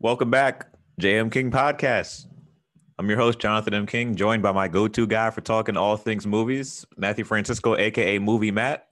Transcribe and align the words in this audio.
Welcome 0.00 0.30
back, 0.30 0.68
JM 1.00 1.32
King 1.32 1.50
Podcast. 1.50 2.26
I'm 3.00 3.08
your 3.08 3.18
host, 3.18 3.40
Jonathan 3.40 3.74
M. 3.74 3.84
King, 3.84 4.14
joined 4.14 4.44
by 4.44 4.52
my 4.52 4.68
go 4.68 4.86
to 4.86 5.08
guy 5.08 5.30
for 5.30 5.40
talking 5.40 5.76
all 5.76 5.96
things 5.96 6.24
movies, 6.24 6.86
Matthew 6.96 7.24
Francisco, 7.24 7.76
aka 7.76 8.20
Movie 8.20 8.52
Matt. 8.52 8.86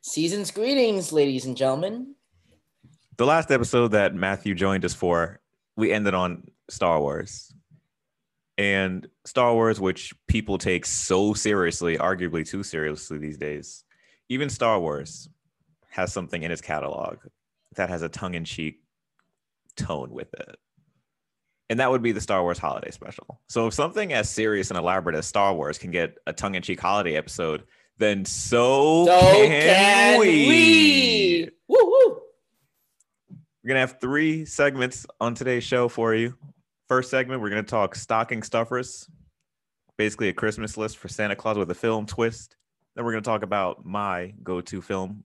Season's 0.00 0.50
greetings, 0.50 1.12
ladies 1.12 1.44
and 1.44 1.54
gentlemen. 1.54 2.14
The 3.18 3.26
last 3.26 3.50
episode 3.50 3.88
that 3.88 4.14
Matthew 4.14 4.54
joined 4.54 4.86
us 4.86 4.94
for, 4.94 5.40
we 5.76 5.92
ended 5.92 6.14
on 6.14 6.44
Star 6.70 6.98
Wars. 7.00 7.52
And 8.56 9.06
Star 9.26 9.52
Wars, 9.52 9.78
which 9.78 10.14
people 10.26 10.56
take 10.56 10.86
so 10.86 11.34
seriously, 11.34 11.98
arguably 11.98 12.48
too 12.48 12.62
seriously 12.62 13.18
these 13.18 13.36
days, 13.36 13.84
even 14.30 14.48
Star 14.48 14.80
Wars 14.80 15.28
has 15.90 16.14
something 16.14 16.42
in 16.42 16.50
its 16.50 16.62
catalog 16.62 17.18
that 17.76 17.90
has 17.90 18.00
a 18.00 18.08
tongue 18.08 18.32
in 18.32 18.46
cheek 18.46 18.80
tone 19.78 20.10
with 20.10 20.32
it. 20.34 20.56
And 21.70 21.80
that 21.80 21.90
would 21.90 22.02
be 22.02 22.12
the 22.12 22.20
Star 22.20 22.42
Wars 22.42 22.58
holiday 22.58 22.90
special. 22.90 23.40
So 23.48 23.66
if 23.66 23.74
something 23.74 24.12
as 24.12 24.30
serious 24.30 24.70
and 24.70 24.78
elaborate 24.78 25.16
as 25.16 25.26
Star 25.26 25.54
Wars 25.54 25.78
can 25.78 25.90
get 25.90 26.16
a 26.26 26.32
tongue 26.32 26.54
in 26.54 26.62
cheek 26.62 26.80
holiday 26.80 27.14
episode, 27.16 27.64
then 27.98 28.24
so, 28.24 29.06
So 29.06 29.20
can, 29.20 29.50
can 29.50 30.20
we. 30.20 30.26
we. 30.48 31.50
Woo 31.68 31.84
woo. 31.84 32.20
We're 33.62 33.68
gonna 33.68 33.80
have 33.80 34.00
three 34.00 34.44
segments 34.46 35.04
on 35.20 35.34
today's 35.34 35.64
show 35.64 35.88
for 35.88 36.14
you. 36.14 36.38
First 36.88 37.10
segment, 37.10 37.42
we're 37.42 37.50
gonna 37.50 37.62
talk 37.64 37.94
stocking 37.94 38.42
stuffers, 38.42 39.06
basically 39.98 40.28
a 40.28 40.32
Christmas 40.32 40.78
list 40.78 40.96
for 40.96 41.08
Santa 41.08 41.36
Claus 41.36 41.58
with 41.58 41.70
a 41.70 41.74
film 41.74 42.06
twist. 42.06 42.56
Then 42.96 43.04
we're 43.04 43.12
gonna 43.12 43.22
talk 43.22 43.42
about 43.42 43.84
my 43.84 44.32
go-to 44.42 44.80
film 44.80 45.24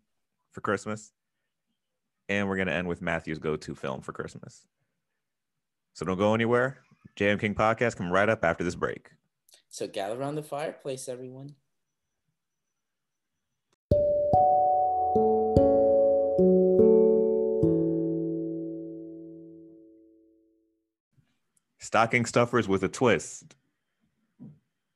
for 0.51 0.59
Christmas, 0.59 1.13
and 2.37 2.47
we're 2.47 2.57
gonna 2.57 2.71
end 2.71 2.87
with 2.87 3.01
Matthew's 3.01 3.39
go-to 3.39 3.75
film 3.75 4.01
for 4.01 4.11
Christmas. 4.11 4.65
So 5.93 6.05
don't 6.05 6.17
go 6.17 6.33
anywhere. 6.33 6.79
JM 7.15 7.39
King 7.39 7.53
Podcast 7.55 7.98
come 7.98 8.12
right 8.12 8.29
up 8.29 8.43
after 8.43 8.63
this 8.63 8.75
break. 8.75 9.12
So 9.70 9.87
gather 9.87 10.20
around 10.20 10.35
the 10.35 10.43
fireplace, 10.43 11.07
everyone. 11.07 11.55
Stocking 21.79 22.25
stuffers 22.25 22.68
with 22.68 22.84
a 22.84 22.87
twist. 22.87 23.55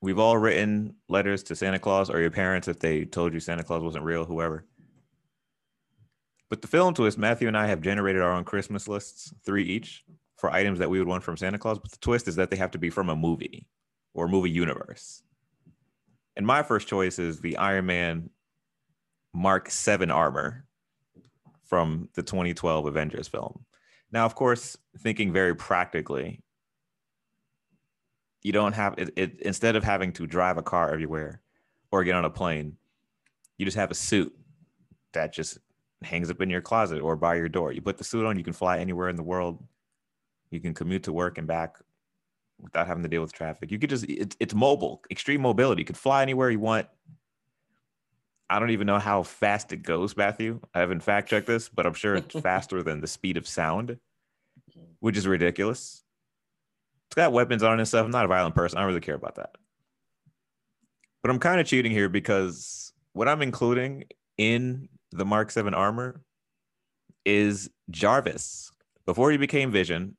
We've 0.02 0.20
all 0.20 0.38
written 0.38 0.96
letters 1.10 1.44
to 1.44 1.56
Santa 1.56 1.80
Claus 1.80 2.10
or 2.10 2.20
your 2.20 2.32
parents 2.32 2.68
if 2.68 2.80
they 2.80 3.06
told 3.06 3.34
you 3.34 3.40
Santa 3.40 3.64
Claus 3.64 3.84
wasn't 3.84 4.06
real, 4.06 4.26
whoever. 4.26 4.66
But 6.50 6.62
the 6.62 6.68
film 6.68 6.94
twist, 6.94 7.18
Matthew 7.18 7.48
and 7.48 7.58
I 7.58 7.68
have 7.68 7.82
generated 7.82 8.22
our 8.22 8.32
own 8.32 8.46
Christmas 8.46 8.88
lists, 8.88 9.34
three 9.44 9.66
each, 9.66 10.04
for 10.38 10.52
items 10.52 10.80
that 10.80 10.90
we 10.90 11.00
would 11.00 11.08
want 11.08 11.24
from 11.24 11.36
Santa 11.36 11.58
Claus. 11.58 11.80
But 11.80 11.92
the 11.92 11.98
twist 11.98 12.28
is 12.28 12.36
that 12.38 12.50
they 12.50 12.58
have 12.58 12.72
to 12.72 12.78
be 12.78 12.90
from 12.90 13.10
a 13.10 13.16
movie 13.16 13.68
or 14.14 14.28
movie 14.28 14.50
universe. 14.50 15.24
And 16.36 16.46
my 16.46 16.64
first 16.64 16.88
choice 16.88 17.20
is 17.20 17.42
the 17.42 17.58
Iron 17.58 17.88
Man 17.88 18.30
Mark 19.34 19.70
7 19.70 20.10
armor 20.10 20.66
from 21.66 22.10
the 22.14 22.24
2012 22.24 22.86
Avengers 22.86 23.28
film. 23.28 23.66
Now, 24.12 24.26
of 24.26 24.36
course, 24.36 24.78
thinking 25.00 25.34
very 25.34 25.56
practically, 25.56 26.42
you 28.42 28.54
don't 28.54 28.74
have 28.74 28.96
it, 28.98 29.12
it 29.18 29.42
instead 29.42 29.76
of 29.76 29.84
having 29.84 30.14
to 30.14 30.26
drive 30.26 30.58
a 30.58 30.64
car 30.64 30.94
everywhere 30.94 31.42
or 31.92 32.04
get 32.04 32.16
on 32.16 32.24
a 32.24 32.30
plane, 32.30 32.78
you 33.58 33.66
just 33.66 33.78
have 33.78 33.92
a 33.92 33.96
suit 33.96 34.34
that 35.14 35.34
just 35.34 35.58
hangs 36.04 36.30
up 36.30 36.42
in 36.42 36.50
your 36.50 36.62
closet 36.62 37.02
or 37.02 37.16
by 37.16 37.36
your 37.36 37.50
door. 37.50 37.72
You 37.72 37.82
put 37.82 37.98
the 37.98 38.04
suit 38.04 38.26
on, 38.26 38.38
you 38.38 38.44
can 38.44 38.54
fly 38.54 38.80
anywhere 38.80 39.10
in 39.10 39.16
the 39.16 39.24
world. 39.24 39.64
You 40.52 40.60
can 40.60 40.74
commute 40.74 41.04
to 41.04 41.14
work 41.14 41.38
and 41.38 41.48
back 41.48 41.78
without 42.60 42.88
having 42.88 43.04
to 43.04 43.10
deal 43.10 43.22
with 43.22 43.34
traffic. 43.34 43.72
You 43.72 43.80
could 43.80 43.90
just 43.90 44.06
it's 44.08 44.36
it's 44.40 44.54
mobile, 44.54 45.02
extreme 45.12 45.42
mobility. 45.42 45.82
You 45.82 45.86
could 45.86 45.98
fly 45.98 46.22
anywhere 46.22 46.50
you 46.50 46.60
want. 46.60 46.88
I 48.50 48.60
don't 48.60 48.70
even 48.70 48.88
know 48.88 49.00
how 49.00 49.24
fast 49.24 49.74
it 49.74 49.84
goes, 49.84 50.16
Matthew. 50.16 50.62
I 50.74 50.80
haven't 50.80 51.04
fact 51.04 51.30
checked 51.30 51.48
this, 51.48 51.68
but 51.68 51.86
I'm 51.86 51.94
sure 51.94 52.16
it's 52.16 52.40
faster 52.42 52.82
than 52.82 53.02
the 53.02 53.08
speed 53.08 53.36
of 53.36 53.48
sound, 53.48 53.98
which 55.00 55.18
is 55.18 55.28
ridiculous. 55.28 56.04
It's 57.08 57.16
got 57.16 57.34
weapons 57.34 57.64
on 57.64 57.74
it 57.74 57.80
and 57.80 57.88
stuff. 57.88 58.06
I'm 58.06 58.12
not 58.12 58.26
a 58.26 58.30
violent 58.30 58.56
person. 58.56 58.78
I 58.78 58.82
don't 58.82 58.90
really 58.90 59.02
care 59.02 59.16
about 59.16 59.36
that. 59.36 59.58
But 61.22 61.32
I'm 61.32 61.40
kind 61.40 61.60
of 61.60 61.68
cheating 61.68 61.92
here 61.92 62.10
because 62.10 62.94
what 63.14 63.28
I'm 63.28 63.42
including 63.42 64.06
in 64.38 64.88
the 65.12 65.26
Mark 65.26 65.52
7 65.52 65.74
armor 65.74 66.22
is 67.26 67.70
Jarvis. 67.90 68.72
Before 69.06 69.32
he 69.32 69.38
became 69.38 69.72
Vision, 69.72 70.18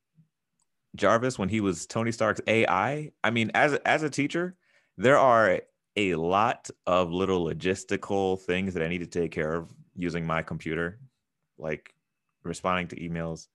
Jarvis, 0.97 1.39
when 1.39 1.49
he 1.49 1.61
was 1.61 1.87
Tony 1.87 2.13
Stark's 2.13 2.41
AI, 2.47 3.11
I 3.23 3.31
mean, 3.31 3.51
as, 3.55 3.75
as 3.85 4.03
a 4.03 4.11
teacher, 4.11 4.57
there 4.97 5.19
are 5.19 5.61
a 5.97 6.15
lot 6.15 6.71
of 6.87 7.11
little 7.11 7.45
logistical 7.45 8.41
things 8.41 8.75
that 8.75 8.83
I 8.83 8.89
need 8.89 8.99
to 8.99 9.07
take 9.07 9.31
care 9.31 9.55
of 9.55 9.73
using 9.97 10.27
my 10.27 10.43
computer, 10.43 11.01
like 11.59 11.95
responding 12.45 12.89
to 12.89 12.97
emails, 13.01 13.49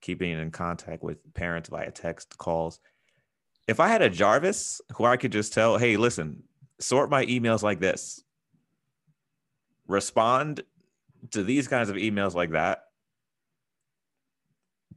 keeping 0.00 0.32
in 0.32 0.50
contact 0.50 1.02
with 1.02 1.18
parents 1.34 1.68
via 1.68 1.90
text 1.90 2.36
calls. 2.38 2.80
If 3.66 3.80
I 3.80 3.88
had 3.88 4.02
a 4.02 4.10
Jarvis 4.10 4.80
who 4.96 5.04
I 5.04 5.16
could 5.16 5.32
just 5.32 5.52
tell, 5.52 5.78
hey, 5.78 5.96
listen, 5.96 6.42
sort 6.80 7.10
my 7.10 7.24
emails 7.26 7.62
like 7.62 7.80
this, 7.80 8.22
respond 9.86 10.62
to 11.30 11.42
these 11.42 11.68
kinds 11.68 11.88
of 11.88 11.96
emails 11.96 12.34
like 12.34 12.50
that, 12.50 12.84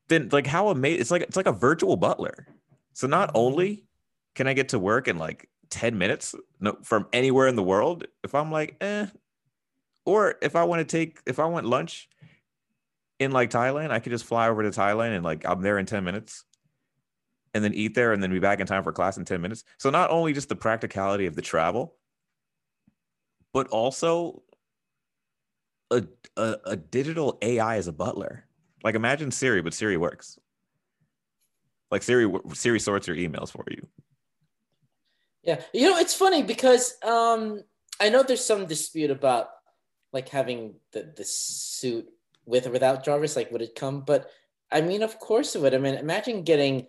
then 0.07 0.29
like 0.31 0.47
how 0.47 0.69
amazing 0.69 1.01
it's 1.01 1.11
like 1.11 1.21
it's 1.21 1.37
like 1.37 1.47
a 1.47 1.51
virtual 1.51 1.97
butler. 1.97 2.47
So 2.93 3.07
not 3.07 3.31
only 3.33 3.85
can 4.35 4.47
I 4.47 4.53
get 4.53 4.69
to 4.69 4.79
work 4.79 5.07
in 5.07 5.17
like 5.17 5.49
10 5.69 5.97
minutes 5.97 6.35
no, 6.59 6.77
from 6.83 7.07
anywhere 7.13 7.47
in 7.47 7.55
the 7.55 7.63
world, 7.63 8.05
if 8.23 8.33
I'm 8.35 8.51
like, 8.51 8.75
eh, 8.81 9.07
or 10.05 10.35
if 10.41 10.55
I 10.55 10.63
want 10.63 10.79
to 10.79 10.85
take 10.85 11.21
if 11.25 11.39
I 11.39 11.45
want 11.45 11.65
lunch 11.65 12.09
in 13.19 13.31
like 13.31 13.49
Thailand, 13.49 13.91
I 13.91 13.99
could 13.99 14.11
just 14.11 14.25
fly 14.25 14.49
over 14.49 14.63
to 14.63 14.69
Thailand 14.69 15.15
and 15.15 15.23
like 15.23 15.45
I'm 15.45 15.61
there 15.61 15.77
in 15.77 15.85
10 15.85 16.03
minutes 16.03 16.45
and 17.53 17.63
then 17.63 17.73
eat 17.73 17.95
there 17.95 18.13
and 18.13 18.21
then 18.21 18.31
be 18.31 18.39
back 18.39 18.59
in 18.59 18.67
time 18.67 18.83
for 18.83 18.91
class 18.91 19.17
in 19.17 19.25
10 19.25 19.41
minutes. 19.41 19.63
So 19.77 19.89
not 19.89 20.09
only 20.09 20.33
just 20.33 20.49
the 20.49 20.55
practicality 20.55 21.25
of 21.25 21.35
the 21.35 21.41
travel, 21.41 21.95
but 23.53 23.67
also 23.67 24.43
a, 25.91 26.03
a, 26.37 26.55
a 26.65 26.75
digital 26.75 27.37
AI 27.41 27.77
as 27.77 27.87
a 27.87 27.93
butler. 27.93 28.45
Like 28.83 28.95
imagine 28.95 29.31
Siri, 29.31 29.61
but 29.61 29.73
Siri 29.73 29.97
works. 29.97 30.39
Like 31.91 32.03
Siri 32.03 32.31
Siri 32.53 32.79
sorts 32.79 33.07
your 33.07 33.17
emails 33.17 33.51
for 33.51 33.65
you. 33.69 33.87
Yeah, 35.43 35.61
you 35.73 35.89
know 35.89 35.97
it's 35.97 36.13
funny 36.13 36.43
because 36.43 36.95
um, 37.03 37.63
I 37.99 38.09
know 38.09 38.23
there's 38.23 38.45
some 38.45 38.65
dispute 38.65 39.11
about 39.11 39.49
like 40.13 40.29
having 40.29 40.75
the 40.91 41.11
the 41.15 41.23
suit 41.23 42.07
with 42.45 42.67
or 42.67 42.71
without 42.71 43.03
Jarvis. 43.03 43.35
Like, 43.35 43.51
would 43.51 43.61
it 43.61 43.75
come? 43.75 44.01
But 44.01 44.29
I 44.71 44.81
mean, 44.81 45.03
of 45.03 45.19
course 45.19 45.55
it 45.55 45.61
would. 45.61 45.73
I 45.73 45.77
mean, 45.77 45.95
imagine 45.95 46.43
getting 46.43 46.87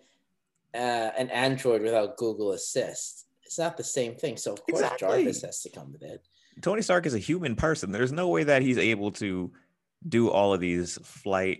uh, 0.73 1.11
an 1.17 1.29
Android 1.29 1.81
without 1.81 2.17
Google 2.17 2.51
Assist. 2.51 3.27
It's 3.43 3.57
not 3.57 3.77
the 3.77 3.83
same 3.83 4.15
thing. 4.15 4.37
So 4.37 4.53
of 4.53 4.65
course 4.65 4.81
Exactly. 4.81 5.07
Jarvis 5.07 5.41
has 5.41 5.61
to 5.63 5.69
come 5.69 5.91
with 5.91 6.03
it. 6.03 6.25
Tony 6.61 6.81
Stark 6.81 7.05
is 7.05 7.13
a 7.13 7.19
human 7.19 7.55
person. 7.55 7.91
There's 7.91 8.11
no 8.11 8.27
way 8.27 8.43
that 8.43 8.61
he's 8.61 8.77
able 8.77 9.11
to 9.13 9.51
do 10.07 10.29
all 10.29 10.53
of 10.53 10.59
these 10.59 10.97
flight, 11.03 11.59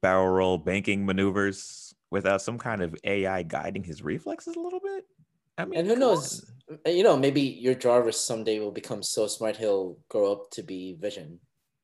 barrel 0.00 0.28
roll, 0.28 0.58
banking 0.58 1.04
maneuvers 1.04 1.94
without 2.10 2.42
some 2.42 2.58
kind 2.58 2.82
of 2.82 2.94
AI 3.04 3.42
guiding 3.42 3.82
his 3.82 4.02
reflexes 4.02 4.54
a 4.54 4.60
little 4.60 4.80
bit. 4.80 5.04
I 5.58 5.64
mean, 5.64 5.80
And 5.80 5.88
who 5.88 5.96
knows? 5.96 6.44
on. 6.70 6.78
You 6.86 7.02
know, 7.02 7.16
maybe 7.16 7.40
your 7.42 7.74
Jarvis 7.74 8.18
someday 8.18 8.58
will 8.58 8.70
become 8.70 9.02
so 9.02 9.26
smart 9.26 9.56
he'll 9.56 9.98
grow 10.08 10.32
up 10.32 10.50
to 10.52 10.62
be 10.62 10.96
Vision, 10.98 11.38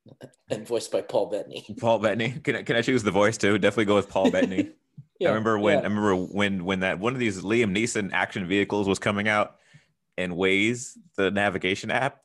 and 0.51 0.67
voiced 0.67 0.91
by 0.91 1.03
Paul 1.03 1.27
Bettany. 1.27 1.67
Paul 1.81 1.99
Bettany. 1.99 2.41
Can 2.43 2.57
I, 2.57 2.63
can 2.63 2.77
I 2.77 2.83
choose 2.83 3.03
the 3.03 3.11
voice 3.11 3.37
too? 3.37 3.59
Definitely 3.59 3.87
go 3.87 3.97
with 3.97 4.09
Paul 4.09 4.31
Bettany. 4.31 4.71
I 5.21 5.25
remember 5.27 5.59
when 5.59 5.79
I 5.79 5.83
remember 5.83 6.15
when 6.15 6.65
when 6.65 6.81
that 6.81 7.01
one 7.01 7.13
of 7.13 7.19
these 7.19 7.43
Liam 7.43 7.77
Neeson 7.77 8.11
action 8.13 8.47
vehicles 8.47 8.87
was 8.87 9.01
coming 9.01 9.27
out, 9.27 9.57
and 10.17 10.33
Waze, 10.33 10.93
the 11.17 11.31
navigation 11.33 11.91
app, 11.91 12.21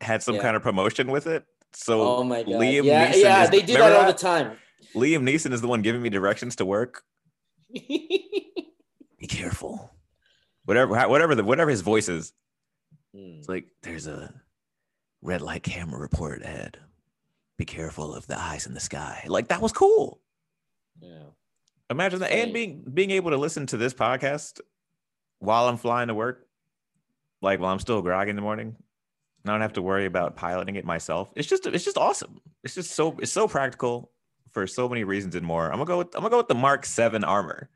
had 0.00 0.22
some 0.22 0.36
Yeah. 0.36 0.42
kind 0.42 0.56
of 0.56 0.62
promotion 0.62 1.10
with 1.10 1.26
it. 1.26 1.44
So 1.72 2.02
Oh 2.02 2.24
my 2.24 2.42
god! 2.42 2.54
Liam 2.54 2.84
yeah, 2.84 3.12
Neeson 3.12 3.22
yeah, 3.22 3.44
is- 3.44 3.50
they 3.50 3.62
do 3.62 3.74
that 3.74 3.92
all 3.96 4.06
the 4.06 4.12
time. 4.18 4.56
Liam 4.94 5.22
Neeson 5.22 5.52
is 5.52 5.60
the 5.60 5.68
one 5.68 5.82
giving 5.82 6.02
me 6.02 6.08
directions 6.10 6.56
to 6.56 6.64
work. 6.66 7.04
Be 7.72 9.26
careful. 9.28 9.92
Whatever, 10.64 11.08
whatever 11.08 11.34
the 11.34 11.44
whatever 11.44 11.70
his 11.70 11.80
voice 11.82 12.08
is. 12.08 12.32
Hmm. 13.14 13.38
It's 13.38 13.48
like 13.48 13.66
there's 13.82 14.06
a 14.06 14.32
red 15.22 15.42
light 15.42 15.62
camera 15.62 15.98
report 16.00 16.42
ahead. 16.42 16.78
Be 17.56 17.64
careful 17.64 18.14
of 18.14 18.26
the 18.26 18.38
eyes 18.38 18.66
in 18.66 18.74
the 18.74 18.80
sky. 18.80 19.24
Like 19.26 19.48
that 19.48 19.60
was 19.60 19.72
cool. 19.72 20.20
yeah. 21.00 21.24
Imagine 21.90 22.20
that, 22.20 22.30
and 22.32 22.52
being 22.52 22.84
being 22.94 23.10
able 23.10 23.30
to 23.32 23.36
listen 23.36 23.66
to 23.66 23.76
this 23.76 23.92
podcast 23.92 24.60
while 25.40 25.66
I'm 25.66 25.76
flying 25.76 26.06
to 26.08 26.14
work, 26.14 26.46
like 27.42 27.58
while 27.58 27.72
I'm 27.72 27.80
still 27.80 28.00
groggy 28.00 28.30
in 28.30 28.36
the 28.36 28.42
morning. 28.42 28.76
I 29.46 29.52
don't 29.52 29.60
have 29.60 29.72
to 29.74 29.82
worry 29.82 30.04
about 30.06 30.36
piloting 30.36 30.76
it 30.76 30.84
myself. 30.84 31.32
It's 31.34 31.48
just 31.48 31.66
it's 31.66 31.84
just 31.84 31.96
awesome. 31.96 32.40
It's 32.62 32.74
just 32.74 32.90
so 32.92 33.16
it's 33.20 33.32
so 33.32 33.48
practical. 33.48 34.12
for 34.50 34.66
so 34.66 34.88
many 34.88 35.04
reasons 35.04 35.34
and 35.34 35.46
more. 35.46 35.66
I'm 35.66 35.78
gonna 35.78 35.86
go 35.86 35.98
with 35.98 36.14
I'm 36.14 36.22
gonna 36.22 36.30
go 36.30 36.36
with 36.38 36.48
the 36.48 36.54
Mark 36.54 36.84
Seven 36.84 37.24
armor 37.24 37.70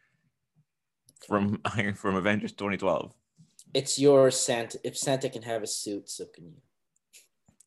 from 1.26 1.60
Iron 1.64 1.94
from 2.02 2.16
Avengers 2.16 2.52
2012. 2.52 3.14
It's 3.72 3.98
your 3.98 4.30
Santa. 4.30 4.78
If 4.84 4.96
Santa 4.96 5.28
can 5.28 5.42
have 5.42 5.62
a 5.62 5.66
suit, 5.66 6.08
so 6.08 6.26
can 6.32 6.44
you. 6.44 6.54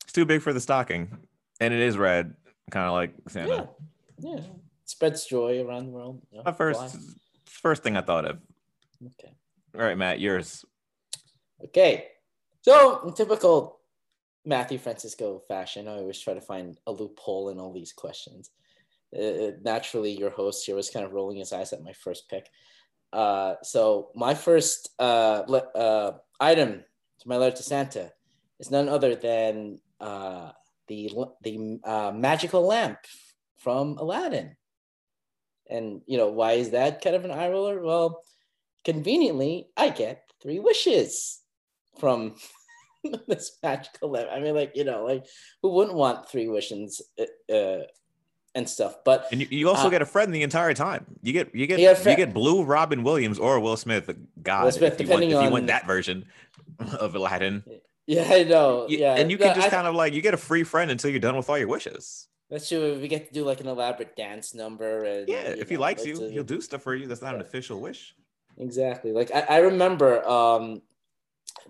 It's 0.04 0.12
too 0.12 0.24
big 0.24 0.42
for 0.42 0.52
the 0.52 0.60
stocking, 0.60 1.16
and 1.60 1.74
it 1.74 1.80
is 1.80 1.98
red, 1.98 2.34
kind 2.70 2.86
of 2.86 2.92
like 2.92 3.14
Santa. 3.28 3.68
Yeah. 4.18 4.36
yeah, 4.36 4.40
spreads 4.84 5.26
joy 5.26 5.62
around 5.66 5.86
the 5.86 5.92
world. 5.92 6.22
You 6.30 6.38
know, 6.38 6.44
My 6.46 6.52
first 6.52 6.96
first 7.46 7.82
thing 7.82 7.96
I 7.96 8.00
thought 8.00 8.24
of. 8.24 8.38
Okay. 9.04 9.32
All 9.74 9.82
right, 9.82 9.98
Matt, 9.98 10.20
yours. 10.20 10.64
Okay. 11.64 12.06
So, 12.62 13.06
in 13.06 13.14
typical 13.14 13.77
Matthew 14.48 14.78
Francisco 14.78 15.42
fashion, 15.46 15.86
I 15.86 15.98
always 15.98 16.18
try 16.18 16.32
to 16.32 16.40
find 16.40 16.78
a 16.86 16.92
loophole 16.92 17.50
in 17.50 17.60
all 17.60 17.72
these 17.72 17.92
questions. 17.92 18.50
Uh, 19.14 19.52
naturally, 19.62 20.10
your 20.10 20.30
host 20.30 20.64
here 20.64 20.74
was 20.74 20.88
kind 20.88 21.04
of 21.04 21.12
rolling 21.12 21.36
his 21.36 21.52
eyes 21.52 21.74
at 21.74 21.84
my 21.84 21.92
first 21.92 22.30
pick. 22.30 22.48
Uh, 23.12 23.56
so, 23.62 24.08
my 24.14 24.34
first 24.34 24.90
uh, 24.98 25.42
le- 25.46 25.70
uh, 25.74 26.12
item 26.40 26.82
to 27.20 27.28
my 27.28 27.36
letter 27.36 27.56
to 27.56 27.62
Santa 27.62 28.10
is 28.58 28.70
none 28.70 28.88
other 28.88 29.14
than 29.14 29.80
uh, 30.00 30.52
the 30.88 31.10
the 31.42 31.78
uh, 31.84 32.12
magical 32.14 32.66
lamp 32.66 32.98
from 33.58 33.98
Aladdin. 33.98 34.56
And 35.68 36.00
you 36.06 36.16
know 36.16 36.28
why 36.28 36.52
is 36.52 36.70
that 36.70 37.02
kind 37.02 37.16
of 37.16 37.24
an 37.26 37.30
eye 37.30 37.50
roller? 37.50 37.82
Well, 37.82 38.22
conveniently, 38.84 39.68
I 39.76 39.90
get 39.90 40.22
three 40.40 40.58
wishes 40.58 41.40
from 41.98 42.36
this 43.28 43.58
magical. 43.62 44.16
I 44.16 44.40
mean, 44.40 44.54
like 44.54 44.72
you 44.74 44.84
know, 44.84 45.04
like 45.04 45.26
who 45.62 45.70
wouldn't 45.70 45.96
want 45.96 46.28
three 46.28 46.48
wishes 46.48 47.02
uh, 47.18 47.52
uh, 47.54 47.82
and 48.54 48.68
stuff? 48.68 48.96
But 49.04 49.26
And 49.32 49.40
you, 49.42 49.46
you 49.50 49.68
also 49.68 49.86
Uh, 49.86 49.90
get 49.90 50.02
a 50.02 50.06
friend 50.06 50.34
the 50.34 50.42
entire 50.42 50.74
time. 50.74 51.06
You 51.22 51.32
get 51.32 51.54
you 51.54 51.66
get 51.66 51.78
You 51.78 51.84
you, 51.86 51.90
get 51.90 51.98
a 52.00 52.02
fri- 52.02 52.16
get 52.16 52.34
blue 52.34 52.64
Robin 52.64 53.02
Williams 53.04 53.38
or 53.38 53.60
Will 53.60 53.76
Smith. 53.76 54.10
God, 54.42 54.64
Will 54.64 54.72
Smith, 54.72 55.00
if, 55.00 55.06
you 55.06 55.12
want, 55.12 55.24
if 55.24 55.30
you 55.30 55.50
want 55.50 55.66
that 55.68 55.86
version 55.86 56.26
of 56.98 57.14
Aladdin. 57.14 57.62
yeah, 58.06 58.26
I 58.28 58.42
know. 58.44 58.86
Yeah, 58.88 59.14
and 59.14 59.30
you 59.30 59.38
can 59.38 59.48
No, 59.48 59.54
just 59.54 59.68
I- 59.68 59.70
kind 59.70 59.86
of 59.86 59.94
like 59.94 60.12
you 60.12 60.22
get 60.22 60.34
a 60.34 60.38
free 60.38 60.64
friend 60.64 60.90
until 60.90 61.10
you're 61.10 61.20
done 61.20 61.36
with 61.36 61.48
all 61.48 61.58
your 61.58 61.68
wishes. 61.68 62.26
That's 62.50 62.66
true. 62.68 62.98
We 62.98 63.08
get 63.08 63.28
to 63.28 63.32
do 63.34 63.44
like 63.44 63.60
an 63.60 63.66
elaborate 63.68 64.16
dance 64.16 64.54
number, 64.54 65.04
and 65.04 65.28
Yeah, 65.28 65.48
if 65.52 65.68
he 65.68 65.76
likes 65.76 66.06
you, 66.06 66.16
a- 66.24 66.30
he'll 66.30 66.44
do 66.44 66.60
stuff 66.62 66.82
for 66.82 66.94
you. 66.94 67.06
That's 67.06 67.20
not 67.22 67.34
an 67.34 67.42
official 67.42 67.78
wish. 67.80 68.14
Exactly. 68.56 69.12
Like 69.12 69.30
I, 69.34 69.40
I 69.40 69.58
remember 69.58 70.26
um 70.26 70.80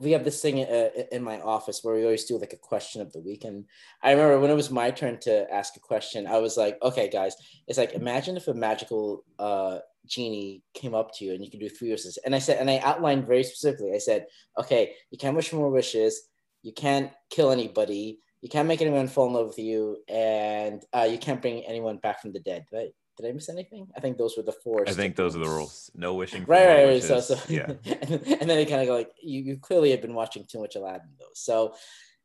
we 0.00 0.12
have 0.12 0.24
this 0.24 0.40
thing 0.40 0.60
uh, 0.60 0.88
in 1.12 1.22
my 1.22 1.40
office 1.40 1.80
where 1.82 1.94
we 1.94 2.04
always 2.04 2.24
do 2.24 2.38
like 2.38 2.52
a 2.52 2.58
question 2.58 3.02
of 3.02 3.12
the 3.12 3.20
week 3.20 3.44
and 3.44 3.64
I 4.02 4.12
remember 4.12 4.40
when 4.40 4.50
it 4.50 4.54
was 4.54 4.70
my 4.70 4.90
turn 4.90 5.18
to 5.20 5.52
ask 5.52 5.76
a 5.76 5.80
question 5.80 6.26
I 6.26 6.38
was 6.38 6.56
like 6.56 6.78
okay 6.82 7.08
guys 7.08 7.34
it's 7.66 7.78
like 7.78 7.92
imagine 7.92 8.36
if 8.36 8.48
a 8.48 8.54
magical 8.54 9.24
uh 9.38 9.78
genie 10.06 10.62
came 10.74 10.94
up 10.94 11.10
to 11.14 11.24
you 11.24 11.34
and 11.34 11.44
you 11.44 11.50
could 11.50 11.60
do 11.60 11.68
three 11.68 11.90
wishes 11.90 12.18
and 12.24 12.34
I 12.34 12.38
said 12.38 12.58
and 12.58 12.70
I 12.70 12.78
outlined 12.78 13.26
very 13.26 13.44
specifically 13.44 13.94
I 13.94 13.98
said 13.98 14.26
okay 14.58 14.94
you 15.10 15.18
can't 15.18 15.36
wish 15.36 15.48
for 15.48 15.56
more 15.56 15.70
wishes 15.70 16.28
you 16.62 16.72
can't 16.72 17.12
kill 17.30 17.50
anybody 17.50 18.20
you 18.40 18.48
can't 18.48 18.68
make 18.68 18.80
anyone 18.80 19.08
fall 19.08 19.26
in 19.26 19.32
love 19.32 19.48
with 19.48 19.58
you 19.58 19.98
and 20.08 20.82
uh, 20.92 21.08
you 21.10 21.18
can't 21.18 21.42
bring 21.42 21.64
anyone 21.64 21.98
back 21.98 22.22
from 22.22 22.32
the 22.32 22.40
dead 22.40 22.64
right 22.72 22.92
did 23.18 23.30
I 23.30 23.32
miss 23.32 23.48
anything 23.48 23.88
I 23.96 24.00
think 24.00 24.16
those 24.16 24.36
were 24.36 24.42
the 24.42 24.52
four 24.52 24.84
I 24.86 24.92
think 24.92 25.16
those 25.16 25.36
are 25.36 25.40
the 25.40 25.48
rules. 25.48 25.90
No 25.94 26.14
wishing. 26.14 26.44
For 26.44 26.52
Right, 26.52 26.66
right, 26.66 26.86
right. 26.86 27.02
So, 27.02 27.20
so 27.20 27.38
yeah, 27.48 27.72
and, 27.84 28.10
and 28.12 28.48
then 28.48 28.48
they 28.48 28.66
kind 28.66 28.80
of 28.80 28.86
go 28.86 28.94
like, 28.94 29.10
you, 29.22 29.42
you 29.42 29.56
clearly 29.58 29.90
have 29.90 30.02
been 30.02 30.14
watching 30.14 30.44
too 30.46 30.60
much 30.60 30.76
Aladdin, 30.76 31.10
though. 31.18 31.26
So 31.34 31.74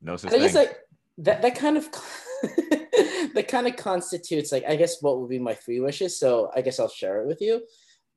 no 0.01 0.15
such 0.17 0.33
I 0.33 0.37
guess 0.37 0.55
like 0.55 0.77
that, 1.19 1.41
that 1.41 1.55
kind 1.55 1.77
of, 1.77 1.89
that 3.33 3.45
kind 3.47 3.67
of 3.67 3.75
constitutes 3.75 4.51
like, 4.51 4.65
I 4.67 4.75
guess 4.75 5.01
what 5.01 5.19
would 5.19 5.29
be 5.29 5.39
my 5.39 5.53
three 5.53 5.79
wishes. 5.79 6.19
So 6.19 6.51
I 6.55 6.61
guess 6.61 6.79
I'll 6.79 6.89
share 6.89 7.21
it 7.21 7.27
with 7.27 7.41
you. 7.41 7.63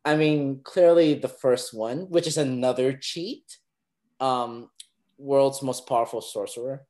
I 0.05 0.17
mean, 0.17 0.61
clearly 0.62 1.14
the 1.14 1.29
first 1.29 1.75
one, 1.75 2.08
which 2.11 2.26
is 2.26 2.37
another 2.37 2.93
cheat, 2.93 3.58
um, 4.20 4.70
world's 5.19 5.62
most 5.62 5.88
powerful 5.88 6.20
sorcerer. 6.20 6.87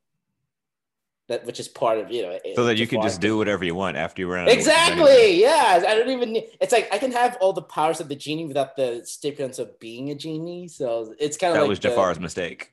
That 1.29 1.45
which 1.45 1.59
is 1.59 1.67
part 1.67 1.99
of 1.99 2.11
you 2.13 2.23
know, 2.23 2.39
so 2.55 2.65
that 2.65 2.77
you 2.77 2.87
can 2.87 3.03
just 3.03 3.21
do 3.21 3.37
whatever 3.37 3.65
you 3.65 3.75
want 3.75 3.97
after 3.97 4.23
you 4.23 4.31
run. 4.33 4.43
out 4.43 4.49
of. 4.49 4.55
Exactly. 4.55 5.41
Yeah. 5.41 5.83
I 5.87 5.95
don't 5.97 6.11
even 6.11 6.33
need. 6.33 6.51
It's 6.61 6.73
like 6.73 6.89
I 6.93 6.99
can 6.99 7.11
have 7.11 7.37
all 7.41 7.53
the 7.53 7.63
powers 7.63 7.99
of 8.01 8.09
the 8.09 8.15
genie 8.15 8.47
without 8.47 8.77
the 8.77 9.03
stipulants 9.05 9.59
of 9.59 9.77
being 9.81 10.11
a 10.11 10.15
genie. 10.15 10.69
So 10.69 11.15
it's 11.19 11.37
kind 11.37 11.51
of 11.51 11.57
That 11.57 11.63
like 11.63 11.69
was 11.71 11.81
the- 11.81 11.89
Jafar's 11.89 12.21
mistake. 12.21 12.73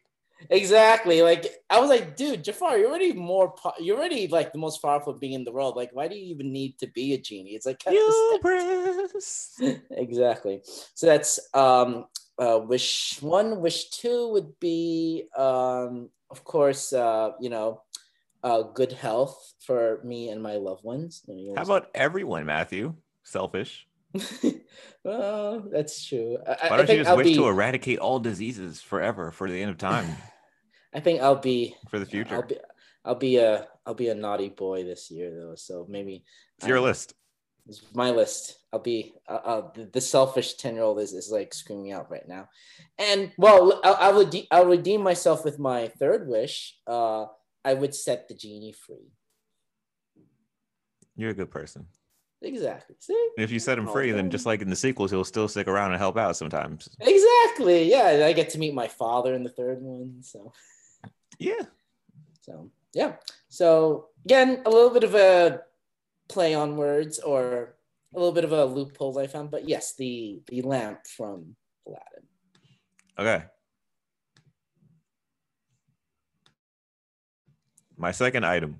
Exactly. 0.49 1.21
Like 1.21 1.47
I 1.69 1.79
was 1.79 1.89
like, 1.89 2.15
dude, 2.15 2.43
Jafar, 2.43 2.77
you're 2.77 2.89
already 2.89 3.13
more. 3.13 3.55
You're 3.79 3.97
already 3.97 4.27
like 4.27 4.51
the 4.51 4.59
most 4.59 4.81
powerful 4.81 5.13
being 5.13 5.33
in 5.33 5.43
the 5.43 5.51
world. 5.51 5.75
Like, 5.75 5.89
why 5.93 6.07
do 6.07 6.15
you 6.15 6.25
even 6.35 6.51
need 6.51 6.77
to 6.79 6.87
be 6.87 7.13
a 7.13 7.17
genie? 7.17 7.51
It's 7.51 7.65
like 7.65 7.83
the 7.83 7.91
exactly. 9.91 10.61
So 10.93 11.07
that's 11.07 11.39
um 11.53 12.05
uh 12.37 12.59
wish 12.63 13.17
one. 13.21 13.61
Wish 13.61 13.89
two 13.89 14.29
would 14.33 14.59
be 14.59 15.25
um 15.37 16.09
of 16.29 16.43
course 16.43 16.93
uh 16.93 17.31
you 17.39 17.49
know 17.49 17.81
uh 18.43 18.63
good 18.63 18.91
health 18.91 19.53
for 19.65 19.99
me 20.03 20.29
and 20.29 20.41
my 20.41 20.55
loved 20.55 20.83
ones. 20.83 21.23
How 21.55 21.63
about 21.63 21.89
everyone, 21.95 22.45
Matthew? 22.45 22.95
Selfish. 23.23 23.87
well, 25.03 25.65
that's 25.71 26.05
true. 26.05 26.37
I, 26.45 26.69
Why 26.69 26.77
don't 26.77 26.85
think 26.85 26.97
you 26.97 27.03
just 27.03 27.09
I'll 27.09 27.17
wish 27.17 27.27
be, 27.27 27.35
to 27.35 27.47
eradicate 27.47 27.99
all 27.99 28.19
diseases 28.19 28.81
forever 28.81 29.31
for 29.31 29.49
the 29.49 29.59
end 29.59 29.71
of 29.71 29.77
time, 29.77 30.05
I 30.93 30.99
think 30.99 31.21
I'll 31.21 31.35
be 31.35 31.75
for 31.89 31.99
the 31.99 32.05
future? 32.05 32.35
I'll 32.35 32.43
be 32.43 32.57
I'll 33.05 33.15
be 33.15 33.37
a 33.37 33.67
I'll 33.85 33.95
be 33.95 34.09
a 34.09 34.15
naughty 34.15 34.49
boy 34.49 34.83
this 34.83 35.09
year 35.09 35.31
though. 35.31 35.55
So 35.55 35.85
maybe 35.89 36.23
it's 36.57 36.67
your 36.67 36.77
um, 36.77 36.83
list. 36.83 37.15
It's 37.67 37.81
my 37.93 38.11
list. 38.11 38.59
I'll 38.71 38.79
be 38.79 39.15
uh, 39.27 39.39
uh, 39.43 39.71
the, 39.73 39.85
the 39.85 40.01
selfish 40.01 40.55
ten 40.55 40.75
year 40.75 40.83
old 40.83 40.99
is, 40.99 41.13
is 41.13 41.31
like 41.31 41.53
screaming 41.53 41.91
out 41.91 42.11
right 42.11 42.27
now, 42.27 42.49
and 42.99 43.31
well, 43.37 43.79
I, 43.83 43.91
I 43.91 44.11
would 44.11 44.29
de- 44.29 44.47
I'll 44.51 44.65
redeem 44.65 45.01
myself 45.01 45.43
with 45.45 45.59
my 45.59 45.87
third 45.99 46.27
wish. 46.27 46.77
Uh, 46.85 47.25
I 47.65 47.73
would 47.73 47.95
set 47.95 48.27
the 48.27 48.33
genie 48.33 48.73
free. 48.73 49.11
You're 51.15 51.31
a 51.31 51.35
good 51.35 51.51
person. 51.51 51.87
Exactly. 52.41 52.95
See. 52.99 53.29
If 53.37 53.51
you 53.51 53.59
set 53.59 53.77
him 53.77 53.87
free, 53.87 54.11
then 54.11 54.29
just 54.29 54.45
like 54.45 54.61
in 54.61 54.69
the 54.69 54.75
sequels, 54.75 55.11
he'll 55.11 55.23
still 55.23 55.47
stick 55.47 55.67
around 55.67 55.91
and 55.91 55.99
help 55.99 56.17
out 56.17 56.35
sometimes. 56.35 56.89
Exactly. 56.99 57.89
Yeah, 57.89 58.25
I 58.25 58.33
get 58.33 58.49
to 58.49 58.59
meet 58.59 58.73
my 58.73 58.87
father 58.87 59.33
in 59.33 59.43
the 59.43 59.49
third 59.49 59.81
one. 59.81 60.21
So. 60.21 60.51
Yeah. 61.39 61.61
So 62.41 62.69
yeah. 62.93 63.13
So 63.49 64.09
again, 64.25 64.61
a 64.65 64.69
little 64.69 64.89
bit 64.89 65.03
of 65.03 65.15
a 65.15 65.61
play 66.27 66.53
on 66.53 66.75
words 66.75 67.19
or 67.19 67.75
a 68.13 68.19
little 68.19 68.33
bit 68.33 68.43
of 68.43 68.51
a 68.51 68.65
loophole 68.65 69.17
I 69.19 69.27
found, 69.27 69.49
but 69.51 69.67
yes, 69.67 69.95
the 69.95 70.41
the 70.47 70.61
lamp 70.61 71.07
from 71.07 71.55
Aladdin. 71.87 72.27
Okay. 73.17 73.45
My 77.97 78.11
second 78.11 78.45
item. 78.45 78.79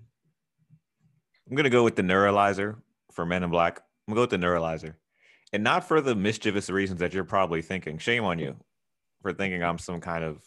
I'm 1.49 1.55
gonna 1.55 1.69
go 1.69 1.83
with 1.83 1.95
the 1.95 2.01
neuralizer 2.01 2.77
for 3.11 3.25
Men 3.25 3.43
in 3.43 3.49
Black. 3.49 3.79
I'm 4.07 4.13
gonna 4.13 4.25
go 4.27 4.33
with 4.33 4.41
the 4.41 4.45
neuralizer, 4.47 4.95
and 5.51 5.63
not 5.63 5.87
for 5.87 6.01
the 6.01 6.15
mischievous 6.15 6.69
reasons 6.69 6.99
that 6.99 7.13
you're 7.13 7.23
probably 7.23 7.61
thinking. 7.61 7.97
Shame 7.97 8.23
on 8.23 8.39
you 8.39 8.55
for 9.21 9.33
thinking 9.33 9.63
I'm 9.63 9.77
some 9.77 10.01
kind 10.01 10.23
of 10.23 10.43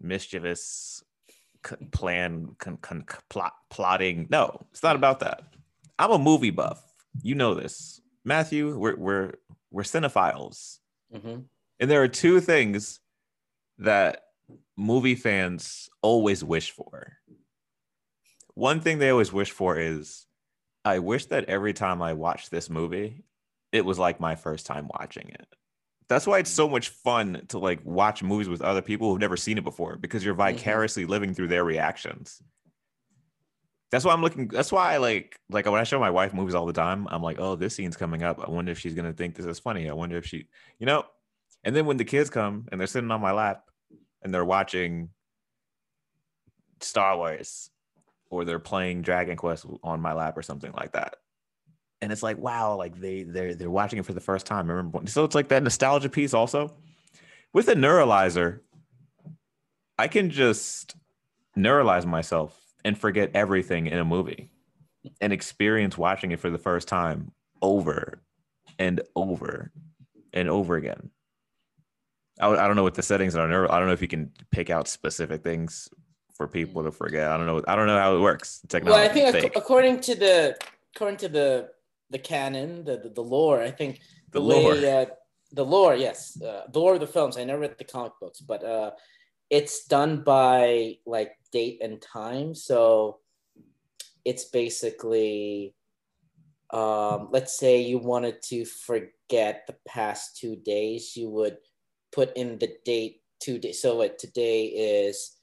mischievous 0.00 1.02
plan, 1.92 2.54
con, 2.58 2.76
con, 2.78 3.04
plot, 3.30 3.52
plotting. 3.70 4.26
No, 4.30 4.66
it's 4.70 4.82
not 4.82 4.96
about 4.96 5.20
that. 5.20 5.42
I'm 5.98 6.10
a 6.12 6.18
movie 6.18 6.50
buff. 6.50 6.82
You 7.22 7.34
know 7.34 7.54
this, 7.54 8.00
Matthew. 8.24 8.76
We're 8.78 8.96
we're 8.96 9.32
we're 9.70 9.82
cinephiles. 9.82 10.78
Mhm. 11.14 11.44
And 11.80 11.90
there 11.90 12.02
are 12.02 12.08
two 12.08 12.40
things 12.40 13.00
that 13.78 14.24
movie 14.76 15.14
fans 15.14 15.88
always 16.02 16.42
wish 16.42 16.70
for. 16.70 17.18
One 18.54 18.80
thing 18.80 18.98
they 18.98 19.10
always 19.10 19.32
wish 19.32 19.50
for 19.50 19.78
is 19.78 20.26
I 20.84 21.00
wish 21.00 21.26
that 21.26 21.44
every 21.46 21.72
time 21.72 22.02
I 22.02 22.14
watch 22.14 22.50
this 22.50 22.70
movie, 22.70 23.24
it 23.72 23.84
was 23.84 23.98
like 23.98 24.20
my 24.20 24.34
first 24.34 24.66
time 24.66 24.88
watching 24.98 25.28
it. 25.28 25.46
That's 26.08 26.26
why 26.26 26.38
it's 26.38 26.50
so 26.50 26.68
much 26.68 26.88
fun 26.88 27.42
to 27.48 27.58
like 27.58 27.80
watch 27.84 28.22
movies 28.22 28.48
with 28.48 28.62
other 28.62 28.80
people 28.80 29.10
who've 29.10 29.20
never 29.20 29.36
seen 29.36 29.58
it 29.58 29.64
before 29.64 29.96
because 29.96 30.24
you're 30.24 30.34
mm-hmm. 30.34 30.56
vicariously 30.56 31.04
living 31.04 31.34
through 31.34 31.48
their 31.48 31.64
reactions. 31.64 32.42
That's 33.90 34.04
why 34.04 34.12
I'm 34.12 34.22
looking. 34.22 34.48
That's 34.48 34.72
why 34.72 34.94
I 34.94 34.96
like 34.98 35.38
like 35.50 35.66
when 35.66 35.80
I 35.80 35.84
show 35.84 36.00
my 36.00 36.10
wife 36.10 36.34
movies 36.34 36.54
all 36.54 36.66
the 36.66 36.72
time. 36.72 37.06
I'm 37.10 37.22
like, 37.22 37.38
oh, 37.38 37.56
this 37.56 37.74
scene's 37.74 37.96
coming 37.96 38.22
up. 38.22 38.40
I 38.40 38.50
wonder 38.50 38.72
if 38.72 38.78
she's 38.78 38.94
gonna 38.94 39.12
think 39.12 39.34
this 39.34 39.46
is 39.46 39.58
funny. 39.58 39.88
I 39.88 39.94
wonder 39.94 40.16
if 40.16 40.26
she, 40.26 40.46
you 40.78 40.86
know. 40.86 41.04
And 41.64 41.74
then 41.74 41.86
when 41.86 41.96
the 41.96 42.04
kids 42.04 42.30
come 42.30 42.66
and 42.70 42.80
they're 42.80 42.86
sitting 42.86 43.10
on 43.10 43.20
my 43.20 43.32
lap 43.32 43.68
and 44.22 44.32
they're 44.34 44.44
watching 44.44 45.10
Star 46.80 47.16
Wars 47.16 47.70
or 48.30 48.44
they're 48.44 48.58
playing 48.58 49.02
Dragon 49.02 49.36
Quest 49.36 49.66
on 49.82 50.00
my 50.00 50.12
lap 50.12 50.36
or 50.36 50.42
something 50.42 50.72
like 50.72 50.92
that. 50.92 51.16
And 52.00 52.12
it's 52.12 52.22
like, 52.22 52.38
wow, 52.38 52.76
like 52.76 53.00
they 53.00 53.24
they're 53.24 53.54
they're 53.54 53.70
watching 53.70 53.98
it 53.98 54.06
for 54.06 54.12
the 54.12 54.20
first 54.20 54.46
time. 54.46 54.70
I 54.70 54.74
remember 54.74 55.06
so 55.06 55.24
it's 55.24 55.34
like 55.34 55.48
that 55.48 55.62
nostalgia 55.62 56.08
piece 56.08 56.34
also. 56.34 56.76
With 57.52 57.68
a 57.68 57.74
neuralizer, 57.74 58.60
I 59.98 60.08
can 60.08 60.30
just 60.30 60.94
neuralize 61.56 62.06
myself 62.06 62.56
and 62.84 62.96
forget 62.96 63.30
everything 63.34 63.86
in 63.86 63.98
a 63.98 64.04
movie. 64.04 64.50
and 65.20 65.32
experience 65.32 65.96
watching 65.96 66.32
it 66.32 66.40
for 66.40 66.50
the 66.50 66.58
first 66.58 66.88
time 66.88 67.32
over 67.62 68.20
and 68.78 69.00
over 69.16 69.72
and 70.32 70.48
over 70.48 70.76
again. 70.76 71.10
I, 72.40 72.48
I 72.48 72.66
don't 72.66 72.76
know 72.76 72.82
what 72.82 72.94
the 72.94 73.02
settings 73.02 73.36
are. 73.36 73.70
I 73.70 73.78
don't 73.78 73.86
know 73.86 73.92
if 73.92 74.02
you 74.02 74.08
can 74.08 74.32
pick 74.50 74.70
out 74.70 74.88
specific 74.88 75.42
things 75.42 75.88
for 76.36 76.46
people 76.46 76.84
to 76.84 76.92
forget. 76.92 77.30
I 77.30 77.36
don't 77.36 77.46
know. 77.46 77.62
I 77.66 77.76
don't 77.76 77.86
know 77.86 77.98
how 77.98 78.16
it 78.16 78.20
works. 78.20 78.60
Technology. 78.68 79.00
Well, 79.00 79.10
I 79.10 79.12
think 79.12 79.34
ac- 79.34 79.52
according 79.56 80.00
to 80.02 80.14
the 80.14 80.56
according 80.94 81.18
to 81.18 81.28
the 81.28 81.70
the 82.10 82.18
canon, 82.18 82.84
the 82.84 82.98
the, 82.98 83.10
the 83.10 83.22
lore, 83.22 83.60
I 83.62 83.70
think 83.70 84.00
the, 84.30 84.40
the 84.40 84.44
lore. 84.44 84.72
Way, 84.72 85.02
uh, 85.02 85.06
the 85.52 85.64
lore, 85.64 85.96
yes, 85.96 86.40
uh, 86.42 86.64
the 86.70 86.78
lore 86.78 86.94
of 86.94 87.00
the 87.00 87.06
films. 87.06 87.38
I 87.38 87.44
never 87.44 87.60
read 87.60 87.76
the 87.78 87.84
comic 87.84 88.12
books, 88.20 88.40
but 88.40 88.62
uh, 88.62 88.90
it's 89.48 89.86
done 89.86 90.22
by 90.22 90.98
like 91.06 91.32
date 91.52 91.78
and 91.82 92.02
time. 92.02 92.54
So 92.54 93.20
it's 94.26 94.44
basically, 94.44 95.74
um, 96.70 97.28
let's 97.32 97.58
say 97.58 97.80
you 97.80 97.96
wanted 97.98 98.42
to 98.42 98.66
forget 98.66 99.66
the 99.66 99.76
past 99.86 100.36
two 100.36 100.54
days, 100.56 101.16
you 101.16 101.30
would 101.30 101.56
put 102.12 102.36
in 102.36 102.58
the 102.58 102.76
date 102.84 103.22
today. 103.40 103.72
So 103.72 103.96
what 103.96 104.18
today 104.18 104.64
is 104.66 105.36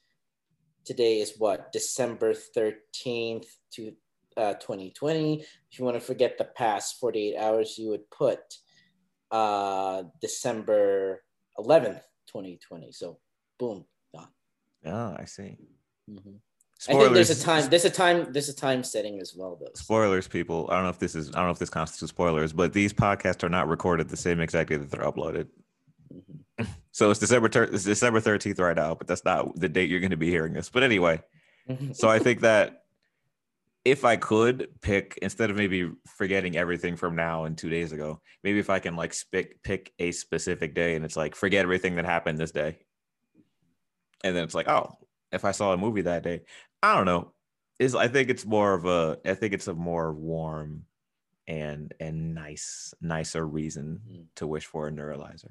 today 0.84 1.20
is 1.20 1.34
what 1.38 1.72
December 1.72 2.32
13th 2.32 3.46
to 3.72 3.92
uh, 4.36 4.54
2020. 4.54 5.40
If 5.70 5.78
you 5.78 5.84
want 5.84 5.96
to 5.96 6.00
forget 6.00 6.38
the 6.38 6.44
past 6.44 7.00
48 7.00 7.36
hours, 7.36 7.76
you 7.78 7.90
would 7.90 8.08
put 8.10 8.40
uh, 9.30 10.04
December 10.20 11.22
11th, 11.58 12.02
2020. 12.28 12.92
So 12.92 13.18
boom, 13.58 13.84
done. 14.14 14.28
Oh, 14.84 15.16
I 15.18 15.24
see. 15.24 15.56
Mm-hmm. 16.10 16.36
I 16.88 16.92
think 16.92 17.14
there's 17.14 17.30
a 17.30 17.42
time. 17.42 17.68
There's 17.70 17.86
a 17.86 17.90
time. 17.90 18.32
There's 18.32 18.50
a 18.50 18.54
time 18.54 18.84
setting 18.84 19.18
as 19.18 19.34
well, 19.34 19.58
though. 19.58 19.70
Spoilers, 19.74 20.28
people. 20.28 20.68
I 20.70 20.74
don't 20.74 20.84
know 20.84 20.90
if 20.90 20.98
this 20.98 21.14
is. 21.14 21.30
I 21.30 21.36
don't 21.36 21.46
know 21.46 21.50
if 21.50 21.58
this 21.58 21.70
constitutes 21.70 22.10
spoilers, 22.10 22.52
but 22.52 22.74
these 22.74 22.92
podcasts 22.92 23.42
are 23.42 23.48
not 23.48 23.66
recorded 23.66 24.10
the 24.10 24.16
same 24.16 24.40
exactly 24.40 24.76
that 24.76 24.90
they're 24.90 25.00
uploaded. 25.00 25.46
Mm-hmm. 26.12 26.40
So 26.96 27.10
it's 27.10 27.20
December. 27.20 27.50
Ter- 27.50 27.64
it's 27.64 27.84
December 27.84 28.20
thirteenth 28.20 28.58
right 28.58 28.74
now, 28.74 28.94
but 28.94 29.06
that's 29.06 29.22
not 29.22 29.54
the 29.54 29.68
date 29.68 29.90
you're 29.90 30.00
going 30.00 30.12
to 30.12 30.16
be 30.16 30.30
hearing 30.30 30.54
this. 30.54 30.70
But 30.70 30.82
anyway, 30.82 31.20
so 31.92 32.08
I 32.08 32.18
think 32.18 32.40
that 32.40 32.84
if 33.84 34.06
I 34.06 34.16
could 34.16 34.68
pick 34.80 35.18
instead 35.20 35.50
of 35.50 35.58
maybe 35.58 35.90
forgetting 36.16 36.56
everything 36.56 36.96
from 36.96 37.14
now 37.14 37.44
and 37.44 37.58
two 37.58 37.68
days 37.68 37.92
ago, 37.92 38.22
maybe 38.42 38.60
if 38.60 38.70
I 38.70 38.78
can 38.78 38.96
like 38.96 39.14
pick 39.30 39.62
pick 39.62 39.92
a 39.98 40.10
specific 40.10 40.74
day 40.74 40.94
and 40.94 41.04
it's 41.04 41.18
like 41.18 41.34
forget 41.34 41.64
everything 41.64 41.96
that 41.96 42.06
happened 42.06 42.38
this 42.38 42.50
day, 42.50 42.78
and 44.24 44.34
then 44.34 44.44
it's 44.44 44.54
like 44.54 44.66
oh, 44.66 44.96
if 45.32 45.44
I 45.44 45.50
saw 45.50 45.74
a 45.74 45.76
movie 45.76 46.00
that 46.00 46.22
day, 46.22 46.44
I 46.82 46.96
don't 46.96 47.04
know. 47.04 47.34
Is 47.78 47.94
I 47.94 48.08
think 48.08 48.30
it's 48.30 48.46
more 48.46 48.72
of 48.72 48.86
a 48.86 49.18
I 49.22 49.34
think 49.34 49.52
it's 49.52 49.68
a 49.68 49.74
more 49.74 50.14
warm 50.14 50.86
and 51.46 51.92
and 52.00 52.34
nice 52.34 52.94
nicer 53.02 53.46
reason 53.46 54.00
mm. 54.10 54.24
to 54.36 54.46
wish 54.46 54.64
for 54.64 54.88
a 54.88 54.90
neuralizer. 54.90 55.50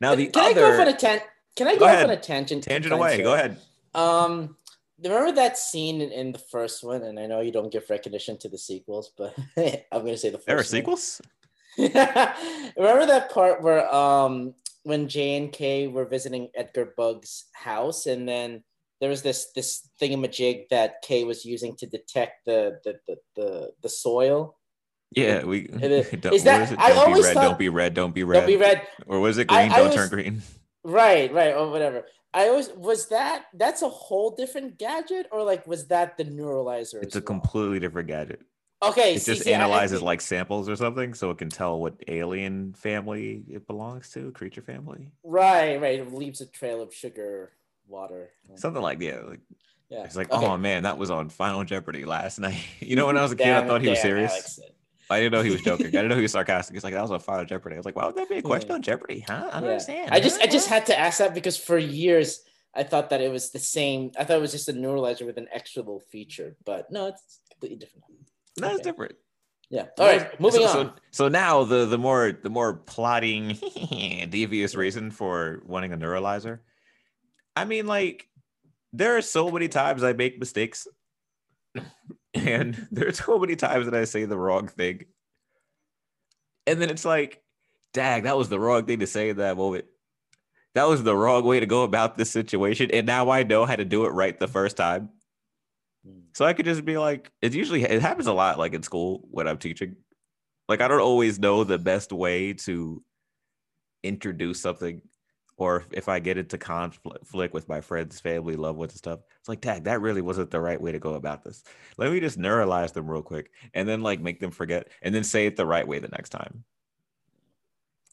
Now 0.00 0.14
the 0.14 0.26
can 0.26 0.50
other, 0.50 0.66
I 0.66 0.76
go 0.76 0.82
on 0.82 0.88
a 0.88 0.96
tan- 0.96 1.20
Can 1.56 1.66
I 1.66 1.74
go, 1.74 1.80
go 1.80 1.86
off 1.86 2.04
on 2.04 2.10
a 2.10 2.16
tangent? 2.16 2.64
Tangent 2.64 2.92
away. 2.92 3.22
Go 3.22 3.34
ahead. 3.34 3.58
Um, 3.94 4.56
remember 5.02 5.32
that 5.32 5.58
scene 5.58 6.00
in, 6.00 6.12
in, 6.12 6.32
the 6.32 6.38
first 6.38 6.84
one, 6.84 7.02
and 7.02 7.18
I 7.18 7.26
know 7.26 7.40
you 7.40 7.52
don't 7.52 7.72
give 7.72 7.88
recognition 7.90 8.38
to 8.38 8.48
the 8.48 8.58
sequels, 8.58 9.12
but 9.16 9.34
I'm 9.56 10.04
gonna 10.04 10.16
say 10.16 10.30
the 10.30 10.38
first. 10.38 10.46
There 10.46 10.58
are 10.58 10.62
sequels. 10.62 11.20
remember 11.78 13.06
that 13.06 13.30
part 13.32 13.62
where 13.62 13.92
um 13.94 14.54
when 14.82 15.08
J 15.08 15.36
and 15.36 15.52
K 15.52 15.86
were 15.86 16.04
visiting 16.04 16.48
Edgar 16.54 16.92
Bug's 16.96 17.44
house, 17.52 18.06
and 18.06 18.28
then 18.28 18.64
there 19.00 19.10
was 19.10 19.22
this 19.22 19.52
this 19.54 19.88
thingamajig 20.00 20.68
that 20.70 21.02
K 21.02 21.24
was 21.24 21.44
using 21.44 21.76
to 21.76 21.86
detect 21.86 22.44
the 22.46 22.80
the 22.84 22.98
the 23.06 23.16
the, 23.36 23.72
the 23.82 23.88
soil. 23.88 24.57
Yeah, 25.10 25.44
we 25.44 25.60
is 25.62 26.44
that 26.44 26.62
is 26.62 26.76
I 26.78 26.90
don't 26.90 26.98
always 26.98 27.20
be 27.20 27.22
red, 27.24 27.34
thought, 27.34 27.42
don't 27.42 27.58
be 27.58 27.68
red, 27.68 27.94
don't 27.94 28.14
be 28.14 28.24
red, 28.24 28.40
don't 28.40 28.46
be 28.46 28.56
red, 28.56 28.86
or 29.06 29.20
was 29.20 29.38
it 29.38 29.46
green? 29.46 29.72
I, 29.72 29.78
don't 29.78 29.92
I 29.92 29.94
turn 29.94 30.08
green. 30.10 30.42
Right, 30.84 31.32
right, 31.32 31.54
or 31.54 31.70
whatever. 31.70 32.04
I 32.34 32.48
always 32.48 32.68
was 32.70 33.08
that 33.08 33.46
that's 33.54 33.82
a 33.82 33.88
whole 33.88 34.30
different 34.30 34.78
gadget, 34.78 35.26
or 35.32 35.42
like 35.42 35.66
was 35.66 35.86
that 35.88 36.18
the 36.18 36.24
neuralizer? 36.24 37.02
It's 37.02 37.16
a 37.16 37.20
well? 37.20 37.26
completely 37.26 37.80
different 37.80 38.08
gadget. 38.08 38.42
Okay, 38.82 39.14
it 39.14 39.22
see, 39.22 39.32
just 39.32 39.44
see, 39.44 39.52
analyzes 39.52 40.02
like 40.02 40.20
samples 40.20 40.68
or 40.68 40.76
something, 40.76 41.14
so 41.14 41.30
it 41.30 41.38
can 41.38 41.48
tell 41.48 41.80
what 41.80 41.94
alien 42.06 42.74
family 42.74 43.42
it 43.48 43.66
belongs 43.66 44.10
to, 44.10 44.30
creature 44.32 44.62
family. 44.62 45.10
Right, 45.24 45.80
right. 45.80 45.98
It 45.98 46.12
leaves 46.12 46.40
a 46.40 46.46
trail 46.46 46.80
of 46.80 46.94
sugar, 46.94 47.52
water, 47.88 48.30
something 48.56 48.82
like 48.82 49.00
yeah, 49.00 49.20
like 49.26 49.40
yeah. 49.88 50.04
It's 50.04 50.16
like, 50.16 50.30
okay. 50.30 50.46
oh 50.46 50.56
man, 50.58 50.82
that 50.82 50.98
was 50.98 51.10
on 51.10 51.28
Final 51.30 51.64
Jeopardy 51.64 52.04
last 52.04 52.38
night. 52.40 52.62
you 52.80 52.94
know, 52.94 53.06
when 53.06 53.16
I 53.16 53.22
was 53.22 53.32
a 53.32 53.36
kid, 53.36 53.44
damn, 53.44 53.64
I 53.64 53.66
thought 53.66 53.80
he 53.80 53.88
was 53.88 54.00
serious. 54.00 54.60
I 55.10 55.20
didn't 55.20 55.32
know 55.32 55.42
he 55.42 55.50
was 55.50 55.62
joking. 55.62 55.86
I 55.86 55.90
didn't 55.90 56.08
know 56.08 56.16
he 56.16 56.22
was 56.22 56.32
sarcastic. 56.38 56.74
He's 56.74 56.84
like, 56.84 56.94
that 56.94 57.02
was 57.02 57.10
on 57.10 57.20
Final 57.20 57.44
Jeopardy. 57.44 57.76
I 57.76 57.78
was 57.78 57.86
like, 57.86 57.96
why 57.96 58.06
would 58.06 58.16
that 58.16 58.28
be 58.28 58.38
a 58.38 58.42
question 58.42 58.68
yeah. 58.70 58.74
on 58.74 58.82
Jeopardy? 58.82 59.20
Huh? 59.20 59.32
I 59.34 59.38
don't 59.38 59.64
yeah. 59.64 59.70
understand. 59.70 60.10
I 60.12 60.20
just, 60.20 60.40
I 60.40 60.46
just 60.46 60.68
had 60.68 60.86
to 60.86 60.98
ask 60.98 61.18
that 61.18 61.34
because 61.34 61.56
for 61.56 61.78
years 61.78 62.42
I 62.74 62.82
thought 62.82 63.10
that 63.10 63.20
it 63.20 63.32
was 63.32 63.50
the 63.50 63.58
same. 63.58 64.12
I 64.18 64.24
thought 64.24 64.36
it 64.36 64.40
was 64.40 64.52
just 64.52 64.68
a 64.68 64.72
neuralizer 64.72 65.26
with 65.26 65.38
an 65.38 65.48
extra 65.52 65.82
little 65.82 66.00
feature, 66.00 66.56
but 66.64 66.90
no, 66.90 67.08
it's 67.08 67.40
completely 67.50 67.78
different. 67.78 68.04
No, 68.58 68.66
okay. 68.68 68.76
it's 68.76 68.84
different. 68.84 69.14
Yeah. 69.70 69.86
All 69.98 70.06
right. 70.06 70.40
Moving 70.40 70.62
so, 70.62 70.66
on. 70.66 70.86
So, 70.86 70.92
so 71.10 71.28
now 71.28 71.64
the 71.64 71.86
the 71.86 71.98
more 71.98 72.32
the 72.32 72.50
more 72.50 72.74
plotting 72.74 73.58
devious 74.30 74.74
reason 74.74 75.10
for 75.10 75.62
wanting 75.66 75.92
a 75.92 75.98
neuralizer. 75.98 76.60
I 77.56 77.64
mean, 77.64 77.86
like, 77.86 78.28
there 78.92 79.16
are 79.16 79.22
so 79.22 79.50
many 79.50 79.68
times 79.68 80.04
I 80.04 80.12
make 80.12 80.38
mistakes 80.38 80.86
and 82.34 82.86
there's 82.90 83.24
so 83.24 83.38
many 83.38 83.56
times 83.56 83.86
that 83.86 83.94
I 83.94 84.04
say 84.04 84.24
the 84.24 84.38
wrong 84.38 84.68
thing. 84.68 85.04
And 86.66 86.80
then 86.80 86.90
it's 86.90 87.04
like, 87.04 87.42
dag, 87.94 88.24
that 88.24 88.36
was 88.36 88.48
the 88.48 88.60
wrong 88.60 88.84
thing 88.84 89.00
to 89.00 89.06
say 89.06 89.30
in 89.30 89.38
that 89.38 89.56
moment. 89.56 89.86
That 90.74 90.88
was 90.88 91.02
the 91.02 91.16
wrong 91.16 91.44
way 91.44 91.60
to 91.60 91.66
go 91.66 91.82
about 91.82 92.16
this 92.16 92.30
situation. 92.30 92.90
And 92.92 93.06
now 93.06 93.30
I 93.30 93.42
know 93.42 93.64
how 93.64 93.74
to 93.74 93.84
do 93.84 94.04
it 94.04 94.10
right 94.10 94.38
the 94.38 94.46
first 94.46 94.76
time. 94.76 95.10
So 96.34 96.44
I 96.44 96.52
could 96.52 96.66
just 96.66 96.84
be 96.84 96.98
like, 96.98 97.32
it's 97.42 97.56
usually 97.56 97.82
it 97.82 98.00
happens 98.00 98.26
a 98.26 98.32
lot 98.32 98.58
like 98.58 98.74
in 98.74 98.82
school 98.82 99.26
when 99.30 99.48
I'm 99.48 99.58
teaching. 99.58 99.96
Like 100.68 100.80
I 100.80 100.88
don't 100.88 101.00
always 101.00 101.38
know 101.38 101.64
the 101.64 101.78
best 101.78 102.12
way 102.12 102.52
to 102.52 103.02
introduce 104.02 104.60
something 104.60 105.02
or 105.58 105.84
if 105.90 106.08
I 106.08 106.20
get 106.20 106.38
into 106.38 106.56
conflict 106.56 107.52
with 107.52 107.68
my 107.68 107.80
friends, 107.80 108.20
family, 108.20 108.54
loved 108.54 108.78
ones, 108.78 108.92
and 108.92 108.98
stuff, 108.98 109.20
it's 109.40 109.48
like, 109.48 109.60
tag, 109.60 109.84
that 109.84 110.00
really 110.00 110.22
wasn't 110.22 110.52
the 110.52 110.60
right 110.60 110.80
way 110.80 110.92
to 110.92 111.00
go 111.00 111.14
about 111.14 111.42
this. 111.42 111.64
Let 111.96 112.12
me 112.12 112.20
just 112.20 112.38
neuralize 112.38 112.92
them 112.92 113.10
real 113.10 113.22
quick 113.22 113.50
and 113.74 113.88
then 113.88 114.00
like 114.00 114.20
make 114.20 114.38
them 114.38 114.52
forget 114.52 114.88
and 115.02 115.12
then 115.12 115.24
say 115.24 115.46
it 115.46 115.56
the 115.56 115.66
right 115.66 115.86
way 115.86 115.98
the 115.98 116.08
next 116.08 116.30
time. 116.30 116.62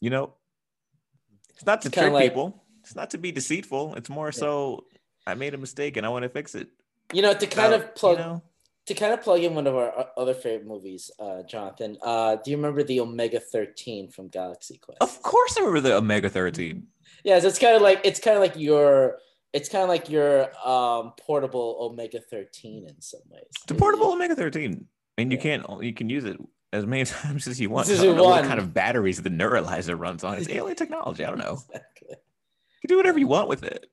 You 0.00 0.10
know, 0.10 0.34
it's 1.54 1.64
not 1.64 1.82
to 1.82 1.88
it's 1.88 1.96
trick 1.96 2.12
like, 2.12 2.30
people, 2.30 2.64
it's 2.80 2.96
not 2.96 3.10
to 3.10 3.18
be 3.18 3.30
deceitful. 3.30 3.94
It's 3.94 4.10
more 4.10 4.26
yeah. 4.26 4.40
so 4.40 4.84
I 5.24 5.34
made 5.34 5.54
a 5.54 5.58
mistake 5.58 5.96
and 5.96 6.04
I 6.04 6.08
want 6.08 6.24
to 6.24 6.28
fix 6.28 6.56
it. 6.56 6.68
You 7.12 7.22
know, 7.22 7.32
to 7.32 7.46
kind 7.46 7.72
of 7.72 7.94
plug. 7.94 8.18
You 8.18 8.24
know, 8.24 8.42
to 8.86 8.94
kind 8.94 9.12
of 9.12 9.22
plug 9.22 9.40
in 9.40 9.54
one 9.54 9.66
of 9.66 9.74
our 9.74 9.96
uh, 9.98 10.06
other 10.16 10.34
favorite 10.34 10.66
movies, 10.66 11.10
uh, 11.18 11.42
Jonathan, 11.42 11.96
uh, 12.02 12.36
do 12.36 12.50
you 12.50 12.56
remember 12.56 12.84
the 12.84 13.00
Omega 13.00 13.40
13 13.40 14.10
from 14.10 14.28
Galaxy 14.28 14.78
Quest? 14.78 15.00
Of 15.00 15.22
course 15.22 15.56
I 15.56 15.60
remember 15.60 15.80
the 15.80 15.96
Omega 15.96 16.28
13 16.28 16.86
yeah, 17.26 17.40
so 17.40 17.48
it's 17.48 17.58
kind 17.58 17.74
of 17.74 17.82
like 17.82 18.00
it's 18.04 18.20
kind 18.20 18.36
of 18.36 18.40
like 18.40 18.56
your 18.56 19.18
it's 19.52 19.68
kind 19.68 19.82
of 19.82 19.88
like 19.88 20.08
your 20.08 20.44
um, 20.66 21.12
portable 21.20 21.76
Omega 21.80 22.20
13 22.20 22.86
in 22.86 23.00
some 23.00 23.20
ways. 23.28 23.42
It's 23.64 23.70
a 23.72 23.74
portable 23.74 24.12
Omega 24.12 24.36
13. 24.36 24.86
and 25.18 25.32
you 25.32 25.36
yeah. 25.36 25.42
can't 25.42 25.82
you 25.82 25.92
can 25.92 26.08
use 26.08 26.24
it 26.24 26.36
as 26.72 26.86
many 26.86 27.04
times 27.04 27.48
as 27.48 27.60
you 27.60 27.68
want. 27.68 27.90
I 27.90 27.94
know 28.04 28.22
what 28.22 28.44
kind 28.44 28.60
of 28.60 28.72
batteries 28.72 29.20
the 29.20 29.30
neuralizer 29.30 29.98
runs 29.98 30.22
on. 30.22 30.38
It's 30.38 30.48
alien 30.48 30.76
technology. 30.76 31.24
I 31.24 31.30
don't 31.30 31.38
know. 31.38 31.58
Exactly. 31.68 32.10
You 32.10 32.88
can 32.88 32.88
do 32.88 32.96
whatever 32.96 33.18
you 33.18 33.26
want 33.26 33.48
with 33.48 33.64
it. 33.64 33.90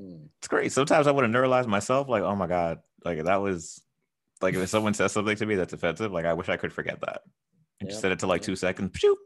Mm. 0.00 0.26
It's 0.38 0.48
great. 0.48 0.72
Sometimes 0.72 1.06
I 1.06 1.12
want 1.12 1.32
to 1.32 1.38
neuralize 1.38 1.68
myself. 1.68 2.08
Like, 2.08 2.24
oh 2.24 2.34
my 2.34 2.48
god, 2.48 2.80
like 3.04 3.22
that 3.22 3.40
was 3.40 3.80
like 4.40 4.56
if 4.56 4.68
someone 4.68 4.94
says 4.94 5.12
something 5.12 5.36
to 5.36 5.46
me 5.46 5.54
that's 5.54 5.72
offensive, 5.72 6.10
like 6.10 6.24
I 6.24 6.32
wish 6.32 6.48
I 6.48 6.56
could 6.56 6.72
forget 6.72 7.00
that 7.02 7.22
and 7.78 7.86
yep. 7.86 7.90
just 7.90 8.02
set 8.02 8.10
it 8.10 8.18
to 8.18 8.26
like 8.26 8.42
two 8.42 8.56
seconds. 8.56 8.98
Shoot. 8.98 9.18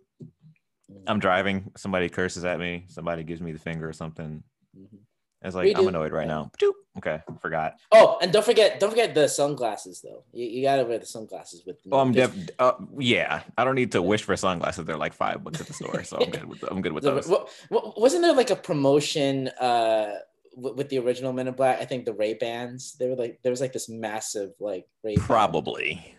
I'm 1.07 1.19
driving, 1.19 1.73
somebody 1.77 2.09
curses 2.09 2.45
at 2.45 2.59
me, 2.59 2.85
somebody 2.89 3.25
gives 3.25 3.41
me 3.41 3.53
the 3.53 3.59
finger 3.59 3.89
or 3.89 3.93
something. 3.93 4.43
Mm-hmm. 4.77 4.97
It's 5.43 5.55
like 5.55 5.77
I'm 5.77 5.87
annoyed 5.87 6.13
right 6.13 6.27
now. 6.27 6.51
Okay, 6.99 7.21
forgot. 7.41 7.75
Oh, 7.93 8.19
and 8.23 8.33
don't 8.33 8.45
forget, 8.45 8.81
don't 8.81 8.91
forget 8.91 9.15
the 9.15 9.29
sunglasses 9.29 10.01
though. 10.01 10.25
You, 10.33 10.47
you 10.47 10.63
gotta 10.63 10.85
wear 10.85 10.99
the 10.99 11.07
sunglasses 11.07 11.63
with. 11.67 11.77
Oh, 11.93 11.99
I'm 11.99 12.13
def. 12.13 12.35
Uh, 12.59 12.73
yeah, 12.99 13.43
I 13.57 13.65
don't 13.65 13.75
need 13.75 13.93
to 13.93 14.03
wish 14.03 14.23
for 14.23 14.35
sunglasses. 14.37 14.87
They're 14.87 14.97
like 14.97 15.13
five 15.13 15.45
bucks 15.45 15.61
at 15.61 15.67
the 15.67 15.75
store, 15.75 16.03
so 16.05 16.17
I'm 16.19 16.31
good 16.31 16.45
with. 16.47 16.63
I'm 16.63 16.81
good 16.81 16.93
with 16.93 17.05
those. 17.05 17.31
Wasn't 17.71 18.23
there 18.23 18.35
like 18.35 18.51
a 18.51 18.57
promotion 18.57 19.49
uh, 19.49 20.15
with 20.57 20.89
the 20.89 20.99
original 20.99 21.35
Men 21.35 21.49
in 21.49 21.55
Black? 21.55 21.81
I 21.81 21.85
think 21.85 22.07
the 22.07 22.15
Ray 22.15 22.35
Bans. 22.35 22.97
They 22.99 23.09
were 23.09 23.17
like 23.17 23.39
there 23.43 23.51
was 23.51 23.61
like 23.61 23.75
this 23.75 23.89
massive 23.91 24.53
like 24.59 24.87
Ray. 25.05 25.17
Probably. 25.17 26.17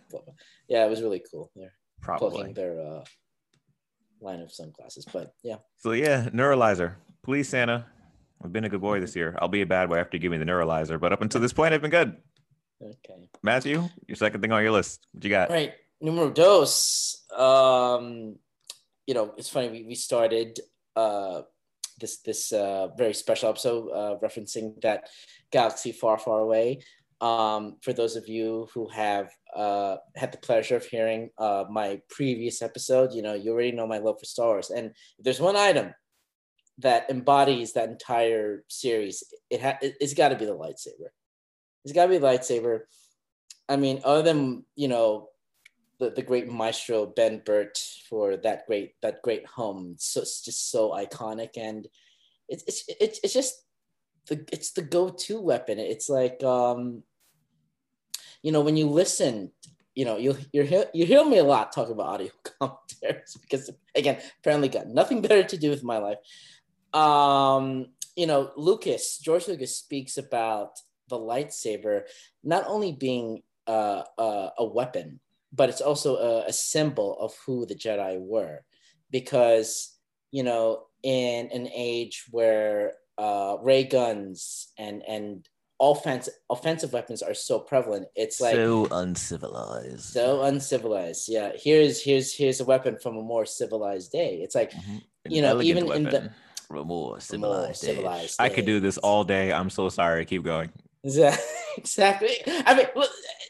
Yeah, 0.70 0.86
it 0.86 0.90
was 0.90 1.02
really 1.02 1.24
cool. 1.30 1.52
They're 1.56 1.74
probably 2.02 2.54
their 2.54 2.80
uh, 2.80 3.04
line 4.22 4.42
of 4.42 4.52
sunglasses. 4.52 5.06
But 5.12 5.34
yeah. 5.44 5.58
So 5.78 5.92
yeah, 5.92 6.30
neuralizer. 6.30 6.96
Please, 7.24 7.50
Santa. 7.50 7.86
I've 8.44 8.54
been 8.54 8.66
a 8.66 8.70
good 8.70 8.82
boy 8.82 9.00
this 9.00 9.16
year. 9.16 9.36
I'll 9.42 9.48
be 9.48 9.62
a 9.62 9.66
bad 9.66 9.90
boy 9.90 9.98
after 9.98 10.18
you 10.18 10.22
give 10.22 10.32
me 10.32 10.38
the 10.38 10.46
neuralizer, 10.46 11.00
but 11.00 11.12
up 11.12 11.22
until 11.22 11.42
this 11.42 11.54
point, 11.54 11.74
I've 11.74 11.82
been 11.82 11.92
good. 11.92 12.16
Okay. 12.82 13.30
Matthew, 13.42 13.88
your 14.08 14.16
second 14.16 14.42
thing 14.42 14.52
on 14.52 14.62
your 14.62 14.72
list. 14.72 15.08
What 15.12 15.24
you 15.24 15.30
got? 15.30 15.50
All 15.50 15.56
right. 15.56 15.74
Numero 16.00 16.30
dos. 16.30 17.24
Um, 17.36 18.36
you 19.08 19.14
know, 19.14 19.34
it's 19.38 19.50
funny. 19.50 19.70
We, 19.70 19.84
we 19.84 19.96
started 19.96 20.60
uh, 20.96 21.42
this 22.00 22.18
this 22.20 22.52
uh, 22.52 22.90
very 22.98 23.14
special 23.14 23.50
episode 23.50 23.90
uh, 23.90 24.18
referencing 24.24 24.80
that 24.82 25.10
galaxy 25.52 25.92
far, 25.92 26.20
far 26.20 26.40
away. 26.40 26.84
Um, 27.20 27.78
for 27.82 27.94
those 27.94 28.16
of 28.16 28.28
you 28.28 28.68
who 28.74 28.88
have 28.90 29.32
uh, 29.56 29.98
had 30.16 30.32
the 30.32 30.38
pleasure 30.38 30.76
of 30.76 30.86
hearing 30.86 31.30
uh, 31.38 31.66
my 31.70 32.02
previous 32.10 32.62
episode, 32.62 33.14
you 33.14 33.22
know, 33.22 33.34
you 33.34 33.52
already 33.52 33.72
know 33.72 33.88
my 33.88 33.98
love 33.98 34.20
for 34.20 34.26
Star 34.26 34.48
Wars. 34.48 34.70
And 34.70 34.94
there's 35.20 35.40
one 35.40 35.56
item 35.56 35.94
that 36.80 37.10
embodies 37.10 37.74
that 37.74 37.90
entire 37.90 38.64
series, 38.68 39.24
it 39.50 39.62
ha- 39.62 39.80
it's 39.82 40.14
got 40.14 40.30
to 40.30 40.36
be 40.36 40.46
the 40.46 40.56
lightsaber. 40.56 41.10
It's 41.84 41.94
got 41.94 42.04
to 42.04 42.10
be 42.10 42.18
the 42.18 42.28
lightsaber. 42.28 42.82
I 43.70 43.76
mean, 43.78 44.02
other 44.04 44.22
than 44.22 44.66
you 44.76 44.88
know, 44.88 45.30
the, 46.00 46.12
the 46.12 46.22
great 46.22 46.52
maestro 46.52 47.06
Ben 47.06 47.42
Burtt 47.44 47.80
for 48.10 48.38
that 48.38 48.68
great 48.68 48.94
that 49.02 49.22
great 49.22 49.46
hum. 49.46 49.96
So 49.98 50.22
it's 50.22 50.44
just 50.44 50.72
so 50.72 50.92
iconic, 50.92 51.58
and 51.58 51.88
it's 52.48 52.64
it's 52.68 52.84
it's, 53.00 53.20
it's 53.24 53.34
just 53.34 53.64
the 54.28 54.46
it's 54.52 54.72
the 54.72 54.82
go-to 54.84 55.42
weapon. 55.42 55.80
It's 55.80 56.10
like 56.10 56.44
um, 56.44 57.04
you 58.42 58.52
know, 58.52 58.62
when 58.62 58.78
you 58.78 58.88
listen, 58.88 59.52
you 59.96 60.06
know, 60.06 60.18
you 60.18 60.38
you 60.54 60.64
hear 60.64 60.86
you 60.94 61.06
hear 61.06 61.26
me 61.26 61.40
a 61.40 61.44
lot 61.44 61.72
talk 61.72 61.90
about 61.90 62.08
audio 62.08 62.30
commentaries 62.60 63.36
because 63.42 63.70
again, 63.96 64.20
apparently 64.40 64.70
got 64.70 64.88
nothing 64.88 65.22
better 65.22 65.44
to 65.44 65.58
do 65.58 65.70
with 65.70 65.84
my 65.84 65.98
life. 65.98 66.18
Um, 66.94 67.88
you 68.16 68.28
know, 68.28 68.52
Lucas, 68.56 69.18
George 69.18 69.48
Lucas 69.48 69.76
speaks 69.76 70.18
about 70.18 70.80
the 71.10 71.18
lightsaber 71.18 72.04
not 72.44 72.66
only 72.68 72.92
being 72.92 73.42
uh, 73.66 74.04
uh, 74.18 74.50
a 74.58 74.66
weapon, 74.66 75.20
but 75.52 75.70
it's 75.70 75.82
also 75.82 76.16
a, 76.18 76.48
a 76.48 76.54
symbol 76.54 77.18
of 77.20 77.34
who 77.46 77.66
the 77.66 77.76
Jedi 77.76 78.20
were, 78.20 78.64
because 79.10 79.98
you 80.32 80.44
know, 80.44 80.84
in 81.04 81.50
an 81.52 81.70
age 81.74 82.26
where 82.32 82.94
uh, 83.18 83.58
ray 83.62 83.84
guns 83.84 84.68
and 84.78 85.02
and 85.08 85.48
offensive 85.80 86.34
offensive 86.50 86.94
weapons 86.94 87.22
are 87.22 87.34
so 87.34 87.60
prevalent. 87.60 88.08
It's 88.16 88.42
like 88.42 88.56
so 88.56 88.88
uncivilized. 88.92 90.02
So 90.02 90.44
uncivilized. 90.44 91.30
Yeah. 91.30 91.52
Here's 91.56 92.02
here's 92.02 92.34
here's 92.34 92.60
a 92.60 92.66
weapon 92.66 92.98
from 92.98 93.18
a 93.18 93.22
more 93.22 93.46
civilized 93.46 94.12
day. 94.12 94.40
It's 94.42 94.56
like 94.56 94.72
mm-hmm. 94.72 94.98
you 95.30 95.42
know 95.42 95.62
even 95.62 95.92
in 95.92 96.04
the 96.04 96.32
more 96.70 97.20
civilized, 97.22 97.42
more 97.42 97.74
civilized 97.74 98.36
I 98.40 98.50
could 98.50 98.66
do 98.66 98.80
this 98.80 98.98
all 98.98 99.24
day. 99.24 99.54
I'm 99.54 99.70
so 99.70 99.90
sorry. 99.90 100.26
Keep 100.26 100.44
going. 100.44 100.72
exactly. 101.78 102.36
I 102.48 102.76
mean, 102.76 103.06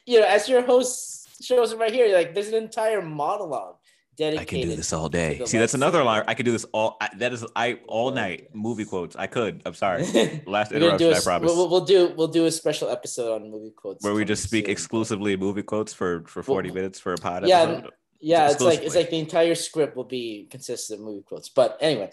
you 0.06 0.20
know, 0.20 0.28
as 0.28 0.48
your 0.48 0.62
host 0.62 1.44
shows 1.44 1.74
right 1.74 1.94
here, 1.94 2.16
like 2.16 2.34
there's 2.34 2.50
an 2.50 2.56
entire 2.56 3.02
monologue. 3.02 3.78
I 4.20 4.46
can 4.46 4.62
do 4.62 4.76
this 4.76 4.94
all 4.94 5.10
day. 5.10 5.42
See, 5.46 5.60
that's 5.60 5.76
another 5.76 6.04
line. 6.04 6.24
I 6.28 6.34
could 6.34 6.46
do 6.46 6.52
this 6.52 6.66
all. 6.74 6.98
I, 7.00 7.10
that 7.18 7.34
is 7.34 7.46
I 7.56 7.80
all 7.88 8.12
night 8.12 8.50
movie 8.54 8.86
quotes. 8.86 9.16
I 9.16 9.28
could. 9.28 9.62
I'm 9.66 9.76
sorry. 9.76 10.04
Last 10.48 10.72
interruption. 10.72 11.14
A, 11.14 11.18
I 11.18 11.20
promise. 11.20 11.52
We'll, 11.54 11.70
we'll, 11.70 11.86
do 11.86 12.14
we'll 12.18 12.28
do 12.28 12.46
a 12.48 12.52
special 12.52 12.90
episode 12.90 13.36
on 13.36 13.52
movie 13.52 13.74
quotes 13.76 14.04
where 14.04 14.14
we 14.14 14.26
just 14.26 14.44
speak 14.44 14.66
soon. 14.66 14.72
exclusively 14.72 15.38
movie 15.38 15.62
quotes 15.62 15.94
for 15.94 16.24
for 16.28 16.42
40 16.42 16.70
well, 16.70 16.76
minutes 16.76 17.00
for 17.00 17.14
a 17.14 17.18
pod. 17.18 17.48
Yeah, 17.48 17.62
episode. 17.62 17.92
yeah. 18.20 18.50
It's 18.50 18.62
like 18.62 18.82
it's 18.82 18.96
like 18.96 19.12
the 19.12 19.20
entire 19.20 19.56
script 19.56 19.96
will 19.96 20.04
be 20.04 20.48
consistent 20.50 21.00
of 21.00 21.06
movie 21.06 21.24
quotes. 21.24 21.50
But 21.50 21.78
anyway, 21.80 22.10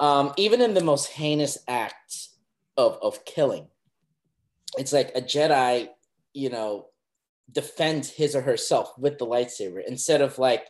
um, 0.00 0.32
even 0.36 0.60
in 0.60 0.74
the 0.74 0.82
most 0.82 1.06
heinous 1.12 1.58
act 1.68 2.30
of 2.76 2.98
of 3.00 3.24
killing, 3.24 3.68
it's 4.76 4.92
like 4.92 5.12
a 5.14 5.22
Jedi, 5.22 5.88
you 6.34 6.50
know, 6.50 6.86
defends 7.52 8.10
his 8.10 8.34
or 8.34 8.40
herself 8.40 8.92
with 8.98 9.18
the 9.18 9.26
lightsaber 9.26 9.80
instead 9.86 10.20
of 10.20 10.40
like 10.40 10.66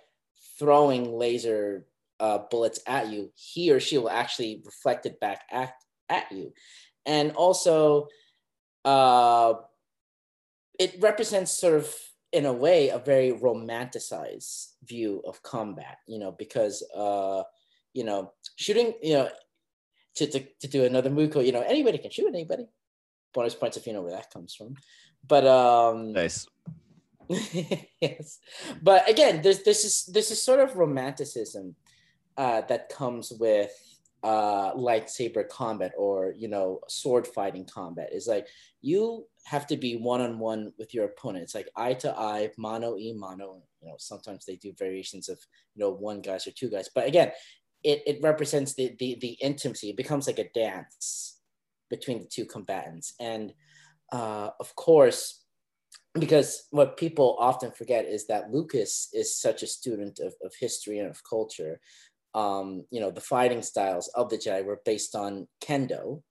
throwing 0.59 1.13
laser 1.13 1.87
uh, 2.21 2.39
bullets 2.51 2.81
at 2.87 3.09
you, 3.09 3.31
he 3.35 3.71
or 3.71 3.81
she 3.81 3.99
will 3.99 4.11
actually 4.11 4.63
reflect 4.65 5.07
it 5.07 5.21
back 5.21 5.43
at, 5.51 5.73
at 6.09 6.31
you. 6.33 6.53
And 7.05 7.33
also, 7.33 8.09
uh, 8.85 9.55
it 10.79 10.97
represents 11.01 11.57
sort 11.57 11.75
of, 11.75 11.95
in 12.33 12.47
a 12.47 12.53
way, 12.53 12.89
a 12.89 12.99
very 12.99 13.33
romanticized 13.33 14.73
view 14.85 15.23
of 15.27 15.43
combat, 15.43 15.99
you 16.07 16.19
know, 16.19 16.33
because, 16.33 16.83
uh, 16.95 17.43
you 17.93 18.05
know, 18.05 18.33
shooting, 18.57 18.95
you 19.03 19.15
know, 19.15 19.29
to, 20.17 20.27
to, 20.27 20.47
to 20.61 20.69
do 20.69 20.85
another 20.85 21.11
Muko, 21.11 21.45
you 21.45 21.53
know, 21.53 21.63
anybody 21.63 21.99
can 21.99 22.11
shoot 22.11 22.29
anybody. 22.29 22.67
Bonus 23.35 23.55
points 23.55 23.77
if 23.77 23.87
you 23.87 23.93
know 23.93 24.01
where 24.01 24.13
that 24.13 24.31
comes 24.31 24.55
from. 24.55 24.77
But 25.29 25.47
um 25.47 26.13
nice. 26.15 26.47
yes, 28.01 28.39
but 28.83 29.09
again, 29.09 29.43
there's 29.43 29.63
this 29.63 29.85
is 29.85 30.07
this 30.13 30.31
is 30.31 30.43
sort 30.43 30.61
of 30.61 30.77
romanticism 30.77 31.75
uh, 32.37 32.61
that 32.63 32.89
comes 32.89 33.33
with 33.39 33.73
uh, 34.23 34.73
lightsaber 34.75 35.49
combat 35.49 35.93
or 35.97 36.35
you 36.37 36.49
know 36.49 36.81
sword 36.89 37.27
fighting 37.27 37.65
combat. 37.65 38.11
Is 38.13 38.27
like 38.27 38.47
you 38.81 39.27
have 39.45 39.67
to 39.69 39.77
be 39.77 39.97
one 39.97 40.21
on 40.21 40.39
one 40.39 40.73
with 40.79 40.95
your 40.95 41.07
opponent. 41.07 41.45
It's 41.45 41.55
like 41.55 41.69
eye 41.77 41.95
to 41.95 42.17
eye, 42.17 42.51
mano 42.59 42.97
e 42.97 43.13
mano. 43.13 43.63
You 43.81 43.89
know, 43.89 43.97
sometimes 43.99 44.45
they 44.45 44.57
do 44.57 44.73
variations 44.79 45.29
of 45.29 45.39
you 45.75 45.81
know 45.81 45.91
one 45.91 46.21
guys 46.21 46.47
or 46.47 46.53
two 46.53 46.71
guys, 46.71 46.89
but 46.95 47.09
again, 47.09 47.33
it 47.83 48.03
it 48.07 48.19
represents 48.23 48.75
the 48.75 48.95
the 48.99 49.17
the 49.21 49.37
intimacy. 49.41 49.91
It 49.91 49.97
becomes 49.97 50.27
like 50.27 50.39
a 50.39 50.51
dance 50.55 51.41
between 51.91 52.21
the 52.21 52.29
two 52.29 52.45
combatants, 52.45 53.15
and 53.19 53.53
uh, 54.13 54.51
of 54.61 54.75
course 54.77 55.46
because 56.21 56.67
what 56.71 56.97
people 56.97 57.37
often 57.39 57.71
forget 57.71 58.05
is 58.05 58.27
that 58.27 58.51
Lucas 58.51 59.09
is 59.13 59.39
such 59.41 59.63
a 59.63 59.67
student 59.67 60.19
of, 60.19 60.35
of 60.43 60.53
history 60.59 60.99
and 60.99 61.09
of 61.09 61.23
culture. 61.29 61.81
Um, 62.35 62.85
you 62.91 63.01
know, 63.01 63.11
the 63.11 63.21
fighting 63.21 63.63
styles 63.63 64.09
of 64.15 64.29
the 64.29 64.37
Jedi 64.37 64.65
were 64.65 64.81
based 64.85 65.15
on 65.15 65.49
kendo, 65.63 66.23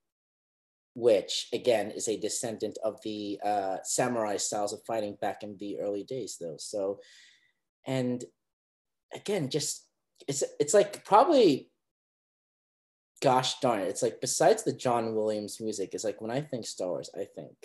which 0.93 1.47
again 1.53 1.91
is 1.91 2.07
a 2.07 2.19
descendant 2.19 2.77
of 2.83 2.99
the 3.03 3.39
uh, 3.43 3.77
samurai 3.83 4.37
styles 4.37 4.73
of 4.73 4.81
fighting 4.85 5.17
back 5.19 5.43
in 5.43 5.57
the 5.59 5.79
early 5.79 6.03
days, 6.03 6.37
though. 6.39 6.57
So, 6.57 6.99
and 7.87 8.23
again, 9.13 9.49
just 9.49 9.87
it's 10.27 10.43
it's 10.59 10.73
like 10.73 11.03
probably, 11.05 11.69
gosh 13.21 13.59
darn 13.59 13.79
it, 13.79 13.87
it's 13.87 14.03
like 14.03 14.21
besides 14.21 14.63
the 14.63 14.73
John 14.73 15.15
Williams 15.15 15.59
music, 15.59 15.89
it's 15.93 16.03
like 16.03 16.21
when 16.21 16.31
I 16.31 16.41
think 16.41 16.65
Star 16.65 16.89
Wars, 16.89 17.09
I 17.15 17.25
think 17.35 17.55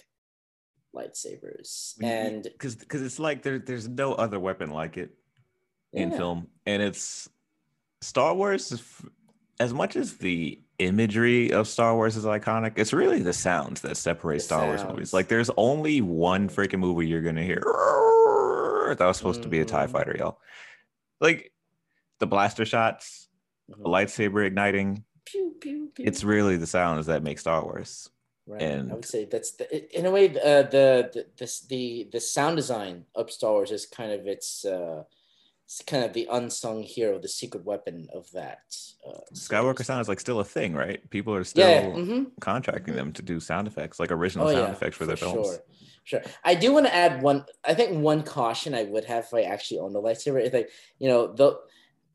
lightsabers 0.95 1.95
and 2.03 2.43
because 2.43 2.75
because 2.75 3.03
it's 3.03 3.19
like 3.19 3.43
there, 3.43 3.59
there's 3.59 3.89
no 3.89 4.13
other 4.15 4.41
weapon 4.41 4.71
like 4.71 4.97
it 4.97 5.11
in 5.93 6.11
yeah. 6.11 6.17
film 6.17 6.49
and 6.67 6.83
it's 6.83 7.29
star 8.01 8.35
wars 8.35 8.83
as 9.61 9.73
much 9.73 9.95
as 9.97 10.17
the 10.17 10.61
imagery 10.79 11.53
of 11.53 11.69
star 11.69 11.95
wars 11.95 12.17
is 12.17 12.25
iconic 12.25 12.73
it's 12.77 12.93
really 12.93 13.21
the 13.21 13.33
sounds 13.33 13.83
that 13.83 13.97
separate 13.97 14.39
the 14.39 14.45
star 14.45 14.61
sounds. 14.61 14.83
wars 14.83 14.93
movies 14.93 15.13
like 15.13 15.29
there's 15.29 15.51
only 15.57 16.01
one 16.01 16.49
freaking 16.49 16.79
movie 16.79 17.07
you're 17.07 17.23
gonna 17.23 17.43
hear 17.43 17.63
that 18.99 19.07
was 19.07 19.17
supposed 19.17 19.41
mm-hmm. 19.41 19.45
to 19.45 19.49
be 19.49 19.61
a 19.61 19.65
tie 19.65 19.85
mm-hmm. 19.85 19.93
fighter 19.93 20.17
y'all 20.19 20.39
like 21.21 21.53
the 22.19 22.27
blaster 22.27 22.65
shots 22.65 23.29
mm-hmm. 23.71 23.83
the 23.83 23.89
lightsaber 23.89 24.45
igniting 24.45 25.05
pew, 25.25 25.55
pew, 25.61 25.91
pew. 25.95 26.05
it's 26.05 26.25
really 26.25 26.57
the 26.57 26.67
sounds 26.67 27.07
that 27.07 27.23
make 27.23 27.39
star 27.39 27.63
wars 27.63 28.11
Right. 28.51 28.63
And 28.63 28.91
I 28.91 28.95
would 28.97 29.05
say 29.05 29.27
that's 29.27 29.53
the, 29.53 29.97
in 29.97 30.07
a 30.07 30.11
way 30.11 30.29
uh, 30.31 30.63
the 30.63 31.09
the 31.15 31.27
this, 31.39 31.61
the 31.61 32.09
the 32.11 32.21
sound 32.21 32.57
design 32.57 33.05
of 33.15 33.31
Star 33.31 33.53
Wars 33.53 33.71
is 33.71 33.87
kind 33.87 34.11
of 34.11 34.27
its 34.27 34.65
uh, 34.65 35.05
it's 35.65 35.83
kind 35.83 36.05
of 36.05 36.13
the 36.15 36.27
unsung 36.29 36.83
hero, 36.83 37.21
the 37.21 37.29
secret 37.29 37.65
weapon 37.65 38.09
of 38.13 38.29
that. 38.33 38.63
Uh, 39.07 39.21
Skywalker 39.33 39.85
sound 39.85 40.01
is 40.01 40.09
like 40.09 40.19
still 40.19 40.41
a 40.41 40.45
thing, 40.45 40.75
right? 40.75 41.09
People 41.11 41.33
are 41.33 41.45
still 41.45 41.69
yeah, 41.69 41.83
mm-hmm. 41.85 42.25
contracting 42.41 42.97
them 42.97 43.13
to 43.13 43.23
do 43.23 43.39
sound 43.39 43.69
effects, 43.69 44.01
like 44.01 44.11
original 44.11 44.49
oh, 44.49 44.53
sound 44.53 44.67
yeah, 44.67 44.73
effects 44.73 44.97
for, 44.97 45.05
for 45.05 45.07
their 45.07 45.17
films. 45.17 45.47
Sure. 45.47 45.59
Sure. 46.03 46.23
I 46.43 46.57
do 46.57 46.73
want 46.73 46.87
to 46.87 46.95
add 46.95 47.23
one. 47.23 47.45
I 47.65 47.75
think 47.75 48.03
one 48.03 48.25
caution 48.25 48.75
I 48.75 48.83
would 48.83 49.05
have 49.05 49.27
if 49.27 49.35
I 49.35 49.43
actually 49.43 49.79
owned 49.79 49.95
a 49.95 50.01
lightsaber 50.01 50.43
is 50.43 50.53
like, 50.53 50.71
you 50.99 51.09
know, 51.09 51.33
the 51.33 51.61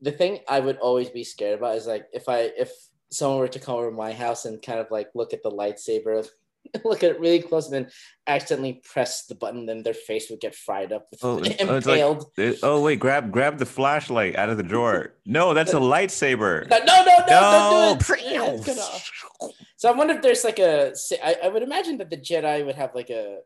the 0.02 0.12
thing 0.12 0.40
I 0.46 0.60
would 0.60 0.76
always 0.76 1.08
be 1.08 1.24
scared 1.24 1.58
about 1.58 1.76
is 1.76 1.86
like 1.86 2.08
if 2.12 2.28
I 2.28 2.50
if 2.58 2.70
someone 3.10 3.38
were 3.38 3.48
to 3.48 3.58
come 3.58 3.76
over 3.76 3.90
my 3.90 4.12
house 4.12 4.44
and 4.44 4.60
kind 4.60 4.80
of 4.80 4.90
like 4.90 5.08
look 5.14 5.32
at 5.32 5.42
the 5.42 5.50
lightsaber, 5.50 6.26
look 6.84 7.02
at 7.02 7.12
it 7.12 7.20
really 7.20 7.40
close, 7.40 7.66
and 7.66 7.74
then 7.74 7.90
accidentally 8.26 8.80
press 8.84 9.26
the 9.26 9.34
button, 9.34 9.66
then 9.66 9.82
their 9.82 9.94
face 9.94 10.30
would 10.30 10.40
get 10.40 10.54
fried 10.54 10.92
up, 10.92 11.06
oh, 11.22 11.38
oh 11.40 11.42
impaled. 11.42 12.26
Oh, 12.38 12.42
like, 12.42 12.58
oh 12.62 12.82
wait, 12.82 13.00
grab 13.00 13.30
grab 13.30 13.58
the 13.58 13.66
flashlight 13.66 14.36
out 14.36 14.48
of 14.48 14.56
the 14.56 14.62
drawer. 14.62 15.14
No, 15.24 15.54
that's 15.54 15.72
a 15.72 15.76
lightsaber. 15.76 16.68
No, 16.76 16.78
no, 16.78 17.04
no, 17.04 17.24
no, 17.28 17.98
don't 17.98 18.06
do 18.06 18.30
it. 18.30 19.54
so 19.76 19.88
I 19.88 19.92
wonder 19.92 20.14
if 20.14 20.22
there's 20.22 20.44
like 20.44 20.58
a. 20.58 20.92
I, 21.24 21.36
I 21.44 21.48
would 21.48 21.62
imagine 21.62 21.98
that 21.98 22.10
the 22.10 22.16
Jedi 22.16 22.64
would 22.64 22.76
have 22.76 22.94
like 22.94 23.10
a 23.10 23.38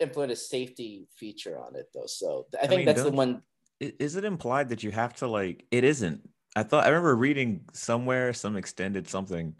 implement 0.00 0.32
a 0.32 0.36
safety 0.36 1.06
feature 1.14 1.58
on 1.58 1.76
it 1.76 1.86
though. 1.94 2.06
So 2.06 2.46
I 2.56 2.66
think 2.66 2.72
I 2.72 2.76
mean, 2.76 2.86
that's 2.86 3.02
the 3.02 3.10
one. 3.10 3.42
Is 3.80 4.16
it 4.16 4.24
implied 4.24 4.70
that 4.70 4.82
you 4.82 4.90
have 4.90 5.14
to 5.16 5.28
like? 5.28 5.64
It 5.70 5.84
isn't 5.84 6.28
I 6.56 6.62
thought 6.62 6.84
I 6.84 6.88
remember 6.88 7.14
reading 7.16 7.62
somewhere 7.72 8.32
some 8.32 8.56
extended 8.56 9.08
something. 9.08 9.54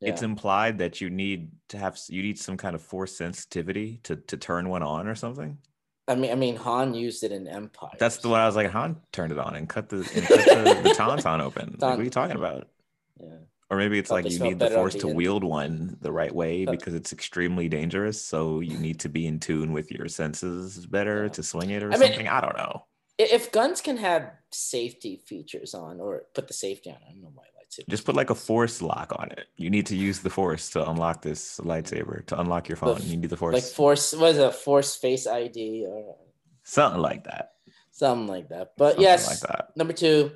it's 0.00 0.22
implied 0.22 0.78
that 0.78 1.00
you 1.00 1.08
need 1.10 1.50
to 1.68 1.78
have 1.78 1.98
you 2.08 2.22
need 2.22 2.38
some 2.38 2.56
kind 2.56 2.74
of 2.74 2.82
force 2.82 3.16
sensitivity 3.16 4.00
to 4.04 4.16
to 4.16 4.36
turn 4.36 4.68
one 4.68 4.82
on 4.82 5.08
or 5.08 5.14
something. 5.14 5.58
I 6.08 6.14
mean, 6.14 6.30
I 6.30 6.36
mean, 6.36 6.54
Han 6.56 6.94
used 6.94 7.24
it 7.24 7.32
in 7.32 7.48
Empire. 7.48 7.90
That's 7.98 8.18
the 8.18 8.28
one 8.28 8.40
I 8.40 8.46
was 8.46 8.54
like, 8.54 8.70
Han 8.70 9.00
turned 9.10 9.32
it 9.32 9.38
on 9.38 9.56
and 9.56 9.68
cut 9.68 9.88
the, 9.88 9.96
and 10.14 10.24
cut 10.24 10.44
the, 10.44 10.80
the 10.88 10.90
tauntaun 10.96 11.40
open. 11.40 11.70
Like, 11.80 11.90
what 11.90 11.98
are 11.98 12.04
you 12.04 12.10
talking 12.10 12.36
about? 12.36 12.68
Yeah. 13.20 13.38
Or 13.70 13.76
maybe 13.76 13.98
it's 13.98 14.12
like 14.12 14.30
you 14.30 14.38
need 14.38 14.60
the 14.60 14.70
force 14.70 14.92
the 14.92 15.00
to 15.00 15.08
end. 15.08 15.16
wield 15.16 15.42
one 15.42 15.96
the 16.00 16.12
right 16.12 16.32
way 16.32 16.64
But- 16.64 16.78
because 16.78 16.94
it's 16.94 17.12
extremely 17.12 17.68
dangerous. 17.68 18.22
So 18.22 18.60
you 18.60 18.78
need 18.78 19.00
to 19.00 19.08
be 19.08 19.26
in 19.26 19.40
tune 19.40 19.72
with 19.72 19.90
your 19.90 20.06
senses 20.06 20.86
better 20.86 21.24
Yeah. 21.24 21.28
to 21.30 21.42
swing 21.42 21.70
it 21.70 21.82
or 21.82 21.88
I 21.92 21.96
mean- 21.96 22.08
something. 22.10 22.28
I 22.28 22.40
don't 22.40 22.56
know. 22.56 22.84
If 23.18 23.50
guns 23.52 23.80
can 23.80 23.96
have 23.96 24.30
safety 24.52 25.16
features 25.26 25.74
on, 25.74 26.00
or 26.00 26.24
put 26.34 26.48
the 26.48 26.54
safety 26.54 26.90
on, 26.90 26.96
I 27.06 27.12
don't 27.12 27.22
know 27.22 27.32
why 27.34 27.44
lightsabers. 27.44 27.88
Just 27.88 28.04
put 28.04 28.14
like 28.14 28.30
a 28.30 28.34
force 28.34 28.82
lock 28.82 29.12
on 29.18 29.30
it. 29.32 29.46
You 29.56 29.70
need 29.70 29.86
to 29.86 29.96
use 29.96 30.18
the 30.20 30.28
force 30.30 30.68
to 30.70 30.88
unlock 30.88 31.22
this 31.22 31.58
lightsaber. 31.60 32.26
To 32.26 32.38
unlock 32.40 32.68
your 32.68 32.76
phone, 32.76 32.96
f- 32.98 33.04
you 33.04 33.16
need 33.16 33.30
the 33.30 33.36
force. 33.36 33.54
like 33.54 33.62
force 33.64 34.12
was 34.14 34.36
a 34.38 34.52
force 34.52 34.96
face 34.96 35.26
ID 35.26 35.86
or 35.88 36.16
something 36.64 37.00
like 37.00 37.24
that. 37.24 37.52
something 37.90 38.26
like 38.26 38.48
that. 38.50 38.72
But 38.76 38.90
Something 38.96 39.02
yes, 39.04 39.28
like 39.30 39.40
that. 39.50 39.70
number 39.76 39.94
two, 39.94 40.32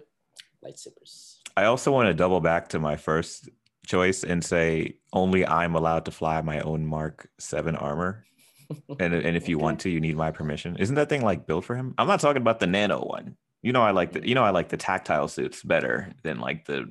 lightsabers. 0.64 1.36
I 1.56 1.64
also 1.64 1.92
want 1.92 2.06
to 2.08 2.14
double 2.14 2.40
back 2.40 2.68
to 2.68 2.78
my 2.78 2.96
first 2.96 3.48
choice 3.86 4.24
and 4.24 4.42
say 4.44 4.96
only 5.12 5.46
I'm 5.46 5.74
allowed 5.74 6.04
to 6.06 6.10
fly 6.12 6.40
my 6.42 6.60
own 6.60 6.86
Mark 6.86 7.28
7 7.38 7.76
armor. 7.76 8.24
And, 8.98 9.14
and 9.14 9.36
if 9.36 9.48
you 9.48 9.58
want 9.58 9.80
to, 9.80 9.90
you 9.90 10.00
need 10.00 10.16
my 10.16 10.30
permission. 10.30 10.76
Isn't 10.76 10.94
that 10.96 11.08
thing 11.08 11.22
like 11.22 11.46
built 11.46 11.64
for 11.64 11.74
him? 11.76 11.94
I'm 11.98 12.06
not 12.06 12.20
talking 12.20 12.42
about 12.42 12.60
the 12.60 12.66
nano 12.66 13.00
one. 13.04 13.36
You 13.62 13.72
know, 13.72 13.82
I 13.82 13.90
like 13.90 14.12
the 14.12 14.26
you 14.26 14.34
know 14.34 14.44
I 14.44 14.50
like 14.50 14.68
the 14.70 14.76
tactile 14.76 15.28
suits 15.28 15.62
better 15.62 16.12
than 16.22 16.40
like 16.40 16.64
the 16.66 16.90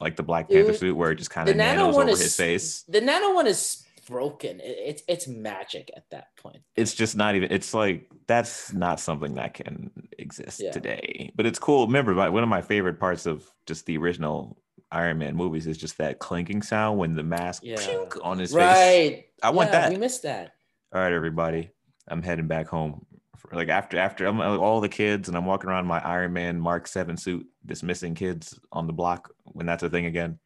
like 0.00 0.16
the 0.16 0.22
Black 0.22 0.48
Panther 0.48 0.70
Dude, 0.72 0.80
suit 0.80 0.96
where 0.96 1.10
it 1.12 1.16
just 1.16 1.30
kind 1.30 1.48
of 1.48 1.56
nano 1.56 1.80
nanos 1.82 1.94
one 1.94 2.02
over 2.04 2.12
is 2.12 2.20
his 2.20 2.36
face. 2.36 2.82
The 2.88 3.00
nano 3.00 3.34
one 3.34 3.46
is 3.46 3.84
broken. 4.08 4.58
It, 4.60 4.76
it's 4.84 5.02
it's 5.06 5.28
magic 5.28 5.90
at 5.96 6.10
that 6.10 6.28
point. 6.36 6.58
It's 6.76 6.94
just 6.94 7.16
not 7.16 7.34
even. 7.36 7.52
It's 7.52 7.72
like 7.74 8.08
that's 8.26 8.72
not 8.72 8.98
something 9.00 9.34
that 9.34 9.54
can 9.54 9.90
exist 10.18 10.60
Yeah. 10.60 10.72
today. 10.72 11.30
But 11.36 11.46
it's 11.46 11.58
cool. 11.58 11.86
Remember, 11.86 12.14
my, 12.14 12.28
one 12.28 12.42
of 12.42 12.48
my 12.48 12.62
favorite 12.62 12.98
parts 12.98 13.26
of 13.26 13.48
just 13.66 13.86
the 13.86 13.96
original 13.98 14.58
Iron 14.90 15.18
Man 15.18 15.36
movies 15.36 15.66
is 15.66 15.76
just 15.78 15.98
that 15.98 16.18
clinking 16.18 16.62
sound 16.62 16.98
when 16.98 17.14
the 17.14 17.22
mask 17.22 17.62
Yeah. 17.64 17.76
on 18.22 18.38
his 18.38 18.50
face. 18.50 18.56
Right. 18.56 19.26
I 19.42 19.50
want 19.50 19.68
Yeah, 19.68 19.82
that. 19.82 19.92
We 19.92 19.98
missed 19.98 20.22
that. 20.22 20.54
All 20.92 21.00
right 21.00 21.12
everybody 21.12 21.70
i'm 22.08 22.22
heading 22.22 22.46
back 22.46 22.68
home 22.68 23.04
For- 23.36 23.54
like 23.54 23.68
after 23.68 23.98
after 23.98 24.26
I'm 24.26 24.40
uh, 24.40 24.56
all 24.56 24.80
the 24.80 24.88
kids 24.88 25.28
and 25.28 25.36
i'm 25.36 25.46
walking 25.46 25.70
around 25.70 25.86
my 25.86 26.00
iron 26.00 26.32
man 26.32 26.60
mark 26.60 26.86
7 26.86 27.16
suit 27.16 27.46
dismissing 27.66 28.14
kids 28.14 28.58
on 28.72 28.86
the 28.86 28.92
block 28.92 29.30
when 29.44 29.66
that's 29.66 29.82
a 29.82 29.90
thing 29.90 30.06
again 30.06 30.38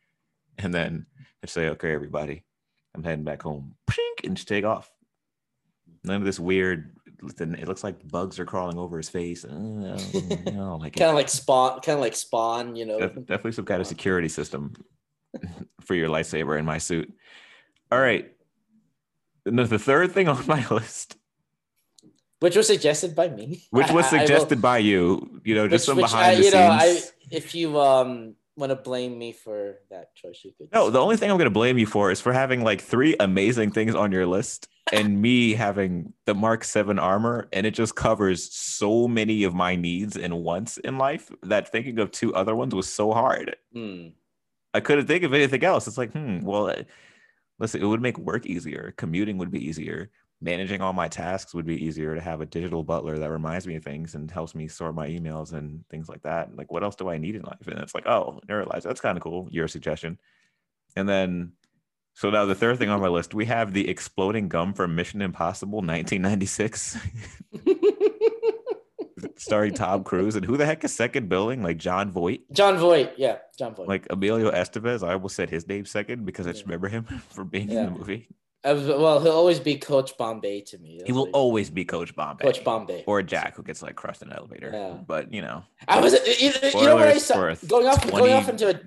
and 0.58 0.72
then 0.74 1.06
i 1.42 1.46
say 1.46 1.68
okay 1.70 1.92
everybody 1.92 2.44
i'm 2.94 3.04
heading 3.04 3.24
back 3.24 3.42
home 3.42 3.74
and 4.24 4.36
just 4.36 4.48
take 4.48 4.64
off 4.64 4.90
none 6.04 6.16
of 6.16 6.24
this 6.24 6.40
weird 6.40 6.96
it 7.38 7.68
looks 7.68 7.84
like 7.84 8.06
bugs 8.08 8.40
are 8.40 8.44
crawling 8.44 8.78
over 8.78 8.96
his 8.96 9.08
face 9.08 9.44
Uh, 9.44 9.48
I 9.48 10.50
don't 10.50 10.80
like. 10.80 10.92
Kind 10.96 11.08
of 11.10 11.14
like 11.14 11.28
spawn. 11.28 11.80
Kind 11.80 11.96
of 11.98 12.00
like 12.00 12.16
spawn. 12.16 12.74
You 12.74 12.84
know. 12.84 12.98
Definitely 12.98 13.52
some 13.52 13.64
kind 13.64 13.80
of 13.80 13.86
security 13.86 14.28
system 14.28 14.72
for 15.80 15.94
your 15.94 16.08
lightsaber 16.08 16.58
in 16.58 16.64
my 16.64 16.78
suit 16.78 17.12
all 17.92 18.00
right 18.00 18.32
And 19.46 19.58
the 19.58 19.78
third 19.78 20.12
thing 20.12 20.28
on 20.28 20.46
my 20.46 20.66
list 20.70 21.16
which 22.40 22.56
was 22.56 22.66
suggested 22.66 23.14
by 23.14 23.28
me. 23.28 23.62
which 23.70 23.90
was 23.92 24.06
I 24.12 24.16
will- 24.16 24.20
suggested 24.26 24.60
by 24.60 24.78
you. 24.78 25.40
You 25.44 25.54
know, 25.54 25.68
just 25.68 25.86
which- 25.86 25.86
some 25.86 25.96
which 25.98 26.06
behind 26.06 26.26
I- 26.26 26.34
the 26.36 26.44
you 26.44 26.50
know, 26.50 26.68
I, 26.70 26.88
scenes. 26.94 27.12
if 27.30 27.54
you 27.54 27.78
um 27.80 28.34
want 28.56 28.70
to 28.70 28.76
blame 28.76 29.16
me 29.18 29.32
for 29.32 29.76
that 29.90 30.14
choice, 30.14 30.40
you 30.44 30.52
could. 30.58 30.68
no, 30.72 30.90
the 30.90 30.98
only 31.00 31.16
thing 31.16 31.30
I'm 31.30 31.36
going 31.38 31.46
to 31.46 31.50
blame 31.50 31.78
you 31.78 31.86
for 31.86 32.10
is 32.10 32.20
for 32.20 32.32
having 32.32 32.62
like 32.64 32.80
three 32.82 33.14
amazing 33.20 33.70
things 33.70 33.94
on 33.94 34.10
your 34.12 34.26
list, 34.26 34.68
and 34.92 35.22
me 35.22 35.54
having 35.54 36.12
the 36.26 36.34
Mark 36.34 36.64
Seven 36.64 36.98
armor, 36.98 37.48
and 37.52 37.64
it 37.64 37.70
just 37.74 37.94
covers 37.94 38.52
so 38.52 39.06
many 39.08 39.44
of 39.44 39.54
my 39.54 39.74
needs 39.76 40.16
and 40.18 40.42
wants 40.42 40.76
in 40.78 40.98
life 40.98 41.30
that 41.44 41.70
thinking 41.72 41.98
of 42.00 42.10
two 42.10 42.34
other 42.34 42.54
ones 42.56 42.74
was 42.74 42.92
so 42.92 43.12
hard. 43.12 43.56
Hmm. 43.72 44.08
I 44.74 44.80
couldn't 44.80 45.06
think 45.06 45.22
of 45.24 45.32
anything 45.32 45.62
else. 45.64 45.86
It's 45.86 45.96
like, 45.98 46.12
hmm, 46.12 46.40
well, 46.40 46.70
uh, 46.70 46.82
listen, 47.58 47.82
it 47.82 47.86
would 47.86 48.02
make 48.02 48.18
work 48.18 48.46
easier. 48.46 48.94
Commuting 48.96 49.38
would 49.38 49.50
be 49.50 49.64
easier. 49.64 50.10
Managing 50.40 50.80
all 50.80 50.92
my 50.92 51.06
tasks 51.06 51.54
would 51.54 51.66
be 51.66 51.84
easier 51.84 52.14
to 52.14 52.20
have 52.20 52.40
a 52.40 52.46
digital 52.46 52.82
butler 52.82 53.18
that 53.18 53.30
reminds 53.30 53.66
me 53.66 53.76
of 53.76 53.84
things 53.84 54.14
and 54.14 54.30
helps 54.30 54.54
me 54.54 54.66
sort 54.66 54.94
my 54.94 55.08
emails 55.08 55.52
and 55.52 55.84
things 55.88 56.08
like 56.08 56.22
that. 56.22 56.56
Like, 56.56 56.72
what 56.72 56.82
else 56.82 56.96
do 56.96 57.08
I 57.08 57.18
need 57.18 57.36
in 57.36 57.42
life? 57.42 57.68
And 57.68 57.78
it's 57.78 57.94
like, 57.94 58.06
oh, 58.06 58.40
neuralize. 58.48 58.82
That's 58.82 59.00
kind 59.00 59.16
of 59.16 59.22
cool. 59.22 59.48
Your 59.52 59.68
suggestion. 59.68 60.18
And 60.96 61.08
then, 61.08 61.52
so 62.14 62.28
now 62.30 62.44
the 62.44 62.56
third 62.56 62.78
thing 62.78 62.88
on 62.88 63.00
my 63.00 63.08
list, 63.08 63.34
we 63.34 63.46
have 63.46 63.72
the 63.72 63.88
exploding 63.88 64.48
gum 64.48 64.74
from 64.74 64.96
Mission 64.96 65.22
Impossible 65.22 65.78
1996, 65.78 66.98
starring 69.42 69.74
Tom 69.74 70.04
Cruise. 70.04 70.36
And 70.36 70.44
who 70.44 70.56
the 70.56 70.64
heck 70.66 70.84
is 70.84 70.94
second 70.94 71.28
billing? 71.28 71.62
Like 71.62 71.76
Jon 71.78 72.10
Voight? 72.12 72.40
Jon 72.52 72.78
Voight, 72.78 73.12
yeah, 73.16 73.38
Jon 73.58 73.74
Voight. 73.74 73.88
like 73.88 74.06
Emilio 74.10 74.50
Estevez. 74.50 75.06
I 75.06 75.12
almost 75.14 75.36
said 75.36 75.50
his 75.50 75.66
name 75.66 75.84
second 75.84 76.24
because 76.24 76.46
I 76.46 76.52
just 76.52 76.64
remember 76.64 76.88
him 76.88 77.04
from 77.30 77.48
being 77.48 77.70
in 77.70 77.84
the 77.86 77.90
movie. 77.90 78.28
Was- 78.64 78.86
well, 78.86 79.18
he'll 79.20 79.32
always 79.32 79.58
be 79.58 79.76
Coach 79.76 80.16
Bombay 80.16 80.60
to 80.62 80.78
me. 80.78 81.00
He 81.04 81.10
will 81.12 81.24
Like, 81.24 81.34
always 81.34 81.68
be 81.68 81.84
Coach 81.84 82.14
Bombay. 82.14 82.44
Coach 82.44 82.62
Bombay 82.62 83.02
Or 83.08 83.20
Jack, 83.20 83.56
who 83.56 83.64
gets 83.64 83.82
like 83.82 83.96
crushed 83.96 84.22
in 84.22 84.30
an 84.30 84.36
elevator. 84.38 84.70
Yeah. 84.72 84.98
But 85.04 85.34
you 85.34 85.42
know, 85.42 85.64
I 85.88 85.98
was, 86.00 86.12
you, 86.40 86.52
you 86.80 86.86
know 86.86 86.94
what 86.94 87.08
I 87.08 87.18
saw? 87.18 87.54
Going 87.66 87.88
off, 87.88 88.02
20 88.02 88.16
going 88.18 88.32
off 88.32 88.48
into 88.48 88.68
a 88.70 88.80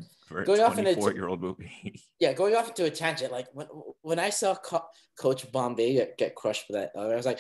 Going 0.44 0.60
off 0.62 0.78
in 0.80 0.88
a 0.88 0.96
t- 0.96 1.02
24 1.02 1.14
year 1.14 1.28
old 1.28 1.40
movie. 1.42 2.02
yeah, 2.20 2.34
going 2.34 2.56
off 2.56 2.70
into 2.70 2.86
a 2.86 2.90
tangent. 2.90 3.32
Like 3.32 3.48
when 3.54 3.68
when 4.02 4.18
I 4.18 4.30
saw 4.32 4.56
Co- 4.56 4.86
Coach 5.20 5.50
Bombay 5.52 5.94
get, 5.94 6.18
get 6.18 6.36
crushed 6.36 6.66
for 6.68 6.74
that, 6.74 6.92
I 6.98 7.06
was 7.16 7.26
like, 7.28 7.40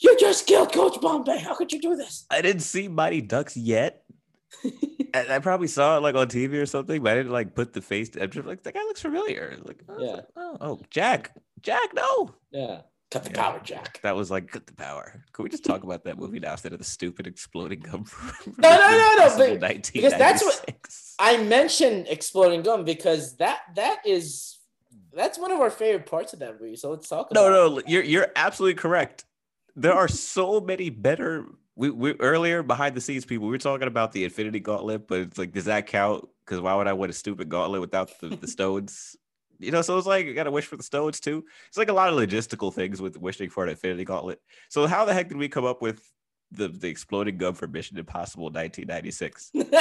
"You 0.00 0.16
just 0.18 0.46
killed 0.46 0.72
Coach 0.72 1.00
Bombay! 1.00 1.38
How 1.38 1.54
could 1.54 1.72
you 1.72 1.80
do 1.80 1.96
this?" 1.96 2.26
I 2.30 2.40
didn't 2.42 2.62
see 2.62 2.88
Mighty 2.88 3.20
Ducks 3.20 3.56
yet. 3.56 4.02
I, 5.14 5.26
I 5.36 5.38
probably 5.38 5.66
saw 5.68 5.96
it 5.96 6.00
like 6.00 6.14
on 6.14 6.28
TV 6.28 6.54
or 6.60 6.66
something, 6.66 7.02
but 7.02 7.12
I 7.12 7.16
didn't 7.16 7.32
like 7.32 7.54
put 7.54 7.72
the 7.72 7.80
face. 7.80 8.10
I'm 8.20 8.30
just 8.30 8.46
like, 8.46 8.62
that 8.62 8.74
guy 8.74 8.80
looks 8.80 9.00
familiar. 9.00 9.56
Like, 9.64 9.82
oh, 9.88 9.96
Yeah. 9.98 10.20
oh, 10.36 10.56
oh, 10.60 10.80
Jack, 10.90 11.36
Jack, 11.62 11.94
no. 11.94 12.34
yeah, 12.50 12.82
cut 13.10 13.24
the 13.24 13.30
Yeah. 13.30 13.42
power, 13.42 13.60
Jack. 13.62 14.00
That 14.02 14.14
was 14.16 14.30
like, 14.30 14.50
good 14.50 14.66
the 14.66 14.74
power. 14.74 15.24
Can 15.32 15.42
we 15.44 15.48
just 15.50 15.64
talk 15.64 15.82
about 15.84 16.04
that 16.04 16.18
movie 16.18 16.38
now 16.40 16.52
instead 16.52 16.72
of 16.72 16.78
the 16.78 16.84
stupid 16.84 17.26
exploding 17.26 17.80
gum? 17.80 18.04
No, 18.58 18.68
no, 18.70 18.78
no, 18.78 19.36
no, 19.38 19.58
but- 19.58 19.90
because 19.92 20.12
that's 20.12 20.42
what- 20.44 20.64
I 21.18 21.42
mentioned 21.42 22.06
exploding 22.08 22.62
gum 22.62 22.84
because 22.84 23.36
that 23.36 23.60
that 23.76 23.98
is 24.06 24.58
that's 25.12 25.38
one 25.38 25.50
of 25.50 25.60
our 25.60 25.70
favorite 25.70 26.06
parts 26.06 26.32
of 26.32 26.38
that 26.38 26.60
movie. 26.60 26.76
So 26.76 26.90
let's 26.90 27.08
talk. 27.08 27.32
No, 27.34 27.50
no, 27.50 27.82
you're 27.86 28.02
you're 28.04 28.28
absolutely 28.36 28.74
correct. 28.74 29.24
There 29.76 29.94
are 29.94 30.08
so 30.08 30.60
many 30.60 30.90
better. 30.90 31.46
We, 31.76 31.90
we 31.90 32.12
earlier 32.20 32.62
behind 32.62 32.94
the 32.94 33.00
scenes 33.00 33.24
people 33.24 33.46
we 33.46 33.52
were 33.52 33.58
talking 33.58 33.88
about 33.88 34.12
the 34.12 34.24
Infinity 34.24 34.60
Gauntlet, 34.60 35.06
but 35.08 35.20
it's 35.20 35.38
like, 35.38 35.52
does 35.52 35.64
that 35.64 35.86
count? 35.86 36.28
Because 36.44 36.60
why 36.60 36.74
would 36.74 36.86
I 36.86 36.92
want 36.92 37.10
a 37.10 37.14
stupid 37.14 37.48
gauntlet 37.48 37.80
without 37.80 38.10
the, 38.20 38.28
the 38.28 38.46
stones? 38.56 39.16
You 39.58 39.70
know, 39.70 39.82
so 39.82 39.96
it's 39.96 40.06
like 40.06 40.26
you 40.26 40.34
gotta 40.34 40.50
wish 40.50 40.66
for 40.66 40.76
the 40.76 40.82
stones 40.82 41.20
too. 41.20 41.44
It's 41.68 41.78
like 41.78 41.88
a 41.88 41.92
lot 41.92 42.08
of 42.08 42.14
logistical 42.18 42.72
things 42.72 43.00
with 43.00 43.16
wishing 43.18 43.50
for 43.50 43.64
an 43.64 43.70
Infinity 43.70 44.04
Gauntlet. 44.04 44.40
So 44.68 44.86
how 44.86 45.04
the 45.04 45.14
heck 45.14 45.28
did 45.28 45.36
we 45.38 45.48
come 45.48 45.64
up 45.64 45.80
with 45.82 46.02
the 46.50 46.68
the 46.68 46.88
exploding 46.88 47.36
gun 47.38 47.54
for 47.54 47.66
Mission 47.68 47.98
Impossible 47.98 48.46
1996? 48.46 49.50
Because 49.54 49.72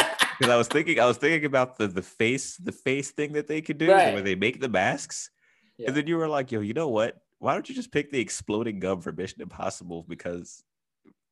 I 0.50 0.56
was 0.56 0.68
thinking, 0.68 1.00
I 1.00 1.06
was 1.06 1.18
thinking 1.18 1.46
about 1.46 1.78
the 1.78 1.88
the 1.88 2.02
face, 2.02 2.58
the 2.58 2.72
face 2.74 3.12
thing 3.12 3.34
that 3.34 3.48
they 3.48 3.62
could 3.62 3.78
do 3.78 3.92
Right. 3.92 4.14
where 4.14 4.22
they 4.22 4.36
make 4.36 4.60
the 4.60 4.70
masks. 4.70 5.32
Yeah. 5.78 5.88
And 5.88 5.98
then 5.98 6.08
you 6.08 6.18
were 6.18 6.28
like, 6.28 6.52
yo, 6.52 6.60
you 6.60 6.74
know 6.74 6.90
what? 6.90 7.18
Why 7.40 7.54
don't 7.54 7.68
you 7.68 7.76
just 7.76 7.92
pick 7.92 8.12
the 8.12 8.20
exploding 8.20 8.80
gum 8.80 9.02
for 9.02 9.12
Mission 9.12 9.42
Impossible? 9.42 10.06
Because 10.08 10.64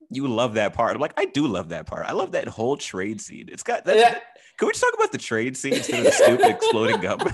you 0.10 0.28
love 0.28 0.56
that 0.56 0.74
part. 0.74 0.96
I'm 0.96 1.02
like, 1.02 1.14
I 1.18 1.26
do 1.26 1.48
love 1.48 1.70
that 1.70 1.86
part. 1.86 2.06
I 2.08 2.14
love 2.14 2.32
that 2.32 2.48
whole 2.48 2.78
trade 2.78 3.22
scene. 3.22 3.50
It's 3.52 3.64
got 3.64 3.86
that. 3.86 3.98
Yeah. 3.98 4.20
Can 4.58 4.68
we 4.68 4.72
just 4.72 4.84
talk 4.84 4.94
about 4.94 5.12
the 5.12 5.18
trade 5.18 5.56
scene 5.56 5.74
instead 5.74 6.00
of 6.00 6.06
the 6.06 6.12
stupid 6.12 6.48
exploding 6.48 7.02
gum? 7.02 7.20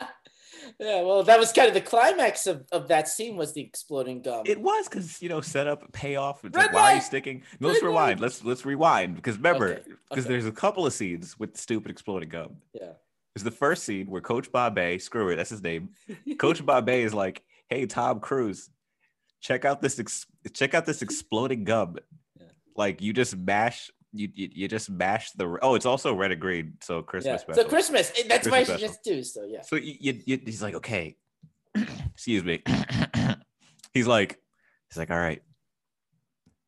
yeah, 0.78 1.02
well, 1.02 1.22
that 1.24 1.38
was 1.38 1.50
kind 1.52 1.68
of 1.68 1.74
the 1.74 1.80
climax 1.80 2.46
of, 2.46 2.64
of 2.70 2.88
that 2.88 3.08
scene 3.08 3.36
was 3.36 3.54
the 3.54 3.60
exploding 3.60 4.22
gum. 4.22 4.44
it 4.46 4.60
was 4.60 4.88
because 4.88 5.20
you 5.20 5.28
know, 5.28 5.40
set 5.40 5.66
up, 5.66 5.90
payoff. 5.92 6.44
It's 6.44 6.56
like, 6.56 6.72
why 6.72 6.92
are 6.92 6.94
you 6.96 7.00
sticking? 7.00 7.42
No, 7.58 7.68
let's 7.68 7.82
rewind. 7.82 8.20
Let's 8.20 8.44
let's 8.44 8.64
rewind 8.64 9.16
because 9.16 9.36
remember, 9.36 9.80
because 10.08 10.24
okay. 10.24 10.34
there's 10.34 10.46
a 10.46 10.52
couple 10.52 10.86
of 10.86 10.92
scenes 10.92 11.38
with 11.38 11.54
the 11.54 11.58
stupid 11.58 11.90
exploding 11.90 12.28
gum. 12.28 12.58
yeah. 12.72 12.92
it's 13.34 13.42
the 13.42 13.50
first 13.50 13.84
scene 13.84 14.06
where 14.06 14.20
Coach 14.20 14.52
Bombay, 14.52 14.98
screw 14.98 15.30
it, 15.30 15.36
that's 15.36 15.50
his 15.50 15.62
name. 15.62 15.90
Coach 16.38 16.64
Bombay 16.64 17.02
is 17.02 17.14
like, 17.14 17.42
"Hey, 17.68 17.86
Tom 17.86 18.20
Cruise, 18.20 18.70
check 19.40 19.64
out 19.64 19.80
this 19.82 19.98
ex- 19.98 20.26
check 20.52 20.74
out 20.74 20.86
this 20.86 21.02
exploding 21.02 21.64
gum. 21.64 21.96
Yeah. 22.38 22.46
Like 22.76 23.00
you 23.00 23.12
just 23.12 23.36
mash 23.36 23.90
you, 24.12 24.28
you 24.34 24.48
you 24.52 24.68
just 24.68 24.88
mash 24.90 25.32
the 25.32 25.58
oh, 25.62 25.74
it's 25.74 25.86
also 25.86 26.14
red 26.14 26.32
and 26.32 26.40
green, 26.40 26.74
so 26.80 27.02
Christmas 27.02 27.40
yeah. 27.40 27.54
special. 27.54 27.62
So 27.62 27.68
Christmas, 27.68 28.12
that's 28.28 28.46
my 28.46 28.58
Christmas 28.64 28.80
special. 28.80 28.94
suggestion 28.94 29.14
too. 29.16 29.22
So 29.24 29.44
yeah. 29.44 29.62
So 29.62 29.76
you, 29.76 29.94
you, 30.00 30.20
you- 30.26 30.40
he's 30.44 30.62
like, 30.62 30.74
okay, 30.74 31.16
excuse 32.14 32.42
me. 32.44 32.62
he's 33.92 34.06
like, 34.06 34.38
he's 34.90 34.96
like, 34.98 35.10
all 35.10 35.18
right. 35.18 35.42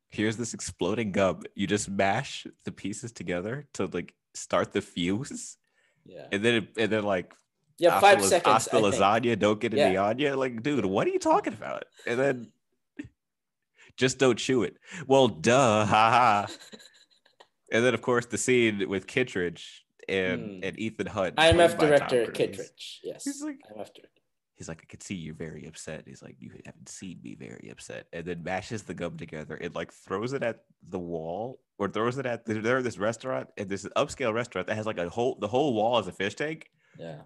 Here's 0.09 0.35
this 0.35 0.53
exploding 0.53 1.13
gum. 1.13 1.43
You 1.55 1.67
just 1.67 1.89
mash 1.89 2.45
the 2.65 2.71
pieces 2.71 3.11
together 3.13 3.65
to 3.75 3.85
like 3.85 4.13
start 4.33 4.73
the 4.73 4.81
fuse, 4.81 5.57
Yeah. 6.05 6.27
and 6.31 6.43
then 6.43 6.55
it, 6.55 6.67
and 6.77 6.91
then 6.91 7.03
like 7.03 7.33
Yeah, 7.77 7.99
five 7.99 8.23
seconds. 8.23 8.53
Hasta 8.53 8.75
lasagna, 8.77 9.37
don't 9.37 9.59
get 9.59 9.73
Yeah. 9.73 9.85
any 9.85 9.97
anya. 9.97 10.35
Like, 10.37 10.61
dude, 10.63 10.85
what 10.85 11.07
are 11.07 11.11
you 11.11 11.19
talking 11.19 11.53
about? 11.53 11.85
And 12.07 12.19
then 12.19 12.51
just 13.97 14.17
don't 14.17 14.37
chew 14.37 14.63
it. 14.63 14.77
Well, 15.07 15.27
duh, 15.27 15.85
haha. 15.93 16.47
and 17.71 17.85
then 17.85 17.93
of 17.93 18.01
course 18.01 18.25
the 18.25 18.37
scene 18.37 18.87
with 18.89 19.07
Kittredge 19.07 19.85
and 20.09 20.41
Hmm. 20.41 20.59
and 20.63 20.79
Ethan 20.79 21.07
Hunt. 21.07 21.35
IMF 21.37 21.77
played 21.77 21.91
by 21.91 21.97
Tom 21.99 22.07
director. 22.09 22.31
Kittredge. 22.31 22.99
Yes. 23.03 23.23
He's 23.23 23.41
like- 23.41 23.59
IMF 23.69 23.93
director. 23.93 24.07
He's 24.55 24.67
like, 24.67 24.81
I 24.83 24.85
could 24.85 25.01
see 25.01 25.15
you're 25.15 25.33
very 25.33 25.65
upset. 25.65 26.03
He's 26.05 26.21
like, 26.21 26.35
you 26.37 26.51
haven't 26.67 26.87
seen 26.87 27.19
me 27.23 27.33
very 27.33 27.69
upset. 27.71 28.05
And 28.13 28.23
then 28.23 28.43
mashes 28.43 28.83
the 28.83 28.93
gum 28.93 29.17
together 29.17 29.55
and 29.55 29.73
like 29.73 29.91
throws 29.91 30.33
it 30.33 30.43
at 30.43 30.65
the 30.87 30.99
wall 30.99 31.59
or 31.79 31.87
throws 31.87 32.19
it 32.19 32.27
at 32.27 32.45
they're 32.45 32.83
this 32.83 32.99
restaurant 32.99 33.47
and 33.57 33.67
this 33.67 33.85
upscale 33.97 34.31
restaurant 34.35 34.67
that 34.67 34.75
has 34.75 34.85
like 34.85 34.99
a 34.99 35.09
whole 35.09 35.35
the 35.41 35.47
whole 35.47 35.73
wall 35.73 35.97
is 35.97 36.05
a 36.05 36.11
fish 36.11 36.35
tank. 36.35 36.69
Yeah. 36.99 37.21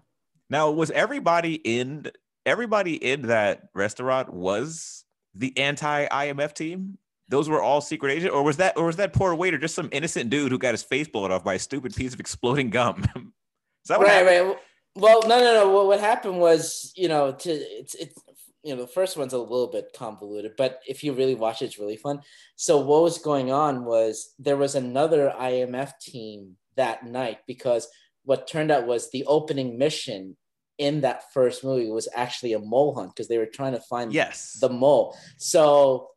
Now, 0.48 0.70
was 0.70 0.90
everybody 0.90 1.54
in 1.54 2.10
everybody 2.44 2.94
in 2.94 3.22
that 3.22 3.68
restaurant 3.74 4.32
was 4.32 5.04
the 5.34 5.56
anti 5.58 6.06
IMF 6.06 6.54
team? 6.54 6.98
Those 7.28 7.48
were 7.48 7.60
all 7.60 7.80
secret 7.80 8.12
agent, 8.12 8.32
or 8.32 8.42
was 8.42 8.58
that 8.58 8.76
or 8.76 8.86
was 8.86 8.96
that 8.96 9.12
poor 9.12 9.34
waiter 9.34 9.58
just 9.58 9.74
some 9.74 9.88
innocent 9.92 10.30
dude 10.30 10.52
who 10.52 10.58
got 10.58 10.72
his 10.72 10.82
face 10.82 11.08
blown 11.08 11.32
off 11.32 11.42
by 11.42 11.54
a 11.54 11.58
stupid 11.58 11.94
piece 11.94 12.14
of 12.14 12.20
exploding 12.20 12.70
gum? 12.70 13.04
Is 13.84 13.88
that 13.88 13.98
what 13.98 14.08
right, 14.08 14.26
happened? 14.26 14.48
right. 14.48 14.58
Well, 14.96 15.22
no, 15.22 15.38
no, 15.38 15.54
no. 15.54 15.70
What, 15.70 15.86
what 15.86 16.00
happened 16.00 16.40
was, 16.40 16.92
you 16.96 17.08
know, 17.08 17.32
to 17.32 17.50
it's 17.50 17.94
it's 17.94 18.18
you 18.62 18.74
know 18.74 18.80
the 18.80 18.88
first 18.88 19.16
one's 19.16 19.32
a 19.32 19.38
little 19.38 19.68
bit 19.68 19.92
convoluted, 19.94 20.52
but 20.56 20.80
if 20.88 21.04
you 21.04 21.12
really 21.12 21.34
watch 21.34 21.62
it, 21.62 21.66
it's 21.66 21.78
really 21.78 21.96
fun. 21.96 22.20
So 22.56 22.78
what 22.78 23.02
was 23.02 23.18
going 23.18 23.52
on 23.52 23.84
was 23.84 24.34
there 24.38 24.56
was 24.56 24.74
another 24.74 25.32
IMF 25.38 25.92
team 26.00 26.56
that 26.76 27.04
night 27.04 27.38
because 27.46 27.88
what 28.26 28.46
turned 28.46 28.70
out 28.70 28.86
was 28.86 29.10
the 29.10 29.24
opening 29.26 29.78
mission 29.78 30.36
in 30.78 31.00
that 31.00 31.32
first 31.32 31.64
movie 31.64 31.90
was 31.90 32.08
actually 32.14 32.52
a 32.52 32.58
mole 32.58 32.94
hunt 32.94 33.10
because 33.14 33.28
they 33.28 33.38
were 33.38 33.46
trying 33.46 33.72
to 33.72 33.80
find 33.80 34.12
Yes. 34.12 34.58
the 34.60 34.68
mole. 34.68 35.16
So 35.38 36.10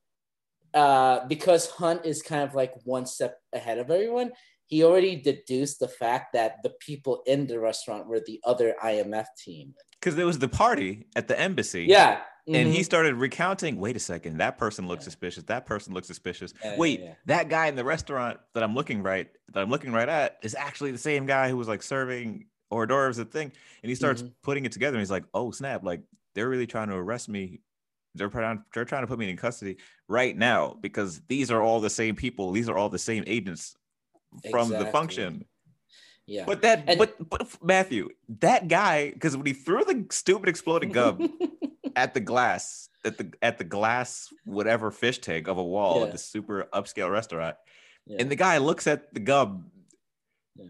uh, 0.74 1.26
because 1.28 1.70
Hunt 1.70 2.06
is 2.06 2.22
kind 2.22 2.44
of 2.44 2.54
like 2.54 2.74
one 2.84 3.06
step 3.06 3.38
ahead 3.54 3.78
of 3.80 3.90
everyone, 3.90 4.32
he 4.70 4.84
already 4.84 5.16
deduced 5.16 5.80
the 5.80 5.88
fact 5.88 6.34
that 6.34 6.62
the 6.62 6.70
people 6.80 7.24
in 7.26 7.48
the 7.48 7.60
restaurant 7.60 8.08
were 8.08 8.20
the 8.20 8.40
other 8.46 8.76
IMF 8.84 9.26
team. 9.36 9.74
Because 10.00 10.16
there 10.16 10.28
was 10.28 10.38
the 10.38 10.48
party 10.48 11.08
at 11.16 11.28
the 11.28 11.38
embassy. 11.38 11.86
Yeah. 11.86 12.22
And 12.48 12.68
he 12.68 12.82
mhm. 12.82 12.86
started 12.86 13.16
recounting, 13.16 13.80
wait 13.80 13.96
a 13.96 14.00
second, 14.00 14.38
that 14.38 14.60
person 14.60 14.88
looks 14.88 15.02
Yeah. 15.02 15.06
suspicious. 15.06 15.44
That 15.46 15.66
person 15.66 15.94
looks 15.96 16.06
suspicious. 16.06 16.54
Yeah, 16.64 16.78
wait, 16.78 17.00
yeah. 17.00 17.14
that 17.26 17.50
guy 17.50 17.66
in 17.66 17.76
the 17.76 17.84
restaurant 17.84 18.40
that 18.54 18.62
I'm 18.62 18.76
looking 18.76 19.02
right, 19.02 19.28
that 19.54 19.60
I'm 19.60 19.72
looking 19.72 19.92
right 19.92 20.08
at 20.08 20.38
is 20.44 20.54
actually 20.54 20.92
the 20.92 21.00
same 21.00 21.26
guy 21.26 21.50
who 21.50 21.58
was 21.58 21.68
like 21.68 21.82
serving 21.82 22.46
hors 22.70 22.86
d'oeuvres 22.86 23.18
at 23.18 23.32
thing. 23.32 23.52
And 23.82 23.90
he 23.90 23.96
starts 23.96 24.22
Mhm. 24.22 24.34
putting 24.44 24.66
it 24.66 24.72
together 24.72 24.98
and 24.98 25.02
he's 25.02 25.12
like, 25.12 25.26
oh 25.34 25.50
snap, 25.50 25.84
like 25.84 26.02
they're 26.36 26.50
really 26.50 26.68
trying 26.68 26.90
to 26.90 26.96
arrest 26.96 27.28
me. 27.28 27.62
They're 28.14 28.30
trying, 28.30 28.64
they're 28.74 28.86
trying 28.86 29.04
to 29.04 29.08
put 29.08 29.18
me 29.18 29.30
in 29.30 29.38
custody 29.38 29.78
right 30.08 30.38
now 30.38 30.78
because 30.80 31.22
these 31.28 31.50
are 31.50 31.62
all 31.62 31.80
the 31.80 31.90
same 31.90 32.16
people. 32.16 32.52
These 32.52 32.70
are 32.70 32.78
all 32.78 32.90
the 32.90 33.00
same 33.00 33.24
agents 33.26 33.76
from 34.52 34.70
the 34.70 34.86
function. 34.86 35.46
Yeah. 36.26 36.44
But 36.46 36.62
that, 36.62 36.84
And- 36.88 37.00
but, 37.00 37.30
but 37.30 37.48
Matthew, 37.64 38.10
that 38.40 38.68
guy, 38.68 39.10
because 39.12 39.36
when 39.36 39.46
he 39.46 39.54
threw 39.54 39.84
the 39.84 40.06
stupid 40.12 40.48
exploding 40.50 40.92
gum 40.92 41.38
at 41.96 42.14
the 42.14 42.20
glass 42.20 42.88
at 43.06 43.18
the 43.18 43.32
at 43.42 43.58
the 43.58 43.64
glass 43.64 44.28
whatever 44.44 44.92
fish 44.92 45.20
tank 45.20 45.48
of 45.48 45.58
a 45.58 45.64
wall 45.64 46.00
Yeah. 46.00 46.06
at 46.08 46.12
this 46.12 46.26
super 46.26 46.68
upscale 46.74 47.10
restaurant 47.10 47.56
Yeah. 48.06 48.18
and 48.20 48.30
the 48.30 48.36
guy 48.36 48.58
looks 48.58 48.88
at 48.88 49.14
the 49.14 49.22
gum 49.22 49.72
Yeah. 50.56 50.66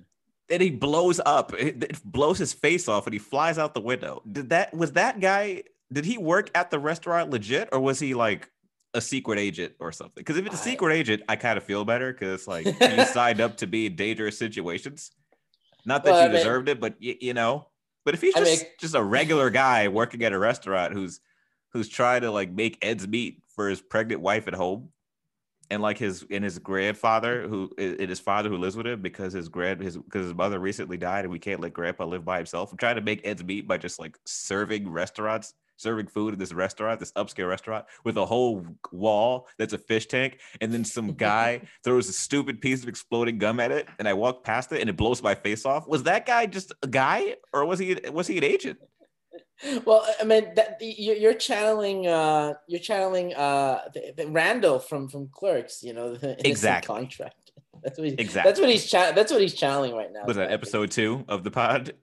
and 0.49 0.61
he 0.61 0.69
blows 0.69 1.19
up 1.25 1.53
it, 1.55 1.83
it 1.83 2.03
blows 2.05 2.37
his 2.37 2.53
face 2.53 2.87
off 2.87 3.07
and 3.07 3.13
he 3.13 3.19
flies 3.19 3.57
out 3.57 3.73
the 3.73 3.81
window 3.81 4.21
did 4.31 4.49
that 4.49 4.73
was 4.75 4.91
that 4.93 5.19
guy 5.19 5.63
did 5.91 6.05
he 6.05 6.19
work 6.19 6.51
at 6.53 6.69
the 6.69 6.77
restaurant 6.77 7.31
legit 7.31 7.67
or 7.71 7.79
was 7.79 7.99
he 7.99 8.13
like 8.13 8.47
a 8.95 9.01
secret 9.01 9.37
agent 9.39 9.73
or 9.79 9.91
something 9.91 10.13
because 10.17 10.37
if 10.37 10.45
it's 10.45 10.55
a 10.55 10.57
secret 10.57 10.93
agent 10.93 11.21
i 11.29 11.35
kind 11.35 11.57
of 11.57 11.63
feel 11.63 11.85
better 11.85 12.11
because 12.11 12.47
like 12.47 12.65
you 12.81 13.05
signed 13.05 13.39
up 13.39 13.55
to 13.57 13.67
be 13.67 13.85
in 13.85 13.95
dangerous 13.95 14.37
situations 14.37 15.11
not 15.85 16.03
that 16.03 16.11
Well, 16.11 16.21
you 16.21 16.25
I 16.25 16.27
mean- 16.29 16.37
deserved 16.37 16.69
it 16.69 16.79
but 16.79 16.95
y- 17.01 17.17
you 17.21 17.33
know 17.35 17.67
but 18.05 18.13
if 18.15 18.21
he's 18.21 18.35
I 18.35 18.39
just 18.39 18.63
mean- 18.63 18.71
just 18.79 18.95
a 18.95 19.03
regular 19.03 19.49
guy 19.51 19.87
working 19.89 20.23
at 20.23 20.33
a 20.33 20.39
restaurant 20.39 20.93
who's 20.93 21.19
who's 21.73 21.87
trying 21.87 22.21
to 22.21 22.31
like 22.31 22.51
make 22.51 22.77
ends 22.81 23.07
meet 23.07 23.43
for 23.55 23.69
his 23.69 23.79
pregnant 23.79 24.21
wife 24.21 24.47
at 24.47 24.55
home 24.55 24.89
and 25.69 25.83
like 25.83 25.99
his 25.99 26.25
and 26.31 26.43
his 26.43 26.57
grandfather 26.57 27.47
who 27.47 27.69
and 27.77 28.09
his 28.09 28.19
father 28.19 28.49
who 28.49 28.57
lives 28.57 28.75
with 28.75 28.87
him 28.87 29.03
because 29.03 29.33
his 29.33 29.49
grand 29.49 29.81
his 29.81 29.97
because 29.97 30.23
his 30.25 30.33
mother 30.33 30.57
recently 30.57 30.97
died 30.97 31.25
and 31.25 31.31
we 31.31 31.37
can't 31.37 31.59
let 31.61 31.73
grandpa 31.73 32.05
live 32.05 32.25
by 32.25 32.37
himself. 32.37 32.71
I'm 32.71 32.77
trying 32.79 32.95
to 32.95 33.01
make 33.01 33.21
ends 33.23 33.43
meet 33.43 33.67
by 33.67 33.77
just 33.77 33.99
like 33.99 34.17
serving 34.25 34.89
restaurants, 34.89 35.53
serving 35.79 36.07
food 36.07 36.33
in 36.33 36.39
this 36.39 36.53
restaurant, 36.53 36.99
this 36.99 37.11
upscale 37.13 37.47
restaurant 37.47 37.85
with 38.03 38.17
a 38.17 38.25
whole 38.25 38.65
wall 38.91 39.47
that's 39.57 39.73
a 39.73 39.77
fish 39.77 40.05
tank, 40.07 40.39
and 40.61 40.71
then 40.73 40.83
some 40.83 41.13
guy 41.13 41.61
throws 41.83 42.09
a 42.09 42.13
stupid 42.13 42.61
piece 42.61 42.83
of 42.83 42.89
exploding 42.89 43.37
gum 43.37 43.59
at 43.59 43.71
it, 43.71 43.87
and 43.97 44.07
I 44.07 44.13
walk 44.13 44.43
past 44.43 44.71
it 44.71 44.81
and 44.81 44.89
it 44.89 44.97
blows 44.97 45.23
my 45.23 45.35
face 45.35 45.65
off. 45.65 45.87
Was 45.87 46.03
that 46.03 46.25
guy 46.25 46.45
just 46.45 46.73
a 46.83 46.87
guy, 46.87 47.35
or 47.53 47.65
was 47.65 47.79
he 47.79 47.97
was 48.11 48.27
he 48.27 48.37
an 48.37 48.43
agent? 48.43 48.79
well, 49.85 50.05
I 50.19 50.23
mean, 50.23 50.53
that, 50.55 50.77
you're, 50.79 51.15
you're 51.15 51.33
channeling, 51.33 52.07
uh, 52.07 52.53
you're 52.67 52.79
channeling 52.79 53.33
uh, 53.35 53.81
the, 53.93 54.13
the 54.15 54.27
Randall 54.27 54.79
from 54.79 55.07
from 55.09 55.29
Clerks. 55.33 55.83
You 55.83 55.93
know, 55.93 56.15
the 56.15 56.35
Exactly. 56.47 56.93
contract. 56.95 57.35
That's 57.83 57.97
what 57.97 58.07
he, 58.07 58.13
Exactly. 58.15 58.49
That's 58.49 58.59
what 58.59 58.69
he's 58.69 58.85
cha- 58.89 59.11
That's 59.13 59.31
what 59.31 59.41
he's 59.41 59.53
channeling 59.53 59.95
right 59.95 60.11
now. 60.11 60.23
Was 60.25 60.35
that 60.37 60.51
episode 60.51 60.91
two 60.91 61.23
of 61.29 61.43
the 61.45 61.51
pod? 61.51 61.93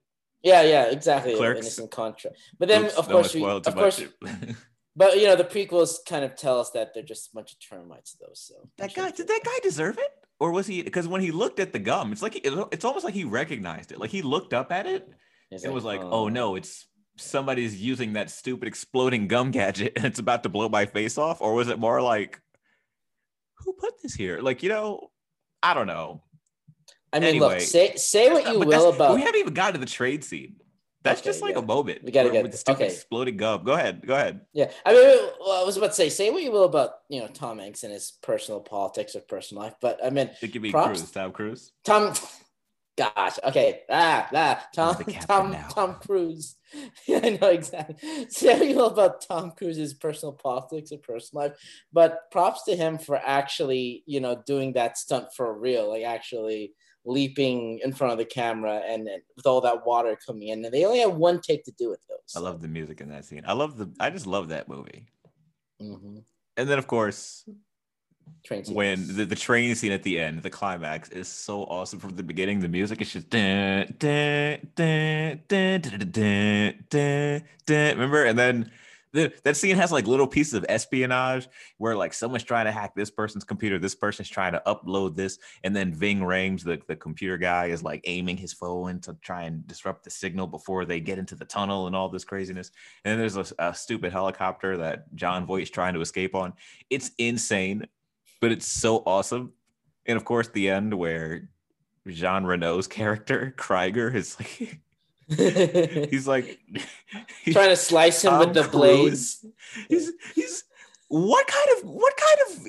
Yeah, 0.46 0.62
yeah, 0.62 0.84
exactly. 0.84 1.34
Clerks. 1.34 1.60
Innocent 1.60 1.90
contract. 1.90 2.36
But 2.56 2.68
then, 2.68 2.84
Oops, 2.84 2.94
of 2.94 3.08
course, 3.08 3.34
we, 3.34 3.40
spoil 3.40 3.56
of 3.56 3.74
course, 3.74 4.00
but 4.96 5.18
you 5.18 5.26
know, 5.26 5.34
the 5.34 5.44
prequels 5.44 5.96
kind 6.08 6.24
of 6.24 6.36
tell 6.36 6.60
us 6.60 6.70
that 6.70 6.94
they're 6.94 7.02
just 7.02 7.32
a 7.32 7.34
bunch 7.34 7.52
of 7.52 7.58
termites, 7.58 8.16
though. 8.20 8.32
So 8.34 8.54
That 8.78 8.94
guy 8.94 9.10
did 9.10 9.26
that 9.26 9.40
guy 9.44 9.58
deserve 9.64 9.98
it, 9.98 10.10
or 10.38 10.52
was 10.52 10.68
he? 10.68 10.82
Because 10.82 11.08
when 11.08 11.20
he 11.20 11.32
looked 11.32 11.58
at 11.58 11.72
the 11.72 11.80
gum, 11.80 12.12
it's 12.12 12.22
like 12.22 12.34
he, 12.34 12.42
it's 12.70 12.84
almost 12.84 13.04
like 13.04 13.12
he 13.12 13.24
recognized 13.24 13.90
it. 13.90 13.98
Like 13.98 14.10
he 14.10 14.22
looked 14.22 14.54
up 14.54 14.70
at 14.70 14.86
it 14.86 15.08
He's 15.50 15.64
and 15.64 15.74
was 15.74 15.82
like, 15.82 16.00
oh, 16.00 16.10
"Oh 16.12 16.28
no, 16.28 16.54
it's 16.54 16.86
somebody's 17.16 17.82
using 17.82 18.12
that 18.12 18.30
stupid 18.30 18.68
exploding 18.68 19.26
gum 19.26 19.50
gadget, 19.50 19.94
and 19.96 20.04
it's 20.04 20.20
about 20.20 20.44
to 20.44 20.48
blow 20.48 20.68
my 20.68 20.86
face 20.86 21.18
off." 21.18 21.40
Or 21.40 21.54
was 21.54 21.66
it 21.66 21.80
more 21.80 22.00
like, 22.00 22.40
"Who 23.64 23.72
put 23.72 24.00
this 24.00 24.14
here?" 24.14 24.40
Like 24.40 24.62
you 24.62 24.68
know, 24.68 25.10
I 25.60 25.74
don't 25.74 25.88
know. 25.88 26.22
I 27.12 27.20
mean, 27.20 27.28
anyway. 27.30 27.48
look, 27.48 27.60
say 27.60 27.94
say 27.96 28.30
what 28.32 28.46
you 28.52 28.60
will 28.60 28.92
about. 28.92 29.14
we 29.14 29.22
haven't 29.22 29.40
even 29.40 29.54
gotten 29.54 29.74
to 29.74 29.80
the 29.80 29.86
trade 29.86 30.24
scene. 30.24 30.56
That's 31.02 31.20
Okay, 31.20 31.28
just 31.30 31.40
like 31.40 31.54
yeah. 31.54 31.60
a 31.60 31.64
moment. 31.64 32.02
We 32.02 32.10
gotta 32.10 32.30
get 32.30 32.42
with 32.42 32.50
the 32.52 32.56
this. 32.64 32.64
Okay. 32.68 32.86
exploding 32.86 33.36
gum. 33.36 33.62
Go 33.64 33.74
ahead. 33.74 34.04
Go 34.04 34.14
ahead. 34.14 34.40
Yeah, 34.52 34.70
I 34.84 34.92
mean, 34.92 35.30
well, 35.40 35.62
I 35.62 35.64
was 35.64 35.76
about 35.76 35.88
to 35.88 35.92
say, 35.94 36.08
say 36.08 36.30
what 36.30 36.42
you 36.42 36.50
will 36.50 36.64
about 36.64 36.90
you 37.08 37.20
know 37.20 37.28
Tom 37.28 37.60
Hanks 37.60 37.84
and 37.84 37.92
his 37.92 38.10
personal 38.22 38.60
politics 38.60 39.14
or 39.14 39.20
personal 39.20 39.62
life, 39.62 39.74
but 39.80 40.04
I 40.04 40.10
mean, 40.10 40.30
It 40.42 40.48
could 40.48 40.62
be 40.62 40.72
Props. 40.72 41.00
Cruise. 41.00 41.10
Tom 41.12 41.32
Cruise. 41.32 41.72
Tom. 41.84 42.12
Gosh, 42.98 43.38
okay, 43.44 43.82
ah, 43.90 44.26
ah, 44.34 44.66
Tom, 44.74 44.96
Tom, 45.28 45.50
now. 45.52 45.68
Tom 45.68 45.94
Cruise. 46.00 46.56
Yeah, 47.06 47.20
I 47.22 47.38
know 47.40 47.48
exactly. 47.48 47.96
Say 48.30 48.58
what 48.58 48.66
you 48.68 48.74
will 48.76 48.86
about 48.86 49.20
Tom 49.20 49.52
Cruise's 49.52 49.92
personal 49.94 50.32
politics 50.32 50.90
or 50.92 50.96
personal 50.98 51.44
life, 51.44 51.56
but 51.92 52.30
props 52.32 52.64
to 52.64 52.74
him 52.74 52.96
for 52.98 53.16
actually, 53.16 54.02
you 54.06 54.20
know, 54.20 54.42
doing 54.46 54.72
that 54.72 54.96
stunt 54.98 55.26
for 55.36 55.52
real, 55.56 55.90
like 55.90 56.04
actually 56.04 56.72
leaping 57.06 57.80
in 57.84 57.92
front 57.92 58.12
of 58.12 58.18
the 58.18 58.24
camera 58.24 58.82
and, 58.86 59.08
and 59.08 59.22
with 59.36 59.46
all 59.46 59.60
that 59.62 59.86
water 59.86 60.18
coming 60.26 60.48
in, 60.48 60.64
and 60.64 60.74
they 60.74 60.84
only 60.84 60.98
had 60.98 61.14
one 61.14 61.40
take 61.40 61.64
to 61.64 61.72
do 61.72 61.92
it 61.92 62.00
though. 62.08 62.16
I 62.36 62.40
love 62.42 62.60
the 62.60 62.68
music 62.68 63.00
in 63.00 63.08
that 63.10 63.24
scene. 63.24 63.44
I 63.46 63.52
love 63.52 63.78
the. 63.78 63.90
I 64.00 64.10
just 64.10 64.26
love 64.26 64.48
that 64.48 64.68
movie. 64.68 65.06
hmm 65.80 66.18
And 66.56 66.68
then 66.68 66.78
of 66.78 66.86
course, 66.86 67.44
Train 68.44 68.64
when 68.72 69.16
the, 69.16 69.24
the 69.24 69.34
train 69.34 69.74
scene 69.74 69.92
at 69.92 70.02
the 70.02 70.20
end, 70.20 70.42
the 70.42 70.50
climax 70.50 71.08
is 71.08 71.26
so 71.28 71.64
awesome 71.64 71.98
from 71.98 72.14
the 72.14 72.22
beginning. 72.22 72.60
The 72.60 72.68
music 72.68 73.00
is 73.00 73.12
just 73.12 73.28
dun, 73.28 73.94
dun, 73.98 74.58
dun, 74.76 75.40
dun, 75.48 75.80
dun, 75.80 75.98
dun, 75.98 76.10
dun, 76.10 76.84
dun, 76.90 77.42
dun. 77.66 77.90
remember, 77.96 78.24
and 78.24 78.38
then 78.38 78.70
the, 79.12 79.32
that 79.44 79.56
scene 79.56 79.76
has 79.76 79.92
like 79.92 80.06
little 80.06 80.26
pieces 80.26 80.54
of 80.54 80.66
espionage 80.68 81.48
where 81.78 81.96
like 81.96 82.12
someone's 82.12 82.44
trying 82.44 82.66
to 82.66 82.72
hack 82.72 82.94
this 82.94 83.10
person's 83.10 83.44
computer, 83.44 83.78
this 83.78 83.94
person's 83.94 84.28
trying 84.28 84.52
to 84.52 84.62
upload 84.66 85.16
this, 85.16 85.38
and 85.64 85.74
then 85.74 85.92
Ving 85.92 86.20
Rhames, 86.20 86.62
the, 86.62 86.80
the 86.86 86.96
computer 86.96 87.38
guy, 87.38 87.66
is 87.66 87.82
like 87.82 88.00
aiming 88.04 88.36
his 88.36 88.52
phone 88.52 89.00
to 89.00 89.16
try 89.22 89.42
and 89.42 89.66
disrupt 89.66 90.04
the 90.04 90.10
signal 90.10 90.46
before 90.46 90.84
they 90.84 91.00
get 91.00 91.18
into 91.18 91.34
the 91.34 91.44
tunnel 91.44 91.86
and 91.86 91.96
all 91.96 92.08
this 92.08 92.24
craziness. 92.24 92.70
And 93.04 93.12
then 93.12 93.18
there's 93.18 93.36
a, 93.36 93.54
a 93.58 93.74
stupid 93.74 94.12
helicopter 94.12 94.76
that 94.78 95.14
Jon 95.14 95.46
Voight's 95.46 95.70
trying 95.70 95.94
to 95.94 96.00
escape 96.00 96.34
on. 96.34 96.52
It's 96.90 97.10
insane 97.18 97.86
but 98.40 98.52
it's 98.52 98.66
so 98.66 99.02
awesome. 99.06 99.52
And 100.06 100.16
of 100.16 100.24
course, 100.24 100.48
the 100.48 100.70
end 100.70 100.94
where 100.94 101.48
Jean 102.06 102.44
Reno's 102.44 102.86
character 102.86 103.54
Krieger 103.56 104.14
is 104.14 104.38
like, 104.38 104.80
he's 106.10 106.26
like, 106.28 106.58
trying 107.50 107.70
to 107.70 107.76
slice 107.76 108.24
him 108.24 108.38
with 108.38 108.54
the 108.54 108.62
Cruise. 108.62 108.70
blades. 109.40 109.46
He's 109.88 110.12
he's 110.34 110.64
what 111.08 111.46
kind 111.46 111.66
of 111.78 111.88
what 111.88 112.14
kind 112.16 112.38
of 112.58 112.66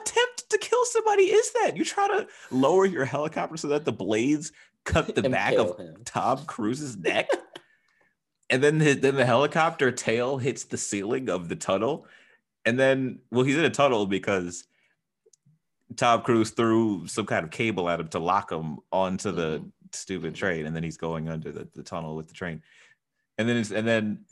attempt 0.00 0.50
to 0.50 0.58
kill 0.58 0.84
somebody 0.86 1.24
is 1.24 1.52
that? 1.52 1.76
You 1.76 1.84
try 1.84 2.08
to 2.08 2.26
lower 2.50 2.86
your 2.86 3.04
helicopter 3.04 3.56
so 3.56 3.68
that 3.68 3.84
the 3.84 3.92
blades 3.92 4.52
cut 4.84 5.14
the 5.14 5.28
back 5.28 5.54
of 5.54 5.76
him. 5.78 5.96
Tom 6.04 6.44
Cruise's 6.46 6.96
neck. 6.96 7.28
and 8.50 8.62
then 8.64 8.80
his, 8.80 9.00
then 9.00 9.16
the 9.16 9.26
helicopter 9.26 9.90
tail 9.92 10.38
hits 10.38 10.64
the 10.64 10.78
ceiling 10.78 11.28
of 11.28 11.48
the 11.48 11.56
tunnel, 11.56 12.06
and 12.64 12.78
then 12.80 13.18
well, 13.30 13.44
he's 13.44 13.56
in 13.58 13.64
a 13.64 13.70
tunnel 13.70 14.06
because 14.06 14.64
Tom 15.96 16.22
Cruise 16.22 16.50
threw 16.50 17.06
some 17.06 17.26
kind 17.26 17.44
of 17.44 17.50
cable 17.50 17.88
at 17.90 18.00
him 18.00 18.08
to 18.08 18.18
lock 18.18 18.50
him 18.50 18.78
onto 18.90 19.30
the 19.30 19.58
Mhm. 19.58 19.70
Stupid 19.92 20.34
train, 20.34 20.66
and 20.66 20.74
then 20.74 20.82
he's 20.82 20.96
going 20.96 21.28
under 21.28 21.52
the, 21.52 21.68
the 21.74 21.82
tunnel 21.82 22.16
with 22.16 22.28
the 22.28 22.34
train, 22.34 22.62
and 23.38 23.48
then 23.48 23.56
it's, 23.56 23.70
and 23.70 23.86
then 23.86 24.24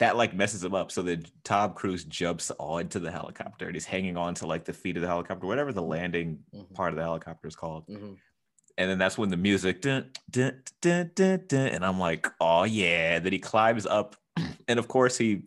that 0.00 0.16
like 0.16 0.34
messes 0.34 0.64
him 0.64 0.74
up. 0.74 0.90
So 0.90 1.02
then 1.02 1.24
Tom 1.44 1.72
Cruise 1.72 2.04
jumps 2.04 2.50
onto 2.58 2.98
the 2.98 3.12
helicopter 3.12 3.66
and 3.66 3.76
he's 3.76 3.84
hanging 3.86 4.16
on 4.16 4.34
to 4.34 4.46
like 4.46 4.64
the 4.64 4.72
feet 4.72 4.96
of 4.96 5.02
the 5.02 5.08
helicopter, 5.08 5.46
whatever 5.46 5.72
the 5.72 5.82
landing 5.82 6.40
Mhm. 6.52 6.74
part 6.74 6.92
of 6.92 6.96
the 6.96 7.02
helicopter 7.04 7.46
is 7.46 7.54
called. 7.54 7.86
Mhm. 7.86 8.16
And 8.76 8.90
then 8.90 8.98
that's 8.98 9.16
when 9.16 9.28
the 9.28 9.36
music, 9.36 9.80
dun, 9.82 10.10
dun, 10.28 10.62
dun, 10.80 11.12
dun, 11.14 11.44
dun, 11.46 11.68
and 11.68 11.84
I'm 11.86 12.00
like, 12.00 12.26
oh 12.40 12.64
yeah. 12.64 13.20
Then 13.20 13.32
he 13.32 13.38
climbs 13.38 13.86
up, 13.86 14.16
and 14.68 14.80
of 14.80 14.88
course 14.88 15.16
he, 15.16 15.42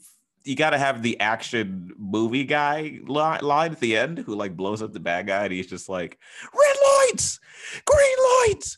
you 0.45 0.55
got 0.55 0.69
to 0.69 0.77
have 0.77 1.03
the 1.03 1.19
action 1.19 1.91
movie 1.97 2.45
guy 2.45 2.99
li- 3.05 3.39
line 3.41 3.73
at 3.73 3.81
the 3.81 3.97
end 3.97 4.19
who 4.19 4.33
like 4.33 4.55
blows 4.55 4.81
up 4.81 4.93
the 4.93 5.01
bad 5.01 5.27
guy, 5.27 5.43
and 5.43 5.51
he's 5.53 5.67
just 5.67 5.89
like, 5.89 6.17
red 6.57 6.75
lights, 7.11 7.41
green 7.83 8.17
lights, 8.47 8.77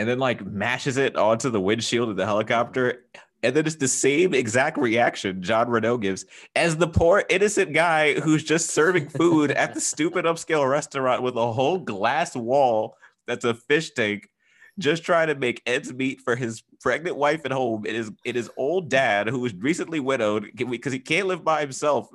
and 0.00 0.08
then 0.08 0.18
like 0.18 0.46
mashes 0.46 0.96
it 0.96 1.14
onto 1.14 1.50
the 1.50 1.60
windshield 1.60 2.08
of 2.08 2.16
the 2.16 2.24
helicopter. 2.24 3.04
And 3.42 3.54
then 3.54 3.66
it's 3.66 3.76
the 3.76 3.86
same 3.86 4.32
exact 4.32 4.78
reaction 4.78 5.42
Jean 5.42 5.68
Reno 5.68 5.98
gives 5.98 6.24
as 6.56 6.78
the 6.78 6.88
poor 6.88 7.22
innocent 7.28 7.74
guy 7.74 8.18
who's 8.18 8.42
just 8.42 8.70
serving 8.70 9.10
food 9.10 9.50
at 9.50 9.74
the 9.74 9.80
stupid 9.80 10.24
upscale 10.24 10.68
restaurant 10.68 11.22
with 11.22 11.36
a 11.36 11.52
whole 11.52 11.76
glass 11.76 12.34
wall 12.34 12.96
that's 13.26 13.44
a 13.44 13.52
fish 13.52 13.90
tank, 13.90 14.30
just 14.78 15.04
trying 15.04 15.28
to 15.28 15.34
make 15.34 15.60
ends 15.66 15.92
meet 15.92 16.22
for 16.22 16.34
his 16.34 16.62
pregnant 16.80 17.16
wife 17.16 17.42
at 17.44 17.52
home 17.52 17.84
and 17.84 17.94
his, 17.94 18.10
and 18.24 18.36
his 18.36 18.48
old 18.56 18.88
dad 18.88 19.28
who 19.28 19.40
was 19.40 19.54
recently 19.54 20.00
widowed 20.00 20.50
because 20.56 20.94
he 20.94 20.98
can't 20.98 21.26
live 21.26 21.44
by 21.44 21.60
himself. 21.60 22.08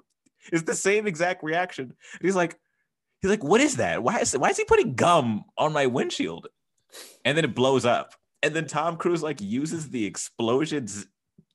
It's 0.51 0.63
the 0.63 0.73
same 0.73 1.05
exact 1.05 1.43
reaction. 1.43 1.93
And 2.13 2.21
he's 2.23 2.35
like, 2.35 2.57
he's 3.21 3.29
like, 3.29 3.43
what 3.43 3.61
is 3.61 3.77
that? 3.77 4.01
Why 4.01 4.21
is 4.21 4.33
why 4.33 4.49
is 4.49 4.57
he 4.57 4.65
putting 4.65 4.95
gum 4.95 5.45
on 5.55 5.71
my 5.71 5.85
windshield? 5.85 6.47
And 7.23 7.37
then 7.37 7.45
it 7.45 7.55
blows 7.55 7.85
up. 7.85 8.13
And 8.43 8.55
then 8.55 8.67
Tom 8.67 8.97
Cruise 8.97 9.23
like 9.23 9.41
uses 9.41 9.89
the 9.89 10.05
explosions 10.05 11.07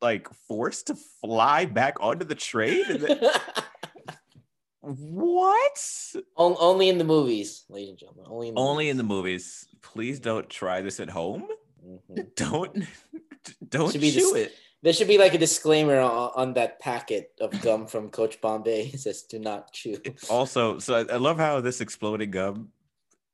like 0.02 0.28
force 0.48 0.82
to 0.84 0.96
fly 1.20 1.66
back 1.66 1.96
onto 2.00 2.24
the 2.24 2.34
train. 2.34 2.82
Then, 2.88 3.20
what? 4.80 5.78
On- 6.36 6.56
only 6.58 6.88
in 6.88 6.98
the 6.98 7.04
movies, 7.04 7.64
ladies 7.68 7.90
and 7.90 7.98
gentlemen. 7.98 8.24
Only 8.28 8.48
in 8.48 8.54
the 8.54 8.60
Only 8.60 8.88
in 8.88 8.96
the 8.96 9.02
movies. 9.02 9.66
Please 9.82 10.20
don't 10.20 10.48
try 10.48 10.80
this 10.80 11.00
at 11.00 11.10
home. 11.10 11.46
Mhm. 11.84 12.34
Don't 12.36 12.84
don't 13.70 13.90
Should 13.92 14.00
chew 14.02 14.10
this- 14.10 14.34
it. 14.34 14.52
There 14.82 14.92
should 14.94 15.08
be 15.08 15.18
like 15.18 15.34
a 15.34 15.38
disclaimer 15.38 15.98
on, 16.00 16.30
on 16.34 16.54
that 16.54 16.80
packet 16.80 17.32
of 17.40 17.58
gum 17.60 17.86
from 17.86 18.08
Coach 18.10 18.40
Bombay. 18.40 18.90
It 18.94 19.00
says, 19.00 19.22
"Do 19.22 19.38
not 19.38 19.72
chew." 19.72 19.96
Also, 20.30 20.78
so 20.78 20.94
I, 20.94 21.14
I 21.14 21.16
love 21.16 21.36
how 21.38 21.60
this 21.60 21.80
exploding 21.82 22.30
gum. 22.30 22.68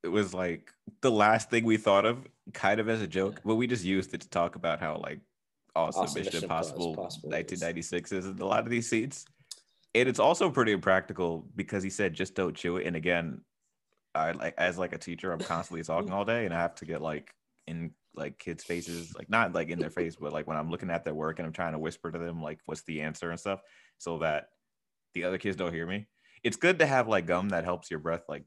It 0.06 0.12
was 0.12 0.32
like 0.32 0.72
the 1.00 1.10
last 1.10 1.50
thing 1.50 1.64
we 1.64 1.76
thought 1.76 2.06
of, 2.06 2.18
kind 2.54 2.78
of 2.78 2.88
as 2.88 3.02
a 3.02 3.08
joke, 3.08 3.40
but 3.44 3.56
we 3.56 3.66
just 3.66 3.84
used 3.84 4.14
it 4.14 4.20
to 4.20 4.28
talk 4.28 4.54
about 4.54 4.78
how 4.78 4.98
like 5.02 5.18
awesome, 5.74 6.04
Awesome 6.04 6.22
Mission, 6.22 6.42
Impossible, 6.44 6.90
Impossible 6.90 7.30
1996 7.30 8.12
is 8.12 8.26
in 8.26 8.38
a 8.38 8.46
lot 8.46 8.60
of 8.60 8.70
these 8.70 8.88
scenes. 8.88 9.26
And 9.96 10.08
it's 10.08 10.20
also 10.20 10.48
pretty 10.48 10.70
impractical 10.70 11.44
because 11.56 11.82
he 11.82 11.90
said 11.90 12.14
just 12.14 12.36
don't 12.36 12.54
chew 12.54 12.76
it. 12.76 12.86
And 12.86 12.94
again, 12.94 13.40
I 14.14 14.30
like 14.30 14.54
as 14.58 14.78
like 14.78 14.92
a 14.92 14.98
teacher, 14.98 15.32
I'm 15.32 15.40
constantly 15.40 15.82
talking 15.82 16.12
all 16.12 16.24
day, 16.24 16.44
and 16.44 16.54
I 16.54 16.60
have 16.60 16.76
to 16.76 16.84
get 16.84 17.02
like 17.02 17.34
in 17.66 17.90
like 18.14 18.38
kids' 18.38 18.62
faces, 18.62 19.12
like 19.16 19.28
not 19.28 19.54
like 19.54 19.70
in 19.70 19.80
their 19.80 19.90
face, 19.90 20.14
but 20.14 20.32
like 20.32 20.46
when 20.46 20.56
I'm 20.56 20.70
looking 20.70 20.90
at 20.90 21.04
their 21.04 21.14
work 21.14 21.40
and 21.40 21.46
I'm 21.46 21.52
trying 21.52 21.72
to 21.72 21.80
whisper 21.80 22.12
to 22.12 22.18
them 22.18 22.40
like 22.40 22.60
what's 22.66 22.82
the 22.82 23.00
answer 23.00 23.30
and 23.30 23.40
stuff, 23.40 23.60
so 23.98 24.18
that 24.18 24.50
the 25.14 25.24
other 25.24 25.38
kids 25.38 25.56
don't 25.56 25.74
hear 25.74 25.86
me. 25.88 26.06
It's 26.44 26.56
good 26.56 26.78
to 26.78 26.86
have 26.86 27.08
like 27.08 27.26
gum 27.26 27.48
that 27.48 27.64
helps 27.64 27.90
your 27.90 27.98
breath 27.98 28.22
like 28.28 28.44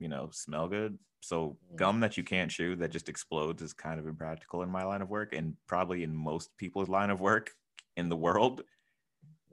you 0.00 0.08
know 0.08 0.28
smell 0.32 0.66
good. 0.68 0.98
So 1.20 1.58
Mm. 1.72 1.76
gum 1.76 2.00
that 2.00 2.16
you 2.16 2.24
can't 2.24 2.50
chew 2.50 2.74
that 2.76 2.90
just 2.90 3.08
explodes 3.08 3.62
is 3.62 3.72
kind 3.74 4.00
of 4.00 4.06
impractical 4.06 4.62
in 4.62 4.70
my 4.70 4.82
line 4.84 5.02
of 5.02 5.10
work 5.10 5.34
and 5.34 5.54
probably 5.66 6.02
in 6.02 6.14
most 6.16 6.56
people's 6.56 6.88
line 6.88 7.10
of 7.10 7.20
work 7.20 7.54
in 7.96 8.08
the 8.08 8.16
world. 8.16 8.62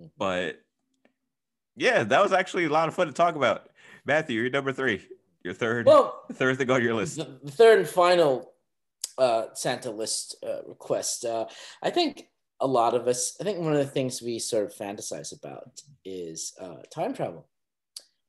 Mhm. 0.02 0.10
But 0.18 0.62
yeah, 1.76 2.04
that 2.04 2.24
was 2.24 2.32
actually 2.34 2.66
a 2.66 2.70
lot 2.70 2.88
of 2.88 2.96
fun 2.96 3.08
to 3.08 3.14
talk 3.14 3.36
about. 3.36 3.70
Matthew, 4.06 4.42
you're 4.42 4.50
number 4.50 4.72
three. 4.74 5.08
Your 5.44 5.54
third 5.54 5.86
Well, 5.86 6.24
third 6.34 6.58
thing 6.58 6.72
on 6.72 6.82
your 6.82 6.96
list. 6.96 7.18
the, 7.18 7.40
the 7.44 7.52
third 7.52 7.80
and 7.80 7.88
final 7.88 8.54
uh, 9.18 9.54
Santa 9.54 9.92
list 9.92 10.36
uh, 10.44 10.62
request. 10.68 11.26
Uh, 11.26 11.48
I 11.82 11.90
think 11.90 12.30
a 12.60 12.68
lot 12.68 12.94
of 12.96 13.08
us. 13.08 13.36
I 13.40 13.44
think 13.44 13.60
one 13.60 13.74
of 13.74 13.80
the 13.80 13.86
things 13.86 14.22
we 14.22 14.40
sort 14.40 14.66
of 14.66 14.74
fantasize 14.74 15.38
about 15.38 15.82
is 16.06 16.54
uh, 16.60 16.82
time 16.92 17.14
travel, 17.14 17.48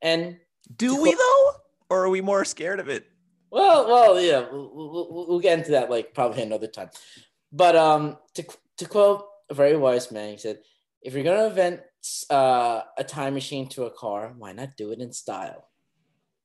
and 0.02 0.38
Do 0.76 1.00
we 1.00 1.14
though? 1.14 1.52
Or 1.90 2.04
are 2.04 2.08
we 2.08 2.20
more 2.20 2.44
scared 2.44 2.80
of 2.80 2.88
it? 2.88 3.06
Well, 3.50 3.86
well, 3.86 4.20
yeah, 4.20 4.46
we'll, 4.50 4.70
we'll, 4.74 5.26
we'll 5.26 5.40
get 5.40 5.58
into 5.58 5.70
that 5.72 5.90
like 5.90 6.14
probably 6.14 6.42
another 6.42 6.66
time. 6.66 6.90
But 7.50 7.76
um, 7.76 8.18
to 8.34 8.44
to 8.76 8.86
quote 8.86 9.24
a 9.48 9.54
very 9.54 9.76
wise 9.76 10.12
man, 10.12 10.32
he 10.32 10.38
said, 10.38 10.60
"If 11.00 11.14
you're 11.14 11.24
gonna 11.24 11.46
invent 11.46 11.80
uh, 12.28 12.82
a 12.96 13.04
time 13.04 13.34
machine 13.34 13.68
to 13.70 13.84
a 13.84 13.90
car, 13.90 14.34
why 14.36 14.52
not 14.52 14.76
do 14.76 14.90
it 14.90 15.00
in 15.00 15.12
style?" 15.12 15.68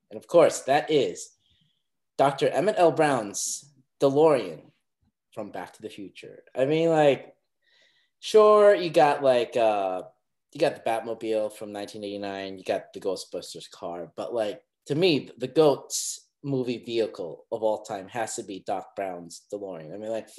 And 0.09 0.17
of 0.17 0.27
course, 0.27 0.61
that 0.61 0.89
is 0.89 1.31
Dr. 2.17 2.47
Emmett 2.49 2.75
L. 2.77 2.91
Brown's 2.91 3.65
DeLorean 3.99 4.61
from 5.33 5.51
Back 5.51 5.73
to 5.73 5.81
the 5.81 5.89
Future. 5.89 6.43
I 6.55 6.65
mean, 6.65 6.89
like, 6.89 7.35
sure, 8.19 8.75
you 8.75 8.91
got 8.91 9.23
like 9.23 9.57
uh, 9.57 10.03
you 10.53 10.59
got 10.59 10.75
the 10.75 10.89
Batmobile 10.89 11.51
from 11.51 11.73
1989, 11.73 12.59
you 12.59 12.63
got 12.63 12.93
the 12.93 13.01
Ghostbusters 13.01 13.69
car, 13.69 14.11
but 14.15 14.33
like 14.33 14.61
to 14.87 14.95
me, 14.95 15.29
the 15.37 15.47
goats 15.47 16.27
movie 16.43 16.83
vehicle 16.83 17.45
of 17.51 17.63
all 17.63 17.83
time 17.83 18.07
has 18.09 18.35
to 18.35 18.43
be 18.43 18.63
Doc 18.65 18.95
Brown's 18.95 19.43
DeLorean. 19.51 19.93
I 19.93 19.97
mean, 19.97 20.11
like, 20.11 20.29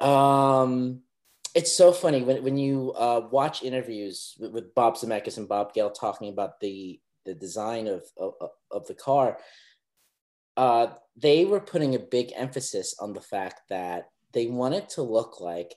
um, 0.00 1.02
it's 1.54 1.74
so 1.74 1.92
funny 1.92 2.22
when, 2.22 2.42
when 2.42 2.56
you 2.56 2.92
uh, 2.92 3.28
watch 3.30 3.62
interviews 3.62 4.34
with, 4.38 4.52
with 4.52 4.74
Bob 4.74 4.96
Zemeckis 4.96 5.38
and 5.38 5.48
Bob 5.48 5.72
Gale 5.72 5.90
talking 5.90 6.28
about 6.28 6.60
the 6.60 7.00
the 7.26 7.34
design 7.34 7.86
of 7.86 8.02
of, 8.16 8.34
of 8.70 8.86
the 8.86 8.94
car. 8.94 9.38
Uh, 10.56 10.88
they 11.16 11.44
were 11.44 11.60
putting 11.60 11.94
a 11.94 11.98
big 11.98 12.32
emphasis 12.36 12.94
on 12.98 13.12
the 13.12 13.20
fact 13.20 13.62
that 13.70 14.08
they 14.32 14.46
wanted 14.46 14.88
to 14.90 15.02
look 15.02 15.40
like 15.40 15.74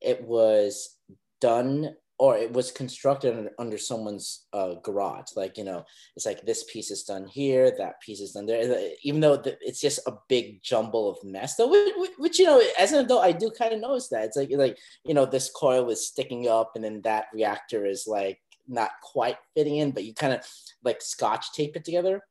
it 0.00 0.22
was 0.24 0.96
done 1.40 1.94
or 2.18 2.36
it 2.36 2.52
was 2.52 2.70
constructed 2.70 3.50
under, 3.58 3.76
someone's 3.76 4.46
uh, 4.52 4.74
garage. 4.84 5.30
Like, 5.34 5.58
you 5.58 5.64
know, 5.64 5.84
it's 6.14 6.26
like 6.26 6.44
this 6.46 6.64
piece 6.64 6.90
is 6.90 7.02
done 7.02 7.26
here, 7.26 7.72
that 7.76 8.00
piece 8.00 8.20
is 8.20 8.32
done 8.32 8.46
there. 8.46 8.90
Even 9.02 9.20
though 9.20 9.36
the, 9.36 9.58
it's 9.60 9.80
just 9.80 9.98
a 10.06 10.12
big 10.28 10.62
jumble 10.62 11.10
of 11.10 11.24
mess, 11.24 11.56
though, 11.56 11.68
which, 11.68 11.92
which, 11.96 12.10
which, 12.18 12.38
you 12.38 12.46
know, 12.46 12.62
as 12.78 12.92
an 12.92 13.04
adult, 13.04 13.24
I 13.24 13.32
do 13.32 13.50
kind 13.50 13.74
of 13.74 13.80
notice 13.80 14.08
that. 14.08 14.24
It's 14.24 14.36
like, 14.36 14.50
like, 14.52 14.78
you 15.04 15.14
know, 15.14 15.26
this 15.26 15.50
coil 15.50 15.90
is 15.90 16.06
sticking 16.06 16.48
up 16.48 16.72
and 16.76 16.84
then 16.84 17.00
that 17.02 17.26
reactor 17.34 17.84
is 17.84 18.06
like 18.06 18.40
not 18.68 18.90
quite 19.02 19.36
fitting 19.54 19.78
in, 19.78 19.90
but 19.90 20.04
you 20.04 20.14
kind 20.14 20.34
of 20.34 20.46
like 20.84 21.02
scotch 21.02 21.52
tape 21.52 21.76
it 21.76 21.84
together. 21.84 22.22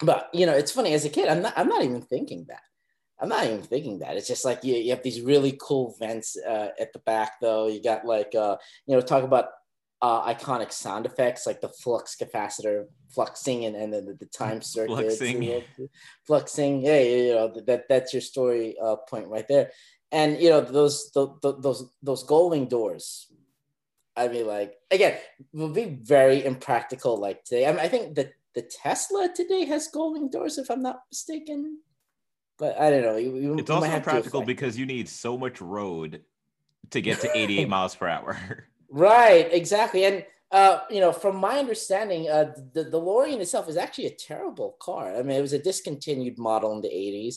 But, 0.00 0.28
you 0.32 0.46
know, 0.46 0.54
it's 0.54 0.72
funny 0.72 0.92
as 0.92 1.04
a 1.04 1.08
kid, 1.08 1.28
I'm 1.28 1.42
not, 1.42 1.54
I'm 1.56 1.68
not 1.68 1.84
even 1.84 2.02
thinking 2.02 2.46
that. 2.48 2.62
I'm 3.20 3.28
not 3.28 3.44
even 3.44 3.62
thinking 3.62 3.98
that. 3.98 4.16
It's 4.16 4.28
just 4.28 4.44
like 4.44 4.62
you, 4.62 4.74
you 4.76 4.90
have 4.90 5.02
these 5.02 5.20
really 5.20 5.58
cool 5.60 5.96
vents 5.98 6.36
uh, 6.36 6.68
at 6.78 6.92
the 6.92 7.00
back, 7.00 7.40
though. 7.40 7.66
You 7.66 7.82
got 7.82 8.04
like, 8.04 8.34
uh, 8.34 8.56
you 8.86 8.94
know, 8.94 9.00
talk 9.00 9.24
about 9.24 9.46
uh, 10.00 10.32
iconic 10.32 10.72
sound 10.72 11.06
effects 11.06 11.44
like 11.44 11.60
the 11.60 11.68
flux 11.68 12.16
capacitor 12.16 12.86
fluxing 13.16 13.66
and, 13.66 13.74
and 13.74 13.92
then 13.92 14.04
the, 14.04 14.14
the 14.14 14.26
time 14.26 14.62
circuit. 14.62 14.94
Fluxing. 14.94 15.64
Fluxing. 16.28 16.84
Yeah, 16.84 17.00
you 17.00 17.34
know, 17.34 17.52
that, 17.66 17.88
that's 17.88 18.12
your 18.12 18.22
story 18.22 18.76
uh, 18.80 18.96
point 18.96 19.26
right 19.26 19.48
there. 19.48 19.72
And, 20.12 20.40
you 20.40 20.50
know, 20.50 20.60
those, 20.60 21.10
the, 21.10 21.34
the, 21.42 21.56
those, 21.58 21.90
those 22.02 22.24
gullwing 22.24 22.68
doors. 22.68 23.30
I 24.16 24.28
mean, 24.28 24.46
like, 24.46 24.74
again, 24.90 25.18
would 25.52 25.74
be 25.74 25.98
very 26.02 26.44
impractical 26.44 27.18
like 27.18 27.44
today. 27.44 27.66
I, 27.66 27.70
mean, 27.72 27.80
I 27.80 27.88
think 27.88 28.14
that 28.14 28.32
the 28.54 28.62
Tesla 28.62 29.28
today 29.34 29.64
has 29.66 29.90
gullwing 29.94 30.30
doors, 30.30 30.58
if 30.58 30.70
I'm 30.70 30.82
not 30.82 31.02
mistaken 31.10 31.78
but 32.58 32.78
I 32.78 32.90
don't 32.90 33.02
know. 33.02 33.16
You, 33.16 33.36
you, 33.36 33.58
It's 33.58 33.70
also 33.70 33.86
might 33.86 33.92
have 33.92 34.02
to 34.02 34.10
practical 34.10 34.42
because 34.42 34.78
you 34.78 34.86
need 34.86 35.08
so 35.08 35.38
much 35.38 35.60
road 35.60 36.22
to 36.90 37.00
get 37.00 37.20
to 37.20 37.30
88 37.36 37.68
miles 37.68 37.94
per 37.94 38.08
hour. 38.08 38.66
right, 38.90 39.52
exactly. 39.52 40.04
And 40.04 40.24
uh, 40.50 40.80
you 40.90 41.00
know, 41.00 41.12
from 41.12 41.36
my 41.36 41.58
understanding, 41.58 42.28
uh, 42.28 42.54
the 42.72 42.84
the 42.84 42.90
DeLorean 42.90 43.40
itself 43.40 43.68
is 43.68 43.76
actually 43.76 44.06
a 44.06 44.14
terrible 44.14 44.76
car. 44.80 45.14
I 45.14 45.22
mean, 45.22 45.36
it 45.36 45.42
was 45.42 45.52
a 45.52 45.58
discontinued 45.58 46.38
model 46.38 46.72
in 46.72 46.80
the 46.80 46.88
'80s. 46.88 47.36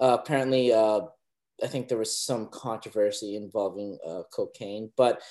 Uh, 0.00 0.16
apparently, 0.18 0.72
uh, 0.72 1.02
I 1.62 1.66
think 1.66 1.88
there 1.88 1.98
was 1.98 2.16
some 2.16 2.48
controversy 2.48 3.36
involving 3.36 3.98
uh, 4.06 4.22
cocaine, 4.32 4.90
but 4.96 5.22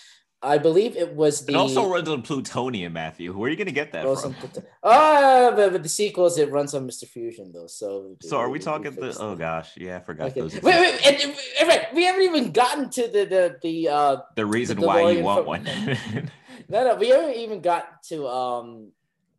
I 0.46 0.58
believe 0.60 0.96
it 0.96 1.14
was 1.14 1.46
the. 1.46 1.54
It 1.54 1.56
also 1.56 1.89
runs 1.89 2.08
on 2.08 2.22
plutonium, 2.22 2.93
Matthew. 2.93 3.36
Where 3.38 3.48
are 3.48 3.52
you 3.52 3.58
gonna 3.58 3.72
get 3.72 3.91
that 3.93 4.04
from? 4.04 4.36
Ah, 4.84 5.52
but, 5.56 5.72
but 5.74 5.84
the 5.84 5.89
sequels 5.89 6.38
it 6.38 6.52
runs 6.52 6.74
on 6.74 6.88
Mr. 6.88 7.06
Fusion 7.08 7.52
though. 7.54 7.68
So 7.68 8.16
So 8.22 8.38
are 8.38 8.48
we 8.50 8.54
we 8.54 8.60
talking 8.60 8.93
the? 8.96 9.16
Oh 9.20 9.36
gosh, 9.36 9.76
yeah, 9.78 9.98
I 9.98 10.00
forgot 10.00 10.28
Okay. 10.32 10.41
those. 10.41 10.54
Wait, 10.62 10.64
wait, 10.80 11.06
and, 11.06 11.16
and- 11.22 11.36
and 11.60 11.68
wait, 11.70 11.82
we 11.93 12.04
haven't 12.06 12.22
even 12.22 12.52
gotten 12.52 12.89
to 12.91 13.02
the 13.08 13.26
the 13.26 13.58
the 13.62 13.89
uh 13.89 14.18
The 14.36 14.46
reason 14.46 14.80
the 14.80 14.86
why 14.88 15.10
you 15.12 15.24
want 15.24 15.39
from- 15.39 15.48
one, 15.48 15.64
no 16.70 16.84
no 16.84 16.96
we 16.96 17.10
haven't 17.10 17.36
even 17.36 17.62
got 17.62 18.04
to 18.10 18.28
um 18.28 18.91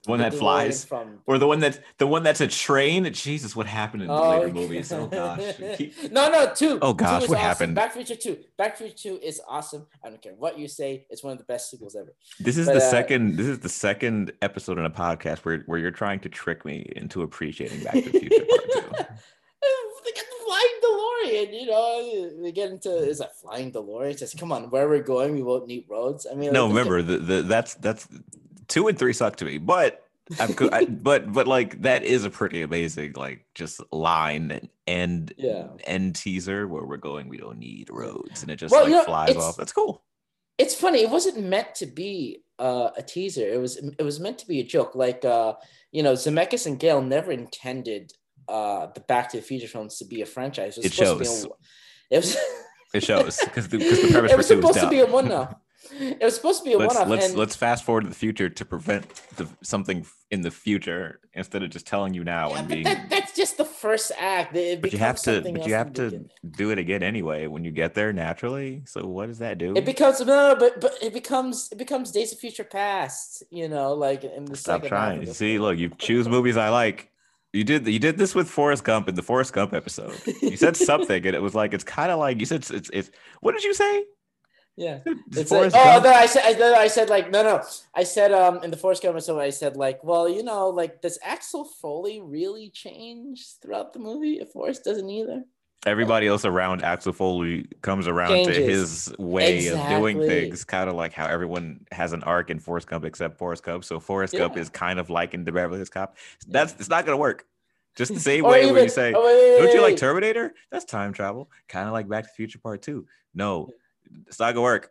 one 0.07 0.19
the 0.19 0.31
that 0.31 0.35
flies, 0.35 0.85
from 0.85 1.19
or 1.27 1.39
the 1.39 1.47
one 1.47 1.61
that's 1.61 1.79
the 1.99 2.07
one 2.07 2.23
that's 2.23 2.41
a 2.41 2.47
train. 2.49 3.13
Jesus, 3.13 3.55
what 3.57 3.67
happened 3.67 4.03
in 4.03 4.09
the 4.09 4.15
Oh, 4.15 4.31
later 4.41 4.53
movies? 4.53 4.93
Oh 4.93 5.07
gosh. 5.07 5.41
Keep- 5.77 6.13
no, 6.13 6.29
no, 6.31 6.53
two. 6.55 6.79
Oh, 6.83 6.93
Two 6.93 6.97
gosh, 6.99 7.23
is 7.25 7.29
what 7.29 7.37
awesome. 7.39 7.47
happened? 7.49 7.75
Back 7.75 7.93
to 7.95 8.05
Future 8.05 8.21
Two. 8.21 8.39
Back 8.59 8.77
to 8.77 8.85
Future 8.85 8.97
Two 8.97 9.21
is 9.23 9.41
awesome. 9.49 9.87
I 10.05 10.09
don't 10.09 10.21
care 10.23 10.35
what 10.35 10.59
you 10.59 10.69
say. 10.69 11.07
It's 11.11 11.23
one 11.23 11.33
of 11.33 11.39
the 11.39 11.45
best 11.45 11.71
sequels 11.71 11.97
ever. 11.97 12.15
This 12.41 12.57
is 12.57 12.67
But, 12.67 12.75
the 12.75 12.79
uh, 12.87 12.91
second. 12.91 13.37
This 13.37 13.47
is 13.47 13.59
the 13.61 13.69
second 13.69 14.33
episode 14.43 14.79
in 14.79 14.85
a 14.85 14.91
podcast 14.91 15.39
where 15.39 15.59
where 15.67 15.79
you're 15.79 15.91
trying 15.91 16.21
to 16.21 16.29
trick 16.29 16.65
me 16.65 16.91
into 16.97 17.23
appreciating 17.23 17.83
Back 17.83 17.95
to 17.95 18.01
the 18.11 18.19
Future 18.21 18.45
Part 18.45 18.63
Two. 18.73 19.05
they 20.05 20.13
the 20.13 20.23
flying 20.47 20.77
DeLorean. 20.85 21.61
You 21.61 21.67
know, 21.67 22.31
we 22.43 22.53
get 22.53 22.71
into 22.71 22.91
is 22.97 23.19
that 23.19 23.37
flying 23.37 23.73
DeLorean? 23.73 24.19
Says, 24.19 24.35
"Come 24.39 24.53
on, 24.53 24.71
where 24.71 24.89
we're 24.89 25.03
going, 25.03 25.35
we 25.35 25.43
won't 25.43 25.67
need 25.67 25.85
roads." 25.89 26.27
I 26.31 26.35
mean, 26.35 26.53
No, 26.53 26.67
like, 26.67 26.77
remember 26.77 27.03
the, 27.03 27.19
the 27.19 27.43
that's 27.43 27.75
that's 27.75 28.07
two 28.69 28.89
and 28.89 28.99
three 28.99 29.12
suck 29.12 29.37
to 29.37 29.45
me, 29.45 29.59
but 29.59 30.03
I'm 30.41 30.55
co- 30.55 30.69
I, 30.73 30.85
but 30.87 31.33
but 31.33 31.47
like 31.47 31.83
that 31.83 32.03
is 32.03 32.25
a 32.25 32.31
pretty 32.31 32.62
amazing 32.62 33.12
like 33.17 33.47
just 33.55 33.81
line 33.93 34.51
and 34.51 34.69
and 34.87 35.33
Yeah. 35.37 35.69
end 35.85 36.17
teaser 36.17 36.67
where 36.67 36.85
we're 36.85 36.97
going. 36.97 37.29
We 37.29 37.37
don't 37.39 37.59
need 37.59 37.89
roads, 37.91 38.43
and 38.43 38.51
it 38.51 38.57
just 38.57 38.73
Well, 38.73 38.83
like 38.83 38.91
you 38.91 38.97
know, 38.97 39.05
flies 39.05 39.37
off. 39.37 39.57
That's 39.57 39.73
cool. 39.73 40.03
it's 40.59 40.75
funny 40.75 41.01
it 41.01 41.11
wasn't 41.11 41.39
meant 41.39 41.75
to 41.77 41.87
be 41.87 42.43
uh, 42.59 42.89
a 42.97 43.03
teaser 43.03 43.47
it 43.47 43.61
was 43.61 43.77
it 43.77 44.03
was 44.03 44.19
meant 44.19 44.39
to 44.39 44.47
be 44.49 44.61
a 44.61 44.64
joke 44.64 44.95
like 44.95 45.23
uh 45.27 45.53
you 45.93 46.03
know 46.03 46.14
zemeckis 46.14 46.64
and 46.67 46.79
gale 46.81 47.03
never 47.03 47.31
intended 47.31 48.11
uh 48.49 48.87
the 48.95 49.01
back 49.01 49.29
to 49.31 49.37
the 49.37 49.43
future 49.43 49.69
films 49.69 49.99
to 49.99 50.07
be 50.07 50.23
a 50.23 50.27
franchise 50.27 50.79
It 50.79 50.95
supposed 50.95 51.19
to 51.19 51.25
shows. 51.25 51.45
be 51.45 51.51
a, 51.51 52.17
it 52.17 52.19
was 52.25 52.37
It 52.95 53.03
shows 53.05 53.39
because 53.45 53.69
the, 53.69 53.77
the 53.77 54.09
premise 54.12 54.33
it 54.33 54.37
was 54.39 54.47
supposed 54.47 54.81
to 54.81 54.89
be 54.89 55.01
a 55.01 55.07
one 55.07 55.29
now 55.29 55.61
it 55.93 56.22
was 56.22 56.34
supposed 56.34 56.61
to 56.61 56.64
be 56.64 56.72
a 56.72 56.78
let's 56.78 56.95
one-off 56.95 57.09
let's 57.09 57.28
and 57.28 57.37
let's 57.37 57.57
fast 57.57 57.84
forward 57.84 58.03
to 58.03 58.09
the 58.09 58.14
future 58.14 58.49
to 58.49 58.64
prevent 58.64 59.09
the 59.37 59.49
something 59.62 60.07
in 60.30 60.41
the 60.41 60.51
future 60.51 61.20
instead 61.34 61.62
of 61.62 61.70
just 61.70 61.87
telling 61.87 62.12
you 62.12 62.24
now 62.24 62.51
yeah, 62.51 62.59
and 62.59 62.68
being. 62.68 62.84
that, 62.84 63.09
that's 63.11 63.34
just 63.34 63.57
the 63.57 63.64
first 63.64 64.11
act 64.18 64.57
It 64.57 64.82
but 64.82 64.93
you 64.93 64.99
have 64.99 65.20
to 65.22 65.41
but 65.41 65.66
you 65.66 65.74
have 65.74 65.93
to 65.95 66.24
do 66.51 66.70
it 66.70 66.78
again 66.78 67.03
anyway 67.03 67.47
when 67.47 67.64
you 67.64 67.70
get 67.70 67.95
there 67.95 68.12
naturally. 68.12 68.82
So 68.87 69.07
what 69.07 69.26
does 69.26 69.39
that 69.39 69.59
do? 69.59 69.76
it 69.76 69.84
becomes 69.84 70.20
no 70.20 70.57
but 70.59 70.80
but 70.80 70.95
it 71.03 71.12
becomes 71.12 71.68
it 71.70 71.78
becomes 71.78 72.11
days 72.11 72.32
of 72.32 72.39
future 72.39 72.64
past 72.64 73.43
you 73.51 73.68
know 73.68 73.95
like 73.95 74.24
in 74.24 74.47
the 74.47 74.57
Stop 74.57 74.82
second 74.82 74.97
half 74.97 75.12
of 75.12 75.18
trying. 75.22 75.34
See, 75.34 75.59
look, 75.59 75.78
you 75.78 75.91
choose 75.99 76.28
movies 76.28 76.57
I 76.57 76.70
like. 76.70 77.11
You 77.53 77.64
did 77.64 77.87
you 77.87 77.99
did 77.99 78.18
this 78.18 78.34
with 78.34 78.49
Forrest 78.49 78.84
Gump 78.84 79.09
in 79.09 79.14
the 79.14 79.22
Forrest 79.22 79.53
Gump 79.53 79.72
episode. 79.72 80.14
You 80.43 80.57
said 80.57 80.76
something, 80.91 81.26
and 81.26 81.34
it 81.37 81.41
was 81.41 81.55
like 81.55 81.72
it's 81.72 81.84
kind 81.84 82.11
of 82.11 82.18
like 82.18 82.39
you 82.41 82.47
said 82.47 82.57
it's, 82.57 82.70
it's 82.70 82.91
it's 82.93 83.11
what 83.41 83.53
did 83.53 83.64
you 83.64 83.72
say? 83.72 84.05
Yeah 84.77 85.01
It's 85.07 85.39
It's 85.39 85.51
like, 85.51 85.72
oh 85.74 86.01
Gump? 86.01 86.05
no, 86.05 86.11
I 86.12 86.27
said 86.27 86.43
I, 86.45 86.53
no, 86.59 86.74
I 86.74 86.87
said 86.89 87.09
like 87.09 87.31
no 87.31 87.43
no 87.43 87.62
I 87.95 88.05
said 88.05 88.33
um 88.33 88.62
in 88.62 88.70
the 88.70 88.77
Forrest 88.77 89.03
Gump 89.03 89.14
episode 89.14 89.41
I 89.41 89.51
said 89.51 89.77
like 89.77 90.03
well 90.05 90.29
you 90.29 90.43
know 90.43 90.68
like 90.68 91.01
does 91.03 91.18
Axel 91.22 91.64
Foley 91.64 92.20
really 92.20 92.70
change 92.70 93.47
throughout 93.62 93.93
the 93.93 93.99
movie 93.99 94.35
if 94.41 94.51
Forrest 94.51 94.85
doesn't 94.85 95.09
either 95.09 95.45
Everybody 95.85 96.27
else 96.27 96.45
around 96.45 96.83
Axel 96.83 97.12
Foley 97.12 97.68
comes 97.81 98.09
around 98.09 98.45
to 98.47 98.53
his 98.53 99.14
way 99.20 99.68
of 99.68 99.89
doing 99.89 100.20
things, 100.20 100.64
kind 100.64 100.91
of 100.91 100.97
like 100.97 101.12
how 101.12 101.27
everyone 101.27 101.87
has 101.93 102.12
an 102.12 102.24
arc 102.24 102.51
in 102.51 102.59
Forrest 102.59 102.89
Gump 102.89 103.05
except 103.05 103.39
Forrest 103.39 103.62
Gump. 103.62 103.85
So 103.85 104.01
Forrest 104.01 104.35
Gump 104.37 104.57
is 104.57 104.68
kind 104.68 104.99
of 104.99 105.11
like 105.11 105.33
in 105.33 105.45
the 105.45 105.53
Beverly 105.53 105.77
Hills 105.77 105.91
Cop. 105.91 106.16
That's 106.49 106.72
it's 106.81 106.89
not 106.89 107.07
gonna 107.07 107.18
work. 107.18 107.47
Just 107.95 108.14
the 108.14 108.20
same 108.31 108.45
Or 108.45 108.51
way 108.51 108.66
when 108.72 108.83
you 108.83 108.89
say, 108.89 109.12
oh, 109.14 109.24
wait, 109.24 109.61
wait, 109.61 109.64
Don't 109.64 109.74
you 109.77 109.81
like. 109.81 109.97
Terminator? 109.97 110.55
That's 110.72 110.85
time 110.85 111.12
travel. 111.12 111.51
Kind 111.68 111.87
of 111.87 111.93
like 111.93 112.09
Back 112.09 112.24
to 112.24 112.31
the 112.31 112.35
Future 112.35 112.59
Part 112.59 112.83
Two. 112.83 113.07
No, 113.33 113.68
it's 114.27 114.39
not 114.39 114.55
gonna 114.55 114.63
work. 114.63 114.91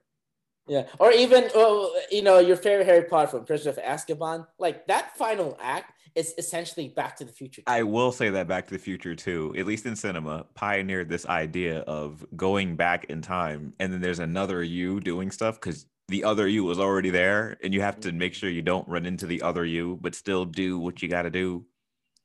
yeah. 0.67 0.83
Or 0.99 1.11
even 1.11 1.49
well 1.53 1.93
you 2.11 2.21
know 2.21 2.39
your 2.39 2.57
favorite 2.57 2.85
Harry 2.85 3.03
Potter 3.03 3.27
from 3.27 3.45
Prisoner 3.45 3.71
of 3.71 3.77
Azkaban 3.77 4.45
like 4.59 4.87
that 4.87 5.17
final 5.17 5.57
act 5.61 5.91
is 6.15 6.33
essentially 6.37 6.87
Back 6.87 7.17
to 7.17 7.25
the 7.25 7.31
Future. 7.31 7.61
I 7.67 7.83
will 7.83 8.11
say 8.11 8.29
that 8.29 8.47
Back 8.47 8.65
to 8.67 8.73
the 8.73 8.79
Future 8.79 9.15
too, 9.15 9.53
at 9.57 9.65
least 9.65 9.85
in 9.85 9.95
cinema, 9.95 10.45
pioneered 10.55 11.09
this 11.09 11.25
idea 11.25 11.79
of 11.79 12.25
going 12.35 12.75
back 12.77 13.05
in 13.05 13.21
time, 13.21 13.73
and 13.79 13.91
then 13.91 14.01
there's 14.01 14.19
another 14.19 14.63
you 14.63 15.01
doing 15.01 15.29
stuff 15.29 15.59
because 15.59 15.85
the 16.07 16.23
other 16.23 16.47
you 16.47 16.63
was 16.63 16.79
already 16.79 17.09
there, 17.09 17.57
and 17.63 17.73
you 17.73 17.81
have 17.81 17.99
to 17.99 18.09
mm-hmm. 18.09 18.17
make 18.19 18.33
sure 18.33 18.49
you 18.49 18.61
don't 18.61 18.87
run 18.87 19.05
into 19.05 19.25
the 19.25 19.41
other 19.41 19.65
you, 19.65 19.99
but 20.01 20.15
still 20.15 20.45
do 20.45 20.79
what 20.79 21.01
you 21.01 21.09
got 21.09 21.23
to 21.23 21.29
do. 21.29 21.65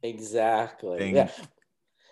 exactly. 0.03 1.14
Yeah 1.14 1.30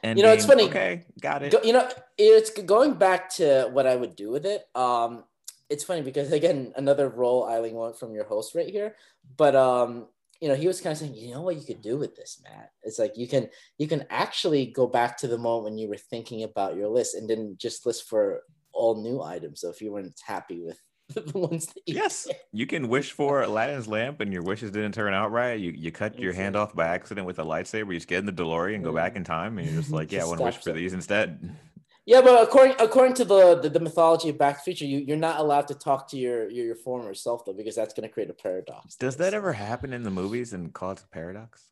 And 0.03 0.19
You 0.19 0.25
know, 0.25 0.33
it's 0.33 0.47
funny. 0.47 0.65
Okay, 0.65 1.05
got 1.21 1.43
it. 1.43 1.53
Go, 1.53 1.61
you 1.63 1.73
know, 1.73 1.89
it's 2.17 2.51
going 2.51 2.95
back 2.95 3.31
to 3.35 3.69
what 3.73 3.87
I 3.87 3.97
would 3.97 4.17
do 4.17 4.31
with 4.31 4.47
it. 4.47 4.67
Um, 4.75 5.25
it's 5.69 5.85
funny 5.85 6.03
because 6.03 6.33
again, 6.33 6.73
another 6.77 7.09
role 7.09 7.49
Eileen 7.49 7.75
want 7.75 7.99
from 7.99 8.15
your 8.15 8.25
host 8.25 8.55
right 8.55 8.69
here. 8.69 8.95
But 9.37 9.55
um, 9.55 10.07
you 10.41 10.49
know, 10.49 10.55
he 10.55 10.67
was 10.67 10.81
kind 10.81 10.93
of 10.93 10.99
saying, 10.99 11.15
you 11.15 11.33
know 11.33 11.43
what 11.43 11.57
you 11.57 11.65
could 11.65 11.83
do 11.83 11.97
with 11.97 12.15
this, 12.17 12.41
Matt? 12.45 12.71
It's 12.83 12.99
like 12.99 13.17
you 13.17 13.27
can 13.27 13.49
you 13.77 13.89
can 13.89 14.07
actually 14.09 14.67
go 14.67 14.87
back 14.87 15.19
to 15.19 15.29
the 15.29 15.39
moment 15.39 15.65
when 15.65 15.79
you 15.79 15.89
were 15.89 15.97
thinking 15.97 16.45
about 16.45 16.77
your 16.77 16.89
list 16.89 17.15
and 17.15 17.29
then 17.29 17.57
just 17.59 17.85
list 17.85 18.09
for 18.09 18.43
all 18.73 19.03
new 19.03 19.23
items. 19.23 19.61
So 19.61 19.71
if 19.71 19.83
you 19.83 19.93
weren't 19.93 20.21
happy 20.25 20.63
with 20.63 20.81
the 21.15 21.39
ones 21.39 21.67
that 21.67 21.83
you 21.87 21.95
Yes, 21.95 22.29
you 22.53 22.67
can 22.67 22.89
wish 22.89 23.13
for 23.13 23.43
Aladdin's 23.43 23.89
lamp, 23.89 24.21
and 24.21 24.33
your 24.33 24.43
wishes 24.43 24.71
didn't 24.71 24.93
turn 24.93 25.15
out 25.15 25.33
right. 25.33 25.59
You 25.59 25.71
you 25.71 25.91
cut 25.91 26.19
your 26.19 26.33
hand 26.33 26.55
off 26.55 26.75
by 26.75 26.87
accident 26.87 27.27
with 27.27 27.39
a 27.39 27.45
lightsaber. 27.45 27.93
You 27.93 27.95
just 27.95 28.09
get 28.09 28.19
in 28.19 28.27
the 28.27 28.33
DeLorean, 28.33 28.77
and 28.77 28.85
go 28.85 28.93
back 28.93 29.17
in 29.17 29.25
time, 29.25 29.59
and 29.59 29.67
you're 29.67 29.81
just 29.81 29.93
like, 29.93 30.13
yeah, 30.13 30.23
I 30.23 30.25
want 30.27 30.39
to 30.39 30.45
wish 30.45 30.59
for 30.59 30.73
these 30.73 30.93
instead. 30.93 31.57
Yeah, 32.05 32.21
but 32.21 32.43
according 32.43 32.77
according 32.79 33.15
to 33.15 33.25
the, 33.25 33.61
the 33.61 33.71
the 33.71 33.81
mythology 33.81 34.29
of 34.29 34.39
Back 34.39 34.59
to 34.59 34.63
Future, 34.63 34.85
you 34.85 34.99
you're 34.99 35.17
not 35.17 35.41
allowed 35.41 35.69
to 35.69 35.75
talk 35.75 36.09
to 36.11 36.19
your 36.19 36.51
your, 36.51 36.67
your 36.67 36.75
former 36.75 37.15
self 37.15 37.45
though 37.45 37.53
because 37.53 37.77
that's 37.77 37.95
going 37.95 38.09
to 38.09 38.13
create 38.13 38.31
a 38.31 38.35
paradox. 38.35 38.97
Does 38.97 39.17
that 39.17 39.35
ever 39.35 39.53
happen 39.53 39.93
in 39.93 40.03
the 40.03 40.11
movies 40.11 40.53
and 40.53 40.73
call 40.73 40.93
it 40.93 41.03
a 41.05 41.09
paradox? 41.09 41.65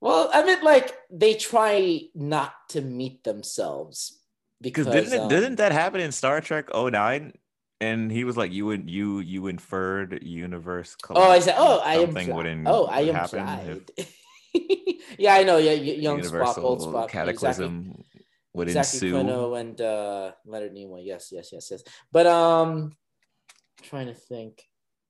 Well, 0.00 0.30
I 0.32 0.44
mean, 0.44 0.62
like 0.62 0.96
they 1.10 1.34
try 1.34 2.00
not 2.14 2.54
to 2.70 2.80
meet 2.80 3.22
themselves 3.22 4.18
because 4.60 4.86
Because 4.86 5.10
didn't 5.10 5.22
um, 5.22 5.28
didn't 5.28 5.56
that 5.56 5.72
happen 5.72 6.00
in 6.00 6.12
Star 6.12 6.40
Trek 6.40 6.68
09? 6.74 7.32
And 7.82 8.12
he 8.12 8.22
was 8.22 8.36
like, 8.36 8.52
"You 8.52 8.70
and 8.70 8.88
you 8.88 9.18
you 9.18 9.48
inferred 9.48 10.22
universe." 10.22 10.94
Oh, 11.10 11.30
I 11.30 11.40
said, 11.40 11.56
oh, 11.58 11.80
I 11.80 11.94
am. 11.94 12.06
something 12.06 12.26
Pride. 12.26 12.36
wouldn't 12.36 12.68
Oh, 12.68 12.86
I 12.86 13.00
would 13.00 13.16
am 13.16 13.24
if 13.24 13.30
yeah, 15.18 15.34
I 15.34 15.42
know. 15.42 15.58
Yeah, 15.58 15.72
young 15.72 16.20
Spock, 16.20 16.58
old 16.58 16.80
Spock, 16.80 17.08
cataclysm 17.08 18.04
would 18.54 18.68
exactly. 18.68 18.98
ensue. 18.98 19.06
Exactly. 19.08 19.32
Quinto 19.34 19.54
and 19.54 19.80
uh, 19.80 20.32
Leonard 20.46 20.74
Nimoy. 20.74 21.04
Yes, 21.04 21.30
yes, 21.32 21.50
yes, 21.52 21.72
yes. 21.72 21.82
But 22.12 22.26
um, 22.28 22.92
trying 23.82 24.06
to 24.06 24.14
think. 24.14 24.62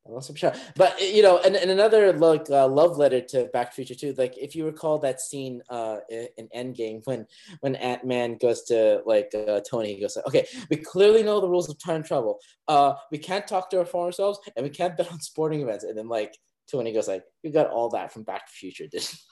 I 0.07 0.11
lost 0.11 0.27
some 0.27 0.37
shot. 0.37 0.59
But 0.77 1.01
you 1.01 1.23
know, 1.23 1.39
and, 1.39 1.55
and 1.55 1.71
another 1.71 2.13
look 2.13 2.51
uh, 2.51 2.67
love 2.67 2.97
letter 2.97 3.21
to 3.21 3.45
Back 3.53 3.71
to 3.71 3.77
the 3.77 3.85
Future 3.85 3.99
too. 3.99 4.15
Like 4.19 4.37
if 4.37 4.57
you 4.57 4.65
recall 4.67 4.99
that 4.99 5.21
scene 5.21 5.63
uh 5.69 5.99
in 6.09 6.49
Endgame 6.55 7.03
when 7.05 7.27
when 7.61 7.77
Ant 7.77 8.05
Man 8.05 8.37
goes 8.41 8.65
to 8.65 9.03
like 9.07 9.31
uh, 9.35 9.61
Tony, 9.69 9.95
he 9.95 10.01
goes 10.01 10.17
okay, 10.27 10.47
we 10.71 10.77
clearly 10.77 11.23
know 11.23 11.41
the 11.41 11.49
rules 11.49 11.69
of 11.69 11.79
time 11.79 12.03
travel. 12.03 12.39
Uh, 12.67 12.95
we 13.11 13.19
can't 13.19 13.47
talk 13.47 13.71
to 13.71 13.79
our 13.79 13.85
former 13.85 14.13
selves, 14.13 14.41
and 14.57 14.65
we 14.65 14.71
can't 14.71 14.97
bet 14.99 15.13
on 15.13 15.21
sporting 15.21 15.61
events. 15.61 15.85
And 15.85 15.97
then 15.97 16.09
like 16.09 16.37
Tony 16.71 16.93
goes 16.93 17.09
like, 17.09 17.25
you 17.43 17.53
got 17.53 17.71
all 17.71 17.89
that 17.91 18.13
from 18.13 18.25
Back 18.25 18.47
to 18.47 18.53
the 18.53 18.57
Future. 18.57 18.87
didn't 18.91 19.15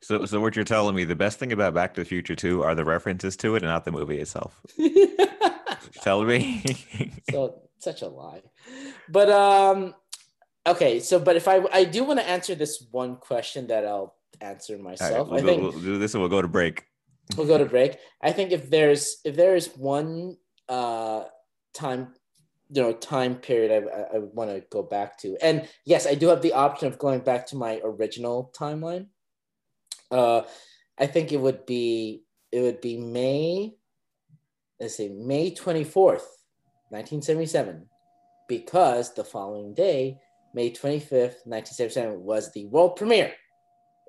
So, 0.00 0.24
so 0.26 0.40
what 0.40 0.54
you're 0.54 0.64
telling 0.64 0.94
me, 0.94 1.02
the 1.02 1.16
best 1.16 1.40
thing 1.40 1.52
about 1.52 1.74
Back 1.74 1.94
to 1.94 2.02
the 2.02 2.04
Future 2.04 2.36
2 2.36 2.62
are 2.62 2.76
the 2.76 2.84
references 2.84 3.36
to 3.38 3.56
it 3.56 3.64
and 3.64 3.70
not 3.70 3.84
the 3.84 3.90
movie 3.90 4.20
itself. 4.20 4.62
Tell 6.02 6.22
me. 6.22 6.62
so 7.30 7.67
such 7.82 8.02
a 8.02 8.08
lie. 8.08 8.42
But 9.08 9.30
um 9.30 9.94
okay 10.66 11.00
so 11.00 11.18
but 11.18 11.34
if 11.36 11.48
i 11.48 11.62
i 11.72 11.82
do 11.84 12.04
want 12.04 12.18
to 12.20 12.28
answer 12.28 12.54
this 12.54 12.84
one 12.90 13.16
question 13.16 13.68
that 13.68 13.86
i'll 13.86 14.14
answer 14.42 14.74
All 14.74 14.80
right, 14.80 14.90
myself 14.90 15.28
we'll, 15.28 15.38
i 15.38 15.40
go- 15.40 15.46
think 15.46 15.62
we'll 15.62 15.82
do 15.82 15.98
this 15.98 16.12
and 16.14 16.20
we'll 16.20 16.28
go 16.28 16.42
to 16.42 16.48
break. 16.48 16.84
we'll 17.36 17.46
go 17.46 17.56
to 17.58 17.64
break. 17.64 17.96
I 18.20 18.32
think 18.32 18.52
if 18.52 18.68
there's 18.68 19.18
if 19.24 19.34
there 19.36 19.54
is 19.56 19.68
one 19.76 20.36
uh 20.68 21.24
time 21.72 22.12
you 22.70 22.82
know 22.82 22.92
time 22.92 23.36
period 23.36 23.70
i 23.72 23.78
i, 23.98 24.02
I 24.16 24.18
want 24.18 24.50
to 24.50 24.60
go 24.70 24.82
back 24.82 25.16
to 25.20 25.36
and 25.40 25.66
yes 25.86 26.06
i 26.06 26.14
do 26.14 26.28
have 26.28 26.42
the 26.42 26.52
option 26.52 26.88
of 26.88 26.98
going 26.98 27.20
back 27.20 27.46
to 27.48 27.56
my 27.56 27.80
original 27.82 28.52
timeline. 28.58 29.06
Uh 30.10 30.42
i 30.98 31.06
think 31.06 31.32
it 31.32 31.40
would 31.40 31.64
be 31.64 32.24
it 32.52 32.60
would 32.60 32.80
be 32.82 32.98
may 32.98 33.72
let's 34.80 34.96
say 34.96 35.08
may 35.08 35.50
24th 35.54 36.28
1977 36.90 37.86
because 38.48 39.14
the 39.14 39.24
following 39.24 39.74
day 39.74 40.18
may 40.54 40.70
25th 40.70 41.44
1977 41.44 42.22
was 42.22 42.52
the 42.52 42.66
world 42.66 42.96
premiere 42.96 43.32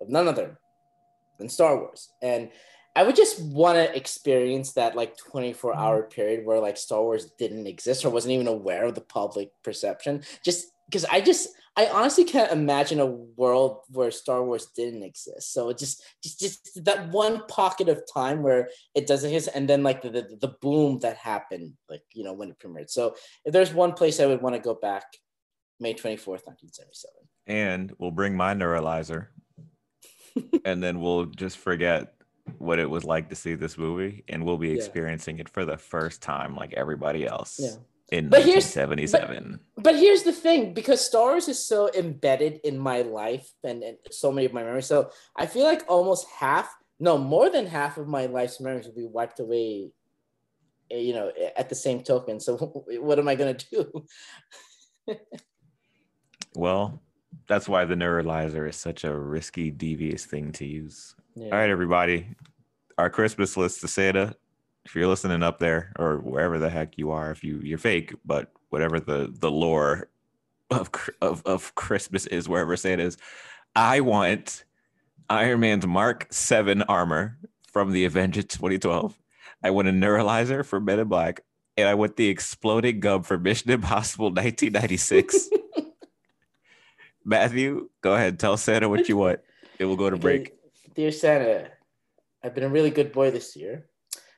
of 0.01 0.09
none 0.09 0.27
other 0.27 0.57
than 1.37 1.49
star 1.49 1.77
wars 1.77 2.09
and 2.21 2.49
I 2.95 3.03
would 3.03 3.15
just 3.15 3.41
want 3.41 3.77
to 3.77 3.95
experience 3.95 4.73
that 4.73 4.95
like 4.95 5.15
24 5.15 5.71
mm-hmm. 5.71 5.79
hour 5.79 6.03
period 6.03 6.45
where 6.45 6.59
like 6.59 6.75
Star 6.75 7.01
Wars 7.01 7.31
didn't 7.37 7.67
exist 7.67 8.03
or 8.03 8.09
wasn't 8.09 8.33
even 8.33 8.47
aware 8.47 8.85
of 8.85 8.95
the 8.95 9.01
public 9.01 9.51
perception. 9.63 10.23
Just 10.43 10.73
because 10.85 11.05
I 11.05 11.21
just 11.21 11.49
I 11.79 11.87
honestly 11.93 12.25
can't 12.25 12.51
imagine 12.51 12.99
a 12.99 13.05
world 13.05 13.83
where 13.89 14.11
Star 14.11 14.43
Wars 14.43 14.67
didn't 14.75 15.01
exist. 15.03 15.53
So 15.53 15.69
it 15.69 15.77
just 15.77 16.03
just 16.21 16.37
just 16.37 16.83
that 16.83 17.07
one 17.09 17.47
pocket 17.47 17.87
of 17.87 18.03
time 18.13 18.43
where 18.43 18.67
it 18.93 19.07
doesn't 19.07 19.31
exist, 19.33 19.55
and 19.55 19.69
then 19.69 19.81
like 19.81 20.01
the, 20.01 20.09
the 20.09 20.37
the 20.41 20.55
boom 20.59 20.99
that 20.99 21.15
happened, 21.15 21.75
like 21.89 22.01
you 22.13 22.25
know 22.25 22.33
when 22.33 22.49
it 22.49 22.59
premiered. 22.59 22.89
So 22.89 23.15
if 23.45 23.53
there's 23.53 23.73
one 23.73 23.93
place 23.93 24.19
I 24.19 24.25
would 24.25 24.41
want 24.41 24.55
to 24.55 24.61
go 24.61 24.73
back, 24.73 25.05
May 25.79 25.93
24th, 25.93 26.43
1977. 26.45 27.13
And 27.47 27.93
we'll 27.97 28.11
bring 28.11 28.35
my 28.35 28.53
neuralizer, 28.53 29.27
and 30.65 30.83
then 30.83 30.99
we'll 30.99 31.27
just 31.27 31.57
forget 31.59 32.13
what 32.57 32.79
it 32.79 32.89
was 32.89 33.05
like 33.05 33.29
to 33.29 33.35
see 33.35 33.55
this 33.55 33.77
movie, 33.77 34.25
and 34.27 34.43
we'll 34.43 34.57
be 34.57 34.69
Yeah. 34.69 34.75
experiencing 34.75 35.39
it 35.39 35.47
for 35.47 35.63
the 35.63 35.77
first 35.77 36.21
time, 36.21 36.57
like 36.57 36.73
everybody 36.73 37.25
else. 37.25 37.57
Yeah. 37.57 37.77
In 38.11 38.29
But 38.29 38.43
here's- 38.43 38.75
1977. 38.75 39.59
But 39.77 39.95
here's 39.95 40.23
the 40.23 40.31
thing, 40.33 40.73
because 40.73 41.05
Star 41.05 41.31
Wars 41.31 41.47
is 41.47 41.63
so 41.63 41.89
embedded 41.93 42.59
in 42.63 42.77
my 42.79 43.01
life 43.03 43.49
and, 43.63 43.83
and 43.83 43.97
so 44.11 44.31
many 44.31 44.45
of 44.45 44.53
my 44.53 44.63
memories. 44.63 44.87
So 44.87 45.11
I 45.35 45.45
feel 45.45 45.63
like 45.63 45.83
almost 45.87 46.27
half, 46.27 46.73
no, 46.99 47.17
more 47.17 47.49
than 47.49 47.65
half 47.67 47.97
of 47.97 48.07
my 48.07 48.25
life's 48.25 48.59
memories 48.59 48.87
will 48.87 48.95
be 48.95 49.05
wiped 49.05 49.39
away, 49.39 49.91
eh, 50.91 50.97
you 50.97 51.13
know, 51.13 51.31
at 51.55 51.69
the 51.69 51.75
same 51.75 52.01
token. 52.01 52.39
So 52.39 52.57
what 52.99 53.19
am 53.19 53.27
I 53.27 53.35
gonna 53.35 53.53
do? 53.71 54.05
Well, 56.55 57.01
that's 57.47 57.69
why 57.69 57.85
the 57.85 57.95
neuralizer 57.95 58.67
is 58.67 58.75
such 58.75 59.03
a 59.03 59.15
risky, 59.15 59.69
devious 59.71 60.25
thing 60.25 60.51
to 60.53 60.65
use. 60.65 61.15
Yeah. 61.35 61.45
All 61.45 61.51
right, 61.59 61.69
everybody. 61.69 62.27
Our 62.97 63.09
Christmas 63.09 63.55
list 63.55 63.81
to 63.81 63.87
Santa. 63.87 64.35
If 64.85 64.95
you're 64.95 65.07
listening 65.07 65.43
up 65.43 65.59
there 65.59 65.93
or 65.99 66.17
wherever 66.17 66.57
the 66.57 66.69
heck 66.69 66.97
you 66.97 67.11
are, 67.11 67.31
if 67.31 67.43
you 67.43 67.59
you're 67.59 67.77
fake, 67.77 68.13
but 68.25 68.51
whatever 68.69 68.99
the 68.99 69.33
the 69.37 69.51
lore 69.51 70.09
of 70.71 70.89
of 71.21 71.43
of 71.45 71.75
Christmas 71.75 72.25
is, 72.27 72.49
wherever 72.49 72.75
Santa 72.75 73.03
is, 73.03 73.17
I 73.75 74.01
want 74.01 74.63
Iron 75.29 75.59
Man's 75.59 75.85
Mark 75.85 76.27
Seven 76.31 76.81
armor 76.83 77.37
from 77.71 77.91
the 77.91 78.05
Avengers 78.05 78.45
2012. 78.45 79.17
I 79.63 79.71
want 79.71 79.87
a 79.87 79.91
neuralizer 79.91 80.65
for 80.65 80.79
Men 80.79 80.99
in 80.99 81.07
Black, 81.07 81.41
and 81.77 81.87
I 81.87 81.93
want 81.93 82.15
the 82.15 82.29
exploding 82.29 82.99
gum 82.99 83.23
for 83.23 83.37
Mission 83.37 83.71
Impossible 83.71 84.27
1996. 84.27 85.49
Matthew, 87.25 87.89
go 88.01 88.15
ahead. 88.15 88.39
Tell 88.39 88.57
Santa 88.57 88.89
what 88.89 89.09
you 89.09 89.17
want. 89.17 89.39
It 89.77 89.85
will 89.85 89.97
go 89.97 90.09
to 90.09 90.17
break. 90.17 90.53
Dear 90.95 91.11
Santa, 91.11 91.69
I've 92.43 92.55
been 92.55 92.63
a 92.63 92.69
really 92.69 92.89
good 92.89 93.11
boy 93.11 93.31
this 93.31 93.55
year. 93.55 93.85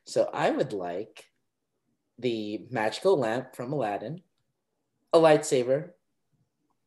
So 0.05 0.29
I 0.33 0.49
would 0.49 0.73
like 0.73 1.25
the 2.17 2.65
magical 2.69 3.17
lamp 3.17 3.55
from 3.55 3.73
Aladdin, 3.73 4.21
a 5.13 5.19
lightsaber, 5.19 5.91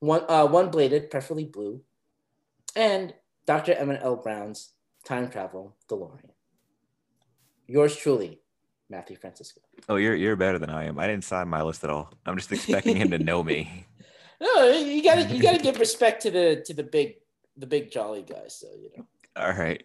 one 0.00 0.24
uh, 0.28 0.46
one 0.46 0.70
bladed, 0.70 1.10
preferably 1.10 1.44
blue, 1.44 1.80
and 2.76 3.14
Dr. 3.46 3.72
Emmett 3.72 4.02
L. 4.02 4.16
Brown's 4.16 4.72
time 5.04 5.28
travel 5.28 5.76
DeLorean. 5.88 6.30
Yours 7.66 7.96
truly, 7.96 8.40
Matthew 8.90 9.16
Francisco. 9.16 9.60
Oh, 9.88 9.96
you're 9.96 10.14
you're 10.14 10.36
better 10.36 10.58
than 10.58 10.70
I 10.70 10.84
am. 10.84 10.98
I 10.98 11.06
didn't 11.06 11.24
sign 11.24 11.48
my 11.48 11.62
list 11.62 11.84
at 11.84 11.90
all. 11.90 12.12
I'm 12.26 12.36
just 12.36 12.52
expecting 12.52 12.96
him 12.96 13.10
to 13.10 13.18
know 13.18 13.42
me. 13.42 13.86
No, 14.40 14.68
you 14.68 15.02
gotta 15.02 15.22
you 15.32 15.40
gotta 15.40 15.62
give 15.62 15.78
respect 15.78 16.20
to 16.22 16.30
the 16.30 16.62
to 16.66 16.74
the 16.74 16.82
big 16.82 17.14
the 17.56 17.66
big 17.66 17.90
jolly 17.90 18.22
guy. 18.22 18.48
So 18.48 18.66
you 18.76 18.90
know. 18.94 19.06
All 19.36 19.52
right. 19.52 19.82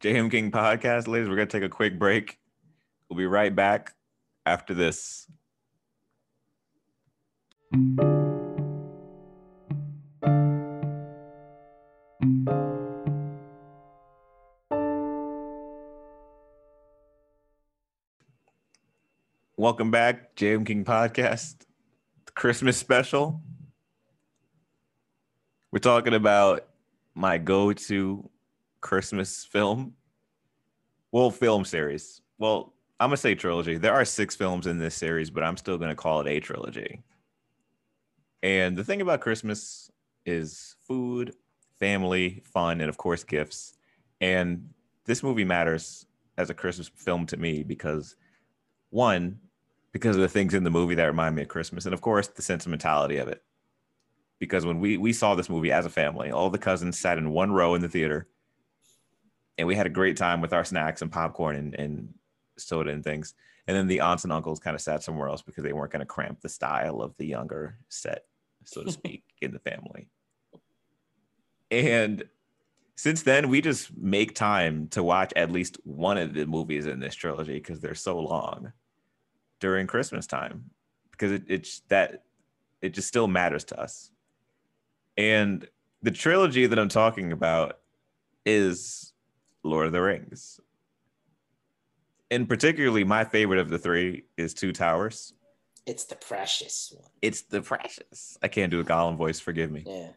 JM 0.00 0.30
King 0.30 0.50
podcast, 0.50 1.08
ladies. 1.08 1.28
We're 1.28 1.34
gonna 1.34 1.46
take 1.46 1.64
a 1.64 1.68
quick 1.68 1.98
break. 1.98 2.38
We'll 3.12 3.18
be 3.18 3.26
right 3.26 3.54
back 3.54 3.94
after 4.46 4.72
this. 4.72 5.26
Welcome 19.58 19.90
back, 19.90 20.34
JM 20.34 20.64
King 20.64 20.82
podcast, 20.82 21.66
Christmas 22.34 22.78
special. 22.78 23.42
We're 25.70 25.80
talking 25.80 26.14
about 26.14 26.66
my 27.14 27.36
go-to 27.36 28.30
Christmas 28.80 29.44
film. 29.44 29.96
Well, 31.10 31.30
film 31.30 31.66
series. 31.66 32.22
Well, 32.38 32.72
I'm 33.02 33.08
gonna 33.08 33.16
say 33.16 33.34
trilogy. 33.34 33.78
There 33.78 33.92
are 33.92 34.04
six 34.04 34.36
films 34.36 34.68
in 34.68 34.78
this 34.78 34.94
series, 34.94 35.28
but 35.28 35.42
I'm 35.42 35.56
still 35.56 35.76
gonna 35.76 35.96
call 35.96 36.20
it 36.20 36.28
a 36.28 36.38
trilogy. 36.38 37.02
And 38.44 38.76
the 38.76 38.84
thing 38.84 39.00
about 39.00 39.20
Christmas 39.20 39.90
is 40.24 40.76
food, 40.86 41.34
family, 41.80 42.44
fun, 42.44 42.80
and 42.80 42.88
of 42.88 42.98
course 42.98 43.24
gifts. 43.24 43.74
And 44.20 44.68
this 45.04 45.24
movie 45.24 45.44
matters 45.44 46.06
as 46.38 46.48
a 46.48 46.54
Christmas 46.54 46.92
film 46.94 47.26
to 47.26 47.36
me 47.36 47.64
because 47.64 48.14
one, 48.90 49.40
because 49.90 50.14
of 50.14 50.22
the 50.22 50.28
things 50.28 50.54
in 50.54 50.62
the 50.62 50.70
movie 50.70 50.94
that 50.94 51.04
remind 51.04 51.34
me 51.34 51.42
of 51.42 51.48
Christmas, 51.48 51.86
and 51.86 51.94
of 51.94 52.02
course 52.02 52.28
the 52.28 52.40
sentimentality 52.40 53.16
of 53.16 53.26
it 53.26 53.42
because 54.38 54.64
when 54.64 54.78
we 54.78 54.96
we 54.96 55.12
saw 55.12 55.34
this 55.34 55.50
movie 55.50 55.72
as 55.72 55.86
a 55.86 55.90
family, 55.90 56.30
all 56.30 56.50
the 56.50 56.56
cousins 56.56 57.00
sat 57.00 57.18
in 57.18 57.30
one 57.30 57.50
row 57.50 57.74
in 57.74 57.82
the 57.82 57.88
theater, 57.88 58.28
and 59.58 59.66
we 59.66 59.74
had 59.74 59.86
a 59.86 59.90
great 59.90 60.16
time 60.16 60.40
with 60.40 60.52
our 60.52 60.64
snacks 60.64 61.02
and 61.02 61.10
popcorn 61.10 61.56
and, 61.56 61.74
and 61.74 62.14
soda 62.58 62.90
and 62.90 63.04
things. 63.04 63.34
And 63.66 63.76
then 63.76 63.86
the 63.86 64.00
aunts 64.00 64.24
and 64.24 64.32
uncles 64.32 64.58
kind 64.58 64.74
of 64.74 64.80
sat 64.80 65.02
somewhere 65.02 65.28
else 65.28 65.42
because 65.42 65.62
they 65.64 65.72
weren't 65.72 65.92
going 65.92 66.00
to 66.00 66.06
cramp 66.06 66.40
the 66.40 66.48
style 66.48 67.00
of 67.00 67.16
the 67.16 67.26
younger 67.26 67.78
set, 67.88 68.24
so 68.64 68.82
to 68.82 68.92
speak, 68.92 69.24
in 69.40 69.52
the 69.52 69.60
family. 69.60 70.08
And 71.70 72.24
since 72.96 73.22
then, 73.22 73.48
we 73.48 73.60
just 73.60 73.96
make 73.96 74.34
time 74.34 74.88
to 74.88 75.02
watch 75.02 75.32
at 75.36 75.50
least 75.50 75.78
one 75.84 76.18
of 76.18 76.34
the 76.34 76.46
movies 76.46 76.86
in 76.86 77.00
this 77.00 77.14
trilogy 77.14 77.54
because 77.54 77.80
they're 77.80 77.94
so 77.94 78.18
long 78.18 78.72
during 79.60 79.86
Christmas 79.86 80.26
time 80.26 80.70
because 81.12 81.32
it, 81.32 81.44
it's 81.46 81.80
that 81.88 82.24
it 82.82 82.94
just 82.94 83.08
still 83.08 83.28
matters 83.28 83.64
to 83.64 83.80
us. 83.80 84.10
And 85.16 85.66
the 86.02 86.10
trilogy 86.10 86.66
that 86.66 86.78
I'm 86.78 86.88
talking 86.88 87.32
about 87.32 87.78
is 88.44 89.12
Lord 89.62 89.86
of 89.86 89.92
the 89.92 90.02
Rings. 90.02 90.60
And 92.32 92.48
particularly, 92.48 93.04
my 93.04 93.24
favorite 93.24 93.58
of 93.58 93.68
the 93.68 93.78
three 93.78 94.24
is 94.38 94.54
Two 94.54 94.72
Towers. 94.72 95.34
It's 95.84 96.04
the 96.04 96.16
precious 96.16 96.90
one. 96.96 97.10
It's 97.20 97.42
the 97.42 97.60
precious. 97.60 98.38
I 98.42 98.48
can't 98.48 98.70
do 98.70 98.80
a 98.80 98.84
Gollum 98.84 99.16
voice. 99.16 99.38
Forgive 99.38 99.70
me. 99.70 99.84
Yeah. 99.86 100.08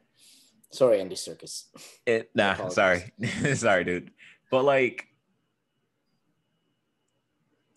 Sorry, 0.71 1.01
Andy 1.01 1.15
Serkis. 1.15 1.65
It, 2.05 2.29
nah, 2.35 2.69
sorry, 2.69 3.11
sorry, 3.55 3.83
dude. 3.83 4.11
But 4.49 4.63
like, 4.63 5.09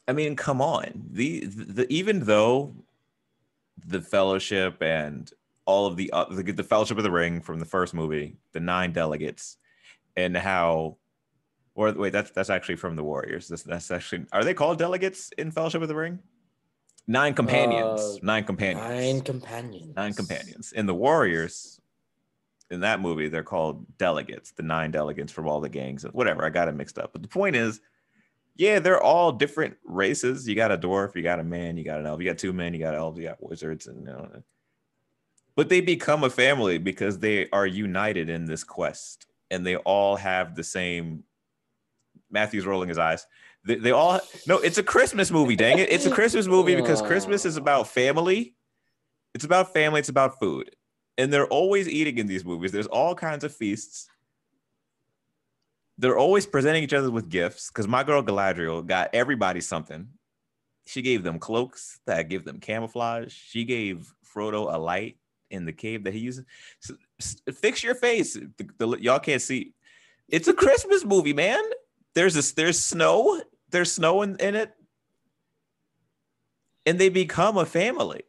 I 0.07 0.13
mean, 0.13 0.37
come 0.37 0.63
on. 0.63 1.09
The, 1.11 1.45
the 1.47 1.93
even 1.93 2.21
though 2.21 2.77
the 3.85 4.01
Fellowship 4.01 4.81
and 4.81 5.29
all 5.65 5.87
of 5.87 5.97
the, 5.97 6.13
uh, 6.13 6.27
the 6.27 6.53
the 6.53 6.63
Fellowship 6.63 6.97
of 6.97 7.03
the 7.03 7.11
Ring 7.11 7.41
from 7.41 7.59
the 7.59 7.65
first 7.65 7.93
movie, 7.93 8.37
the 8.53 8.61
nine 8.61 8.93
delegates, 8.93 9.57
and 10.17 10.37
how, 10.37 10.97
or 11.79 11.93
wait, 11.93 12.13
that's 12.13 12.33
that's 12.33 12.51
actually 12.51 12.75
from 12.75 12.97
the 12.97 13.05
Warriors. 13.05 13.47
This 13.47 13.63
that's 13.63 13.93
actually 13.93 14.27
are 14.33 14.43
they 14.43 14.53
called 14.53 14.79
delegates 14.79 15.31
in 15.39 15.53
Fellowship 15.53 15.81
of 15.81 15.87
the 15.87 15.95
Ring? 15.95 16.19
Nine 17.07 17.35
companions. 17.35 18.01
Uh, 18.01 18.19
nine 18.23 18.45
companions 18.45 18.85
Nine 18.85 19.21
companions. 19.21 19.97
nine 19.97 20.13
companions. 20.13 20.73
In 20.73 20.87
the 20.87 20.95
Warriors, 20.95 21.81
in 22.71 22.81
that 22.81 23.01
movie, 23.01 23.29
they're 23.29 23.45
called 23.45 23.87
delegates, 23.97 24.51
the 24.51 24.65
nine 24.65 24.91
delegates 24.91 25.31
from 25.33 25.47
all 25.47 25.61
the 25.61 25.69
gangs. 25.69 26.03
Whatever, 26.03 26.45
I 26.45 26.51
got 26.51 26.67
it 26.67 26.75
mixed 26.75 26.99
up. 26.99 27.13
But 27.13 27.23
the 27.23 27.29
point 27.29 27.55
is, 27.55 27.81
yeah, 28.57 28.81
they're 28.81 29.01
all 29.01 29.31
different 29.31 29.77
races. 29.85 30.49
You 30.49 30.57
got 30.57 30.73
a 30.73 30.77
dwarf, 30.77 31.15
you 31.15 31.23
got 31.23 31.39
a 31.39 31.45
man, 31.45 31.77
you 31.77 31.85
got 31.85 32.01
an 32.01 32.07
elf, 32.07 32.21
you 32.21 32.27
got 32.29 32.39
two 32.39 32.53
men, 32.53 32.75
you 32.75 32.81
got 32.81 32.95
elves, 32.97 33.17
you 33.19 33.25
got 33.29 33.41
wizards, 33.41 33.87
and 33.87 34.01
you 34.01 34.07
know, 34.13 34.43
but 35.55 35.69
they 35.69 35.81
become 35.81 36.25
a 36.25 36.31
family 36.31 36.79
because 36.79 37.21
they 37.21 37.49
are 37.51 37.67
united 37.69 38.29
in 38.29 38.47
this 38.47 38.65
quest, 38.65 39.27
and 39.53 39.65
they 39.65 39.77
all 39.77 40.17
have 40.17 40.57
the 40.57 40.65
same. 40.65 41.23
Matthew's 42.31 42.67
rolling 42.67 42.89
his 42.89 42.99
eyes. 42.99 43.27
They, 43.65 43.77
they 43.77 43.91
all 43.91 44.21
no. 44.47 44.59
It's 44.59 44.79
a 44.79 44.83
Christmas 44.83 45.31
movie. 45.31 45.57
Dang 45.57 45.79
it! 45.79 45.91
It's 45.91 46.07
a 46.07 46.11
Christmas 46.11 46.47
movie 46.47 46.77
because 46.77 47.03
Christmas 47.11 47.45
is 47.45 47.57
about 47.57 47.89
family. 47.89 48.55
It's 49.35 49.45
about 49.45 49.73
family. 49.73 50.01
It's 50.01 50.09
about 50.09 50.39
food, 50.39 50.75
and 51.17 51.33
they're 51.33 51.47
always 51.49 51.89
eating 51.89 52.19
in 52.19 52.27
these 52.27 52.45
movies. 52.45 52.73
There's 52.73 52.87
all 52.87 53.15
kinds 53.15 53.45
of 53.45 53.55
feasts. 53.55 54.09
They're 55.99 56.19
always 56.19 56.47
presenting 56.47 56.85
each 56.85 56.95
other 56.95 57.11
with 57.11 57.29
gifts 57.29 57.69
because 57.69 57.89
my 57.89 58.05
girl 58.05 58.23
Galadriel 58.23 58.87
got 58.87 59.11
everybody 59.13 59.61
something. 59.61 60.09
She 60.87 61.03
gave 61.03 61.23
them 61.25 61.39
cloaks 61.39 62.01
that 62.07 62.29
give 62.29 62.45
them 62.45 62.61
camouflage. 62.61 63.33
She 63.33 63.65
gave 63.65 64.11
Frodo 64.25 64.73
a 64.73 64.79
light 64.79 65.19
in 65.51 65.65
the 65.65 65.73
cave 65.73 66.05
that 66.05 66.15
he 66.15 66.21
uses. 66.21 66.45
So, 66.79 66.95
fix 67.53 67.83
your 67.83 67.95
face. 67.97 68.35
The- 68.35 68.69
the- 68.79 68.99
y'all 69.01 69.19
can't 69.19 69.43
see. 69.43 69.73
It's 70.29 70.49
a 70.49 70.55
Christmas 70.55 71.05
movie, 71.05 71.33
man. 71.33 71.63
There's 72.19 72.35
this 72.35 72.51
there's 72.51 72.81
snow 72.81 73.41
there's 73.71 73.93
snow 73.93 74.23
in, 74.23 74.37
in 74.39 74.57
it. 74.57 74.73
And 76.85 76.99
they 76.99 77.11
become 77.11 77.57
a 77.57 77.65
family. 77.67 78.23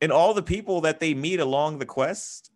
And 0.00 0.10
all 0.10 0.32
the 0.32 0.42
people 0.42 0.80
that 0.82 0.98
they 0.98 1.12
meet 1.12 1.40
along 1.40 1.78
the 1.78 1.84
quest 1.84 2.50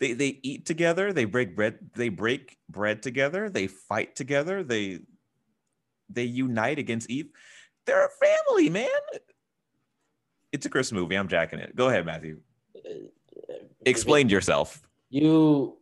they 0.00 0.14
they 0.14 0.40
eat 0.42 0.64
together 0.64 1.12
they 1.12 1.26
break 1.26 1.54
bread 1.54 1.78
they 1.94 2.08
break 2.08 2.56
bread 2.68 3.02
together 3.02 3.48
they 3.50 3.66
fight 3.66 4.16
together 4.16 4.64
they 4.64 5.00
they 6.08 6.24
unite 6.24 6.78
against 6.78 7.10
eve. 7.10 7.28
They're 7.84 8.06
a 8.06 8.08
family 8.08 8.70
man. 8.70 8.88
It's 10.50 10.64
a 10.64 10.70
christmas 10.70 10.98
movie. 10.98 11.16
I'm 11.16 11.28
jacking 11.28 11.58
it. 11.58 11.76
Go 11.76 11.90
ahead 11.90 12.06
matthew. 12.06 12.40
Uh, 12.74 12.88
uh, 13.50 13.54
Explain 13.84 14.30
yourself. 14.30 14.80
You 15.10 15.76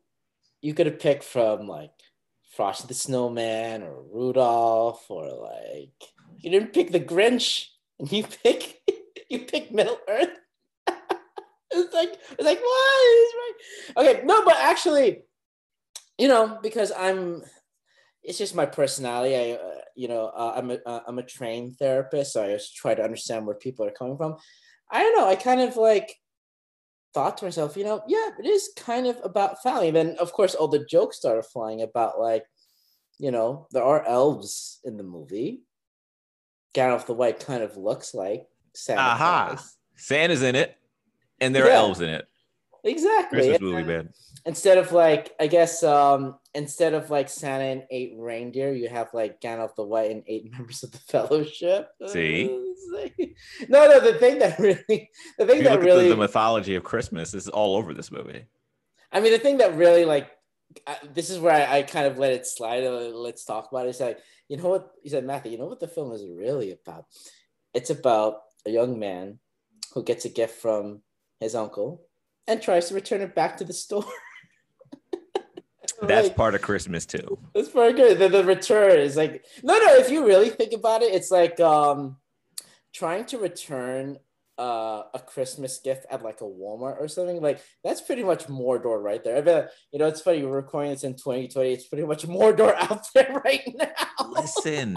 you 0.60 0.74
could 0.74 0.86
have 0.86 0.98
picked 0.98 1.22
from 1.24 1.68
like 1.68 1.92
Frosty 2.52 2.86
the 2.86 2.94
Snowman 2.94 3.82
or 3.82 4.02
Rudolph 4.12 5.10
or 5.10 5.26
like 5.26 5.92
you 6.38 6.50
didn't 6.50 6.74
pick 6.74 6.92
the 6.92 7.00
Grinch 7.00 7.66
and 7.98 8.12
you 8.12 8.24
pick 8.24 8.80
you 9.30 9.40
pick 9.40 9.72
Middle 9.72 9.98
Earth. 10.08 10.28
it's 11.70 11.94
like 11.94 12.12
it's 12.12 12.44
like? 12.44 12.58
It's 12.62 13.34
right. 13.96 14.06
Okay, 14.06 14.22
no, 14.24 14.44
but 14.44 14.56
actually, 14.56 15.22
you 16.18 16.28
know, 16.28 16.58
because 16.62 16.92
I'm 16.92 17.42
it's 18.22 18.38
just 18.38 18.54
my 18.54 18.66
personality. 18.66 19.34
I 19.34 19.56
uh, 19.56 19.80
you 19.96 20.08
know 20.08 20.26
uh, 20.26 20.52
I'm 20.54 20.70
a 20.70 20.78
uh, 20.84 21.00
I'm 21.06 21.18
a 21.18 21.24
trained 21.24 21.78
therapist, 21.78 22.34
so 22.34 22.44
I 22.44 22.52
just 22.52 22.76
try 22.76 22.94
to 22.94 23.02
understand 23.02 23.46
where 23.46 23.56
people 23.56 23.86
are 23.86 23.90
coming 23.90 24.18
from. 24.18 24.36
I 24.90 25.02
don't 25.02 25.16
know. 25.16 25.26
I 25.26 25.36
kind 25.36 25.62
of 25.62 25.76
like 25.76 26.14
thought 27.14 27.38
to 27.38 27.44
myself, 27.44 27.76
you 27.76 27.84
know, 27.84 28.02
yeah, 28.08 28.30
it 28.38 28.46
is 28.46 28.70
kind 28.76 29.06
of 29.06 29.18
about 29.22 29.62
family. 29.62 29.88
And 29.88 29.96
then, 29.96 30.16
of 30.18 30.32
course, 30.32 30.54
all 30.54 30.68
the 30.68 30.84
jokes 30.84 31.16
started 31.18 31.42
flying 31.44 31.82
about 31.82 32.18
like, 32.18 32.44
you 33.18 33.30
know, 33.30 33.66
there 33.70 33.84
are 33.84 34.04
elves 34.06 34.80
in 34.84 34.96
the 34.96 35.02
movie. 35.02 35.62
Gandalf 36.74 37.06
the 37.06 37.12
White 37.14 37.40
kind 37.40 37.62
of 37.62 37.76
looks 37.76 38.14
like 38.14 38.46
Santa 38.74 39.00
aha 39.02 39.62
santa's 39.94 40.42
in 40.42 40.54
it 40.56 40.74
and 41.38 41.54
there 41.54 41.64
are 41.64 41.68
Yeah. 41.68 41.76
elves 41.76 42.00
in 42.00 42.08
it 42.08 42.26
Exactly. 42.84 43.38
christmas 43.38 43.58
And 43.58 43.66
movie 43.66 43.84
man 43.84 44.08
Instead 44.44 44.76
of 44.76 44.90
like, 44.90 45.32
I 45.38 45.46
guess, 45.46 45.84
um, 45.84 46.34
instead 46.52 46.94
of 46.94 47.10
like 47.10 47.28
Santa 47.28 47.64
and 47.64 47.84
eight 47.92 48.14
reindeer, 48.16 48.72
you 48.72 48.88
have 48.88 49.08
like 49.14 49.40
Gandalf 49.40 49.76
the 49.76 49.84
White 49.84 50.10
and 50.10 50.24
eight 50.26 50.50
members 50.52 50.82
of 50.82 50.90
the 50.90 50.98
Fellowship. 50.98 51.90
See? 52.08 52.58
No, 53.68 53.86
no. 53.86 54.00
The 54.00 54.14
thing 54.14 54.38
that 54.40 54.58
really, 54.58 55.10
the 55.38 55.46
thing 55.46 55.62
that 55.62 55.80
really, 55.80 56.04
the, 56.04 56.10
the 56.10 56.20
mythology 56.20 56.74
of 56.74 56.84
christmas 56.84 57.32
is 57.34 57.48
all 57.48 57.76
over 57.76 57.94
this 57.94 58.12
movie 58.12 58.44
I 59.12 59.20
mean, 59.20 59.32
the 59.32 59.38
thing 59.38 59.58
that 59.58 59.76
really 59.76 60.04
like 60.04 60.30
I, 60.86 60.96
this 61.12 61.30
is 61.30 61.38
where 61.38 61.54
I, 61.54 61.78
I 61.78 61.82
kind 61.82 62.06
of 62.06 62.18
let 62.18 62.32
it 62.32 62.46
slide. 62.46 62.84
uh, 62.84 63.10
Let's 63.14 63.44
talk 63.44 63.68
about 63.70 63.86
it. 63.86 63.90
It's 63.90 64.00
like 64.00 64.18
you 64.48 64.56
know 64.56 64.68
what 64.68 64.90
he 65.02 65.08
said, 65.08 65.24
Matthew. 65.24 65.52
You 65.52 65.58
know 65.58 65.66
what 65.66 65.80
the 65.80 65.88
film 65.88 66.12
is 66.12 66.24
really 66.26 66.72
about? 66.72 67.06
It's 67.74 67.90
about 67.90 68.40
a 68.66 68.70
young 68.70 68.98
man 68.98 69.38
who 69.94 70.02
gets 70.02 70.24
a 70.24 70.30
gift 70.30 70.60
from 70.60 71.02
his 71.40 71.54
uncle 71.54 72.02
and 72.46 72.60
tries 72.60 72.88
to 72.88 72.94
return 72.94 73.20
it 73.20 73.34
back 73.34 73.56
to 73.58 73.64
the 73.64 73.72
store. 73.72 74.04
that's 76.02 76.28
Like, 76.28 76.36
part 76.36 76.54
of 76.54 76.62
christmas 76.62 77.06
too 77.06 77.38
that's 77.54 77.68
very 77.68 77.92
good. 77.92 78.18
The, 78.18 78.28
the 78.28 78.44
return 78.44 78.98
is 78.98 79.16
like 79.16 79.44
no, 79.62 79.78
no. 79.78 79.94
If 79.94 80.10
you 80.10 80.26
really 80.26 80.50
think 80.50 80.72
about 80.72 81.02
it, 81.02 81.14
it's 81.14 81.30
like 81.30 81.60
um 81.60 82.16
trying 82.92 83.24
to 83.26 83.38
return 83.38 84.18
uh, 84.58 85.04
a 85.14 85.18
Christmas 85.18 85.78
gift 85.78 86.06
at 86.10 86.22
like 86.22 86.40
a 86.40 86.44
Walmart 86.44 87.00
or 87.00 87.08
something. 87.08 87.40
Like 87.40 87.60
that's 87.84 88.00
pretty 88.00 88.22
much 88.22 88.46
Mordor 88.46 89.02
right 89.02 89.22
there. 89.22 89.36
I 89.36 89.40
bet 89.42 89.70
you 89.92 89.98
know 89.98 90.08
it's 90.08 90.20
funny. 90.20 90.42
We're 90.44 90.56
recording 90.56 90.92
this 90.92 91.04
in 91.04 91.14
2020. 91.14 91.72
It's 91.72 91.86
pretty 91.86 92.04
much 92.04 92.26
Mordor 92.26 92.74
out 92.90 93.06
there 93.14 93.40
right 93.44 93.62
now. 93.76 94.30
listen 94.30 94.96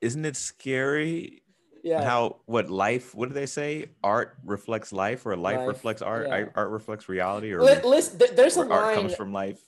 isn't 0.00 0.24
it 0.26 0.36
scary 0.36 1.42
yeah, 1.84 2.02
how 2.02 2.36
what 2.46 2.70
life 2.70 3.14
what 3.14 3.28
do 3.28 3.34
they 3.34 3.46
say 3.46 3.90
art 4.02 4.36
reflects 4.44 4.92
life 4.92 5.26
or 5.26 5.36
life, 5.36 5.58
Life, 5.58 5.68
reflects 5.68 6.02
art 6.02 6.26
yeah. 6.28 6.46
Art 6.56 6.70
reflects 6.70 7.08
reality 7.08 7.52
or, 7.52 7.62
Li- 7.62 7.82
listen, 7.84 8.18
there- 8.18 8.34
there's 8.34 8.56
a 8.56 8.62
or 8.62 8.72
art 8.72 8.84
line. 8.86 8.94
comes 8.96 9.14
from 9.14 9.32
life 9.32 9.60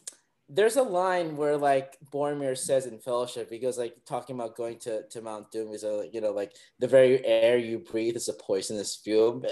there's 0.49 0.77
a 0.77 0.83
line 0.83 1.37
where 1.37 1.57
like 1.57 1.99
Boromir 2.13 2.57
says 2.57 2.87
in 2.87 2.99
Fellowship, 3.01 3.51
he 3.51 3.59
goes 3.59 3.77
like 3.77 3.97
talking 4.07 4.37
about 4.37 4.57
going 4.57 4.79
to, 4.87 5.03
to 5.09 5.21
Mount 5.21 5.51
Doom. 5.51 5.73
is 5.73 5.83
a 5.83 6.09
you 6.13 6.21
know, 6.21 6.31
like 6.31 6.53
the 6.79 6.87
very 6.87 7.25
air 7.27 7.59
you 7.59 7.81
breathe 7.81 8.15
is 8.17 8.29
a 8.29 8.33
poisonous 8.33 8.95
fume. 8.95 9.45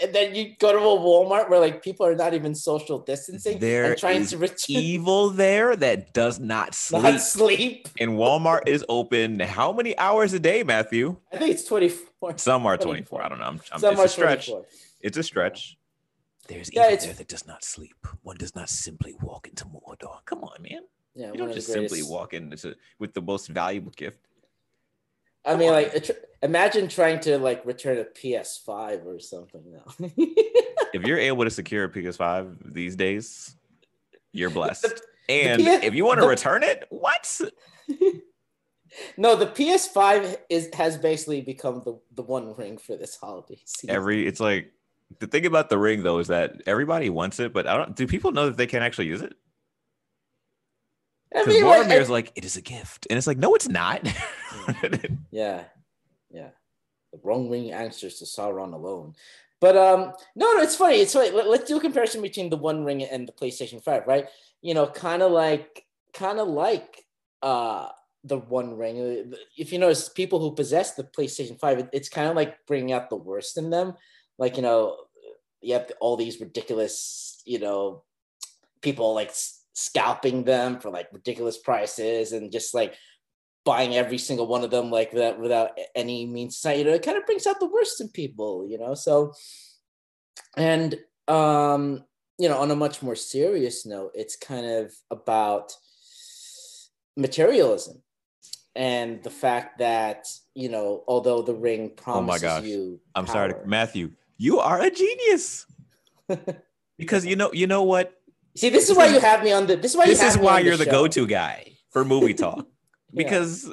And 0.00 0.14
then 0.14 0.34
you 0.36 0.54
go 0.58 0.72
to 0.72 0.78
a 0.78 0.82
Walmart 0.82 1.50
where 1.50 1.58
like 1.58 1.82
people 1.82 2.06
are 2.06 2.14
not 2.14 2.32
even 2.32 2.54
social 2.54 3.00
distancing 3.00 3.58
There 3.58 3.86
and 3.90 3.98
trying 3.98 4.24
to 4.26 4.38
return 4.38 4.56
evil 4.68 5.30
there 5.30 5.74
that 5.74 6.12
does 6.12 6.38
not 6.38 6.74
sleep 6.86 7.02
not 7.02 7.20
sleep. 7.20 7.88
and 7.98 8.12
walmart 8.12 8.68
is 8.68 8.84
open 8.88 9.40
how 9.40 9.72
many 9.72 9.98
hours 9.98 10.32
a 10.32 10.38
day 10.38 10.62
matthew? 10.62 11.16
I 11.32 11.38
think 11.38 11.50
it's 11.50 11.64
24. 11.64 12.38
some 12.38 12.66
are 12.66 12.76
24. 12.76 13.18
24 13.18 13.22
i 13.24 13.28
don't 13.28 13.38
know. 13.40 13.44
I'm, 13.46 13.60
I'm 13.72 13.80
Some 13.80 13.92
it's 13.94 14.00
are 14.00 14.04
a 14.04 14.08
stretch. 14.08 14.46
24. 14.46 14.66
it's 15.00 15.16
a 15.18 15.22
stretch. 15.22 15.76
There's 16.46 16.70
Yeah, 16.72 16.90
evil 16.92 17.06
there 17.06 17.14
that 17.14 17.28
does 17.28 17.46
not 17.46 17.64
sleep. 17.64 18.06
One 18.22 18.36
does 18.36 18.54
not 18.54 18.68
simply 18.68 19.14
walk 19.20 19.48
into 19.48 19.64
mordor 19.64 20.24
come 20.24 20.44
on 20.44 20.62
man. 20.62 20.82
Yeah, 21.16 21.32
you 21.32 21.38
don't 21.38 21.52
just 21.52 21.66
simply 21.66 22.02
walk 22.04 22.32
in 22.32 22.54
with 23.00 23.12
the 23.14 23.22
most 23.22 23.48
valuable 23.48 23.92
gift. 23.96 24.18
I 25.44 25.56
mean, 25.56 25.72
like, 25.72 25.94
it- 25.94 26.29
imagine 26.42 26.88
trying 26.88 27.20
to 27.20 27.38
like 27.38 27.64
return 27.66 27.98
a 27.98 28.04
PS5 28.04 29.04
or 29.06 29.18
something 29.20 29.62
now. 29.72 30.06
if 30.94 31.02
you're 31.02 31.18
able 31.18 31.44
to 31.44 31.50
secure 31.50 31.84
a 31.84 31.88
ps5 31.88 32.72
these 32.74 32.96
days 32.96 33.54
you're 34.32 34.50
blessed 34.50 34.82
The- 34.82 35.00
and 35.28 35.62
PS 35.62 35.84
if 35.84 35.94
you 35.94 36.04
want 36.04 36.18
to 36.18 36.22
the- 36.22 36.28
return 36.28 36.62
it 36.62 36.86
what 36.90 37.40
no, 39.16 39.36
the 39.36 39.46
PS5 39.46 40.36
is 40.48 40.68
has 40.74 40.96
basically 40.96 41.40
become 41.42 41.82
the, 41.84 41.98
the 42.14 42.22
one 42.22 42.56
ring 42.56 42.76
for 42.78 42.96
this 42.96 43.16
holiday 43.16 43.60
season. 43.64 43.94
every 43.94 44.26
it's 44.26 44.40
like 44.40 44.72
the 45.18 45.26
thing 45.26 45.46
about 45.46 45.68
the 45.68 45.78
ring 45.78 46.02
though 46.02 46.18
is 46.18 46.28
that 46.28 46.60
everybody 46.66 47.10
wants 47.10 47.40
it 47.40 47.52
but 47.52 47.66
i 47.66 47.76
don't 47.76 47.96
do 47.96 48.06
people 48.06 48.30
know 48.32 48.46
that 48.46 48.56
they 48.56 48.66
can 48.66 48.82
actually 48.82 49.06
use 49.06 49.22
it 49.22 49.34
I 51.34 51.44
because 51.44 51.54
mean, 51.54 51.64
like, 51.64 52.08
like 52.08 52.32
it 52.34 52.44
is 52.44 52.56
a 52.56 52.60
gift 52.62 53.06
and 53.10 53.16
it's 53.16 53.26
like 53.26 53.38
no 53.38 53.54
it's 53.54 53.68
not 53.68 54.06
yeah. 55.30 55.64
The 57.12 57.20
wrong 57.22 57.48
ring 57.50 57.72
answers 57.72 58.18
to 58.18 58.24
Sauron 58.24 58.72
alone. 58.72 59.14
But 59.60 59.76
um, 59.76 60.12
no, 60.34 60.52
no, 60.54 60.62
it's 60.62 60.76
funny. 60.76 60.96
It's 61.00 61.12
funny. 61.12 61.30
Let, 61.30 61.46
us 61.46 61.68
do 61.68 61.76
a 61.76 61.80
comparison 61.80 62.22
between 62.22 62.48
the 62.48 62.56
One 62.56 62.84
Ring 62.84 63.02
and 63.02 63.28
the 63.28 63.32
PlayStation 63.32 63.82
Five, 63.82 64.06
right? 64.06 64.26
You 64.62 64.74
know, 64.74 64.86
kind 64.86 65.22
of 65.22 65.32
like, 65.32 65.84
kind 66.14 66.38
of 66.38 66.48
like 66.48 67.04
uh 67.42 67.88
the 68.24 68.38
One 68.38 68.76
Ring. 68.76 69.34
If 69.56 69.72
you 69.72 69.78
notice, 69.78 70.08
people 70.08 70.40
who 70.40 70.54
possess 70.54 70.94
the 70.94 71.04
PlayStation 71.04 71.58
Five, 71.58 71.78
it- 71.78 71.90
it's 71.92 72.08
kind 72.08 72.28
of 72.28 72.36
like 72.36 72.56
bringing 72.66 72.92
out 72.92 73.10
the 73.10 73.16
worst 73.16 73.58
in 73.58 73.70
them. 73.70 73.94
Like 74.38 74.56
you 74.56 74.62
know, 74.62 74.96
you 75.60 75.74
have 75.74 75.90
all 76.00 76.16
these 76.16 76.40
ridiculous, 76.40 77.42
you 77.44 77.58
know, 77.58 78.02
people 78.80 79.14
like 79.14 79.32
scalping 79.74 80.44
them 80.44 80.80
for 80.80 80.90
like 80.90 81.08
ridiculous 81.12 81.58
prices 81.58 82.32
and 82.32 82.50
just 82.52 82.74
like 82.74 82.94
buying 83.70 83.94
every 83.94 84.18
single 84.18 84.48
one 84.54 84.64
of 84.64 84.70
them 84.74 84.90
like 84.90 85.12
without 85.12 85.38
without 85.38 85.70
any 85.94 86.26
means 86.26 86.60
you 86.64 86.84
know 86.84 86.96
it 86.98 87.02
kind 87.06 87.16
of 87.18 87.24
brings 87.24 87.46
out 87.46 87.60
the 87.60 87.72
worst 87.76 88.00
in 88.00 88.08
people 88.08 88.66
you 88.70 88.78
know 88.82 88.94
so 89.06 89.32
and 90.56 90.98
um 91.28 92.02
you 92.42 92.48
know 92.48 92.58
on 92.58 92.70
a 92.72 92.74
much 92.84 92.96
more 93.06 93.14
serious 93.14 93.86
note 93.86 94.10
it's 94.22 94.34
kind 94.34 94.66
of 94.66 94.92
about 95.12 95.66
materialism 97.16 98.02
and 98.74 99.22
the 99.22 99.30
fact 99.44 99.78
that 99.78 100.26
you 100.54 100.68
know 100.68 101.04
although 101.06 101.42
the 101.42 101.54
ring 101.54 101.82
Oh 102.06 102.20
my 102.22 102.38
promises 102.38 102.42
gosh. 102.42 102.64
you 102.64 103.00
i'm 103.14 103.26
sorry 103.26 103.52
power- 103.54 103.66
matthew 103.66 104.10
you 104.36 104.58
are 104.58 104.80
a 104.80 104.90
genius. 104.90 105.66
Because 107.00 107.24
you 107.24 107.36
know 107.36 107.50
you 107.60 107.66
know 107.66 107.82
what? 107.82 108.06
See 108.56 108.68
this 108.68 108.90
is 108.90 108.96
why 108.96 109.06
you 109.14 109.20
have 109.20 109.42
me 109.42 109.52
on 109.52 109.66
the 109.66 109.76
this 109.76 109.92
is 109.92 109.96
why 109.96 110.04
you 110.04 110.10
this 110.12 110.22
is 110.22 110.36
why 110.36 110.60
you're 110.60 110.76
the 110.76 110.84
go-to 110.84 111.26
guy 111.26 111.56
for 111.92 112.04
movie 112.04 112.34
talk 112.34 112.66
Yeah. 113.12 113.24
because 113.24 113.72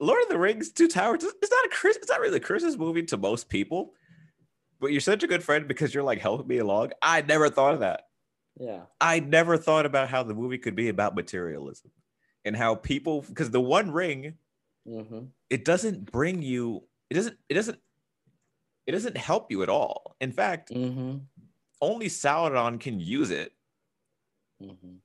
lord 0.00 0.22
of 0.22 0.28
the 0.28 0.38
rings 0.38 0.72
two 0.72 0.88
towers 0.88 1.22
it's 1.22 1.50
not 1.50 1.66
a 1.66 1.68
Chris, 1.70 1.96
it's 1.96 2.08
not 2.08 2.20
really 2.20 2.38
a 2.38 2.40
christmas 2.40 2.76
movie 2.76 3.02
to 3.04 3.16
most 3.16 3.48
people 3.48 3.94
but 4.82 4.90
you're 4.90 5.00
such 5.00 5.22
a 5.22 5.28
good 5.28 5.44
friend 5.44 5.68
because 5.68 5.94
you're 5.94 6.02
like 6.02 6.18
helping 6.18 6.48
me 6.48 6.58
along. 6.58 6.90
I 7.00 7.22
never 7.22 7.48
thought 7.48 7.74
of 7.74 7.80
that. 7.80 8.08
Yeah. 8.58 8.80
I 9.00 9.20
never 9.20 9.56
thought 9.56 9.86
about 9.86 10.08
how 10.08 10.24
the 10.24 10.34
movie 10.34 10.58
could 10.58 10.74
be 10.74 10.88
about 10.88 11.14
materialism 11.14 11.92
and 12.44 12.56
how 12.56 12.74
people 12.74 13.22
because 13.22 13.50
the 13.50 13.60
one 13.60 13.92
ring 13.92 14.34
hmm 14.84 15.26
it 15.48 15.64
doesn't 15.64 16.10
bring 16.10 16.42
you 16.42 16.82
it 17.08 17.14
doesn't 17.14 17.36
it 17.48 17.54
doesn't 17.54 17.78
it 18.88 18.92
doesn't 18.92 19.16
help 19.16 19.52
you 19.52 19.62
at 19.62 19.68
all. 19.68 20.16
In 20.20 20.32
fact, 20.32 20.70
hmm 20.70 21.18
only 21.80 22.06
Sauron 22.06 22.80
can 22.80 22.98
use 22.98 23.30
it, 23.30 23.52
hmm 24.60 24.96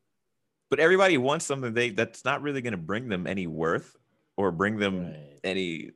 but 0.69 0.79
everybody 0.79 1.17
wants 1.17 1.45
something 1.45 1.73
they 1.73 1.89
that's 1.91 2.25
not 2.25 2.41
really 2.41 2.61
going 2.61 2.71
to 2.71 2.77
bring 2.77 3.07
them 3.09 3.27
any 3.27 3.47
worth 3.47 3.95
or 4.35 4.51
bring 4.51 4.77
them 4.77 5.05
Right. 5.07 5.39
any 5.43 5.91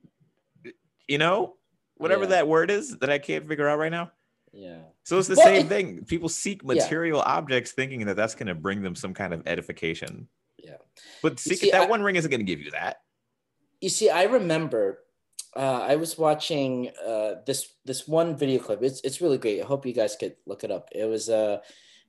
you 1.08 1.18
know, 1.18 1.58
whatever 1.98 2.24
Yeah. 2.24 2.30
that 2.30 2.48
word 2.48 2.72
is 2.72 2.98
that 3.00 3.10
I 3.10 3.20
can't 3.20 3.46
figure 3.48 3.68
out 3.68 3.78
right 3.80 3.92
now. 3.92 4.12
Yeah. 4.54 4.80
So 5.04 5.20
it's 5.20 5.28
the 5.28 5.36
Well, 5.36 5.46
same 5.46 5.66
it- 5.66 5.70
thing. 5.70 6.06
People 6.06 6.30
seek 6.30 6.62
Yeah. 6.64 6.76
material 6.76 7.22
objects 7.22 7.74
thinking 7.74 8.06
that 8.06 8.16
that's 8.16 8.34
going 8.36 8.48
to 8.48 8.56
bring 8.56 8.82
them 8.82 8.96
some 8.96 9.14
kind 9.14 9.34
of 9.34 9.46
edification. 9.46 10.30
Yeah. 10.58 10.78
But 11.22 11.34
You 11.34 11.38
secret, 11.38 11.60
see, 11.60 11.72
that 11.72 11.82
I- 11.82 11.86
one 11.90 12.02
ring 12.02 12.16
isn't 12.16 12.32
going 12.32 12.40
to 12.40 12.46
give 12.46 12.62
you 12.62 12.72
that. 12.72 13.02
You 13.82 13.90
see, 13.90 14.10
I 14.10 14.24
remember 14.24 15.04
uh, 15.54 15.82
I 15.82 15.98
was 15.98 16.18
watching 16.18 16.92
uh, 17.06 17.42
this 17.46 17.74
this 17.84 18.08
one 18.08 18.38
video 18.38 18.62
clip. 18.64 18.82
It's 18.82 19.02
it's 19.02 19.20
really 19.20 19.38
great. 19.38 19.62
I 19.62 19.66
hope 19.66 19.86
you 19.86 19.92
guys 19.92 20.16
could 20.16 20.38
look 20.46 20.64
it 20.64 20.72
up. 20.72 20.88
It 20.94 21.04
was 21.06 21.30
uh, 21.30 21.60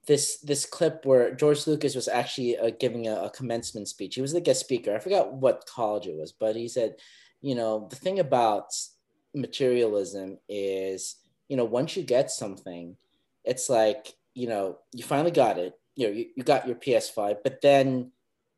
this 0.06 0.38
this 0.38 0.66
clip 0.66 1.04
where 1.04 1.34
George 1.34 1.66
Lucas 1.66 1.94
was 1.94 2.08
actually 2.08 2.58
uh, 2.58 2.70
giving 2.78 3.06
a, 3.06 3.14
a 3.24 3.30
commencement 3.30 3.88
speech. 3.88 4.16
He 4.16 4.20
was 4.20 4.32
the 4.32 4.40
guest 4.40 4.60
speaker. 4.60 4.94
I 4.94 4.98
forgot 4.98 5.32
what 5.32 5.66
college 5.66 6.06
it 6.06 6.16
was, 6.16 6.32
but 6.32 6.56
he 6.56 6.68
said, 6.68 6.96
you 7.40 7.54
know, 7.54 7.86
the 7.88 7.96
thing 7.96 8.18
about 8.18 8.72
materialism 9.34 10.38
is, 10.48 11.16
you 11.48 11.56
know, 11.56 11.64
once 11.64 11.96
you 11.96 12.02
get 12.02 12.30
something, 12.30 12.96
it's 13.44 13.68
like, 13.68 14.14
you 14.34 14.48
know, 14.48 14.78
you 14.92 15.04
finally 15.04 15.30
got 15.30 15.58
it. 15.58 15.74
You 15.94 16.06
know, 16.06 16.12
you, 16.12 16.26
you 16.36 16.42
got 16.42 16.66
your 16.66 16.76
PS5, 16.76 17.36
but 17.44 17.60
then 17.60 18.12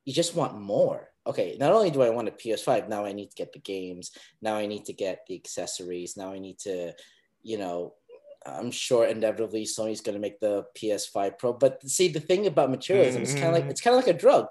you 0.05 0.13
just 0.13 0.35
want 0.35 0.61
more. 0.61 1.09
Okay, 1.27 1.57
not 1.59 1.73
only 1.73 1.91
do 1.91 2.03
I 2.03 2.11
want 2.11 2.29
a 2.29 2.33
PS5, 2.33 2.89
now 2.89 3.05
I 3.05 3.13
need 3.13 3.31
to 3.31 3.37
get 3.37 3.53
the 3.53 3.59
games. 3.59 4.13
Now 4.43 4.57
I 4.57 4.67
need 4.67 4.85
to 4.87 4.93
get 4.93 5.25
the 5.27 5.35
accessories. 5.35 6.17
Now 6.17 6.33
I 6.33 6.39
need 6.39 6.59
to, 6.61 6.93
you 7.43 7.57
know, 7.57 7.95
I'm 8.47 8.71
sure 8.71 9.07
inevitably 9.07 9.65
Sony's 9.65 10.01
going 10.01 10.15
to 10.15 10.21
make 10.21 10.41
the 10.41 10.65
PS5 10.77 11.39
Pro. 11.39 11.53
But 11.53 11.83
see, 11.89 12.09
the 12.09 12.21
thing 12.21 12.47
about 12.47 12.71
materialism, 12.71 13.23
it's 13.23 13.33
kind 13.35 13.47
of 13.47 13.55
like 13.55 13.65
it's 13.65 13.81
kind 13.81 13.97
of 13.97 14.05
like 14.05 14.15
a 14.15 14.19
drug. 14.19 14.49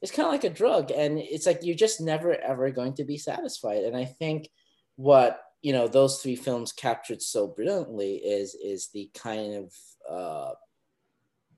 It's 0.00 0.10
kind 0.10 0.26
of 0.26 0.32
like 0.32 0.44
a 0.44 0.50
drug, 0.50 0.90
and 0.90 1.18
it's 1.18 1.46
like 1.46 1.60
you're 1.62 1.76
just 1.76 2.00
never 2.00 2.34
ever 2.34 2.70
going 2.70 2.94
to 2.94 3.04
be 3.04 3.16
satisfied. 3.18 3.84
And 3.84 3.96
I 3.96 4.04
think 4.04 4.48
what 4.96 5.40
you 5.62 5.72
know 5.72 5.86
those 5.86 6.20
three 6.20 6.36
films 6.36 6.72
captured 6.72 7.22
so 7.22 7.46
brilliantly 7.46 8.16
is 8.16 8.54
is 8.54 8.88
the 8.88 9.10
kind 9.14 9.54
of 9.54 9.72
uh, 10.10 10.54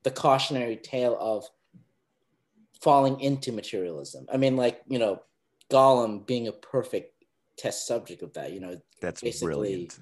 the 0.02 0.10
cautionary 0.10 0.76
tale 0.76 1.16
of 1.18 1.46
falling 2.82 3.20
into 3.20 3.50
materialism. 3.50 4.26
I 4.30 4.36
mean, 4.36 4.56
like 4.56 4.82
you 4.86 4.98
know, 4.98 5.22
Gollum 5.70 6.26
being 6.26 6.48
a 6.48 6.52
perfect 6.52 7.24
test 7.56 7.86
subject 7.86 8.22
of 8.22 8.34
that. 8.34 8.52
You 8.52 8.60
know, 8.60 8.80
That's 9.00 9.22
basically- 9.22 9.46
brilliant. 9.46 9.98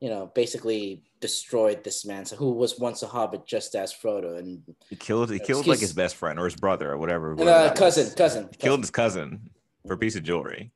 You 0.00 0.08
know, 0.08 0.30
basically 0.34 1.02
destroyed 1.20 1.84
this 1.84 2.06
man 2.06 2.24
so 2.24 2.34
who 2.34 2.52
was 2.52 2.78
once 2.78 3.02
a 3.02 3.06
hobbit 3.06 3.46
just 3.46 3.74
as 3.74 3.92
Frodo 3.92 4.38
and 4.38 4.62
He 4.88 4.96
killed. 4.96 5.30
He 5.30 5.38
killed 5.38 5.66
like 5.66 5.78
his 5.78 5.92
best 5.92 6.16
friend 6.16 6.38
or 6.38 6.46
his 6.46 6.56
brother 6.56 6.90
or 6.90 6.96
whatever. 6.96 7.38
uh, 7.40 7.72
cousin, 7.74 8.10
cousin, 8.16 8.48
He 8.50 8.56
killed 8.56 8.80
his 8.80 8.90
cousin 8.90 9.50
for 9.86 9.92
a 9.92 9.98
piece 9.98 10.16
of 10.16 10.22
jewelry. 10.22 10.72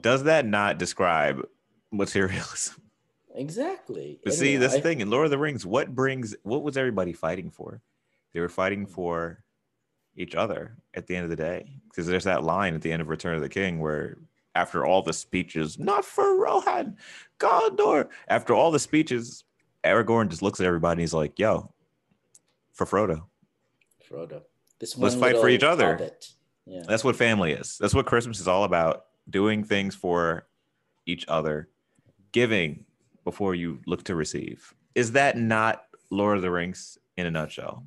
Does 0.00 0.24
that 0.24 0.46
not 0.46 0.78
describe 0.78 1.46
materialism? 1.92 2.82
Exactly. 3.34 4.18
But 4.24 4.34
see, 4.34 4.56
this 4.56 4.78
thing 4.80 5.00
in 5.00 5.08
Lord 5.08 5.24
of 5.24 5.30
the 5.30 5.38
Rings, 5.38 5.64
what 5.64 5.94
brings 5.94 6.34
what 6.42 6.62
was 6.64 6.76
everybody 6.76 7.12
fighting 7.12 7.50
for? 7.50 7.80
They 8.34 8.40
were 8.40 8.48
fighting 8.48 8.86
for 8.86 9.44
each 10.16 10.34
other 10.34 10.76
at 10.94 11.06
the 11.06 11.14
end 11.14 11.24
of 11.24 11.30
the 11.30 11.36
day. 11.36 11.80
Because 11.88 12.06
there's 12.06 12.24
that 12.24 12.42
line 12.42 12.74
at 12.74 12.82
the 12.82 12.92
end 12.92 13.02
of 13.02 13.08
Return 13.08 13.36
of 13.36 13.40
the 13.40 13.48
King 13.48 13.78
where 13.78 14.18
after 14.54 14.84
all 14.84 15.02
the 15.02 15.12
speeches, 15.12 15.78
not 15.78 16.04
for 16.04 16.36
Rohan, 16.36 16.96
Gondor. 17.38 18.08
After 18.28 18.54
all 18.54 18.70
the 18.70 18.78
speeches, 18.78 19.44
Aragorn 19.84 20.28
just 20.28 20.42
looks 20.42 20.60
at 20.60 20.66
everybody 20.66 20.92
and 20.92 21.00
he's 21.00 21.14
like, 21.14 21.38
yo, 21.38 21.72
for 22.72 22.86
Frodo. 22.86 23.24
Frodo. 24.08 24.42
This 24.78 24.96
Let's 24.96 25.14
fight 25.14 25.36
for 25.36 25.48
each 25.48 25.62
other. 25.62 26.10
Yeah. 26.66 26.82
That's 26.86 27.04
what 27.04 27.16
family 27.16 27.52
is. 27.52 27.76
That's 27.78 27.94
what 27.94 28.06
Christmas 28.06 28.40
is 28.40 28.48
all 28.48 28.64
about. 28.64 29.04
Doing 29.28 29.62
things 29.62 29.94
for 29.94 30.46
each 31.06 31.24
other, 31.28 31.68
giving 32.32 32.84
before 33.24 33.54
you 33.54 33.80
look 33.86 34.04
to 34.04 34.14
receive. 34.14 34.74
Is 34.94 35.12
that 35.12 35.36
not 35.36 35.84
Lord 36.10 36.36
of 36.36 36.42
the 36.42 36.50
Rings 36.50 36.98
in 37.16 37.26
a 37.26 37.30
nutshell? 37.30 37.84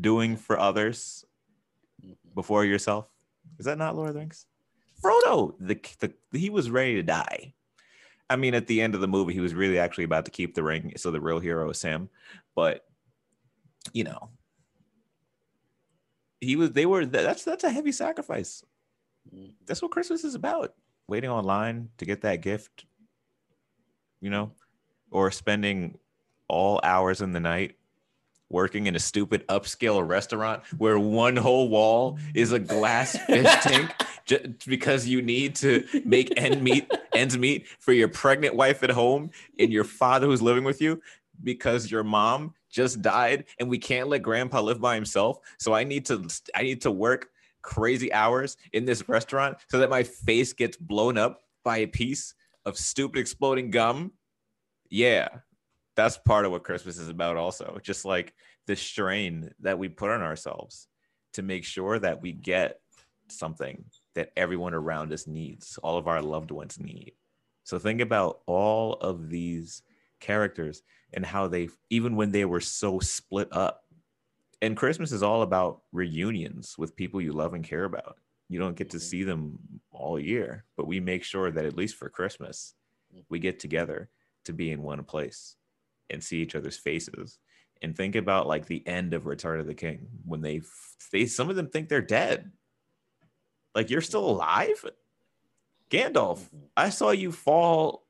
Doing 0.00 0.36
for 0.36 0.58
others 0.58 1.24
mm-hmm. 2.04 2.12
before 2.34 2.64
yourself. 2.64 3.08
Is 3.58 3.64
that 3.66 3.78
not 3.78 3.96
Lord 3.96 4.08
of 4.08 4.14
the 4.14 4.20
Rings? 4.20 4.46
Frodo, 5.04 5.54
the, 5.60 5.78
the 6.00 6.38
he 6.38 6.50
was 6.50 6.70
ready 6.70 6.94
to 6.94 7.02
die. 7.02 7.54
I 8.30 8.36
mean, 8.36 8.54
at 8.54 8.66
the 8.66 8.80
end 8.80 8.94
of 8.94 9.00
the 9.00 9.08
movie, 9.08 9.34
he 9.34 9.40
was 9.40 9.54
really 9.54 9.78
actually 9.78 10.04
about 10.04 10.24
to 10.24 10.30
keep 10.30 10.54
the 10.54 10.62
ring, 10.62 10.94
so 10.96 11.10
the 11.10 11.20
real 11.20 11.38
hero 11.38 11.70
is 11.70 11.78
Sam. 11.78 12.08
But 12.54 12.86
you 13.92 14.04
know, 14.04 14.30
he 16.40 16.56
was. 16.56 16.72
They 16.72 16.86
were. 16.86 17.04
That's 17.04 17.44
that's 17.44 17.64
a 17.64 17.70
heavy 17.70 17.92
sacrifice. 17.92 18.64
Mhm. 19.34 19.52
That's 19.66 19.82
what 19.82 19.90
Christmas 19.90 20.24
is 20.24 20.34
about. 20.34 20.74
Waiting 21.06 21.30
online 21.30 21.90
to 21.98 22.06
get 22.06 22.22
that 22.22 22.40
gift. 22.40 22.86
You 24.20 24.30
know, 24.30 24.52
or 25.10 25.30
spending 25.30 25.98
all 26.48 26.80
hours 26.82 27.20
in 27.20 27.32
the 27.32 27.40
night 27.40 27.76
working 28.50 28.86
in 28.86 28.94
a 28.94 28.98
stupid 28.98 29.46
upscale 29.48 30.06
restaurant 30.06 30.62
where 30.78 30.98
one 30.98 31.36
whole 31.36 31.68
wall 31.68 32.18
is 32.34 32.52
a 32.52 32.58
glass 32.58 33.16
fish 33.16 33.52
tank 33.62 33.90
just 34.26 34.66
because 34.66 35.06
you 35.06 35.22
need 35.22 35.54
to 35.54 35.84
make 36.04 36.32
end 36.38 36.62
meet 36.62 36.90
ends 37.14 37.36
meet 37.36 37.66
for 37.80 37.92
your 37.92 38.08
pregnant 38.08 38.54
wife 38.54 38.82
at 38.82 38.90
home 38.90 39.30
and 39.58 39.72
your 39.72 39.84
father 39.84 40.26
who's 40.26 40.42
living 40.42 40.64
with 40.64 40.80
you 40.80 41.00
because 41.42 41.90
your 41.90 42.04
mom 42.04 42.54
just 42.70 43.02
died 43.02 43.44
and 43.58 43.68
we 43.68 43.78
can't 43.78 44.08
let 44.08 44.22
grandpa 44.22 44.60
live 44.60 44.80
by 44.80 44.94
himself. 44.94 45.38
So 45.58 45.72
i 45.72 45.84
need 45.84 46.06
to 46.06 46.28
i 46.54 46.62
need 46.62 46.82
to 46.82 46.90
work 46.90 47.28
crazy 47.62 48.12
hours 48.12 48.56
in 48.72 48.84
this 48.84 49.08
restaurant 49.08 49.56
so 49.70 49.78
that 49.78 49.90
my 49.90 50.02
face 50.02 50.52
gets 50.52 50.76
blown 50.76 51.16
up 51.16 51.44
by 51.64 51.78
a 51.78 51.86
piece 51.86 52.34
of 52.66 52.76
stupid 52.76 53.18
exploding 53.18 53.70
gum. 53.70 54.12
Yeah 54.90 55.28
that's 55.96 56.18
part 56.18 56.44
of 56.44 56.52
what 56.52 56.64
christmas 56.64 56.98
is 56.98 57.08
about 57.08 57.36
also 57.36 57.78
just 57.82 58.04
like 58.04 58.34
the 58.66 58.76
strain 58.76 59.50
that 59.60 59.78
we 59.78 59.88
put 59.88 60.10
on 60.10 60.22
ourselves 60.22 60.88
to 61.34 61.42
make 61.42 61.64
sure 61.64 61.98
that 61.98 62.22
we 62.22 62.32
get 62.32 62.80
something 63.28 63.84
that 64.14 64.32
everyone 64.36 64.74
around 64.74 65.12
us 65.12 65.26
needs 65.26 65.78
all 65.78 65.98
of 65.98 66.06
our 66.08 66.22
loved 66.22 66.50
ones 66.50 66.78
need. 66.78 67.12
So 67.64 67.78
think 67.78 68.00
about 68.00 68.42
all 68.46 68.94
of 68.94 69.28
these 69.28 69.82
characters 70.20 70.82
and 71.12 71.24
how 71.24 71.48
they 71.48 71.68
even 71.90 72.16
when 72.16 72.30
they 72.30 72.44
were 72.44 72.60
so 72.60 73.00
split 73.00 73.48
up. 73.52 73.84
And 74.62 74.76
christmas 74.76 75.12
is 75.12 75.22
all 75.22 75.42
about 75.42 75.82
reunions 75.92 76.76
with 76.78 76.96
people 76.96 77.20
you 77.20 77.32
love 77.32 77.54
and 77.54 77.64
care 77.64 77.84
about. 77.84 78.18
You 78.48 78.58
don't 78.58 78.76
get 78.76 78.90
to 78.90 78.98
Mhm. 78.98 79.00
see 79.00 79.22
them 79.24 79.80
all 79.90 80.18
year 80.18 80.66
but 80.76 80.86
we 80.86 81.00
make 81.00 81.24
sure 81.24 81.50
that 81.50 81.64
at 81.64 81.76
least 81.76 81.96
for 81.96 82.08
christmas 82.08 82.74
we 83.28 83.38
get 83.38 83.58
together 83.58 84.10
to 84.44 84.52
be 84.52 84.70
in 84.70 84.82
one 84.82 85.04
place 85.04 85.56
and 86.10 86.22
see 86.22 86.40
each 86.40 86.54
other's 86.54 86.76
faces 86.76 87.38
and 87.82 87.96
think 87.96 88.16
about 88.16 88.46
like 88.46 88.66
the 88.66 88.86
end 88.86 89.14
of 89.14 89.26
return 89.26 89.60
of 89.60 89.66
the 89.66 89.74
king 89.74 90.06
when 90.24 90.40
they 90.40 90.62
they 91.12 91.26
some 91.26 91.50
of 91.50 91.56
them 91.56 91.68
think 91.68 91.88
they're 91.88 92.00
dead. 92.00 92.50
Like 93.74 93.90
you're 93.90 94.00
still 94.00 94.28
alive? 94.28 94.84
Gandalf 95.90 96.40
i 96.76 96.88
saw 96.88 97.10
you 97.10 97.30
fall. 97.30 98.06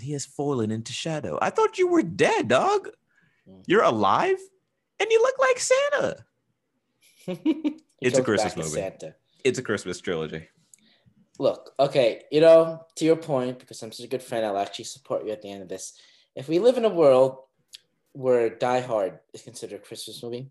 He 0.00 0.12
has 0.12 0.24
fallen 0.24 0.70
into 0.70 0.92
shadow. 0.92 1.38
I 1.42 1.50
thought 1.50 1.78
you 1.78 1.88
were 1.88 2.02
dead 2.02 2.48
dog. 2.48 2.88
You're 3.66 3.82
alive 3.82 4.38
and 5.00 5.10
you 5.10 5.20
look 5.22 5.38
like 5.38 5.58
santa. 5.58 6.24
It's 8.00 8.16
a 8.16 8.22
Christmas 8.22 8.56
movie. 8.56 8.70
Santa. 8.70 9.16
it's 9.42 9.58
a 9.58 9.62
christmas 9.62 10.00
trilogy. 10.00 10.48
Look, 11.40 11.72
okay, 11.78 12.22
you 12.30 12.40
know, 12.40 12.80
to 12.96 13.04
your 13.04 13.16
point, 13.16 13.58
because 13.58 13.82
I'm 13.82 13.92
such 13.92 14.06
a 14.06 14.08
good 14.08 14.22
friend, 14.22 14.44
I'll 14.44 14.58
actually 14.58 14.86
support 14.86 15.24
you 15.24 15.32
at 15.32 15.42
the 15.42 15.50
end 15.50 15.62
of 15.62 15.68
this. 15.68 15.94
If 16.38 16.46
we 16.48 16.60
live 16.60 16.76
in 16.76 16.84
a 16.84 16.88
world 16.88 17.38
where 18.12 18.48
Die 18.48 18.80
Hard 18.80 19.18
is 19.34 19.42
considered 19.42 19.80
a 19.80 19.82
Christmas 19.82 20.22
movie, 20.22 20.50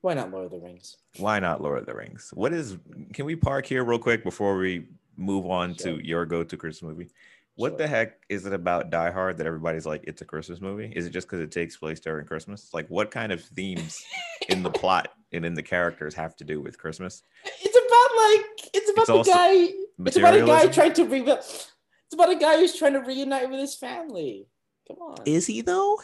why 0.00 0.14
not 0.14 0.30
Lord 0.30 0.44
of 0.44 0.52
the 0.52 0.58
Rings? 0.60 0.96
why 1.18 1.40
not 1.40 1.60
lord 1.60 1.80
of 1.80 1.86
the 1.86 1.94
rings 1.94 2.30
what 2.34 2.52
is 2.52 2.76
can 3.12 3.24
we 3.26 3.34
park 3.34 3.66
here 3.66 3.82
real 3.82 3.98
quick 3.98 4.22
before 4.22 4.56
we 4.56 4.86
move 5.16 5.44
on 5.46 5.74
Sure. 5.74 5.96
to 5.96 6.06
your 6.06 6.24
go-to 6.24 6.56
christmas 6.56 6.88
movie 6.88 7.10
what 7.56 7.70
Sure. 7.70 7.78
the 7.78 7.88
heck 7.88 8.20
is 8.28 8.46
it 8.46 8.52
about 8.52 8.90
die 8.90 9.10
hard 9.10 9.36
that 9.38 9.46
everybody's 9.48 9.84
like 9.84 10.04
it's 10.06 10.22
a 10.22 10.24
christmas 10.24 10.60
movie 10.60 10.92
is 10.94 11.06
it 11.06 11.10
just 11.10 11.26
because 11.26 11.40
it 11.40 11.50
takes 11.50 11.76
place 11.76 11.98
during 11.98 12.24
christmas 12.24 12.72
like 12.72 12.86
what 12.88 13.10
kind 13.10 13.32
of 13.32 13.42
themes 13.42 14.00
in 14.48 14.62
the 14.62 14.70
plot 14.70 15.08
and 15.32 15.44
in 15.44 15.54
the 15.54 15.62
characters 15.62 16.14
have 16.14 16.36
to 16.36 16.44
do 16.44 16.60
with 16.60 16.78
christmas 16.78 17.24
It's 17.60 17.76
about 17.76 18.10
like 18.22 18.70
it's 18.74 18.90
about 18.92 19.18
It's 19.18 19.28
the 19.28 19.34
guy. 19.34 20.06
It's 20.06 20.16
about 20.16 20.34
a 20.36 20.46
guy 20.46 20.66
trying 20.68 20.92
to 20.92 21.04
re. 21.04 21.22
It's 21.26 21.72
about 22.12 22.30
a 22.30 22.36
guy 22.36 22.58
who's 22.58 22.76
trying 22.76 22.92
to 22.92 23.00
reunite 23.00 23.50
with 23.50 23.58
his 23.58 23.74
family. 23.74 24.46
Come 24.88 24.96
on. 24.98 25.16
is 25.26 25.46
he 25.46 25.60
though 25.60 25.98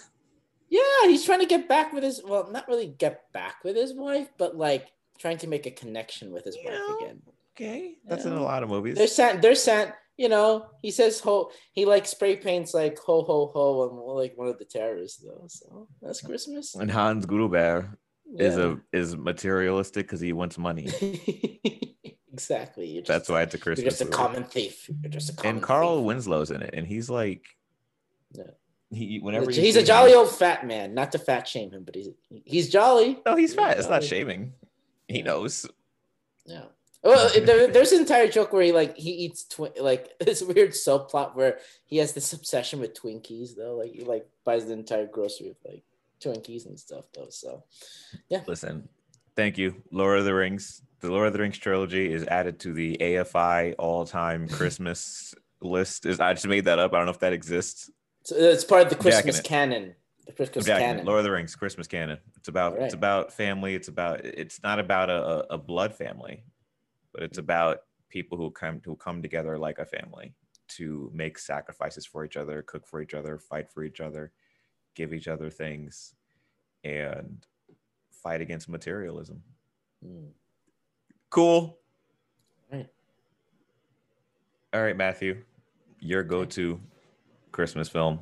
yeah, 0.70 0.80
he's 1.08 1.24
trying 1.24 1.38
to 1.40 1.46
get 1.46 1.68
back 1.68 1.92
with 1.92 2.02
his. 2.02 2.20
Well, 2.24 2.50
not 2.50 2.66
really 2.66 2.88
get 2.88 3.30
back 3.32 3.62
with 3.62 3.76
his 3.76 3.92
wife, 3.94 4.28
but 4.38 4.56
like 4.56 4.88
trying 5.18 5.38
to 5.38 5.46
make 5.46 5.66
a 5.66 5.70
connection 5.70 6.32
with 6.32 6.44
his 6.44 6.56
Yeah. 6.60 6.70
wife 6.70 7.00
again. 7.02 7.22
okay 7.54 7.98
that's 8.06 8.24
in 8.24 8.32
Yeah. 8.32 8.40
a 8.40 8.42
lot 8.42 8.62
of 8.64 8.70
movies 8.70 8.96
They're 8.96 9.06
sent. 9.06 9.40
They're 9.40 9.54
sent. 9.54 9.92
You 10.16 10.28
know, 10.28 10.66
he 10.82 10.90
says 10.90 11.20
ho. 11.20 11.52
He 11.72 11.84
like 11.84 12.06
spray 12.06 12.34
paints 12.36 12.74
like 12.74 12.98
ho 12.98 13.22
ho 13.22 13.50
ho 13.54 13.88
and 13.88 13.98
like 14.16 14.36
one 14.36 14.48
of 14.48 14.58
the 14.58 14.64
terrorists 14.64 15.22
though. 15.22 15.44
So 15.48 15.86
that's 16.02 16.20
Christmas. 16.22 16.74
and 16.74 16.90
hans 16.90 17.24
gruber 17.26 17.96
is 18.38 18.56
a 18.56 18.80
is 18.92 19.16
materialistic 19.16 20.06
because 20.06 20.20
he 20.20 20.32
wants 20.32 20.58
money 20.58 20.88
exactly. 22.32 22.94
Just, 22.96 23.06
that's 23.06 23.28
why 23.28 23.42
it's 23.42 23.54
a 23.54 23.58
Christmas. 23.58 23.82
you're 23.82 23.90
just 23.90 24.00
a 24.02 24.04
movie. 24.06 24.16
common 24.16 24.44
thief. 24.44 24.90
You're 25.02 25.10
just 25.10 25.30
a 25.30 25.36
common 25.36 25.56
and 25.56 25.62
carl 25.62 25.98
thief. 25.98 26.06
winslow's 26.06 26.50
in 26.50 26.62
it 26.62 26.70
and 26.74 26.86
he's 26.86 27.08
like 27.10 27.44
Yeah. 28.32 28.44
He 28.94 29.18
whenever 29.20 29.46
He's, 29.46 29.56
he's 29.56 29.74
see 29.74 29.80
a 29.80 29.82
him- 29.82 29.86
jolly 29.86 30.14
old 30.14 30.30
fat 30.30 30.66
man. 30.66 30.94
Not 30.94 31.12
to 31.12 31.18
fat 31.18 31.46
shame 31.48 31.70
him, 31.70 31.84
but 31.84 31.94
he's 31.94 32.08
he's 32.44 32.68
jolly. 32.70 33.20
No, 33.26 33.36
he's 33.36 33.54
Yeah, 33.54 33.68
fat. 33.68 33.78
It's 33.78 33.88
not 33.88 34.02
shaming. 34.04 34.52
He 35.08 35.22
knows. 35.22 35.66
Yeah. 36.46 36.64
Well, 37.02 37.30
there, 37.44 37.66
there's 37.68 37.92
an 37.92 38.00
entire 38.00 38.28
joke 38.28 38.52
where 38.52 38.62
he 38.62 38.72
like 38.72 38.96
he 38.96 39.10
eats 39.10 39.44
twi- 39.44 39.72
like 39.80 40.18
this 40.20 40.42
weird 40.42 40.70
subplot 40.70 41.34
where 41.34 41.58
he 41.84 41.98
has 41.98 42.12
this 42.12 42.32
obsession 42.32 42.80
with 42.80 42.94
Twinkies 43.00 43.56
though. 43.56 43.76
Like 43.76 43.92
he 43.92 44.04
like 44.04 44.26
buys 44.44 44.66
the 44.66 44.72
entire 44.72 45.06
grocery 45.06 45.48
of 45.50 45.56
like 45.64 45.82
Twinkies 46.22 46.66
and 46.66 46.78
stuff 46.78 47.04
though. 47.14 47.28
So 47.30 47.64
yeah. 48.28 48.42
Listen, 48.46 48.88
thank 49.36 49.58
you. 49.58 49.82
Lord 49.90 50.18
of 50.18 50.24
the 50.24 50.34
Rings. 50.34 50.82
The 51.00 51.10
Lord 51.10 51.26
of 51.26 51.34
the 51.34 51.40
Rings 51.40 51.58
trilogy 51.58 52.10
is 52.10 52.24
added 52.28 52.58
to 52.60 52.72
the 52.72 52.96
AFI 52.98 53.74
all-time 53.78 54.48
Christmas 54.58 55.34
list. 55.60 56.06
Is 56.06 56.18
I 56.18 56.32
just 56.32 56.46
made 56.46 56.64
that 56.64 56.78
up. 56.78 56.94
I 56.94 56.96
don't 56.96 57.04
know 57.04 57.12
if 57.12 57.18
that 57.18 57.34
exists. 57.34 57.90
So 58.24 58.36
it's 58.36 58.64
part 58.64 58.82
of 58.82 58.88
the 58.88 58.96
Christmas 58.96 59.40
canon. 59.40 59.94
The 60.26 60.32
Christmas 60.32 60.64
I'm 60.64 60.66
jacking 60.66 60.84
it. 60.84 60.90
canon. 60.92 61.06
Lord 61.06 61.18
of 61.18 61.24
the 61.24 61.30
Rings, 61.30 61.54
Christmas 61.54 61.86
canon. 61.86 62.18
It's 62.36 62.48
about 62.48 62.72
All 62.72 62.78
right. 62.78 62.86
it's 62.86 62.94
about 62.94 63.32
family. 63.32 63.74
It's 63.74 63.88
about 63.88 64.24
it's 64.24 64.62
not 64.62 64.78
about 64.78 65.10
a, 65.10 65.52
a, 65.52 65.58
blood 65.58 65.94
family, 65.94 66.44
but 67.12 67.22
it's 67.22 67.36
about 67.36 67.80
people 68.08 68.38
who 68.38 68.50
come 68.50 68.80
who 68.82 68.96
come 68.96 69.20
together 69.20 69.58
like 69.58 69.78
a 69.78 69.84
family 69.84 70.32
to 70.66 71.10
make 71.12 71.38
sacrifices 71.38 72.06
for 72.06 72.24
each 72.24 72.38
other, 72.38 72.62
cook 72.62 72.86
for 72.86 73.02
each 73.02 73.12
other, 73.12 73.38
fight 73.38 73.70
for 73.70 73.84
each 73.84 74.00
other, 74.00 74.32
give 74.94 75.12
each 75.12 75.28
other 75.28 75.50
things, 75.50 76.14
and 76.82 77.46
fight 78.10 78.40
against 78.40 78.70
materialism. 78.70 79.42
Mm. 80.02 80.30
Cool. 81.28 81.78
Right. 82.72 82.88
All 84.72 84.82
right, 84.82 84.96
Matthew, 84.96 85.42
your 86.00 86.22
go-to 86.22 86.80
Christmas 87.54 87.88
film. 87.88 88.20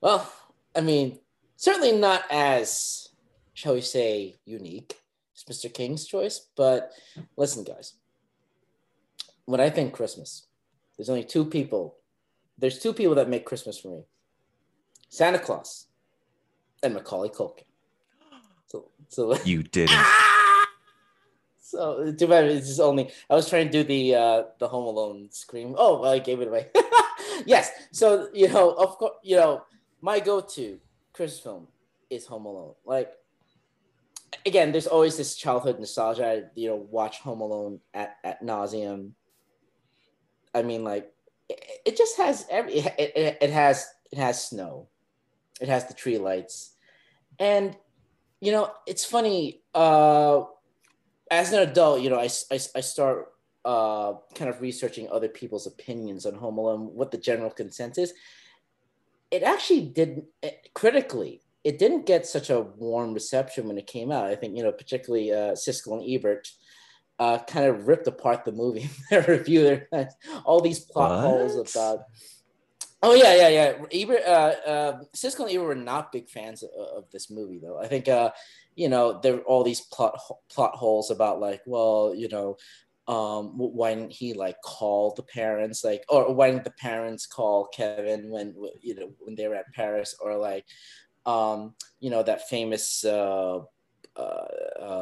Well, 0.00 0.30
I 0.74 0.80
mean, 0.80 1.20
certainly 1.56 1.92
not 1.92 2.24
as, 2.30 3.08
shall 3.54 3.74
we 3.74 3.80
say, 3.80 4.40
unique 4.44 5.00
as 5.36 5.44
Mr. 5.44 5.72
King's 5.72 6.04
choice. 6.04 6.48
But 6.56 6.90
listen, 7.36 7.62
guys, 7.62 7.94
when 9.44 9.60
I 9.60 9.70
think 9.70 9.94
Christmas, 9.94 10.46
there's 10.96 11.08
only 11.08 11.24
two 11.24 11.44
people. 11.44 11.96
There's 12.58 12.80
two 12.80 12.92
people 12.92 13.14
that 13.14 13.30
make 13.30 13.46
Christmas 13.46 13.78
for 13.78 13.88
me: 13.88 14.02
Santa 15.08 15.38
Claus 15.38 15.86
and 16.82 16.94
Macaulay 16.94 17.28
Culkin. 17.28 17.64
So, 18.66 18.90
so 19.08 19.38
You 19.44 19.62
didn't. 19.62 19.96
So 21.72 22.12
too 22.12 22.26
bad 22.26 22.44
it's 22.44 22.66
just 22.66 22.80
only 22.80 23.10
I 23.30 23.34
was 23.34 23.48
trying 23.48 23.64
to 23.64 23.72
do 23.72 23.82
the 23.82 24.14
uh 24.14 24.42
the 24.58 24.68
Home 24.68 24.84
Alone 24.84 25.28
scream. 25.30 25.74
Oh, 25.78 26.00
well, 26.02 26.12
I 26.12 26.18
gave 26.18 26.42
it 26.42 26.48
away. 26.48 26.66
yes. 27.46 27.70
So 27.92 28.28
you 28.32 28.48
know, 28.48 28.72
of 28.72 28.98
course, 28.98 29.16
you 29.22 29.36
know, 29.36 29.62
my 30.00 30.20
go-to 30.20 30.78
Christmas 31.12 31.40
film 31.40 31.68
is 32.10 32.26
Home 32.26 32.46
Alone. 32.46 32.74
Like 32.84 33.12
again, 34.46 34.72
there's 34.72 34.86
always 34.86 35.16
this 35.16 35.36
childhood 35.36 35.78
nostalgia. 35.78 36.26
I, 36.26 36.42
you 36.54 36.68
know, 36.68 36.76
watch 36.90 37.20
Home 37.20 37.40
Alone 37.40 37.80
at 37.94 38.16
at 38.24 38.42
nauseum. 38.42 39.12
I 40.54 40.62
mean, 40.62 40.84
like 40.84 41.12
it, 41.48 41.64
it 41.86 41.96
just 41.96 42.16
has 42.16 42.46
every 42.50 42.74
it, 42.74 42.94
it, 42.98 43.38
it 43.40 43.50
has 43.50 43.86
it 44.10 44.18
has 44.18 44.44
snow, 44.48 44.88
it 45.60 45.68
has 45.68 45.86
the 45.86 45.94
tree 45.94 46.18
lights, 46.18 46.74
and 47.38 47.76
you 48.40 48.52
know, 48.52 48.70
it's 48.86 49.04
funny. 49.04 49.62
Uh, 49.74 50.44
as 51.30 51.50
an 51.52 51.66
adult, 51.66 52.02
you 52.02 52.10
know, 52.10 52.18
I, 52.18 52.28
I, 52.50 52.60
I 52.76 52.80
start 52.80 53.31
uh, 53.64 54.14
kind 54.34 54.50
of 54.50 54.60
researching 54.60 55.08
other 55.10 55.28
people's 55.28 55.66
opinions 55.66 56.26
on 56.26 56.34
Home 56.34 56.58
Alone, 56.58 56.90
what 56.94 57.10
the 57.10 57.18
general 57.18 57.50
consensus. 57.50 58.12
It 59.30 59.42
actually 59.42 59.86
didn't 59.86 60.24
critically. 60.74 61.40
It 61.64 61.78
didn't 61.78 62.06
get 62.06 62.26
such 62.26 62.50
a 62.50 62.60
warm 62.60 63.14
reception 63.14 63.68
when 63.68 63.78
it 63.78 63.86
came 63.86 64.10
out. 64.10 64.26
I 64.26 64.34
think 64.34 64.56
you 64.56 64.62
know, 64.62 64.72
particularly 64.72 65.32
uh, 65.32 65.52
Siskel 65.52 66.00
and 66.00 66.08
Ebert, 66.08 66.50
uh, 67.18 67.38
kind 67.46 67.66
of 67.66 67.86
ripped 67.86 68.06
apart 68.06 68.44
the 68.44 68.52
movie 68.52 68.82
in 68.90 68.90
their 69.10 69.24
review. 69.38 69.82
All 70.44 70.60
these 70.60 70.80
plot 70.80 71.10
What? 71.10 71.20
holes 71.20 71.74
about. 71.74 72.00
Oh 73.04 73.14
yeah, 73.14 73.34
yeah, 73.34 73.48
yeah. 73.48 73.84
Ebert, 73.92 74.22
uh, 74.26 74.68
uh, 74.68 75.00
Siskel 75.14 75.46
and 75.46 75.50
Ebert 75.50 75.66
were 75.66 75.74
not 75.74 76.12
big 76.12 76.28
fans 76.28 76.62
of, 76.62 76.70
of 76.70 77.10
this 77.10 77.30
movie, 77.30 77.58
though. 77.58 77.80
I 77.80 77.86
think 77.88 78.08
uh, 78.08 78.30
you 78.74 78.88
know 78.88 79.20
there 79.20 79.34
were 79.34 79.42
all 79.42 79.64
these 79.64 79.80
plot 79.80 80.18
plot 80.50 80.74
holes 80.74 81.10
about 81.10 81.40
like 81.40 81.62
well 81.66 82.14
you 82.16 82.28
know 82.28 82.56
um 83.08 83.46
why 83.58 83.94
didn't 83.94 84.12
he 84.12 84.32
like 84.32 84.56
call 84.64 85.12
the 85.16 85.24
parents 85.24 85.82
like 85.82 86.04
or 86.08 86.32
why 86.32 86.50
didn't 86.50 86.62
the 86.62 86.70
parents 86.70 87.26
call 87.26 87.66
kevin 87.74 88.30
when 88.30 88.54
you 88.80 88.94
know 88.94 89.10
when 89.18 89.34
they 89.34 89.48
were 89.48 89.56
at 89.56 89.72
paris 89.74 90.14
or 90.20 90.36
like 90.36 90.64
um 91.26 91.74
you 91.98 92.10
know 92.10 92.22
that 92.22 92.48
famous 92.48 93.04
uh 93.04 93.58
uh, 94.14 94.44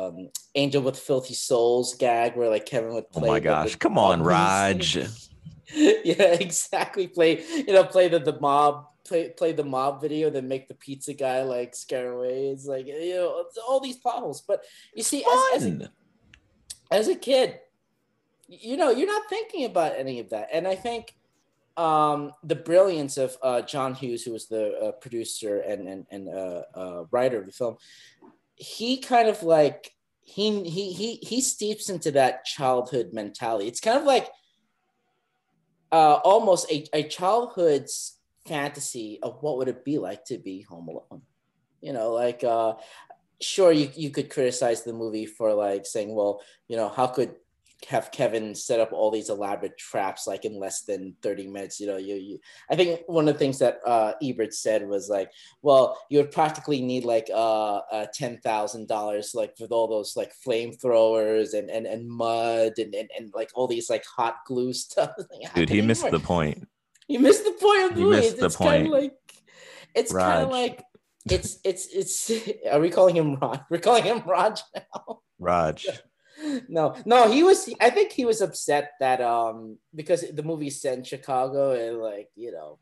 um, 0.08 0.28
Angel 0.54 0.80
with 0.82 0.96
Filthy 0.96 1.34
Souls 1.34 1.94
gag 1.96 2.36
where 2.36 2.48
like 2.48 2.64
Kevin 2.64 2.94
would 2.94 3.10
play 3.10 3.18
Oh 3.18 3.20
play. 3.22 3.28
my 3.30 3.40
gosh. 3.40 3.72
the- 3.72 3.78
Come 3.78 3.98
on, 3.98 4.22
Raj. 4.22 4.96
yeah, 5.74 6.34
exactly. 6.34 7.08
Play 7.08 7.44
you 7.66 7.72
know 7.72 7.84
play 7.84 8.06
the 8.08 8.20
the 8.20 8.38
mob 8.40 8.86
play 9.04 9.30
play 9.30 9.52
the 9.52 9.64
mob 9.64 10.00
video, 10.00 10.30
then 10.30 10.46
make 10.48 10.68
the 10.68 10.74
pizza 10.74 11.12
guy 11.14 11.42
like 11.42 11.74
scare 11.74 12.12
away. 12.12 12.48
It's 12.48 12.66
like 12.66 12.86
you 12.86 13.14
know 13.14 13.44
it's 13.46 13.58
all 13.58 13.80
these 13.80 13.96
plot 13.96 14.20
holes. 14.20 14.42
But 14.46 14.62
you 14.94 15.02
see, 15.02 15.24
as, 15.24 15.62
as, 15.62 15.66
a, 15.66 15.90
as 16.92 17.08
a 17.08 17.14
kid, 17.16 17.58
you 18.50 18.76
know 18.76 18.90
you're 18.90 19.06
not 19.06 19.28
thinking 19.28 19.64
about 19.64 19.92
any 19.96 20.18
of 20.18 20.30
that, 20.30 20.48
and 20.52 20.66
I 20.66 20.74
think 20.74 21.14
um, 21.76 22.32
the 22.42 22.56
brilliance 22.56 23.16
of 23.16 23.36
uh, 23.42 23.62
John 23.62 23.94
Hughes, 23.94 24.24
who 24.24 24.32
was 24.32 24.48
the 24.48 24.76
uh, 24.78 24.92
producer 24.92 25.60
and 25.60 25.88
and 25.88 26.06
and 26.10 26.28
uh, 26.28 26.62
uh, 26.74 27.04
writer 27.10 27.38
of 27.38 27.46
the 27.46 27.52
film, 27.52 27.76
he 28.56 28.98
kind 28.98 29.28
of 29.28 29.42
like 29.42 29.92
he 30.20 30.64
he 30.68 30.92
he 30.92 31.14
he 31.22 31.40
steeps 31.40 31.88
into 31.88 32.10
that 32.12 32.44
childhood 32.44 33.10
mentality. 33.12 33.68
It's 33.68 33.80
kind 33.80 33.98
of 33.98 34.04
like 34.04 34.28
uh, 35.92 36.14
almost 36.24 36.70
a, 36.70 36.86
a 36.92 37.04
childhood's 37.04 38.18
fantasy 38.46 39.20
of 39.22 39.42
what 39.42 39.58
would 39.58 39.68
it 39.68 39.84
be 39.84 39.98
like 39.98 40.24
to 40.24 40.38
be 40.38 40.62
home 40.62 40.88
alone. 40.88 41.22
You 41.80 41.92
know, 41.92 42.12
like 42.12 42.42
uh, 42.42 42.74
sure 43.40 43.70
you 43.70 43.90
you 43.94 44.10
could 44.10 44.28
criticize 44.28 44.82
the 44.82 44.92
movie 44.92 45.26
for 45.26 45.54
like 45.54 45.86
saying, 45.86 46.14
well, 46.14 46.42
you 46.68 46.76
know, 46.76 46.88
how 46.88 47.06
could 47.06 47.36
have 47.88 48.10
Kevin 48.10 48.54
set 48.54 48.80
up 48.80 48.92
all 48.92 49.10
these 49.10 49.30
elaborate 49.30 49.76
traps 49.78 50.26
like 50.26 50.44
in 50.44 50.58
less 50.58 50.82
than 50.82 51.14
30 51.22 51.48
minutes. 51.48 51.80
You 51.80 51.86
know, 51.86 51.96
you, 51.96 52.14
you 52.16 52.38
I 52.70 52.76
think 52.76 53.00
one 53.06 53.28
of 53.28 53.34
the 53.34 53.38
things 53.38 53.58
that 53.58 53.78
uh, 53.86 54.12
Ebert 54.22 54.54
said 54.54 54.86
was 54.86 55.08
like, 55.08 55.30
well, 55.62 55.98
you 56.10 56.18
would 56.18 56.30
practically 56.30 56.82
need 56.82 57.04
like 57.04 57.28
uh, 57.32 57.76
uh 57.92 58.06
ten 58.12 58.38
thousand 58.38 58.88
dollars 58.88 59.32
like 59.34 59.54
with 59.58 59.72
all 59.72 59.88
those 59.88 60.16
like 60.16 60.32
flamethrowers 60.46 61.54
and, 61.54 61.70
and 61.70 61.86
and 61.86 62.08
mud 62.08 62.72
and, 62.78 62.94
and 62.94 63.08
and 63.16 63.32
like 63.34 63.50
all 63.54 63.66
these 63.66 63.88
like 63.88 64.04
hot 64.04 64.36
glue 64.46 64.72
stuff. 64.74 65.12
Like, 65.16 65.54
Dude, 65.54 65.70
he 65.70 65.80
missed 65.80 66.10
the 66.10 66.20
point. 66.20 66.68
you 67.08 67.18
missed 67.18 67.44
the 67.44 67.52
point 67.52 67.90
of 67.90 67.94
the 67.96 68.02
movie. 68.02 68.16
missed 68.16 68.42
It's, 68.42 68.56
kind 68.56 68.86
of 68.86 68.90
point. 68.90 69.02
like 69.02 69.12
it's 69.94 70.12
kind 70.12 70.44
of 70.44 70.50
like 70.50 70.84
it's 71.28 71.58
it's 71.64 71.86
it's. 71.92 72.30
Are 72.70 72.80
we 72.80 72.90
calling 72.90 73.16
him 73.16 73.36
Raj? 73.36 73.60
We're 73.70 73.78
calling 73.78 74.04
him 74.04 74.22
Raj 74.26 74.62
now. 74.74 75.20
Raj. 75.38 75.86
No, 76.68 76.94
no, 77.04 77.30
he 77.30 77.42
was. 77.42 77.68
I 77.80 77.90
think 77.90 78.12
he 78.12 78.24
was 78.24 78.40
upset 78.40 78.92
that 79.00 79.20
um 79.20 79.78
because 79.94 80.24
the 80.32 80.42
movie's 80.42 80.80
set 80.80 80.96
in 80.98 81.04
Chicago 81.04 81.72
and 81.72 81.98
like 81.98 82.28
you 82.36 82.52
know 82.52 82.78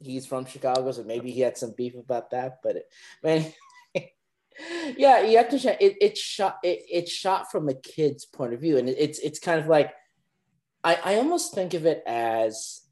he's 0.00 0.26
from 0.26 0.44
Chicago, 0.44 0.90
so 0.92 1.04
maybe 1.04 1.30
he 1.30 1.40
had 1.40 1.56
some 1.56 1.72
beef 1.76 1.94
about 1.94 2.30
that. 2.30 2.58
But 2.62 2.76
it, 2.76 2.86
man, 3.22 3.52
yeah, 4.96 5.22
you 5.22 5.36
have 5.38 5.48
to. 5.50 5.58
check- 5.58 5.80
It 5.80 5.96
it 6.00 6.18
shot 6.18 6.58
it, 6.62 6.82
it's 6.90 7.12
shot 7.12 7.50
from 7.50 7.68
a 7.68 7.74
kid's 7.74 8.24
point 8.24 8.54
of 8.54 8.60
view, 8.60 8.78
and 8.78 8.88
it, 8.88 8.96
it's 8.98 9.18
it's 9.18 9.38
kind 9.38 9.60
of 9.60 9.66
like 9.66 9.92
I 10.82 10.98
I 11.04 11.14
almost 11.16 11.54
think 11.54 11.74
of 11.74 11.86
it 11.86 12.02
as 12.06 12.82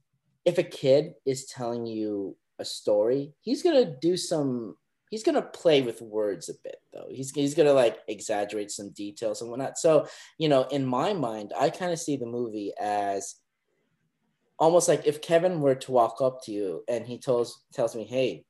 if 0.45 0.59
a 0.59 0.63
kid 0.63 1.15
is 1.27 1.47
telling 1.47 1.87
you 1.87 2.37
a 2.59 2.65
story, 2.65 3.33
he's 3.41 3.63
gonna 3.63 3.97
do 4.01 4.17
some 4.17 4.77
he's 5.13 5.23
gonna 5.23 5.43
play 5.43 5.83
with 5.83 6.01
words 6.01 6.49
a 6.49 6.55
bit 6.65 6.81
though. 6.93 7.07
He's 7.11 7.31
he's 7.33 7.55
gonna 7.55 7.75
like 7.75 7.99
exaggerate 8.09 8.71
some 8.71 8.91
details 8.93 9.43
and 9.43 9.51
whatnot. 9.51 9.77
So 9.77 10.09
you 10.39 10.49
know, 10.49 10.63
in 10.65 10.87
my 10.87 11.13
mind, 11.13 11.53
I 11.57 11.69
kind 11.69 11.93
of 11.93 12.01
see 12.01 12.17
the 12.17 12.27
movie 12.27 12.73
as 12.81 13.37
almost 14.59 14.89
like 14.89 15.07
if 15.07 15.21
Kevin 15.21 15.61
were 15.61 15.75
to 15.75 15.93
walk 15.93 16.23
up 16.23 16.43
to 16.45 16.53
you 16.53 16.83
and 16.89 17.07
he 17.07 17.19
tells 17.19 17.63
tells 17.75 17.95
me, 17.95 18.05
"Hey, 18.05 18.47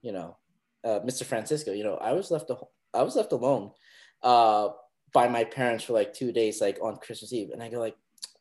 you 0.00 0.10
know, 0.10 0.38
uh, 0.84 1.00
Mr. 1.00 1.24
Francisco, 1.24 1.72
you 1.72 1.84
know, 1.84 1.96
I 1.96 2.12
was 2.14 2.30
left 2.30 2.48
a, 2.48 2.56
I 2.94 3.02
was 3.02 3.14
left 3.14 3.32
alone 3.32 3.72
uh, 4.22 4.70
by 5.12 5.28
my 5.28 5.44
parents 5.44 5.84
for 5.84 5.92
like 5.92 6.14
two 6.14 6.32
days, 6.32 6.62
like 6.62 6.78
on 6.82 6.96
Christmas 6.96 7.32
Eve," 7.32 7.50
and 7.52 7.62
I 7.62 7.68
go 7.68 7.78
like. 7.78 7.96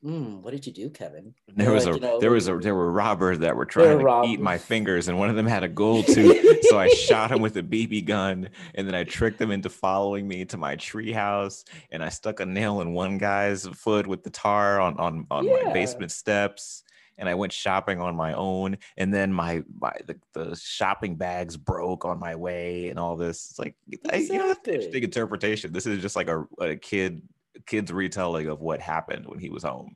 Mm, 0.06 0.41
what 0.41 0.51
did 0.51 0.68
you 0.68 0.72
do, 0.72 0.89
Kevin? 0.91 1.34
There 1.56 1.72
was 1.72 1.86
Like, 1.86 1.95
a 1.95 1.97
you 1.97 2.01
know, 2.01 2.20
there 2.20 2.30
was 2.32 2.47
a 2.47 2.58
there 2.58 2.76
were 2.76 2.91
robbers 2.91 3.39
that 3.39 3.53
were 3.56 3.60
were 3.62 3.66
trying 3.66 3.97
to 3.97 4.03
robbers. 4.03 4.30
eat 4.32 4.39
my 4.39 4.58
fingers, 4.58 5.08
and 5.08 5.18
one 5.18 5.30
of 5.32 5.36
them 5.36 5.47
had 5.47 5.64
a 5.64 5.68
gold 5.68 6.06
tooth. 6.14 6.60
so 6.70 6.78
I 6.78 6.89
shot 6.89 7.32
him 7.32 7.41
with 7.41 7.58
a 7.58 7.64
BB 7.64 8.06
gun, 8.06 8.49
and 8.76 8.88
then 8.88 8.93
I 8.93 9.03
tricked 9.03 9.39
them 9.39 9.49
into 9.51 9.70
following 9.70 10.28
me 10.28 10.45
to 10.45 10.58
my 10.58 10.76
treehouse. 10.76 11.64
And 11.91 12.03
I 12.03 12.10
stuck 12.10 12.39
a 12.39 12.45
nail 12.45 12.82
in 12.82 12.93
one 12.93 13.18
guy's 13.18 13.66
foot 13.68 14.06
with 14.06 14.24
the 14.24 14.30
tar 14.30 14.80
on 14.80 14.95
on 14.97 15.26
on 15.32 15.45
Yeah. 15.45 15.58
my 15.66 15.74
basement 15.74 16.12
steps. 16.12 16.84
And 17.18 17.30
I 17.30 17.34
went 17.34 17.53
shopping 17.53 18.01
on 18.01 18.14
my 18.14 18.34
own, 18.34 18.78
and 18.97 19.12
then 19.14 19.32
my 19.32 19.64
my 19.80 19.93
the, 20.06 20.18
the 20.34 20.53
shopping 20.56 21.16
bags 21.16 21.56
broke 21.56 22.03
on 22.03 22.20
my 22.20 22.36
way, 22.36 22.89
and 22.89 22.99
all 22.99 23.16
this. 23.16 23.47
It's 23.49 23.58
like 23.60 23.74
I- 24.12 24.18
you 24.18 24.34
know, 24.38 24.49
Exactly. 24.49 24.74
interesting 24.74 25.03
interpretation. 25.03 25.72
This 25.74 25.86
is 25.88 26.01
just 26.01 26.16
like 26.18 26.28
a, 26.28 26.45
a 26.60 26.76
kid 26.76 27.22
kid's 27.66 27.91
retelling 27.91 28.47
of 28.47 28.61
what 28.61 28.80
happened 28.80 29.26
when 29.28 29.39
he 29.39 29.49
was 29.49 29.63
home. 29.63 29.95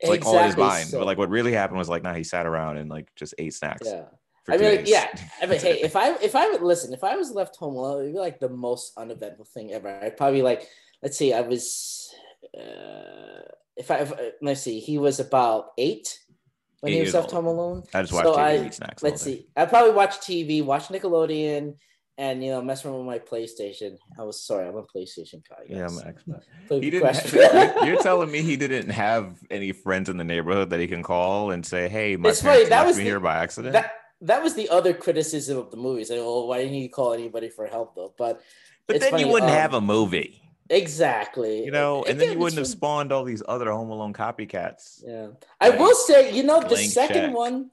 It's 0.00 0.10
like 0.10 0.24
all 0.24 0.38
in 0.38 0.46
his 0.46 0.56
mind. 0.56 0.88
So, 0.88 0.98
but 0.98 1.06
like 1.06 1.18
what 1.18 1.28
really 1.28 1.52
happened 1.52 1.78
was 1.78 1.88
like, 1.88 2.02
nah, 2.02 2.14
he 2.14 2.24
sat 2.24 2.46
around 2.46 2.76
and 2.76 2.88
like 2.88 3.08
just 3.16 3.34
ate 3.38 3.54
snacks. 3.54 3.86
Yeah. 3.86 4.04
I 4.48 4.56
mean, 4.56 4.76
like, 4.76 4.88
yeah. 4.88 5.08
I 5.42 5.46
mean, 5.46 5.60
hey, 5.60 5.80
if 5.82 5.96
I 5.96 6.14
if 6.22 6.34
I 6.34 6.48
would 6.48 6.62
listen, 6.62 6.92
if 6.92 7.04
I 7.04 7.16
was 7.16 7.32
left 7.32 7.56
home 7.56 7.74
alone, 7.74 8.02
it'd 8.02 8.14
be 8.14 8.18
like 8.18 8.40
the 8.40 8.48
most 8.48 8.92
uneventful 8.96 9.44
thing 9.44 9.72
ever. 9.72 9.88
I'd 10.02 10.16
probably 10.16 10.42
like, 10.42 10.68
let's 11.02 11.16
see, 11.16 11.32
I 11.34 11.42
was, 11.42 12.14
uh, 12.56 13.42
if 13.76 13.90
I 13.90 13.96
if, 13.96 14.12
let's 14.40 14.62
see, 14.62 14.80
he 14.80 14.98
was 14.98 15.20
about 15.20 15.70
eight 15.76 16.18
when 16.80 16.92
eight 16.92 16.96
he 16.96 17.02
was 17.02 17.14
left 17.14 17.34
old. 17.34 17.44
home 17.44 17.46
alone. 17.46 17.82
I 17.92 18.02
just 18.02 18.12
watched 18.12 18.26
so 18.26 18.36
TV, 18.36 18.82
I. 18.82 18.92
Let's 19.02 19.22
see, 19.22 19.46
I 19.56 19.66
probably 19.66 19.92
watch 19.92 20.18
TV, 20.18 20.64
watch 20.64 20.88
Nickelodeon, 20.88 21.74
and 22.18 22.44
you 22.44 22.50
know 22.50 22.60
mess 22.60 22.84
around 22.84 22.96
with 22.98 23.06
my 23.06 23.18
PlayStation. 23.18 23.96
I 24.18 24.24
was 24.24 24.42
sorry, 24.42 24.66
I'm 24.66 24.76
a 24.76 24.82
PlayStation 24.82 25.40
guy. 25.48 25.64
Yeah, 25.68 25.86
I'm 25.86 25.96
an 25.98 26.14
Xbox. 26.14 26.42
He 26.82 26.90
didn't. 26.90 27.14
Have, 27.14 27.86
you're 27.86 28.02
telling 28.02 28.30
me 28.30 28.42
he 28.42 28.56
didn't 28.56 28.90
have 28.90 29.38
any 29.50 29.72
friends 29.72 30.08
in 30.08 30.18
the 30.18 30.24
neighborhood 30.24 30.70
that 30.70 30.80
he 30.80 30.88
can 30.88 31.02
call 31.02 31.52
and 31.52 31.64
say, 31.64 31.88
"Hey, 31.88 32.16
my 32.16 32.30
it's 32.30 32.42
parents 32.42 32.64
funny, 32.64 32.68
that 32.70 32.86
was 32.86 32.96
me 32.98 33.04
the, 33.04 33.10
here 33.10 33.20
by 33.20 33.36
accident." 33.36 33.72
That, 33.72 33.92
that 34.20 34.42
was 34.42 34.54
the 34.54 34.68
other 34.68 34.92
criticism 34.92 35.56
of 35.56 35.70
the 35.70 35.76
movie. 35.76 36.00
Like, 36.00 36.18
oh, 36.20 36.46
why 36.46 36.58
didn't 36.58 36.74
you 36.74 36.90
call 36.90 37.14
anybody 37.14 37.48
for 37.48 37.66
help 37.66 37.94
though? 37.94 38.12
But 38.18 38.42
but 38.86 39.00
then 39.00 39.12
funny, 39.12 39.22
you 39.22 39.28
wouldn't 39.28 39.52
um, 39.52 39.56
have 39.56 39.74
a 39.74 39.80
movie. 39.80 40.42
Exactly. 40.70 41.64
You 41.64 41.70
know, 41.70 42.02
and 42.02 42.10
Again, 42.10 42.18
then 42.18 42.32
you 42.32 42.38
wouldn't 42.38 42.58
have 42.58 42.66
spawned 42.66 43.12
all 43.12 43.24
these 43.24 43.42
other 43.48 43.70
Home 43.70 43.90
Alone 43.90 44.12
copycats. 44.12 45.02
Yeah. 45.06 45.28
I 45.60 45.70
will 45.70 45.94
say, 45.94 46.34
you 46.34 46.42
know, 46.42 46.60
the 46.60 46.76
second 46.76 47.28
check. 47.28 47.34
one, 47.34 47.70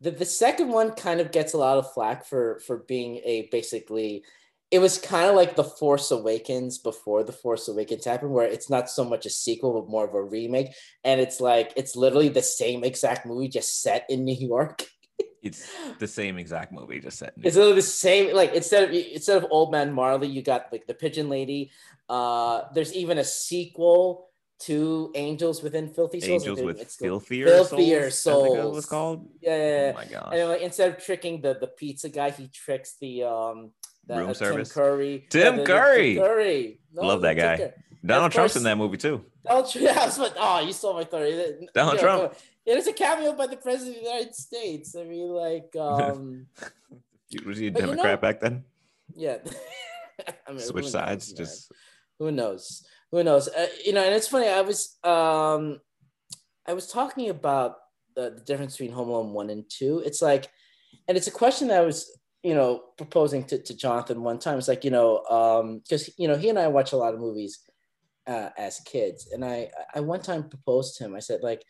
the, 0.00 0.10
the 0.10 0.24
second 0.24 0.68
one 0.68 0.92
kind 0.92 1.20
of 1.20 1.32
gets 1.32 1.52
a 1.52 1.58
lot 1.58 1.78
of 1.78 1.92
flack 1.92 2.26
for 2.26 2.60
for 2.66 2.78
being 2.78 3.16
a 3.24 3.48
basically 3.52 4.24
it 4.70 4.78
was 4.78 4.98
kind 4.98 5.28
of 5.28 5.34
like 5.34 5.56
the 5.56 5.64
Force 5.64 6.12
Awakens 6.12 6.78
before 6.78 7.24
the 7.24 7.32
Force 7.32 7.66
Awakens 7.66 8.04
happened, 8.04 8.30
where 8.30 8.46
it's 8.46 8.70
not 8.70 8.88
so 8.88 9.04
much 9.04 9.26
a 9.26 9.30
sequel 9.30 9.80
but 9.80 9.90
more 9.90 10.06
of 10.06 10.14
a 10.14 10.22
remake, 10.22 10.68
and 11.02 11.20
it's 11.20 11.40
like 11.40 11.72
it's 11.76 11.96
literally 11.96 12.28
the 12.28 12.42
same 12.42 12.84
exact 12.84 13.26
movie 13.26 13.48
just 13.48 13.82
set 13.82 14.06
in 14.08 14.24
New 14.24 14.36
York. 14.36 14.84
it's 15.42 15.68
the 15.98 16.06
same 16.06 16.38
exact 16.38 16.72
movie 16.72 17.00
just 17.00 17.18
set. 17.18 17.32
In 17.34 17.42
New 17.42 17.48
it's 17.48 17.56
literally 17.56 17.76
the 17.76 17.82
same. 17.82 18.34
Like 18.34 18.54
instead 18.54 18.84
of 18.84 18.94
instead 18.94 19.42
of 19.42 19.50
Old 19.50 19.72
Man 19.72 19.92
Marley, 19.92 20.28
you 20.28 20.40
got 20.40 20.66
like 20.70 20.86
the 20.86 20.94
Pigeon 20.94 21.28
Lady. 21.28 21.72
Uh, 22.08 22.62
there's 22.72 22.94
even 22.94 23.18
a 23.18 23.24
sequel 23.24 24.29
to 24.60 25.10
Angels 25.14 25.62
Within 25.62 25.88
Filthy 25.88 26.20
Souls. 26.20 26.42
Angels 26.42 26.60
with 26.60 26.80
it's 26.80 26.96
filthier, 26.96 27.46
filthier 27.46 28.10
souls. 28.10 28.56
souls. 28.56 28.74
was 28.76 28.86
called. 28.86 29.28
Yeah, 29.40 29.56
yeah, 29.56 29.66
yeah. 29.66 29.90
Oh 29.90 29.94
my 29.94 30.04
god! 30.04 30.34
And 30.34 30.48
like, 30.50 30.60
instead 30.60 30.90
of 30.90 31.02
tricking 31.02 31.40
the 31.40 31.54
the 31.58 31.66
pizza 31.66 32.08
guy, 32.08 32.30
he 32.30 32.48
tricks 32.48 32.96
the 33.00 33.24
um 33.24 33.70
the, 34.06 34.16
room 34.16 34.30
uh, 34.30 34.34
service. 34.34 34.68
Tim 34.68 34.82
Curry. 34.82 35.26
Tim 35.30 35.56
the, 35.58 35.64
Curry. 35.64 36.14
Tim 36.14 36.22
Curry. 36.24 36.80
No, 36.92 37.02
Love 37.02 37.22
that 37.22 37.34
guy. 37.34 37.72
Donald 38.04 38.32
Trump's 38.32 38.56
in 38.56 38.62
that 38.64 38.78
movie 38.78 38.96
too. 38.96 39.24
Donald 39.44 39.70
Trump. 39.70 39.86
Yeah, 39.96 40.12
like, 40.18 40.32
oh, 40.36 40.60
you 40.60 40.72
stole 40.72 40.94
my 40.94 41.04
story. 41.04 41.68
Donald 41.74 41.96
know, 41.96 42.02
Trump. 42.02 42.34
It 42.66 42.76
is 42.76 42.86
a 42.86 42.92
cameo 42.92 43.32
by 43.32 43.46
the 43.46 43.56
president 43.56 43.96
of 43.96 44.02
the 44.02 44.08
United 44.08 44.34
States. 44.34 44.94
I 44.96 45.04
mean, 45.04 45.28
like, 45.28 45.74
um, 45.78 46.46
was 47.46 47.58
he 47.58 47.68
a 47.68 47.70
Democrat 47.70 47.98
you 47.98 48.10
know, 48.12 48.16
back 48.16 48.40
then? 48.40 48.64
Yeah. 49.14 49.38
I 50.46 50.52
mean, 50.52 50.60
Switch 50.60 50.88
sides, 50.88 51.32
just 51.32 51.72
who 52.18 52.30
knows? 52.30 52.84
Who 53.12 53.24
knows? 53.24 53.48
Uh, 53.48 53.66
you 53.84 53.92
know, 53.92 54.02
and 54.04 54.14
it's 54.14 54.28
funny. 54.28 54.48
I 54.48 54.60
was, 54.60 54.96
um, 55.04 55.80
I 56.66 56.74
was 56.74 56.86
talking 56.86 57.30
about 57.30 57.76
the, 58.14 58.30
the 58.30 58.40
difference 58.40 58.76
between 58.76 58.94
Home 58.94 59.08
Alone 59.08 59.32
one 59.32 59.50
and 59.50 59.64
two. 59.68 60.02
It's 60.04 60.22
like, 60.22 60.48
and 61.08 61.16
it's 61.16 61.26
a 61.26 61.32
question 61.32 61.68
that 61.68 61.80
I 61.80 61.84
was, 61.84 62.18
you 62.42 62.54
know, 62.54 62.82
proposing 62.96 63.44
to, 63.44 63.62
to 63.62 63.76
Jonathan 63.76 64.22
one 64.22 64.38
time. 64.38 64.58
It's 64.58 64.68
like, 64.68 64.84
you 64.84 64.90
know, 64.90 65.24
um, 65.24 65.78
because 65.78 66.10
you 66.18 66.28
know, 66.28 66.36
he 66.36 66.48
and 66.48 66.58
I 66.58 66.68
watch 66.68 66.92
a 66.92 66.96
lot 66.96 67.14
of 67.14 67.20
movies 67.20 67.60
uh, 68.26 68.50
as 68.56 68.80
kids, 68.80 69.30
and 69.32 69.44
I, 69.44 69.70
I 69.94 70.00
one 70.00 70.20
time 70.20 70.48
proposed 70.48 70.96
to 70.96 71.04
him. 71.04 71.14
I 71.16 71.20
said, 71.20 71.40
like 71.42 71.62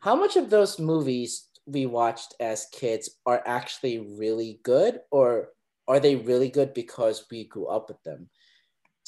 how 0.00 0.14
much 0.14 0.36
of 0.36 0.50
those 0.50 0.78
movies 0.78 1.48
we 1.66 1.86
watched 1.86 2.34
as 2.40 2.66
kids 2.72 3.10
are 3.26 3.42
actually 3.46 3.98
really 4.18 4.60
good 4.62 5.00
or 5.10 5.50
are 5.86 6.00
they 6.00 6.16
really 6.16 6.48
good 6.48 6.72
because 6.72 7.26
we 7.30 7.44
grew 7.44 7.66
up 7.66 7.88
with 7.88 8.02
them 8.04 8.28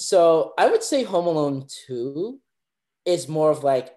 so 0.01 0.53
i 0.59 0.69
would 0.69 0.83
say 0.83 1.03
home 1.03 1.27
alone 1.27 1.67
2 1.87 2.39
is 3.05 3.29
more 3.29 3.51
of 3.51 3.63
like 3.63 3.91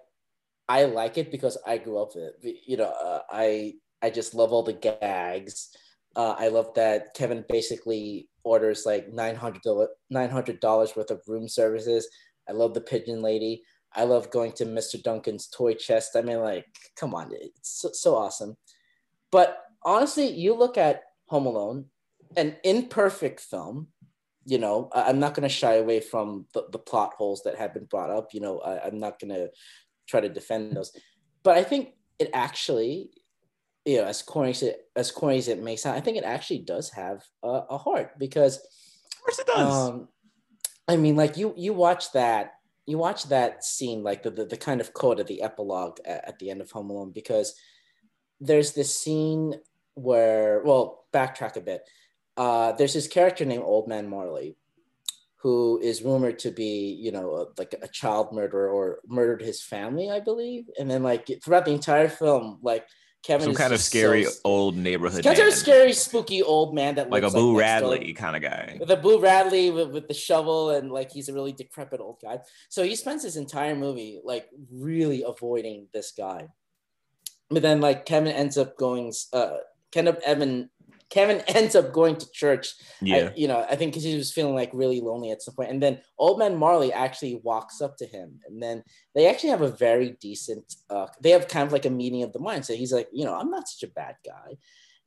i 0.68 0.84
like 0.84 1.16
it 1.16 1.30
because 1.30 1.56
i 1.66 1.78
grew 1.78 1.98
up 1.98 2.14
with 2.14 2.32
it 2.42 2.56
you 2.66 2.76
know 2.76 2.92
uh, 3.04 3.20
i 3.30 3.72
i 4.02 4.10
just 4.10 4.34
love 4.34 4.52
all 4.52 4.62
the 4.62 4.72
gags 4.72 5.70
uh, 6.16 6.34
i 6.38 6.48
love 6.48 6.72
that 6.74 7.14
kevin 7.14 7.44
basically 7.48 8.28
orders 8.44 8.84
like 8.84 9.10
$900 9.10 9.86
$900 10.12 10.96
worth 10.96 11.10
of 11.10 11.22
room 11.26 11.48
services 11.48 12.06
i 12.48 12.52
love 12.52 12.74
the 12.74 12.80
pigeon 12.80 13.22
lady 13.22 13.62
I 13.94 14.04
love 14.04 14.30
going 14.30 14.52
to 14.54 14.66
Mr. 14.66 15.00
Duncan's 15.00 15.46
toy 15.46 15.74
chest. 15.74 16.16
I 16.16 16.22
mean, 16.22 16.40
like, 16.40 16.66
come 16.96 17.14
on, 17.14 17.30
it's 17.32 17.80
so, 17.80 17.90
so 17.92 18.16
awesome. 18.16 18.56
But 19.30 19.62
honestly, 19.84 20.26
you 20.26 20.54
look 20.54 20.76
at 20.76 21.02
Home 21.26 21.46
Alone, 21.46 21.86
an 22.36 22.56
imperfect 22.64 23.40
film. 23.40 23.88
You 24.46 24.58
know, 24.58 24.90
I, 24.92 25.10
am 25.10 25.18
not 25.18 25.34
going 25.34 25.48
to 25.48 25.54
shy 25.54 25.74
away 25.74 26.00
from 26.00 26.46
the, 26.52 26.66
the 26.70 26.78
plot 26.78 27.14
holes 27.16 27.42
that 27.44 27.56
have 27.56 27.72
been 27.72 27.86
brought 27.86 28.10
up. 28.10 28.34
You 28.34 28.40
know, 28.40 28.58
I, 28.58 28.86
I'm 28.86 28.98
not 28.98 29.18
going 29.18 29.34
to 29.34 29.50
try 30.06 30.20
to 30.20 30.28
defend 30.28 30.76
those. 30.76 30.92
But 31.42 31.56
I 31.56 31.64
think 31.64 31.94
it 32.18 32.30
actually, 32.34 33.10
you 33.84 33.98
know, 33.98 34.04
as 34.04 34.22
corny 34.22 34.50
as 34.50 34.62
it, 34.62 34.88
as 34.96 35.10
corny 35.10 35.38
as 35.38 35.48
it 35.48 35.62
may 35.62 35.76
sound, 35.76 35.96
I 35.96 36.00
think 36.00 36.16
it 36.16 36.24
actually 36.24 36.60
does 36.60 36.90
have 36.90 37.22
a, 37.42 37.62
a 37.70 37.78
heart 37.78 38.18
because, 38.18 38.56
of 38.56 39.20
course, 39.22 39.38
it 39.38 39.46
does. 39.46 39.88
Um, 39.88 40.08
I 40.86 40.96
mean, 40.96 41.16
like 41.16 41.38
you 41.38 41.54
you 41.56 41.72
watch 41.72 42.12
that 42.12 42.52
you 42.86 42.98
watch 42.98 43.24
that 43.24 43.64
scene, 43.64 44.02
like 44.02 44.22
the, 44.22 44.30
the, 44.30 44.44
the 44.44 44.56
kind 44.56 44.80
of 44.80 44.92
quote 44.92 45.20
of 45.20 45.26
the 45.26 45.42
epilogue 45.42 45.98
at, 46.04 46.28
at, 46.28 46.38
the 46.38 46.50
end 46.50 46.60
of 46.60 46.70
Home 46.72 46.90
Alone, 46.90 47.12
because 47.12 47.54
there's 48.40 48.72
this 48.72 48.98
scene 48.98 49.54
where, 49.94 50.62
well, 50.64 51.06
backtrack 51.12 51.56
a 51.56 51.60
bit. 51.60 51.82
Uh, 52.36 52.72
there's 52.72 52.94
this 52.94 53.08
character 53.08 53.44
named 53.44 53.62
Old 53.64 53.88
Man 53.88 54.08
Marley, 54.08 54.56
who 55.36 55.78
is 55.82 56.02
rumored 56.02 56.38
to 56.40 56.50
be, 56.50 56.98
you 57.00 57.12
know, 57.12 57.34
a, 57.34 57.46
like 57.58 57.74
a 57.80 57.88
child 57.88 58.32
murderer 58.32 58.68
or 58.68 59.00
murdered 59.06 59.42
his 59.42 59.62
family, 59.62 60.10
I 60.10 60.20
believe. 60.20 60.68
And 60.78 60.90
then, 60.90 61.02
like 61.02 61.30
throughout 61.44 61.64
the 61.64 61.72
entire 61.72 62.08
film, 62.08 62.58
like 62.62 62.86
Kevin 63.24 63.46
some 63.46 63.54
kind 63.54 63.72
of 63.72 63.80
scary 63.80 64.24
so, 64.24 64.32
old 64.44 64.76
neighborhood. 64.76 65.24
Kind 65.24 65.38
of 65.38 65.54
scary, 65.54 65.92
spooky 65.94 66.42
old 66.42 66.74
man 66.74 66.96
that 66.96 67.08
looks 67.08 67.22
like 67.22 67.32
a 67.32 67.34
Boo 67.34 67.54
like 67.54 67.60
Radley 67.60 68.12
kind 68.12 68.36
of 68.36 68.42
guy. 68.42 68.78
The 68.84 68.96
Boo 68.96 69.18
Radley 69.18 69.70
with, 69.70 69.90
with 69.92 70.08
the 70.08 70.14
shovel 70.14 70.70
and 70.70 70.92
like 70.92 71.10
he's 71.10 71.30
a 71.30 71.32
really 71.32 71.52
decrepit 71.52 72.00
old 72.00 72.18
guy. 72.22 72.40
So 72.68 72.82
he 72.82 72.94
spends 72.96 73.22
his 73.22 73.36
entire 73.36 73.74
movie 73.74 74.20
like 74.22 74.48
really 74.70 75.24
avoiding 75.26 75.88
this 75.94 76.12
guy. 76.12 76.48
But 77.48 77.62
then 77.62 77.80
like 77.80 78.04
Kevin 78.04 78.32
ends 78.32 78.58
up 78.58 78.76
going. 78.76 79.12
Uh, 79.32 79.56
Kevin 79.90 80.16
Evan 80.26 80.70
Kevin 81.14 81.40
ends 81.48 81.76
up 81.76 81.92
going 81.92 82.16
to 82.16 82.30
church. 82.32 82.74
Yeah. 83.00 83.30
I, 83.30 83.32
you 83.36 83.46
know, 83.46 83.64
I 83.70 83.76
think 83.76 83.92
because 83.92 84.02
he 84.02 84.16
was 84.16 84.32
feeling 84.32 84.54
like 84.54 84.70
really 84.74 85.00
lonely 85.00 85.30
at 85.30 85.42
some 85.42 85.54
point. 85.54 85.70
And 85.70 85.80
then 85.80 86.00
Old 86.18 86.40
Man 86.40 86.56
Marley 86.56 86.92
actually 86.92 87.40
walks 87.42 87.80
up 87.80 87.96
to 87.98 88.06
him. 88.06 88.40
And 88.46 88.60
then 88.60 88.82
they 89.14 89.28
actually 89.28 89.50
have 89.50 89.62
a 89.62 89.70
very 89.70 90.16
decent, 90.20 90.74
uh, 90.90 91.06
they 91.22 91.30
have 91.30 91.46
kind 91.46 91.66
of 91.66 91.72
like 91.72 91.86
a 91.86 91.90
meeting 91.90 92.24
of 92.24 92.32
the 92.32 92.40
mind. 92.40 92.66
So 92.66 92.74
he's 92.74 92.92
like, 92.92 93.08
you 93.12 93.24
know, 93.24 93.34
I'm 93.34 93.50
not 93.50 93.68
such 93.68 93.88
a 93.88 93.92
bad 93.92 94.16
guy. 94.26 94.56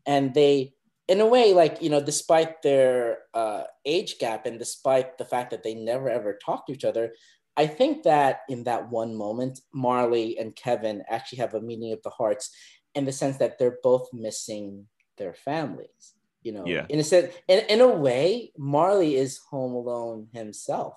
And 0.06 0.34
they, 0.34 0.74
in 1.10 1.20
a 1.20 1.26
way, 1.26 1.54
like, 1.54 1.82
you 1.82 1.90
know, 1.90 2.02
despite 2.02 2.62
their 2.62 3.20
uh, 3.34 3.64
age 3.86 4.18
gap 4.20 4.46
and 4.46 4.58
despite 4.58 5.18
the 5.18 5.26
fact 5.26 5.52
that 5.52 5.64
they 5.64 5.76
never 5.76 6.10
ever 6.10 6.40
talk 6.44 6.68
to 6.68 6.74
each 6.74 6.86
other, 6.86 7.14
I 7.58 7.66
think 7.68 8.04
that 8.04 8.42
in 8.50 8.64
that 8.66 8.90
one 8.90 9.16
moment, 9.16 9.60
Marley 9.74 10.38
and 10.38 10.56
Kevin 10.56 11.04
actually 11.10 11.40
have 11.40 11.54
a 11.54 11.62
meeting 11.62 11.92
of 11.92 12.04
the 12.04 12.12
hearts 12.12 12.52
in 12.94 13.06
the 13.06 13.12
sense 13.12 13.38
that 13.38 13.58
they're 13.58 13.80
both 13.84 14.08
missing 14.14 14.88
their 15.18 15.34
families. 15.34 16.14
You 16.44 16.54
know, 16.54 16.66
yeah. 16.66 16.86
in 16.88 17.00
a 17.00 17.04
sense, 17.04 17.34
in, 17.48 17.60
in 17.68 17.82
a 17.82 17.88
way, 17.88 18.54
Marley 18.58 19.16
is 19.16 19.38
home 19.38 19.74
alone 19.74 20.28
himself. 20.32 20.96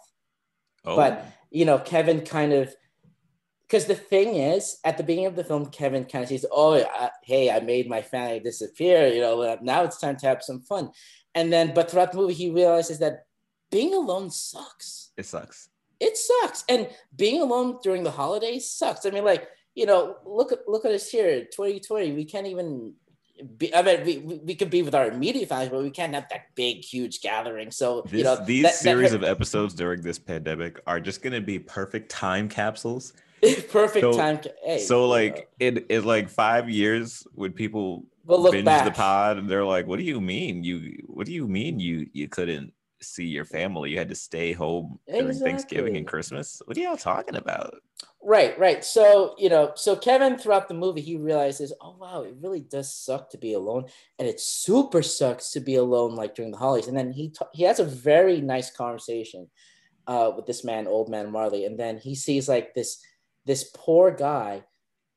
Oh. 0.85 0.95
But 0.97 1.27
you 1.51 1.65
know, 1.65 1.79
Kevin 1.79 2.21
kind 2.21 2.53
of 2.53 2.75
because 3.71 3.87
the 3.87 3.95
thing 3.95 4.35
is, 4.35 4.79
at 4.85 4.97
the 4.97 5.05
beginning 5.05 5.27
of 5.27 5.37
the 5.37 5.45
film, 5.45 5.67
Kevin 5.67 6.05
kind 6.05 6.25
of 6.25 6.29
says, 6.29 6.45
"Oh, 6.51 6.75
I, 6.75 7.11
hey, 7.23 7.51
I 7.51 7.61
made 7.61 7.89
my 7.89 8.03
family 8.03 8.41
disappear. 8.41 9.07
You 9.09 9.21
know, 9.21 9.59
now 9.63 9.85
it's 9.85 10.01
time 10.01 10.17
to 10.17 10.27
have 10.27 10.43
some 10.43 10.61
fun." 10.61 10.91
And 11.35 11.53
then, 11.53 11.73
but 11.75 11.91
throughout 11.91 12.13
the 12.13 12.19
movie, 12.19 12.35
he 12.35 12.51
realizes 12.51 12.99
that 12.99 13.27
being 13.71 13.95
alone 13.95 14.31
sucks. 14.31 15.13
It 15.17 15.27
sucks. 15.27 15.69
It 16.01 16.17
sucks, 16.17 16.65
and 16.69 16.89
being 17.15 17.41
alone 17.41 17.79
during 17.83 18.03
the 18.03 18.11
holidays 18.11 18.71
sucks. 18.71 19.07
I 19.07 19.11
mean, 19.11 19.25
like 19.25 19.49
you 19.75 19.87
know, 19.87 20.17
look 20.25 20.51
at 20.51 20.69
look 20.69 20.85
at 20.85 20.93
us 20.93 21.09
here, 21.09 21.45
2020. 21.45 22.13
We 22.13 22.25
can't 22.25 22.49
even 22.49 22.95
be, 23.59 23.75
I 23.75 23.83
mean, 23.83 24.05
we, 24.05 24.37
we 24.39 24.55
could 24.55 24.71
be 24.71 24.83
with 24.83 24.95
our 24.95 25.09
immediate 25.09 25.49
family, 25.49 25.69
but 25.69 25.83
we 25.83 25.91
can't 25.91 26.15
have 26.15 26.29
that 26.31 26.55
big, 26.55 26.85
huge 26.85 27.21
gathering. 27.21 27.71
So, 27.71 28.03
this, 28.03 28.13
you 28.13 28.25
know, 28.25 28.45
these 28.45 28.65
that, 28.65 28.75
series 28.75 29.13
that, 29.13 29.23
of 29.23 29.25
episodes 29.25 29.75
during 29.75 30.03
this 30.03 30.19
pandemic 30.19 30.81
are 30.87 31.01
just 31.01 31.23
going 31.23 31.33
to 31.33 31.41
be 31.41 31.59
perfect 31.59 32.11
time 32.11 32.49
capsules. 32.49 33.13
perfect 33.71 34.01
so, 34.03 34.13
time. 34.13 34.41
Hey, 34.63 34.79
so, 34.79 35.09
like, 35.09 35.49
in, 35.59 35.79
in 35.89 36.05
like 36.05 36.29
five 36.29 36.69
years, 36.69 37.27
when 37.35 37.53
people 37.53 38.05
we'll 38.25 38.51
binge 38.51 38.65
back. 38.65 38.85
the 38.85 38.91
pod 38.91 39.39
and 39.39 39.49
they're 39.49 39.65
like, 39.65 39.87
what 39.87 39.99
do 39.99 40.05
you 40.05 40.21
mean? 40.21 40.63
You, 40.65 41.03
what 41.07 41.27
do 41.27 41.33
you 41.33 41.49
mean 41.49 41.81
you, 41.81 42.09
you 42.13 42.29
couldn't 42.29 42.73
see 43.03 43.25
your 43.25 43.45
family. 43.45 43.91
You 43.91 43.99
had 43.99 44.09
to 44.11 44.15
stay 44.15 44.53
home 44.53 44.99
during 45.09 45.33
Thanksgiving 45.39 45.97
and 45.97 46.07
Christmas. 46.07 46.63
What 46.65 46.77
are 46.77 46.81
y'all 46.81 46.97
talking 46.97 47.37
about? 47.37 47.75
Right, 48.23 48.59
right. 48.59 48.85
So, 48.85 49.35
you 49.39 49.49
know, 49.49 49.73
so 49.77 49.97
Kevin 49.97 50.37
throughout 50.37 50.69
the 50.69 50.75
movie, 50.75 51.01
he 51.01 51.17
realizes, 51.17 51.73
oh, 51.81 51.97
wow, 51.99 52.23
it 52.23 52.35
really 52.43 52.61
does 52.61 52.95
suck 52.95 53.31
to 53.31 53.39
be 53.39 53.55
alone. 53.55 53.87
And 54.19 54.29
it 54.29 54.39
super 54.41 55.03
sucks 55.03 55.51
to 55.53 55.61
be 55.61 55.77
alone, 55.77 56.15
like 56.17 56.35
during 56.35 56.51
the 56.51 56.59
holidays. 56.59 56.87
And 56.87 56.97
then 56.97 57.13
he, 57.13 57.31
t- 57.31 57.47
he 57.55 57.63
has 57.63 57.81
a 57.81 57.85
very 57.85 58.43
nice 58.43 58.71
conversation 58.71 59.49
uh, 60.07 60.33
with 60.37 60.45
this 60.45 60.65
man, 60.65 60.87
old 60.87 61.09
man 61.09 61.33
Marley. 61.33 61.65
And 61.65 61.81
then 61.81 61.97
he 61.97 62.15
sees 62.15 62.47
like 62.47 62.75
this, 62.75 63.03
this 63.47 63.71
poor 63.75 64.11
guy 64.11 64.65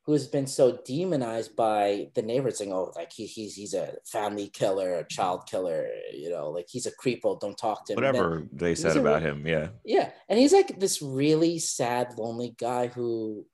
who's 0.06 0.28
been 0.28 0.48
so 0.48 0.80
demonized 0.86 1.56
by 1.56 2.10
the 2.14 2.22
neighbors 2.22 2.58
saying, 2.58 2.74
oh, 2.74 2.92
like 2.96 3.12
he, 3.12 3.26
he's 3.26 3.56
he's 3.56 3.74
a 3.74 3.94
family 4.06 4.50
killer, 4.50 4.96
a 4.96 5.08
child 5.08 5.48
killer, 5.50 5.88
you 6.14 6.30
know, 6.30 6.50
like 6.50 6.68
he's 6.70 6.86
a 6.86 6.92
creepo, 6.92 7.40
don't 7.40 7.58
talk 7.58 7.86
to 7.86 7.94
him. 7.94 7.96
Whatever 7.96 8.48
they 8.52 8.76
said 8.76 8.98
about 8.98 9.22
him, 9.22 9.48
yeah. 9.48 9.70
Yeah. 9.86 10.12
And 10.28 10.38
he's 10.38 10.54
like 10.54 10.80
this 10.80 11.02
really 11.02 11.58
sad, 11.60 12.18
lonely 12.18 12.54
guy 12.58 12.88
who 12.88 13.46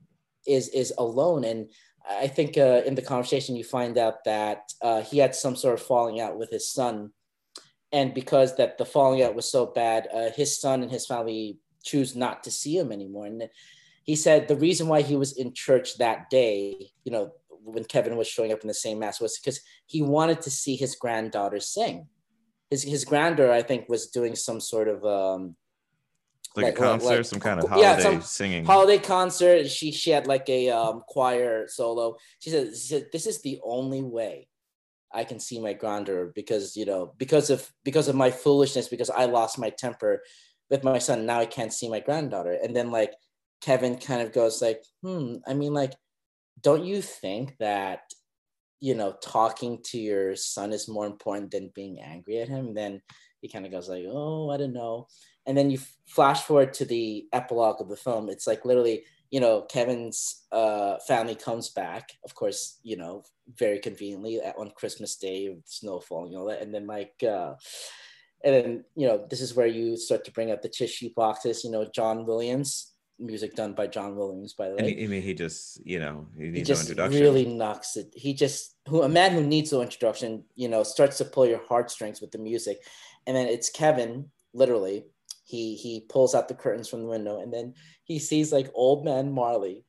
is 0.48 0.70
is 0.70 0.92
alone. 0.98 1.44
And 1.44 1.70
I 2.10 2.28
think 2.28 2.58
uh, 2.58 2.82
in 2.86 2.96
the 2.96 3.04
conversation 3.04 3.56
you 3.56 3.64
find 3.64 3.98
out 3.98 4.24
that 4.26 4.74
uh, 4.82 5.02
he 5.02 5.20
had 5.20 5.36
some 5.36 5.56
sort 5.56 5.76
of 5.76 5.86
falling 5.86 6.20
out 6.20 6.38
with 6.38 6.50
his 6.50 6.72
son. 6.72 7.12
And 7.92 8.14
because 8.14 8.56
that 8.58 8.78
the 8.78 8.86
falling 8.86 9.22
out 9.22 9.36
was 9.36 9.52
so 9.52 9.66
bad, 9.68 10.08
uh, 10.14 10.30
his 10.32 10.60
son 10.60 10.82
and 10.82 10.92
his 10.92 11.06
family 11.06 11.58
choose 11.84 12.16
not 12.16 12.44
to 12.44 12.52
see 12.52 12.78
him 12.78 12.92
anymore. 12.92 13.26
And 13.26 13.50
he 14.10 14.16
said 14.16 14.48
the 14.48 14.56
reason 14.56 14.88
why 14.88 15.04
he 15.04 15.16
was 15.16 15.34
in 15.38 15.54
church 15.54 16.00
that 16.00 16.32
day, 16.32 16.90
you 17.04 17.12
know, 17.12 17.32
when 17.48 17.84
Kevin 17.84 18.18
was 18.18 18.28
showing 18.28 18.52
up 18.52 18.62
in 18.62 18.68
the 18.68 18.74
same 18.74 18.98
mass 18.98 19.22
was 19.22 19.38
because 19.38 19.62
he 19.86 20.02
wanted 20.02 20.42
to 20.42 20.50
see 20.50 20.76
his 20.76 20.96
granddaughter 20.96 21.60
sing. 21.60 22.08
His 22.72 22.82
his 22.82 23.06
granddaughter, 23.06 23.52
I 23.52 23.62
think, 23.62 23.88
was 23.88 24.08
doing 24.08 24.36
some 24.36 24.60
sort 24.60 24.88
of 24.88 25.06
um 25.06 25.56
like, 26.56 26.66
like 26.66 26.74
a 26.74 26.78
concert, 26.78 27.18
like, 27.18 27.26
some 27.26 27.40
kind 27.40 27.60
of 27.60 27.70
holiday 27.70 27.88
yeah, 27.88 28.00
some 28.00 28.22
singing 28.24 28.66
holiday 28.66 28.98
concert. 28.98 29.70
She 29.70 29.92
she 29.92 30.10
had 30.10 30.26
like 30.26 30.50
a 30.50 30.72
um, 30.72 31.04
choir 31.08 31.68
solo. 31.68 32.18
She 32.40 32.50
said, 32.50 32.70
she 32.70 32.88
said, 32.94 33.10
"This 33.14 33.28
is 33.28 33.44
the 33.44 33.60
only 33.64 34.02
way 34.02 34.48
I 35.14 35.24
can 35.24 35.40
see 35.40 35.60
my 35.60 35.74
granddaughter 35.74 36.32
because 36.34 36.76
you 36.76 36.88
know 36.88 37.14
because 37.20 37.52
of 37.52 37.72
because 37.84 38.08
of 38.08 38.16
my 38.16 38.32
foolishness 38.32 38.88
because 38.88 39.12
I 39.12 39.26
lost 39.26 39.60
my 39.60 39.70
temper 39.70 40.24
with 40.72 40.84
my 40.84 40.98
son. 40.98 41.28
Now 41.28 41.40
I 41.40 41.46
can't 41.46 41.72
see 41.72 41.88
my 41.88 42.00
granddaughter." 42.00 42.54
And 42.54 42.76
then 42.76 42.90
like 42.90 43.14
Kevin 43.62 43.98
kind 43.98 44.22
of 44.22 44.34
goes 44.34 44.62
like, 44.62 44.84
hmm, 45.02 45.38
I 45.48 45.54
mean, 45.54 45.74
like, 45.74 45.94
don't 46.62 46.84
you 46.84 47.02
think 47.02 47.58
that, 47.60 48.02
you 48.80 48.96
know, 48.96 49.16
talking 49.22 49.82
to 49.84 49.98
your 50.00 50.36
son 50.36 50.72
is 50.72 50.88
more 50.88 51.06
important 51.06 51.52
than 51.52 51.72
being 51.76 52.00
angry 52.02 52.40
at 52.40 52.50
him? 52.50 52.74
Then 52.74 53.02
he 53.42 53.50
kind 53.50 53.66
of 53.66 53.72
goes 53.72 53.90
like, 53.90 54.06
oh, 54.08 54.50
I 54.50 54.58
don't 54.58 54.74
know. 54.74 55.08
And 55.46 55.58
then 55.58 55.70
you 55.70 55.80
flash 56.08 56.44
forward 56.44 56.74
to 56.74 56.86
the 56.86 57.28
epilogue 57.34 57.82
of 57.82 57.90
the 57.90 57.96
film. 57.96 58.30
It's 58.30 58.48
like 58.48 58.66
literally, 58.66 59.04
you 59.32 59.40
know, 59.40 59.62
Kevin's 59.62 60.46
uh, 60.52 60.98
family 61.08 61.36
comes 61.36 61.70
back, 61.70 62.12
of 62.24 62.36
course, 62.36 62.80
you 62.84 62.98
know, 62.98 63.24
very 63.58 63.80
conveniently 63.80 64.40
on 64.40 64.72
Christmas 64.72 65.16
Day, 65.16 65.56
snow 65.66 66.00
falling, 66.00 66.36
all 66.36 66.46
that. 66.46 66.62
And 66.62 66.74
then 66.74 66.88
like, 66.88 67.14
uh, 67.24 67.54
and 68.44 68.56
then, 68.56 68.84
you 68.96 69.08
know, 69.08 69.26
this 69.30 69.42
is 69.42 69.54
where 69.54 69.68
you 69.68 69.98
start 69.98 70.24
to 70.26 70.32
bring 70.32 70.52
up 70.52 70.62
the 70.62 70.70
tissue 70.70 71.10
boxes, 71.16 71.64
you 71.64 71.72
know, 71.72 71.90
John 71.94 72.26
Williams, 72.26 72.89
music 73.20 73.56
done 73.56 73.74
by 73.74 73.88
John 73.88 74.16
Williams, 74.16 74.54
by 74.54 74.70
the 74.70 74.76
way. 74.76 74.94
He, 74.94 75.04
I 75.04 75.08
mean, 75.08 75.22
he 75.22 75.34
just, 75.34 75.86
you 75.86 76.00
know, 76.00 76.28
he 76.38 76.46
needs 76.46 76.58
he 76.58 76.64
just 76.64 76.84
no 76.84 76.90
introduction. 76.92 77.22
really 77.22 77.46
knocks 77.46 77.98
it. 77.98 78.14
He 78.16 78.34
just, 78.34 78.76
who 78.88 79.04
a 79.04 79.10
man 79.10 79.34
who 79.34 79.44
needs 79.44 79.72
no 79.72 79.82
introduction, 79.82 80.44
you 80.56 80.68
know, 80.68 80.84
starts 80.84 81.18
to 81.18 81.26
pull 81.26 81.46
your 81.46 81.62
heartstrings 81.68 82.22
with 82.22 82.32
the 82.32 82.38
music, 82.38 82.80
and 83.28 83.36
then 83.36 83.48
it's 83.48 83.70
Kevin, 83.70 84.30
literally. 84.54 85.06
He 85.44 85.76
he 85.76 86.02
pulls 86.02 86.36
out 86.36 86.48
the 86.48 86.54
curtains 86.54 86.88
from 86.88 87.02
the 87.02 87.10
window, 87.10 87.42
and 87.42 87.52
then 87.52 87.74
he 88.04 88.20
sees 88.20 88.54
like 88.54 88.70
old 88.74 89.04
man 89.04 89.32
Marley 89.32 89.84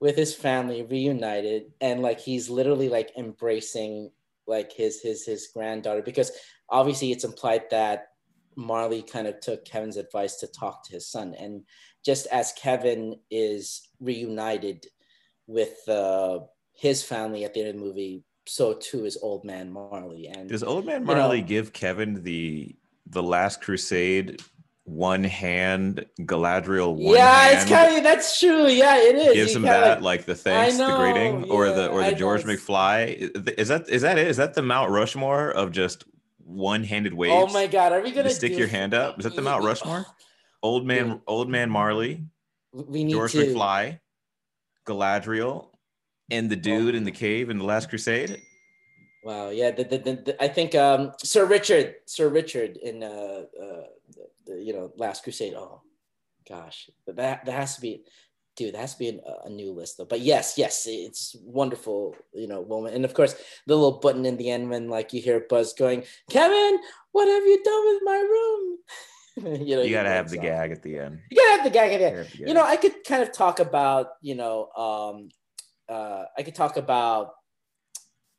with 0.00 0.16
his 0.16 0.34
family 0.34 0.82
reunited, 0.82 1.72
and 1.80 2.02
like 2.02 2.20
he's 2.20 2.48
literally 2.48 2.88
like 2.88 3.10
embracing 3.16 4.10
like 4.46 4.72
his 4.72 5.00
his 5.00 5.24
his 5.26 5.48
granddaughter 5.52 6.02
because 6.02 6.30
obviously 6.68 7.10
it's 7.10 7.24
implied 7.24 7.64
that 7.70 8.08
Marley 8.56 9.02
kind 9.02 9.26
of 9.26 9.40
took 9.40 9.64
Kevin's 9.64 9.96
advice 9.96 10.36
to 10.36 10.46
talk 10.46 10.84
to 10.84 10.92
his 10.92 11.08
son. 11.08 11.34
And 11.38 11.62
just 12.04 12.26
as 12.28 12.52
Kevin 12.52 13.16
is 13.30 13.88
reunited 14.00 14.86
with 15.46 15.88
uh, 15.88 16.40
his 16.72 17.02
family 17.02 17.44
at 17.44 17.54
the 17.54 17.60
end 17.60 17.68
of 17.70 17.74
the 17.76 17.80
movie, 17.80 18.24
so 18.46 18.74
too 18.74 19.04
is 19.04 19.18
Old 19.20 19.44
Man 19.44 19.72
Marley. 19.72 20.28
And 20.28 20.48
does 20.48 20.62
Old 20.62 20.86
Man 20.86 21.04
Marley 21.04 21.38
you 21.38 21.42
know, 21.42 21.48
give 21.48 21.72
Kevin 21.72 22.22
the 22.22 22.74
the 23.08 23.22
Last 23.22 23.60
Crusade 23.60 24.42
one 24.84 25.24
hand 25.24 26.06
Galadriel 26.20 26.94
one 26.94 27.16
yeah 27.16 27.40
hand, 27.40 27.58
it's 27.58 27.68
kind 27.68 27.96
of 27.96 28.04
that's 28.04 28.38
true 28.38 28.68
yeah 28.68 28.96
it 28.96 29.16
is 29.16 29.34
gives 29.34 29.56
him 29.56 29.62
that 29.62 30.00
like, 30.00 30.20
like, 30.20 30.26
the 30.26 30.34
thanks 30.36 30.78
know, 30.78 30.92
the 30.92 30.96
greeting 30.96 31.44
yeah, 31.44 31.52
or 31.52 31.70
the 31.70 31.88
or 31.88 32.02
the 32.02 32.06
I 32.06 32.14
George. 32.14 32.44
McFly 32.44 33.50
is 33.58 33.66
that 33.66 33.88
is 33.88 34.02
that 34.02 34.16
it 34.16 34.28
is 34.28 34.36
that 34.36 34.54
the 34.54 34.62
Mount 34.62 34.92
Rushmore 34.92 35.50
of 35.50 35.72
just 35.72 36.04
one-handed 36.46 37.12
waves. 37.12 37.34
Oh 37.34 37.52
my 37.52 37.66
god, 37.66 37.92
are 37.92 38.00
we 38.00 38.12
gonna 38.12 38.30
stick 38.30 38.52
do... 38.52 38.58
your 38.58 38.68
hand 38.68 38.94
up? 38.94 39.18
Is 39.18 39.24
that 39.24 39.34
the 39.34 39.42
Mount 39.42 39.64
Rushmore? 39.64 40.06
Old 40.62 40.86
man, 40.86 41.20
old 41.26 41.50
man 41.50 41.68
Marley. 41.68 42.24
We 42.72 43.04
need 43.04 43.12
George 43.12 43.32
to... 43.32 43.38
McFly, 43.38 43.98
Galadriel, 44.86 45.68
and 46.30 46.48
the 46.48 46.56
dude 46.56 46.94
oh. 46.94 46.98
in 46.98 47.04
the 47.04 47.10
cave 47.10 47.50
in 47.50 47.58
the 47.58 47.64
Last 47.64 47.88
Crusade. 47.88 48.40
Wow, 49.24 49.50
yeah, 49.50 49.72
the, 49.72 49.84
the, 49.84 49.98
the, 49.98 50.12
the 50.24 50.42
I 50.42 50.46
think 50.46 50.76
um, 50.76 51.12
Sir 51.22 51.46
Richard, 51.46 51.96
Sir 52.06 52.28
Richard 52.28 52.76
in 52.76 53.02
uh, 53.02 53.42
uh, 53.60 53.82
the, 54.46 54.62
you 54.62 54.72
know 54.72 54.92
Last 54.96 55.24
Crusade. 55.24 55.54
Oh, 55.54 55.82
gosh, 56.48 56.88
but 57.04 57.16
that 57.16 57.44
that 57.44 57.52
has 57.52 57.74
to 57.74 57.80
be 57.80 58.04
dude, 58.56 58.74
that 58.74 58.80
has 58.80 58.94
to 58.94 58.98
be 58.98 59.08
an, 59.08 59.20
a 59.44 59.50
new 59.50 59.72
list 59.72 59.98
though. 59.98 60.04
But 60.04 60.20
yes, 60.20 60.54
yes, 60.56 60.86
it's 60.88 61.36
wonderful, 61.42 62.16
you 62.32 62.46
know, 62.46 62.64
moment. 62.64 62.94
And 62.94 63.04
of 63.04 63.14
course, 63.14 63.34
the 63.66 63.74
little 63.74 63.98
button 63.98 64.24
in 64.24 64.36
the 64.36 64.50
end 64.50 64.70
when 64.70 64.88
like 64.88 65.12
you 65.12 65.20
hear 65.20 65.46
Buzz 65.48 65.74
going, 65.74 66.04
Kevin, 66.30 66.78
what 67.12 67.28
have 67.28 67.44
you 67.44 67.62
done 67.62 67.86
with 67.86 68.02
my 68.04 68.16
room? 68.16 68.78
you 69.66 69.76
know, 69.76 69.82
you 69.82 69.90
gotta 69.90 70.08
have 70.08 70.30
the 70.30 70.38
gag 70.38 70.72
at 70.72 70.82
the 70.82 70.98
end. 70.98 71.20
You 71.30 71.36
gotta 71.36 71.56
have 71.56 71.64
the 71.64 71.70
gag 71.70 71.92
at 71.92 71.98
the 71.98 72.06
end. 72.06 72.28
You, 72.38 72.46
you 72.48 72.54
know, 72.54 72.64
I 72.64 72.76
could 72.76 73.04
kind 73.04 73.22
of 73.22 73.32
talk 73.32 73.60
about, 73.60 74.08
you 74.22 74.34
know, 74.34 74.68
um, 74.76 75.28
uh, 75.88 76.24
I 76.36 76.42
could 76.42 76.54
talk 76.54 76.76
about 76.78 77.32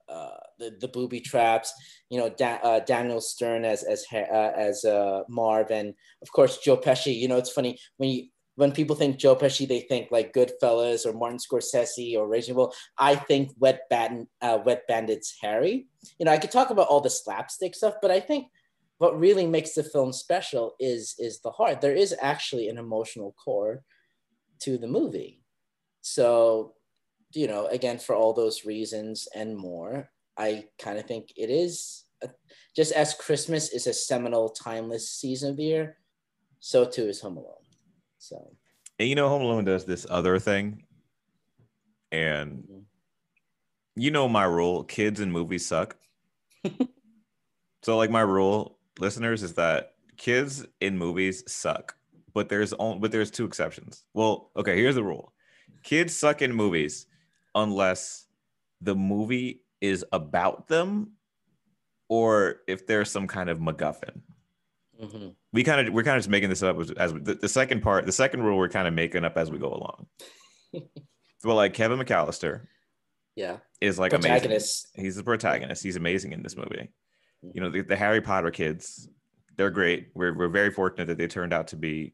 uh, 0.09 0.37
the, 0.57 0.75
the 0.79 0.87
booby 0.87 1.19
traps, 1.19 1.73
you 2.09 2.17
know, 2.17 2.29
da- 2.29 2.59
uh, 2.63 2.79
Daniel 2.79 3.21
Stern 3.21 3.65
as 3.65 3.83
as 3.83 4.05
uh, 4.11 4.17
as 4.55 4.85
uh, 4.85 5.23
Marv, 5.27 5.69
and 5.69 5.93
of 6.21 6.31
course 6.31 6.57
Joe 6.57 6.77
Pesci. 6.77 7.15
You 7.15 7.27
know, 7.27 7.37
it's 7.37 7.51
funny 7.51 7.77
when 7.97 8.09
you 8.09 8.27
when 8.57 8.71
people 8.71 8.95
think 8.95 9.17
Joe 9.17 9.35
Pesci, 9.35 9.67
they 9.67 9.81
think 9.81 10.09
like 10.09 10.33
Goodfellas 10.33 11.05
or 11.05 11.13
Martin 11.13 11.37
Scorsese 11.37 12.17
or 12.17 12.27
Raging 12.27 12.55
Bull. 12.55 12.73
I 12.97 13.15
think 13.15 13.51
Wet, 13.59 13.81
Bat- 13.87 14.25
uh, 14.41 14.57
Wet 14.65 14.87
Bandits 14.87 15.37
Harry. 15.41 15.85
You 16.17 16.25
know, 16.25 16.31
I 16.31 16.39
could 16.39 16.49
talk 16.49 16.71
about 16.71 16.87
all 16.87 16.99
the 16.99 17.09
slapstick 17.09 17.75
stuff, 17.75 17.93
but 18.01 18.09
I 18.09 18.19
think 18.19 18.47
what 18.97 19.19
really 19.19 19.45
makes 19.45 19.73
the 19.73 19.83
film 19.83 20.11
special 20.11 20.75
is 20.79 21.13
is 21.19 21.39
the 21.41 21.51
heart. 21.51 21.81
There 21.81 21.95
is 21.95 22.15
actually 22.19 22.67
an 22.67 22.79
emotional 22.79 23.35
core 23.43 23.83
to 24.61 24.79
the 24.79 24.87
movie. 24.87 25.43
So, 26.01 26.73
you 27.33 27.47
know, 27.47 27.67
again, 27.67 27.99
for 27.99 28.15
all 28.15 28.33
those 28.33 28.65
reasons 28.65 29.27
and 29.35 29.55
more, 29.55 30.09
I 30.35 30.65
kind 30.79 30.97
of 30.97 31.05
think 31.05 31.31
it 31.37 31.51
is 31.51 32.05
a, 32.23 32.29
just 32.75 32.91
as 32.91 33.13
Christmas 33.13 33.69
is 33.69 33.85
a 33.85 33.93
seminal, 33.93 34.49
timeless 34.49 35.11
season 35.11 35.51
of 35.51 35.57
the 35.57 35.63
year, 35.63 35.97
so 36.59 36.85
too 36.85 37.07
is 37.07 37.21
Home 37.21 37.37
Alone. 37.37 37.66
So, 38.27 38.51
and 38.99 39.07
you 39.07 39.15
know, 39.15 39.29
Home 39.29 39.41
Alone 39.41 39.63
does 39.63 39.85
this 39.85 40.05
other 40.09 40.37
thing, 40.37 40.83
and 42.11 42.57
mm-hmm. 42.57 42.79
you 43.95 44.11
know 44.11 44.27
my 44.27 44.43
rule: 44.43 44.83
kids 44.83 45.21
in 45.21 45.31
movies 45.31 45.65
suck. 45.65 45.95
so, 47.83 47.95
like 47.95 48.09
my 48.09 48.21
rule, 48.21 48.79
listeners, 48.99 49.43
is 49.43 49.53
that 49.53 49.93
kids 50.17 50.65
in 50.81 50.97
movies 50.97 51.43
suck, 51.47 51.95
but 52.33 52.49
there's 52.49 52.73
only 52.73 52.99
but 52.99 53.13
there's 53.13 53.31
two 53.31 53.45
exceptions. 53.45 54.03
Well, 54.13 54.51
okay, 54.57 54.75
here's 54.75 54.95
the 54.95 55.03
rule: 55.03 55.31
kids 55.83 56.13
suck 56.13 56.41
in 56.41 56.51
movies 56.51 57.05
unless 57.55 58.25
the 58.81 58.95
movie 58.95 59.61
is 59.79 60.03
about 60.11 60.67
them 60.67 61.13
or 62.09 62.57
if 62.67 62.85
there's 62.87 63.09
some 63.09 63.27
kind 63.27 63.49
of 63.49 63.59
MacGuffin. 63.59 64.21
Mm-hmm. 65.01 65.29
We 65.53 65.63
kind 65.63 65.87
of 65.87 65.93
we're 65.93 66.03
kind 66.03 66.17
of 66.17 66.21
just 66.21 66.29
making 66.29 66.49
this 66.49 66.63
up 66.63 66.79
as, 66.79 66.91
as 66.91 67.13
the, 67.13 67.35
the, 67.35 67.49
second 67.49 67.81
part. 67.81 68.05
The 68.05 68.11
second 68.11 68.43
rule 68.43 68.57
we're 68.57 68.69
kind 68.69 68.87
of 68.87 68.93
making 68.93 69.23
up 69.23 69.37
as 69.37 69.51
we 69.51 69.59
go 69.59 69.67
along. 69.67 70.07
well, 71.43 71.55
like 71.55 71.73
Kevin 71.73 71.99
McAllister, 71.99 72.61
yeah, 73.35 73.57
is 73.79 73.99
like 73.99 74.11
protagonist. 74.11 74.87
amazing. 74.95 75.05
He's 75.05 75.15
the 75.15 75.23
protagonist. 75.23 75.83
He's 75.83 75.95
amazing 75.95 76.31
in 76.31 76.41
this 76.41 76.57
movie. 76.57 76.89
Mm-hmm. 77.45 77.49
You 77.53 77.61
know, 77.61 77.69
the, 77.69 77.81
the 77.81 77.95
Harry 77.95 78.21
Potter 78.21 78.49
kids, 78.49 79.07
they're 79.55 79.69
great. 79.69 80.09
We're 80.15 80.35
we're 80.35 80.47
very 80.47 80.71
fortunate 80.71 81.05
that 81.05 81.17
they 81.17 81.27
turned 81.27 81.53
out 81.53 81.67
to 81.67 81.75
be 81.75 82.13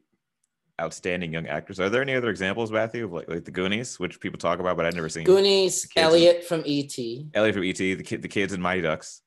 outstanding 0.81 1.33
young 1.33 1.47
actors. 1.47 1.79
Are 1.79 1.89
there 1.89 2.01
any 2.01 2.15
other 2.15 2.29
examples, 2.29 2.71
Matthew, 2.71 3.05
of 3.05 3.13
like, 3.13 3.29
like 3.29 3.45
the 3.45 3.51
Goonies, 3.51 3.99
which 3.99 4.19
people 4.19 4.39
talk 4.39 4.59
about, 4.59 4.75
but 4.77 4.85
I've 4.85 4.95
never 4.95 5.09
seen? 5.09 5.23
Goonies, 5.23 5.87
Elliot 5.95 6.43
from 6.43 6.63
ET. 6.65 6.97
Elliot 7.33 7.55
from 7.55 7.63
ET, 7.63 7.77
the 7.77 8.03
kid, 8.03 8.21
the 8.21 8.27
kids 8.27 8.53
in 8.53 8.61
Mighty 8.61 8.81
Ducks. 8.81 9.21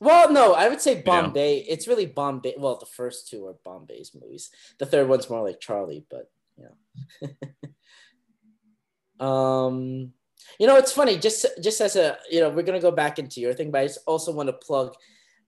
Well, 0.00 0.32
no, 0.32 0.54
I 0.54 0.68
would 0.68 0.80
say 0.80 1.02
Bombay. 1.02 1.64
It's 1.68 1.88
really 1.88 2.06
Bombay. 2.06 2.54
Well, 2.56 2.76
the 2.76 2.86
first 2.86 3.28
two 3.28 3.46
are 3.46 3.56
Bombay's 3.64 4.12
movies. 4.14 4.50
The 4.78 4.86
third 4.86 5.08
one's 5.08 5.28
more 5.28 5.42
like 5.42 5.60
Charlie, 5.60 6.06
but 6.08 6.30
yeah. 6.56 7.28
um, 9.20 10.12
you 10.58 10.66
know, 10.66 10.76
it's 10.76 10.92
funny. 10.92 11.18
Just 11.18 11.46
just 11.60 11.80
as 11.80 11.96
a 11.96 12.16
you 12.30 12.40
know, 12.40 12.50
we're 12.50 12.62
gonna 12.62 12.80
go 12.80 12.92
back 12.92 13.18
into 13.18 13.40
your 13.40 13.54
thing, 13.54 13.70
but 13.70 13.80
I 13.80 13.86
just 13.86 14.00
also 14.06 14.32
want 14.32 14.48
to 14.48 14.52
plug. 14.52 14.94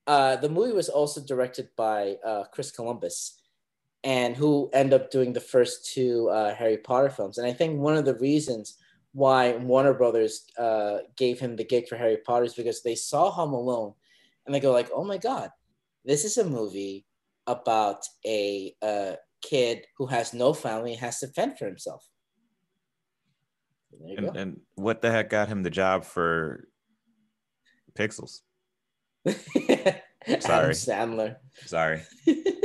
Uh, 0.07 0.37
the 0.37 0.49
movie 0.49 0.73
was 0.73 0.89
also 0.89 1.21
directed 1.21 1.69
by 1.77 2.17
uh, 2.25 2.45
Chris 2.53 2.73
Columbus, 2.73 3.41
and 4.03 4.37
who 4.37 4.69
ended 4.73 5.01
up 5.01 5.11
doing 5.11 5.33
the 5.33 5.41
first 5.41 5.93
two 5.93 6.29
uh, 6.31 6.55
Harry 6.55 6.79
Potter 6.79 7.11
films. 7.11 7.39
And 7.39 7.47
I 7.47 7.53
think 7.53 7.79
one 7.79 7.97
of 7.97 8.05
the 8.05 8.17
reasons 8.17 8.77
why 9.13 9.57
Warner 9.57 9.95
Brothers 9.95 10.47
uh, 10.59 10.99
gave 11.17 11.41
him 11.41 11.57
the 11.57 11.65
gig 11.65 11.89
for 11.89 11.97
Harry 11.97 12.17
Potter 12.17 12.45
is 12.45 12.55
because 12.55 12.83
they 12.83 12.95
saw 12.95 13.31
Home 13.31 13.53
Alone, 13.53 13.95
and 14.47 14.55
they 14.55 14.61
go 14.61 14.73
like, 14.73 14.91
"Oh 14.95 15.05
my 15.05 15.19
God, 15.19 15.51
this 16.05 16.25
is 16.25 16.39
a 16.39 16.45
movie 16.45 17.07
about 17.47 18.05
a, 18.27 18.75
a 18.83 19.17
kid 19.43 19.87
who 19.99 20.07
has 20.07 20.33
no 20.33 20.53
family 20.53 20.93
and 20.93 21.01
has 21.01 21.21
to 21.21 21.29
fend 21.29 21.59
for 21.59 21.67
himself." 21.67 22.07
And, 24.17 24.37
and, 24.37 24.61
what 24.77 25.03
the 25.03 25.11
heck 25.11 25.31
got 25.31 25.49
him 25.49 25.63
the 25.63 25.71
job 25.71 26.05
for 26.05 26.69
Pixels? 27.95 28.41
Sorry, 29.27 30.75
Sandler. 30.75 31.37
Sorry. 31.67 32.03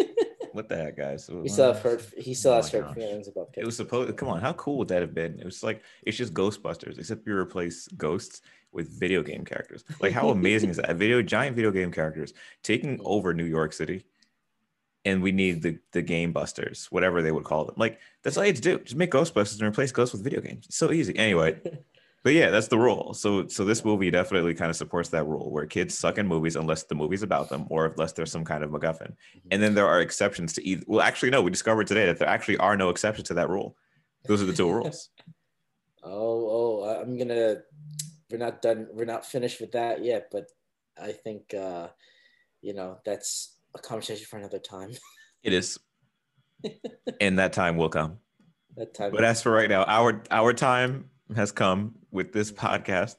what 0.56 0.70
the 0.70 0.76
heck, 0.78 0.98
guys? 0.98 1.30
He 1.44 1.50
still 1.50 1.74
have 1.74 1.82
hurt. 1.82 2.02
He 2.18 2.34
still 2.34 2.54
oh 2.54 2.56
has 2.56 2.72
hurt 2.72 2.96
feelings 2.96 3.28
about. 3.28 3.50
It 3.56 3.66
was 3.66 3.76
supposed. 3.76 4.16
Come 4.18 4.30
on, 4.30 4.42
how 4.42 4.54
cool 4.54 4.78
would 4.78 4.88
that 4.88 5.02
have 5.02 5.14
been? 5.14 5.40
It 5.40 5.46
was 5.46 5.62
like 5.64 5.84
it's 6.04 6.18
just 6.18 6.34
Ghostbusters, 6.34 6.98
except 6.98 7.28
you 7.28 7.38
replace 7.38 7.88
ghosts 7.90 8.42
with 8.72 9.00
video 9.00 9.22
game 9.22 9.44
characters. 9.46 9.84
Like 10.00 10.14
how 10.14 10.30
amazing 10.30 10.70
is 10.70 10.78
that? 10.78 10.96
Video 10.96 11.22
giant 11.22 11.56
video 11.56 11.72
game 11.72 11.92
characters 11.92 12.34
taking 12.64 12.98
mm-hmm. 12.98 13.08
over 13.08 13.34
New 13.34 13.46
York 13.46 13.74
City 13.74 14.06
and 15.06 15.22
we 15.22 15.32
need 15.32 15.62
the 15.62 15.78
the 15.92 16.02
game 16.02 16.34
busters, 16.34 16.88
whatever 16.90 17.22
they 17.22 17.32
would 17.32 17.44
call 17.44 17.66
them. 17.66 17.76
Like 17.78 18.00
that's 18.24 18.38
all 18.38 18.44
you 18.44 18.50
had 18.50 18.56
to 18.58 18.62
do. 18.62 18.80
Just 18.80 18.96
make 18.96 19.12
Ghostbusters 19.12 19.60
and 19.60 19.70
replace 19.70 19.92
ghosts 19.92 20.14
with 20.14 20.24
video 20.24 20.42
games. 20.42 20.66
It's 20.66 20.78
so 20.78 20.92
easy. 20.92 21.16
Anyway, 21.18 21.60
but 22.26 22.34
yeah, 22.34 22.50
that's 22.50 22.70
the 22.70 22.80
rule. 22.80 23.14
So 23.14 23.48
so 23.48 23.64
this 23.64 23.86
movie 23.86 24.10
definitely 24.10 24.56
kind 24.56 24.72
of 24.72 24.76
supports 24.76 25.10
that 25.10 25.28
rule 25.28 25.52
where 25.52 25.68
kids 25.68 25.96
suck 25.96 26.18
in 26.18 26.26
movies 26.26 26.56
unless 26.56 26.82
the 26.82 26.96
movie's 26.96 27.22
about 27.22 27.50
them 27.50 27.68
or 27.70 27.86
unless 27.86 28.14
there's 28.14 28.32
some 28.32 28.44
kind 28.44 28.64
of 28.64 28.72
MacGuffin. 28.72 29.12
Mm-hmm. 29.12 29.50
And 29.52 29.62
then 29.62 29.76
there 29.76 29.86
are 29.86 30.02
exceptions 30.02 30.52
to 30.54 30.68
either. 30.68 30.84
Well, 30.88 31.02
actually, 31.02 31.30
no. 31.30 31.44
We 31.44 31.52
discovered 31.52 31.86
today 31.86 32.08
that 32.08 32.18
there 32.18 32.28
actually 32.28 32.58
are 32.58 32.76
no 32.76 32.90
exceptions 32.90 33.28
to 33.28 33.36
that 33.36 33.48
rule. 33.48 33.78
Those 34.26 34.42
are 34.42 34.46
the 34.46 34.54
two 34.54 34.72
rules. 34.72 35.10
oh, 36.04 36.82
oh, 36.84 37.00
I'm 37.00 37.16
gonna. 37.16 37.58
We're 38.32 38.40
not 38.40 38.60
done. 38.64 38.88
We're 38.92 39.06
not 39.06 39.24
finished 39.24 39.62
with 39.62 39.74
that 39.74 40.04
yet, 40.04 40.30
but 40.32 40.46
I 41.00 41.12
think 41.12 41.54
uh, 41.54 41.90
you 42.64 42.74
know 42.74 42.98
that's 43.06 43.56
a 43.76 43.80
conversation 43.80 44.26
for 44.26 44.38
another 44.38 44.58
time. 44.58 44.94
It 45.44 45.54
is. 45.54 45.78
and 47.22 47.38
that 47.38 47.54
time 47.54 47.78
will 47.78 47.90
come. 47.90 48.18
That 48.78 48.96
time. 48.96 49.12
But 49.12 49.24
as 49.24 49.44
for 49.44 49.52
right 49.52 49.70
now, 49.70 49.84
our 49.84 50.24
our 50.32 50.54
time 50.54 51.12
has 51.36 51.52
come 51.52 51.96
with 52.12 52.34
this 52.34 52.52
podcast. 52.52 53.16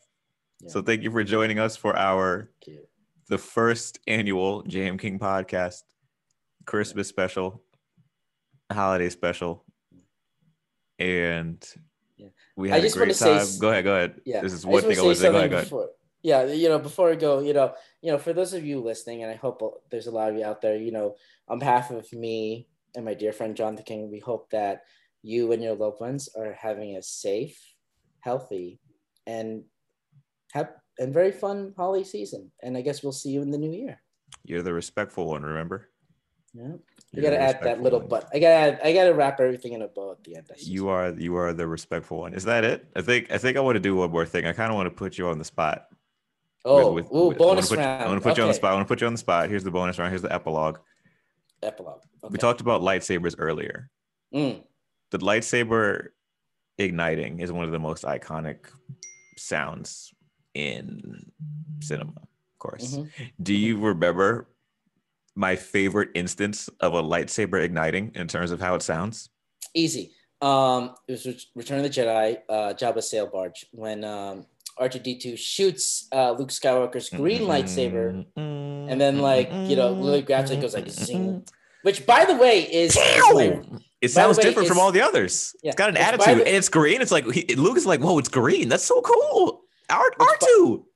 Yeah. 0.60 0.70
So 0.70 0.82
thank 0.82 1.02
you 1.02 1.10
for 1.10 1.24
joining 1.24 1.58
us 1.58 1.76
for 1.76 1.96
our 1.96 2.50
the 3.28 3.38
first 3.38 3.98
annual 4.06 4.62
JM 4.64 4.98
King 4.98 5.18
podcast, 5.18 5.82
Christmas 6.64 7.08
yeah. 7.08 7.12
special, 7.12 7.62
holiday 8.72 9.08
special, 9.08 9.64
and 10.98 11.66
yeah. 12.16 12.28
we 12.56 12.70
had 12.70 12.78
I 12.78 12.82
just 12.82 12.96
a 12.96 12.98
great 12.98 13.16
time. 13.16 13.44
Say, 13.44 13.60
go 13.60 13.70
ahead, 13.70 13.84
go 13.84 13.94
ahead. 13.94 14.20
Yeah, 14.24 14.40
this 14.40 14.52
is 14.52 14.64
one 14.64 14.82
thing 14.82 14.98
I 14.98 15.02
was. 15.02 15.20
Go 15.20 15.36
ahead, 15.36 15.50
go 15.50 15.56
ahead 15.58 15.88
yeah, 16.26 16.44
you 16.46 16.68
know, 16.68 16.80
before 16.80 17.10
we 17.10 17.16
go, 17.16 17.38
you 17.38 17.52
know, 17.52 17.74
you 18.02 18.10
know, 18.10 18.18
for 18.18 18.32
those 18.32 18.52
of 18.52 18.66
you 18.66 18.80
listening, 18.80 19.22
and 19.22 19.30
I 19.30 19.36
hope 19.36 19.84
there's 19.92 20.08
a 20.08 20.10
lot 20.10 20.30
of 20.30 20.36
you 20.36 20.44
out 20.44 20.60
there, 20.60 20.76
you 20.76 20.90
know, 20.90 21.14
on 21.46 21.60
behalf 21.60 21.92
of 21.92 22.12
me 22.12 22.66
and 22.96 23.04
my 23.04 23.14
dear 23.14 23.32
friend 23.32 23.54
Jonathan 23.54 23.84
King, 23.84 24.10
we 24.10 24.18
hope 24.18 24.50
that 24.50 24.82
you 25.22 25.52
and 25.52 25.62
your 25.62 25.76
loved 25.76 26.00
ones 26.00 26.28
are 26.36 26.52
having 26.52 26.96
a 26.96 27.02
safe, 27.02 27.75
healthy, 28.26 28.80
and 29.26 29.62
have 30.52 30.68
and 30.98 31.14
very 31.14 31.32
fun 31.32 31.72
holiday 31.76 32.04
season. 32.04 32.50
And 32.62 32.76
I 32.76 32.82
guess 32.82 33.02
we'll 33.02 33.12
see 33.12 33.30
you 33.30 33.40
in 33.40 33.50
the 33.50 33.58
new 33.58 33.72
year. 33.72 34.02
You're 34.44 34.62
the 34.62 34.74
respectful 34.74 35.26
one, 35.28 35.42
remember? 35.42 35.88
Yeah. 36.52 36.74
You 37.12 37.22
gotta 37.22 37.40
add 37.40 37.62
that 37.62 37.82
little 37.82 38.00
one. 38.00 38.08
but. 38.08 38.28
I 38.34 38.38
gotta 38.38 38.54
add, 38.54 38.80
I 38.82 38.92
gotta 38.92 39.14
wrap 39.14 39.40
everything 39.40 39.72
in 39.72 39.82
a 39.82 39.88
bow 39.88 40.12
at 40.12 40.24
the 40.24 40.36
end. 40.36 40.46
You 40.58 40.88
are 40.88 41.10
you 41.10 41.36
are 41.36 41.52
the 41.52 41.66
respectful 41.66 42.18
one. 42.18 42.34
Is 42.34 42.44
that 42.44 42.64
it? 42.64 42.86
I 42.96 43.02
think 43.02 43.30
I 43.30 43.38
think 43.38 43.56
I 43.56 43.60
want 43.60 43.76
to 43.76 43.80
do 43.80 43.96
one 43.96 44.10
more 44.10 44.26
thing. 44.26 44.46
I 44.46 44.52
kind 44.52 44.70
of 44.70 44.76
want 44.76 44.86
to 44.86 44.94
put 44.94 45.16
you 45.18 45.28
on 45.28 45.38
the 45.38 45.44
spot. 45.44 45.86
Oh, 46.64 46.92
with, 46.92 47.04
with, 47.04 47.14
ooh, 47.14 47.28
with, 47.28 47.38
bonus 47.38 47.70
I 47.72 47.76
round. 47.76 48.04
I 48.04 48.06
want 48.08 48.18
to 48.18 48.22
put 48.22 48.32
okay. 48.32 48.40
you 48.40 48.42
on 48.42 48.48
the 48.48 48.54
spot. 48.54 48.72
I 48.72 48.74
want 48.74 48.88
to 48.88 48.92
put 48.92 49.00
you 49.00 49.06
on 49.06 49.12
the 49.14 49.18
spot. 49.18 49.48
Here's 49.48 49.62
the 49.62 49.70
bonus 49.70 49.98
round. 49.98 50.10
Here's 50.10 50.22
the 50.22 50.34
epilogue. 50.34 50.78
Epilogue. 51.62 52.02
Okay. 52.24 52.32
We 52.32 52.38
talked 52.38 52.60
about 52.60 52.82
lightsabers 52.82 53.36
earlier. 53.38 53.88
Mm. 54.34 54.64
The 55.10 55.18
lightsaber 55.18 56.08
igniting 56.78 57.40
is 57.40 57.52
one 57.52 57.64
of 57.64 57.72
the 57.72 57.78
most 57.78 58.04
iconic 58.04 58.66
sounds 59.36 60.12
in 60.54 61.30
cinema, 61.80 62.12
of 62.16 62.58
course. 62.58 62.96
Mm-hmm. 62.96 63.24
Do 63.42 63.54
you 63.54 63.78
remember 63.78 64.48
my 65.34 65.56
favorite 65.56 66.10
instance 66.14 66.68
of 66.80 66.94
a 66.94 67.02
lightsaber 67.02 67.62
igniting 67.62 68.12
in 68.14 68.26
terms 68.26 68.50
of 68.50 68.60
how 68.60 68.74
it 68.74 68.82
sounds? 68.82 69.28
Easy. 69.74 70.12
Um, 70.40 70.94
it 71.08 71.12
was 71.12 71.46
Return 71.54 71.78
of 71.78 71.84
the 71.84 71.90
Jedi, 71.90 72.38
uh, 72.48 72.74
Jabba's 72.74 73.10
sail 73.10 73.26
barge 73.26 73.66
when 73.72 74.04
um, 74.04 74.46
R2D2 74.78 75.38
shoots 75.38 76.08
uh, 76.12 76.32
Luke 76.32 76.50
Skywalker's 76.50 77.08
green 77.08 77.42
mm-hmm. 77.42 77.50
lightsaber, 77.50 78.26
and 78.36 79.00
then 79.00 79.20
like 79.20 79.50
you 79.52 79.76
know, 79.76 80.22
grabs 80.22 80.50
it, 80.50 80.60
goes 80.60 80.74
like 80.74 80.88
zing. 80.88 81.44
Which, 81.82 82.04
by 82.04 82.24
the 82.24 82.34
way, 82.34 82.62
is, 82.62 82.96
is 82.96 83.22
like, 83.32 83.62
it 84.00 84.08
sounds 84.08 84.36
way, 84.38 84.44
different 84.44 84.68
from 84.68 84.78
all 84.78 84.92
the 84.92 85.00
others. 85.00 85.54
Yeah, 85.62 85.70
it's 85.70 85.76
got 85.76 85.88
an 85.88 85.96
attitude, 85.96 86.38
the, 86.38 86.46
and 86.46 86.56
it's 86.56 86.68
green. 86.68 87.00
It's 87.00 87.12
like 87.12 87.30
he, 87.30 87.54
Luke 87.56 87.76
is 87.76 87.86
like, 87.86 88.00
"Whoa, 88.00 88.18
it's 88.18 88.28
green! 88.28 88.68
That's 88.68 88.84
so 88.84 89.00
cool." 89.00 89.62
R 89.88 90.10
two, 90.40 90.86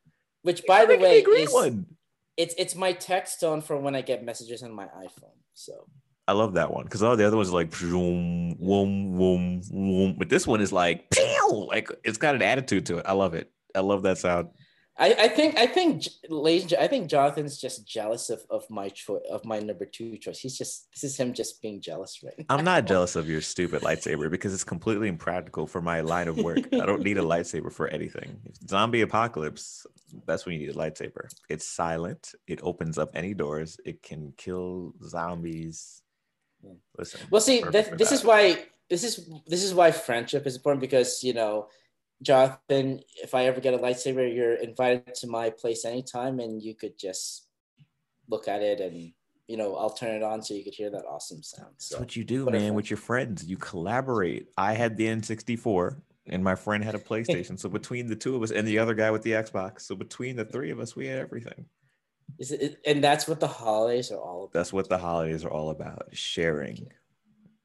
which 0.43 0.65
by 0.67 0.85
the 0.85 0.97
way 0.99 1.21
is 1.21 1.53
one. 1.53 1.87
it's 2.37 2.55
it's 2.59 2.75
my 2.75 2.93
text 2.93 3.41
tone 3.41 3.63
for 3.63 3.77
when 3.77 3.95
I 3.95 4.03
get 4.03 4.25
messages 4.25 4.63
on 4.63 4.73
my 4.73 4.87
iPhone. 4.87 5.37
So 5.55 5.87
I 6.27 6.33
love 6.33 6.55
that 6.55 6.73
one 6.73 6.85
because 6.85 7.03
all 7.03 7.17
the 7.17 7.27
other 7.27 7.37
ones 7.37 7.51
are 7.51 7.55
like 7.55 7.71
boom, 7.71 8.55
boom, 8.61 9.17
boom, 9.19 9.61
boom, 9.71 10.15
but 10.19 10.29
this 10.29 10.47
one 10.47 10.61
is 10.61 10.73
like 10.73 11.11
pew, 11.11 11.67
like 11.69 11.91
it's 12.05 12.19
got 12.19 12.35
an 12.35 12.43
attitude 12.43 12.87
to 12.87 12.99
it. 12.99 13.07
I 13.07 13.13
love 13.13 13.35
it. 13.35 13.51
I 13.75 13.81
love 13.81 14.03
that 14.03 14.19
sound. 14.19 14.49
I, 15.01 15.15
I 15.19 15.29
think 15.29 15.59
I 15.59 15.67
think 15.67 16.05
ladies 16.29 16.75
I 16.75 16.87
think 16.87 17.09
Jonathan's 17.09 17.59
just 17.59 17.89
jealous 17.89 18.29
of, 18.29 18.45
of 18.51 18.69
my 18.69 18.91
choice 18.91 19.23
of 19.31 19.47
my 19.47 19.59
number 19.59 19.87
two 19.87 20.19
choice. 20.19 20.39
He's 20.39 20.59
just 20.59 20.89
this 20.93 21.05
is 21.05 21.17
him 21.17 21.33
just 21.33 21.63
being 21.63 21.81
jealous 21.81 22.21
right 22.23 22.35
now. 22.39 22.45
I'm 22.51 22.65
not 22.65 22.85
jealous 22.85 23.17
of 23.17 23.27
your 23.27 23.41
stupid 23.41 23.81
lightsaber 23.81 24.31
because 24.31 24.53
it's 24.53 24.63
completely 24.63 25.09
impractical 25.09 25.67
for 25.67 25.81
my 25.81 26.03
line 26.03 26.29
of 26.29 26.37
work. 26.37 26.59
I 26.75 26.85
don't 26.85 27.03
need 27.03 27.17
a 27.17 27.23
lightsaber 27.35 27.73
for 27.73 27.89
anything. 27.89 28.39
Zombie 28.69 29.01
apocalypse, 29.01 29.87
that's 30.27 30.45
when 30.45 30.61
you 30.61 30.67
need 30.67 30.77
a 30.77 30.79
lightsaber. 30.79 31.29
It's 31.49 31.67
silent. 31.67 32.35
It 32.47 32.61
opens 32.63 32.99
up 32.99 33.13
any 33.15 33.33
doors. 33.33 33.81
It 33.87 34.03
can 34.03 34.35
kill 34.37 34.93
zombies. 35.03 36.03
Listen. 36.99 37.21
Well, 37.31 37.41
see, 37.41 37.63
this, 37.73 37.89
this 37.97 38.13
is 38.13 38.23
why 38.23 38.67
this 38.91 39.03
is 39.03 39.31
this 39.47 39.63
is 39.65 39.73
why 39.73 39.93
friendship 39.93 40.47
is 40.47 40.57
important 40.57 40.83
because 40.83 41.25
you 41.25 41.33
know 41.33 41.69
Jonathan, 42.23 43.01
if 43.23 43.35
I 43.35 43.47
ever 43.47 43.61
get 43.61 43.75
a 43.75 43.79
lightsaber, 43.79 44.35
you're 44.35 44.55
invited 44.55 45.15
to 45.17 45.27
my 45.27 45.51
place 45.51 45.85
anytime 45.85 46.39
and 46.39 46.63
you 46.63 46.75
could 46.75 46.99
just 46.99 47.47
look 48.29 48.47
at 48.47 48.63
it 48.63 48.81
and 48.81 49.13
you 49.49 49.57
know, 49.57 49.75
I'll 49.75 49.91
turn 49.91 50.15
it 50.15 50.23
on 50.23 50.43
so 50.43 50.55
you 50.55 50.63
could 50.63 50.75
hear 50.75 50.91
that 50.91 51.05
awesome 51.07 51.43
sound. 51.43 51.73
So, 51.79 51.97
That's 51.97 52.01
what 52.01 52.17
you 52.17 52.23
do, 52.23 52.49
man, 52.49 52.75
with 52.75 52.89
your 52.89 52.99
friends. 52.99 53.45
You 53.45 53.57
collaborate. 53.57 54.47
I 54.57 54.75
had 54.75 54.97
the 54.97 55.07
N64 55.07 55.97
and 56.27 56.45
my 56.45 56.55
friend 56.55 56.85
had 56.85 56.95
a 56.95 57.01
PlayStation. 57.01 57.59
so 57.59 57.69
between 57.69 58.07
the 58.07 58.15
two 58.15 58.37
of 58.37 58.43
us 58.45 58.53
and 58.53 58.67
the 58.67 58.79
other 58.79 58.95
guy 58.95 59.11
with 59.11 59.23
the 59.23 59.33
Xbox, 59.33 59.81
so 59.81 59.97
between 59.97 60.37
the 60.37 60.45
three 60.45 60.71
of 60.71 60.79
us, 60.79 60.95
we 60.95 61.09
had 61.09 61.19
everything. 61.19 61.67
Is 62.39 62.53
it, 62.53 62.79
and 62.87 63.03
that's 63.03 63.27
what 63.27 63.41
the 63.41 63.49
holidays 63.49 64.13
are 64.13 64.21
all 64.21 64.45
about. 64.45 64.53
That's 64.53 64.73
what 64.73 64.89
the 64.89 64.99
holidays 64.99 65.45
are 65.45 65.51
all 65.51 65.71
about, 65.71 66.09
sharing. 66.13 66.93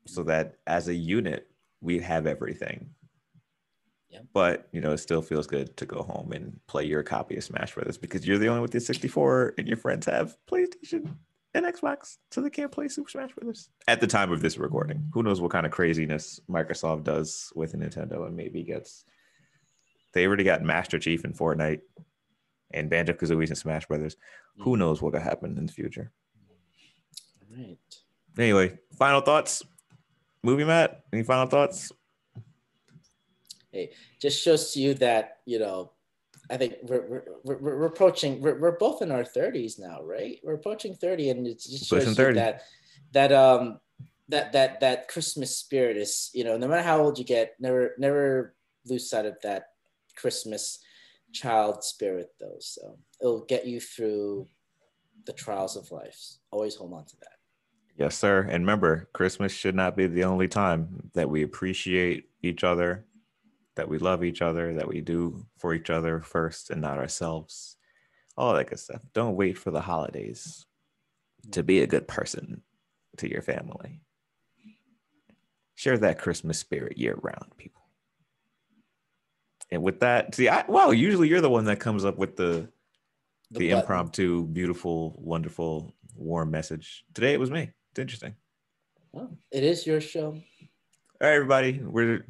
So 0.08 0.24
that 0.24 0.56
as 0.66 0.88
a 0.88 0.96
unit, 0.96 1.48
we 1.82 2.00
have 2.00 2.26
everything. 2.26 2.90
But 4.34 4.68
you 4.72 4.82
know, 4.82 4.92
it 4.92 4.98
still 5.00 5.22
feels 5.22 5.48
good 5.48 5.76
to 5.78 5.86
go 5.86 6.04
home 6.04 6.32
and 6.32 6.60
play 6.68 6.86
your 6.86 7.04
copy 7.04 7.38
of 7.38 7.44
Smash 7.44 7.74
Brothers 7.74 7.98
because 7.98 8.26
you're 8.26 8.38
the 8.38 8.48
only 8.48 8.60
one 8.60 8.64
with 8.64 8.72
the 8.72 8.80
64 8.80 9.56
and 9.58 9.68
your 9.68 9.78
friends 9.78 10.06
have 10.06 10.38
PlayStation 10.50 11.16
and 11.54 11.66
Xbox, 11.66 12.18
so 12.32 12.42
they 12.42 12.50
can't 12.50 12.72
play 12.72 12.88
Super 12.88 13.10
Smash 13.10 13.34
Brothers 13.34 13.70
at 13.88 14.02
the 14.02 14.08
time 14.08 14.32
of 14.32 14.42
this 14.42 14.58
recording. 14.58 15.10
Who 15.14 15.24
knows 15.24 15.40
what 15.40 15.52
kind 15.52 15.66
of 15.66 15.72
craziness 15.72 16.40
Microsoft 16.50 17.06
does 17.06 17.52
with 17.56 17.74
Nintendo 17.74 18.28
and 18.28 18.36
maybe 18.36 18.64
gets. 18.64 19.06
They 20.14 20.28
already 20.28 20.44
got 20.44 20.64
Master 20.64 21.00
Chief 21.00 21.26
in 21.26 21.34
Fortnite 21.34 21.82
and 22.72 22.90
Banjo 22.90 23.14
Kazooie 23.14 23.48
and 23.48 23.58
Smash 23.58 23.86
Brothers. 23.86 24.18
Who 24.60 24.76
mm. 24.76 24.80
knows 24.80 25.02
what 25.02 25.14
could 25.14 25.22
happen 25.22 25.58
in 25.58 25.66
the 25.66 25.74
future? 25.74 26.12
All 27.42 27.64
right. 27.64 27.78
Anyway, 28.38 28.78
final 28.98 29.22
thoughts. 29.22 29.64
Movie 30.44 30.66
Matt, 30.66 31.04
any 31.12 31.24
final 31.24 31.48
thoughts? 31.48 31.92
Hey, 33.76 33.92
just 34.22 34.42
shows 34.42 34.72
to 34.72 34.80
you 34.80 34.94
that 34.96 35.40
you 35.46 35.60
know 35.60 35.92
I 36.50 36.58
think 36.58 36.76
we're 36.84 37.06
we're, 37.08 37.24
we're, 37.44 37.78
we're 37.80 37.86
approaching. 37.86 38.42
We're, 38.42 38.60
we're 38.60 38.78
both 38.78 39.02
in 39.02 39.12
our 39.12 39.26
thirties 39.26 39.78
now, 39.78 40.02
right? 40.02 40.40
We're 40.44 40.54
approaching 40.54 40.96
thirty, 40.96 41.30
and 41.30 41.46
it 41.46 41.60
just 41.60 41.88
shows 41.88 42.18
you 42.18 42.34
that 42.34 42.62
that 43.12 43.32
um 43.32 43.80
that 44.30 44.54
that 44.54 44.80
that 44.80 45.08
Christmas 45.10 45.58
spirit 45.58 45.98
is 45.98 46.32
you 46.34 46.44
know 46.44 46.58
no 46.58 46.68
matter 46.68 46.84
how 46.84 47.02
old 47.02 47.20
you 47.20 47.26
get, 47.26 47.56
never 47.60 47.94
never 47.98 48.56
lose 48.86 49.10
sight 49.10 49.26
of 49.26 49.36
that 49.44 49.68
Christmas 50.16 50.80
child 51.34 51.84
spirit 51.84 52.30
though. 52.40 52.58
So 52.60 52.98
it'll 53.20 53.46
get 53.46 53.68
you 53.68 53.82
through 53.82 54.48
the 55.26 55.34
trials 55.34 55.76
of 55.76 55.92
life. 55.92 56.20
Always 56.52 56.76
hold 56.76 56.94
on 56.94 57.06
to 57.06 57.18
that. 57.18 57.36
Yes, 57.98 58.18
sir. 58.18 58.42
And 58.42 58.64
remember, 58.64 59.10
Christmas 59.14 59.52
should 59.52 59.76
not 59.76 59.96
be 59.96 60.08
the 60.08 60.26
only 60.26 60.48
time 60.48 61.10
that 61.14 61.30
we 61.30 61.44
appreciate 61.44 62.30
each 62.42 62.64
other, 62.64 63.06
that 63.76 63.90
we 63.90 63.98
love 63.98 64.24
each 64.24 64.42
other, 64.42 64.74
that 64.74 64.88
we 64.88 65.02
do 65.02 65.46
for 65.58 65.74
each 65.74 65.90
other 65.90 66.22
first 66.22 66.70
and 66.70 66.82
not 66.82 66.98
ourselves. 66.98 67.78
All 68.38 68.54
that 68.54 68.70
good 68.70 68.80
stuff. 68.80 69.02
Don't 69.14 69.36
wait 69.36 69.58
for 69.58 69.72
the 69.72 69.82
holidays 69.82 70.66
to 71.52 71.64
be 71.64 71.82
a 71.82 71.88
good 71.88 72.08
person 72.08 72.64
to 73.18 73.30
your 73.30 73.42
family. 73.42 74.02
Share 75.76 75.98
that 75.98 76.20
Christmas 76.20 76.58
spirit 76.58 76.98
year 76.98 77.18
round, 77.22 77.56
people. 77.58 77.82
And 79.72 79.84
with 79.84 80.02
that, 80.02 80.36
see, 80.36 80.48
I, 80.48 80.66
wow, 80.68 80.92
usually 80.92 81.28
you're 81.28 81.42
the 81.42 81.50
one 81.50 81.66
that 81.66 81.80
comes 81.80 82.06
up 82.06 82.18
with 82.18 82.36
the 82.36 82.70
the, 83.52 83.70
button. 83.70 83.80
impromptu, 83.80 84.46
beautiful, 84.46 85.16
wonderful, 85.18 85.94
warm 86.16 86.52
message. 86.52 87.06
Today 87.14 87.34
it 87.34 87.40
was 87.40 87.52
me. 87.52 87.72
It's 87.92 88.00
interesting. 88.00 88.36
Well, 89.12 89.38
it 89.52 89.64
is 89.64 89.86
your 89.86 90.02
show. 90.02 90.28
All 90.28 90.42
right, 91.22 91.34
everybody. 91.34 91.80
We're 91.82 92.26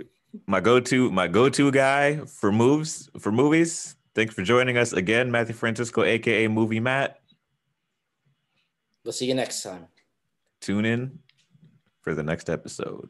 my 0.47 0.59
go-to, 0.59 1.11
my 1.11 1.27
go-to 1.27 1.71
guy 1.71 2.17
for 2.25 2.51
moves 2.51 3.09
for 3.19 3.31
movies. 3.31 3.95
Thanks 4.13 4.33
for 4.33 4.43
joining 4.43 4.77
us 4.77 4.93
again, 4.93 5.29
Matthew 5.31 5.55
Francisco, 5.55 6.03
aka 6.03 6.47
Movie 6.47 6.79
Matt. 6.79 7.19
We'll 9.03 9.11
see 9.11 9.25
you 9.25 9.35
next 9.35 9.61
time. 9.61 9.87
Tune 10.61 10.85
in 10.85 11.19
for 12.01 12.15
the 12.15 12.23
next 12.23 12.49
episode. 12.49 13.09